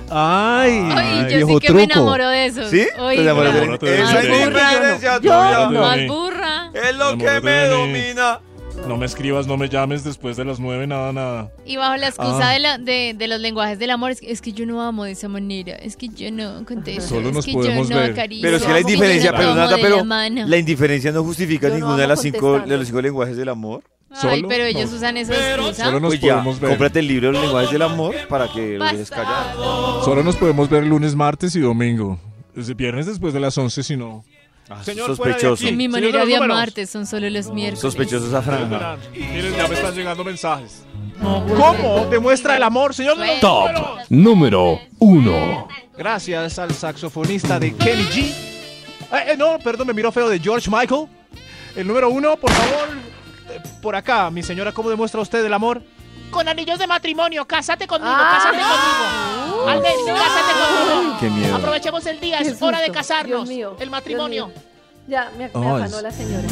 ¡Ay! 0.09 0.89
Ay, 0.95 1.21
yo 1.23 1.27
viejo 1.37 1.59
sí 1.59 1.67
que 1.67 1.73
me 1.73 1.87
truco. 1.87 1.99
enamoro 2.01 2.29
de 2.29 2.45
eso. 2.45 2.69
¿Sí? 2.69 2.87
Te 2.95 3.21
enamoras 3.21 3.53
de- 3.53 3.59
Enamórate 3.59 3.85
de 3.87 4.01
Esa 4.01 4.11
preferencia 4.19 5.19
Yo 5.21 5.69
no. 5.71 5.81
Más 5.81 5.95
de 5.97 6.07
burra. 6.07 6.71
Es 6.73 6.95
lo 6.95 7.17
que 7.17 7.41
me 7.41 7.51
de 7.51 7.69
mí. 7.69 7.75
domina. 7.75 8.39
No 8.87 8.97
me 8.97 9.05
escribas, 9.05 9.47
no 9.47 9.57
me 9.57 9.69
llames 9.69 10.03
después 10.03 10.37
de 10.37 10.45
las 10.45 10.59
nueve, 10.59 10.87
nada, 10.87 11.11
nada. 11.13 11.51
Y 11.65 11.77
bajo 11.77 11.97
la 11.97 12.07
excusa 12.07 12.49
Ah. 12.49 12.53
de, 12.53 12.59
la- 12.59 12.77
de, 12.77 13.13
de 13.17 13.27
los 13.27 13.39
lenguajes 13.39 13.77
del 13.79 13.89
amor, 13.91 14.11
es 14.11 14.21
que, 14.21 14.31
es 14.31 14.41
que 14.41 14.53
yo 14.53 14.65
no 14.65 14.81
amo 14.81 15.03
de 15.03 15.11
esa 15.11 15.27
manera, 15.27 15.75
es 15.75 15.97
que 15.97 16.07
yo 16.09 16.31
no 16.31 16.63
contesto, 16.65 17.01
Solo 17.15 17.29
es 17.29 17.35
nos 17.35 17.45
que 17.45 17.53
podemos 17.53 17.89
yo 17.89 17.95
no 17.95 18.01
ver. 18.01 18.11
acaricio, 18.11 18.41
Pero 18.43 18.57
es 18.57 18.63
que 18.63 18.71
la 18.71 18.79
es 18.79 18.81
indiferencia, 18.83 19.31
no 19.31 19.37
pero 19.37 19.49
tomo 19.49 19.59
nada, 19.59 19.75
de 19.75 19.81
pero 19.81 20.47
la 20.47 20.57
indiferencia 20.57 21.11
no 21.11 21.23
justifica 21.23 21.67
Yo 21.67 21.73
no 21.73 21.79
ninguna 21.79 21.97
de 22.01 22.07
las 22.07 22.21
cinco, 22.21 22.59
de 22.59 22.77
los 22.77 22.87
cinco 22.87 23.01
lenguajes 23.01 23.35
del 23.37 23.49
amor. 23.49 23.83
Ay, 24.09 24.17
Solo, 24.21 24.47
pero 24.47 24.63
ellos 24.63 24.89
no. 24.89 24.95
usan 24.97 25.17
esa 25.17 25.33
excusa. 25.33 25.83
Solo 25.85 25.99
nos 25.99 26.11
Pues 26.11 26.21
ya, 26.21 26.33
podemos 26.35 26.59
ver. 26.61 26.69
cómprate 26.71 26.99
el 26.99 27.07
libro 27.07 27.27
de 27.27 27.33
los 27.33 27.41
lenguajes 27.43 27.71
del 27.71 27.81
amor 27.81 28.15
para 28.29 28.47
que 28.51 28.77
lo 28.77 28.85
dejes 28.85 29.09
callar. 29.09 29.53
Solo 30.05 30.23
nos 30.23 30.37
podemos 30.37 30.69
ver 30.69 30.85
lunes, 30.85 31.13
martes 31.13 31.55
y 31.55 31.59
domingo. 31.59 32.17
Desde 32.55 32.73
viernes 32.73 33.05
después 33.05 33.33
de 33.33 33.39
las 33.41 33.57
11, 33.57 33.83
si 33.83 33.97
no. 33.97 34.23
Ah, 34.69 34.83
Señor, 34.83 35.07
sospechoso. 35.07 35.65
En 35.67 35.77
mi 35.77 35.87
manera 35.87 36.25
de 36.25 36.35
amarte 36.35 36.85
son 36.85 37.05
solo 37.05 37.29
los 37.29 37.51
miércoles. 37.51 37.79
Sospechoso 37.79 38.27
esa 38.27 38.41
franja. 38.41 38.97
Miren, 39.13 39.55
ya 39.55 39.67
me 39.67 39.75
están 39.75 39.93
llegando 39.95 40.23
mensajes. 40.23 40.83
¿Cómo 41.19 42.05
demuestra 42.09 42.57
el 42.57 42.63
amor, 42.63 42.93
señor? 42.93 43.17
Top 43.41 43.69
número 44.09 44.79
1. 44.99 45.67
Gracias 45.97 46.59
al 46.59 46.73
saxofonista 46.73 47.59
de 47.59 47.75
Kenny 47.75 48.03
G. 48.03 48.19
Eh, 48.19 49.31
eh, 49.31 49.35
no, 49.37 49.57
perdón, 49.59 49.87
me 49.87 49.93
miro 49.93 50.11
feo 50.11 50.29
de 50.29 50.39
George 50.39 50.69
Michael. 50.69 51.07
El 51.75 51.87
número 51.87 52.09
uno, 52.09 52.35
por 52.37 52.51
favor. 52.51 52.89
eh, 53.49 53.61
por 53.81 53.95
acá, 53.95 54.29
mi 54.29 54.43
señora, 54.43 54.71
¿cómo 54.73 54.89
demuestra 54.89 55.21
usted 55.21 55.43
el 55.45 55.53
amor? 55.53 55.81
Con 56.31 56.47
anillos 56.47 56.77
de 56.79 56.87
matrimonio. 56.87 57.45
Cásate 57.45 57.87
conmigo, 57.87 58.11
Ah. 58.15 58.31
cásate 58.37 58.57
conmigo. 58.61 59.69
Albert, 59.69 59.95
cásate 60.05 60.53
conmigo. 60.53 61.17
Qué 61.19 61.29
miedo. 61.29 61.55
Aprovechemos 61.55 62.05
el 62.05 62.19
día, 62.19 62.37
Qué 62.39 62.49
es 62.49 62.61
hora 62.61 62.79
de 62.79 62.91
casarnos. 62.91 63.47
Dios 63.47 63.57
mío, 63.57 63.75
el 63.79 63.89
matrimonio. 63.89 64.47
Dios 64.47 64.55
mío. 64.57 64.67
Ya, 65.07 65.31
me, 65.37 65.45
me 65.45 65.51
Oh, 65.53 65.77
afanó 65.77 66.01
la 66.01 66.11
señora. 66.11 66.47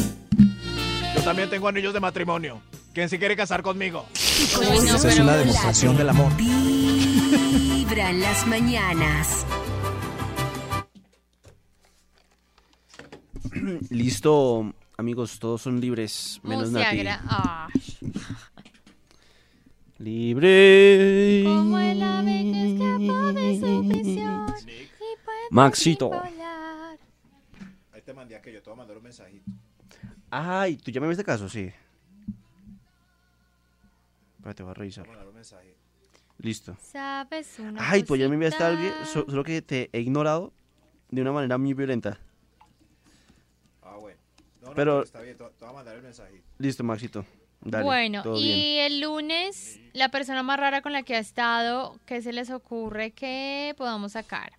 Yo 1.14 1.22
también 1.22 1.48
tengo 1.50 1.68
anillos 1.68 1.92
de 1.94 2.00
matrimonio. 2.00 2.60
¿Quién 2.94 3.08
se 3.10 3.18
quiere 3.18 3.36
casar 3.36 3.62
conmigo? 3.62 4.06
No, 4.54 4.62
Esa 4.62 5.08
es 5.08 5.18
una 5.18 5.36
demostración 5.36 5.96
del 5.96 6.08
amor. 6.08 6.34
Vibra 6.36 8.10
en 8.10 8.20
las 8.22 8.46
mañanas. 8.46 9.44
Listo, 13.90 14.72
amigos, 14.96 15.38
todos 15.38 15.62
son 15.62 15.80
libres, 15.80 16.40
menos 16.42 16.70
Musia 16.70 16.92
Nati. 16.92 17.78
Libre. 19.98 21.42
como 21.44 21.78
el 21.78 22.02
ave 22.02 22.42
que 22.52 22.72
escapó 22.74 23.32
de 23.32 23.58
su 23.58 23.88
prisión 23.88 24.46
y 24.68 25.24
puede 25.24 25.38
Maxito. 25.50 26.08
volar. 26.10 26.98
Ahí 27.92 28.02
te 28.02 28.12
mandé 28.12 28.36
aquello, 28.36 28.62
te 28.62 28.68
voy 28.70 28.74
a 28.74 28.76
mandar 28.78 28.96
un 28.98 29.02
mensajito. 29.02 29.50
Ay, 30.30 30.76
¿tú 30.76 30.90
ya 30.90 31.00
me 31.00 31.08
viste 31.08 31.24
caso? 31.24 31.48
Sí. 31.48 31.72
Espérate, 34.36 34.62
voy 34.62 34.70
a 34.70 34.74
revisar. 34.74 35.06
Listo. 36.38 36.76
¿Sabes 36.82 37.58
una 37.58 37.90
Ay, 37.90 38.02
tú 38.02 38.14
ya 38.16 38.28
me 38.28 38.34
enviaste 38.34 38.62
algo, 38.62 38.82
so- 39.06 39.24
solo 39.26 39.42
que 39.42 39.62
te 39.62 39.88
he 39.94 40.00
ignorado 40.00 40.52
de 41.10 41.22
una 41.22 41.32
manera 41.32 41.56
muy 41.56 41.72
violenta. 41.72 42.20
Ah, 43.82 43.96
bueno. 43.98 44.18
No, 44.60 44.68
no, 44.68 44.74
Pero- 44.74 45.02
está 45.02 45.22
bien, 45.22 45.36
te 45.38 45.44
te 45.44 45.50
voy 45.60 45.70
a 45.70 45.72
mandar 45.72 45.96
el 45.96 46.02
mensajito. 46.02 46.44
Listo, 46.58 46.84
Maxito. 46.84 47.24
Dale, 47.68 47.84
bueno, 47.84 48.22
y 48.36 48.44
bien. 48.44 48.84
el 48.84 49.00
lunes, 49.00 49.80
la 49.92 50.08
persona 50.10 50.42
más 50.44 50.60
rara 50.60 50.82
con 50.82 50.92
la 50.92 51.02
que 51.02 51.16
ha 51.16 51.18
estado, 51.18 51.98
¿qué 52.06 52.22
se 52.22 52.32
les 52.32 52.50
ocurre 52.50 53.10
que 53.10 53.74
podamos 53.76 54.12
sacar? 54.12 54.52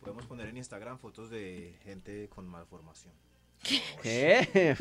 Podemos 0.00 0.26
poner 0.26 0.48
en 0.48 0.56
Instagram 0.56 0.98
fotos 0.98 1.30
de 1.30 1.78
gente 1.84 2.28
con 2.28 2.48
malformación. 2.48 3.12
¿Qué? 4.02 4.76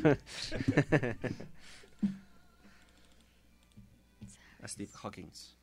A 4.62 4.68
Steve 4.68 4.92
Hawkins. 5.02 5.57